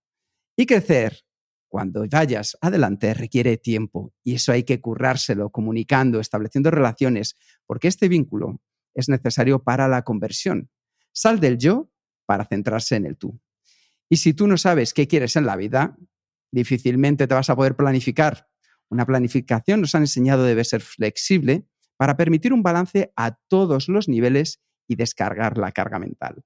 Y 0.57 0.65
crecer, 0.65 1.26
cuando 1.69 2.05
vayas 2.11 2.57
adelante, 2.61 3.13
requiere 3.15 3.57
tiempo 3.57 4.13
y 4.23 4.35
eso 4.35 4.53
hay 4.53 4.65
que 4.65 4.81
currárselo, 4.81 5.51
comunicando, 5.51 6.21
estableciendo 6.21 6.71
relaciones, 6.71 7.37
porque 7.67 7.89
este 7.89 8.09
vínculo 8.09 8.61
es 8.95 9.09
necesario 9.09 9.63
para 9.63 9.89
la 9.89 10.03
conversión. 10.03 10.71
Sal 11.13 11.41
del 11.41 11.59
yo 11.59 11.91
para 12.25 12.45
centrarse 12.45 12.97
en 12.97 13.07
el 13.07 13.17
tú. 13.17 13.41
Y 14.09 14.19
si 14.19 14.35
tú 14.35 14.47
no 14.47 14.57
sabes 14.57 14.95
qué 14.95 15.07
quieres 15.09 15.37
en 15.37 15.47
la 15.47 15.57
vida, 15.57 15.97
difícilmente 16.53 17.27
te 17.27 17.35
vas 17.35 17.51
a 17.51 17.57
poder 17.57 17.77
planificar. 17.77 18.49
Una 18.89 19.05
planificación 19.05 19.81
nos 19.81 19.95
han 19.95 20.03
enseñado 20.03 20.45
debe 20.45 20.65
ser 20.65 20.81
flexible 20.81 21.67
para 21.97 22.17
permitir 22.17 22.53
un 22.53 22.63
balance 22.63 23.13
a 23.17 23.37
todos 23.49 23.89
los 23.89 24.09
niveles 24.09 24.61
y 24.87 24.97
descargar 24.97 25.59
la 25.59 25.73
carga 25.73 25.99
mental. 25.99 26.45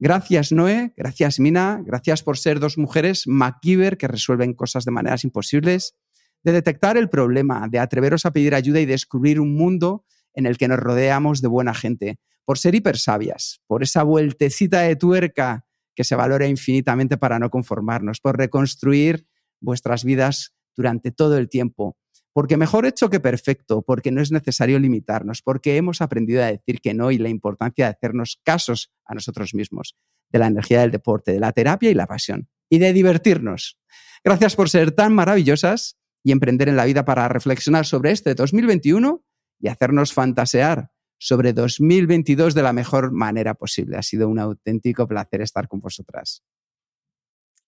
Gracias, 0.00 0.52
Noé. 0.52 0.92
Gracias, 0.96 1.40
Mina. 1.40 1.82
Gracias 1.84 2.22
por 2.22 2.38
ser 2.38 2.60
dos 2.60 2.78
mujeres 2.78 3.26
MacGyver 3.26 3.98
que 3.98 4.06
resuelven 4.06 4.54
cosas 4.54 4.84
de 4.84 4.92
maneras 4.92 5.24
imposibles, 5.24 5.96
de 6.44 6.52
detectar 6.52 6.96
el 6.96 7.08
problema, 7.08 7.66
de 7.68 7.80
atreveros 7.80 8.24
a 8.24 8.32
pedir 8.32 8.54
ayuda 8.54 8.80
y 8.80 8.86
descubrir 8.86 9.40
un 9.40 9.54
mundo 9.56 10.04
en 10.34 10.46
el 10.46 10.56
que 10.56 10.68
nos 10.68 10.78
rodeamos 10.78 11.42
de 11.42 11.48
buena 11.48 11.74
gente, 11.74 12.20
por 12.44 12.58
ser 12.58 12.76
hipersabias, 12.76 13.60
por 13.66 13.82
esa 13.82 14.04
vueltecita 14.04 14.82
de 14.82 14.94
tuerca 14.94 15.66
que 15.96 16.04
se 16.04 16.14
valora 16.14 16.46
infinitamente 16.46 17.18
para 17.18 17.40
no 17.40 17.50
conformarnos, 17.50 18.20
por 18.20 18.38
reconstruir 18.38 19.26
vuestras 19.60 20.04
vidas 20.04 20.54
durante 20.76 21.10
todo 21.10 21.36
el 21.38 21.48
tiempo, 21.48 21.96
porque 22.32 22.56
mejor 22.56 22.86
hecho 22.86 23.10
que 23.10 23.20
perfecto, 23.20 23.82
porque 23.82 24.10
no 24.10 24.20
es 24.20 24.30
necesario 24.30 24.78
limitarnos, 24.78 25.42
porque 25.42 25.76
hemos 25.76 26.00
aprendido 26.00 26.42
a 26.42 26.46
decir 26.46 26.80
que 26.80 26.94
no 26.94 27.10
y 27.10 27.18
la 27.18 27.28
importancia 27.28 27.86
de 27.86 27.92
hacernos 27.92 28.40
casos 28.44 28.92
a 29.04 29.14
nosotros 29.14 29.54
mismos, 29.54 29.96
de 30.30 30.38
la 30.38 30.46
energía 30.46 30.80
del 30.80 30.90
deporte, 30.90 31.32
de 31.32 31.40
la 31.40 31.52
terapia 31.52 31.90
y 31.90 31.94
la 31.94 32.06
pasión, 32.06 32.48
y 32.68 32.78
de 32.78 32.92
divertirnos. 32.92 33.78
Gracias 34.22 34.56
por 34.56 34.68
ser 34.68 34.92
tan 34.92 35.14
maravillosas 35.14 35.98
y 36.22 36.32
emprender 36.32 36.68
en 36.68 36.76
la 36.76 36.84
vida 36.84 37.04
para 37.04 37.28
reflexionar 37.28 37.86
sobre 37.86 38.10
este 38.10 38.34
2021 38.34 39.24
y 39.60 39.68
hacernos 39.68 40.12
fantasear 40.12 40.90
sobre 41.18 41.52
2022 41.52 42.54
de 42.54 42.62
la 42.62 42.72
mejor 42.72 43.12
manera 43.12 43.54
posible. 43.54 43.96
Ha 43.96 44.02
sido 44.02 44.28
un 44.28 44.38
auténtico 44.38 45.06
placer 45.08 45.42
estar 45.42 45.68
con 45.68 45.80
vosotras. 45.80 46.42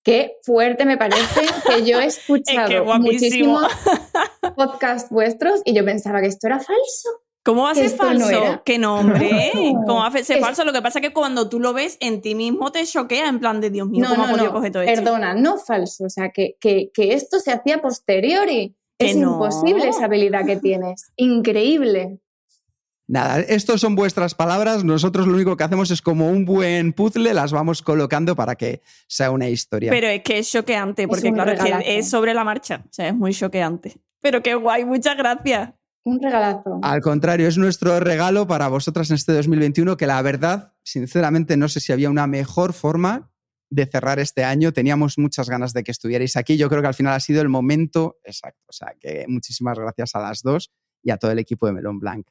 Qué 0.03 0.39
fuerte 0.43 0.87
me 0.87 0.97
parece 0.97 1.41
que 1.67 1.85
yo 1.85 2.01
he 2.01 2.07
escuchado 2.07 2.69
que 2.69 2.81
guapísimo. 2.81 3.61
Podcasts 4.55 5.11
vuestros 5.11 5.61
y 5.65 5.75
yo 5.75 5.85
pensaba 5.85 6.21
que 6.21 6.27
esto 6.29 6.47
era 6.47 6.59
falso. 6.59 7.09
¿Cómo 7.43 7.63
va 7.63 7.71
a 7.71 7.75
ser 7.75 7.91
no 7.93 7.97
falso? 7.97 8.63
no, 8.79 8.97
hombre. 8.99 9.51
No. 9.55 9.81
¿Cómo 9.87 10.01
va 10.01 10.09
a 10.09 10.13
ser 10.13 10.37
Es- 10.37 10.45
falso? 10.45 10.65
Lo 10.65 10.73
que 10.75 10.83
pasa 10.83 10.99
es 10.99 11.07
que 11.07 11.13
cuando 11.13 11.49
tú 11.49 11.59
lo 11.59 11.73
ves 11.73 11.97
en 12.01 12.21
ti 12.21 12.35
mismo 12.35 12.71
te 12.71 12.85
choquea 12.85 13.29
en 13.29 13.41
plan 13.41 13.61
de 13.63 13.71
Dios 13.71 13.89
mío, 13.89 14.03
No, 14.05 14.11
¿cómo 14.11 14.23
no, 14.23 14.29
ha 14.29 14.31
podido 14.33 14.47
no, 14.49 14.53
coger 14.53 14.73
todo 14.73 14.83
esto? 14.83 15.03
perdona, 15.03 15.35
no 15.35 15.57
falso. 15.57 16.05
O 16.05 16.11
sea, 16.11 16.31
que, 16.31 16.57
que, 16.61 16.91
que 16.93 17.15
esto 17.15 17.41
se 17.41 17.51
hacía 17.53 17.81
posteriori. 17.81 18.77
Es 18.99 19.17
no. 19.17 19.33
imposible 19.33 19.89
esa 19.89 20.05
habilidad 20.05 20.45
que 20.45 20.57
tienes. 20.57 21.13
Increíble. 21.17 22.19
Nada, 23.09 23.41
estos 23.41 23.81
son 23.81 23.97
vuestras 23.97 24.35
palabras. 24.35 24.85
Nosotros 24.85 25.27
lo 25.27 25.35
único 25.35 25.57
que 25.57 25.65
hacemos 25.65 25.91
es 25.91 26.03
como 26.03 26.29
un 26.29 26.45
buen 26.45 26.93
puzzle, 26.93 27.33
las 27.35 27.51
vamos 27.51 27.81
colocando 27.83 28.37
para 28.37 28.55
que 28.55 28.83
sea 29.09 29.31
una 29.31 29.49
historia. 29.49 29.91
Pero 29.91 30.07
es 30.07 30.23
que 30.23 30.39
es 30.39 30.51
choqueante, 30.53 31.09
porque 31.09 31.33
claro, 31.33 31.51
es 31.53 31.61
que 31.61 31.99
es 31.99 32.11
sobre 32.11 32.35
la 32.35 32.45
marcha. 32.45 32.83
O 32.85 32.93
sea, 32.93 33.09
es 33.09 33.15
muy 33.15 33.33
choqueante. 33.33 33.97
Pero 34.21 34.43
qué 34.43 34.55
guay, 34.55 34.85
muchas 34.85 35.17
gracias. 35.17 35.73
Un 36.03 36.21
regalazo. 36.21 36.81
Al 36.83 37.01
contrario, 37.03 37.47
es 37.47 37.59
nuestro 37.59 38.01
regalo 38.01 38.47
para 38.47 38.69
vosotras 38.69 39.11
en 39.11 39.17
este 39.17 39.33
2021, 39.33 39.97
que 39.97 40.07
la 40.07 40.21
verdad, 40.23 40.73
sinceramente, 40.83 41.57
no 41.57 41.69
sé 41.69 41.81
si 41.81 41.93
había 41.93 42.09
una 42.09 42.27
mejor 42.27 42.73
forma 42.73 43.31
de 43.71 43.87
cerrar 43.87 44.19
este 44.19 44.45
año. 44.45 44.73
Teníamos 44.73 45.19
muchas 45.19 45.49
ganas 45.49 45.73
de 45.73 45.83
que 45.85 45.91
estuvierais 45.91 46.37
aquí. 46.37 46.57
Yo 46.57 46.69
creo 46.69 46.81
que 46.81 46.89
al 46.89 46.95
final 46.95 47.15
ha 47.15 47.21
sido 47.21 47.43
el 47.43 47.49
momento 47.49 48.19
exacto. 48.25 48.65
O 48.69 48.73
sea, 48.73 48.95
que 48.99 49.27
muchísimas 49.29 49.79
gracias 49.79 50.15
a 50.15 50.21
las 50.21 50.43
dos 50.43 50.73
y 51.03 51.11
a 51.11 51.19
todo 51.19 51.31
el 51.31 51.39
equipo 51.39 51.67
de 51.67 51.73
Melón 51.73 51.99
Blanc. 51.99 52.27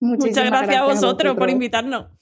Muchísimas 0.00 0.36
Muchas 0.36 0.50
gracias 0.50 0.76
a 0.76 0.84
vosotros 0.84 1.32
por 1.32 1.34
vosotros. 1.34 1.52
invitarnos. 1.52 2.21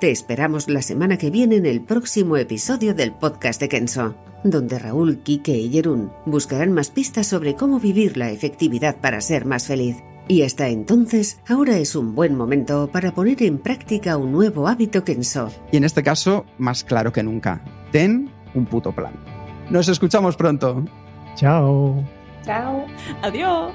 Te 0.00 0.10
esperamos 0.10 0.70
la 0.70 0.80
semana 0.80 1.18
que 1.18 1.28
viene 1.28 1.56
en 1.56 1.66
el 1.66 1.82
próximo 1.82 2.38
episodio 2.38 2.94
del 2.94 3.12
podcast 3.12 3.60
de 3.60 3.68
Kenso, 3.68 4.14
donde 4.42 4.78
Raúl, 4.78 5.18
Quique 5.18 5.58
y 5.58 5.70
Jerún 5.70 6.10
buscarán 6.24 6.72
más 6.72 6.88
pistas 6.88 7.26
sobre 7.26 7.54
cómo 7.54 7.78
vivir 7.78 8.16
la 8.16 8.30
efectividad 8.30 8.96
para 8.96 9.20
ser 9.20 9.44
más 9.44 9.66
feliz. 9.66 9.98
Y 10.26 10.40
hasta 10.40 10.68
entonces, 10.68 11.38
ahora 11.46 11.76
es 11.76 11.94
un 11.94 12.14
buen 12.14 12.34
momento 12.34 12.88
para 12.90 13.12
poner 13.12 13.42
en 13.42 13.58
práctica 13.58 14.16
un 14.16 14.32
nuevo 14.32 14.68
hábito 14.68 15.04
Kenso. 15.04 15.50
Y 15.70 15.76
en 15.76 15.84
este 15.84 16.02
caso, 16.02 16.46
más 16.56 16.82
claro 16.82 17.12
que 17.12 17.22
nunca. 17.22 17.62
Ten 17.92 18.30
un 18.54 18.64
puto 18.64 18.92
plan. 18.92 19.12
Nos 19.68 19.86
escuchamos 19.90 20.34
pronto. 20.34 20.82
Chao. 21.34 22.02
Chao. 22.42 22.86
Adiós. 23.20 23.74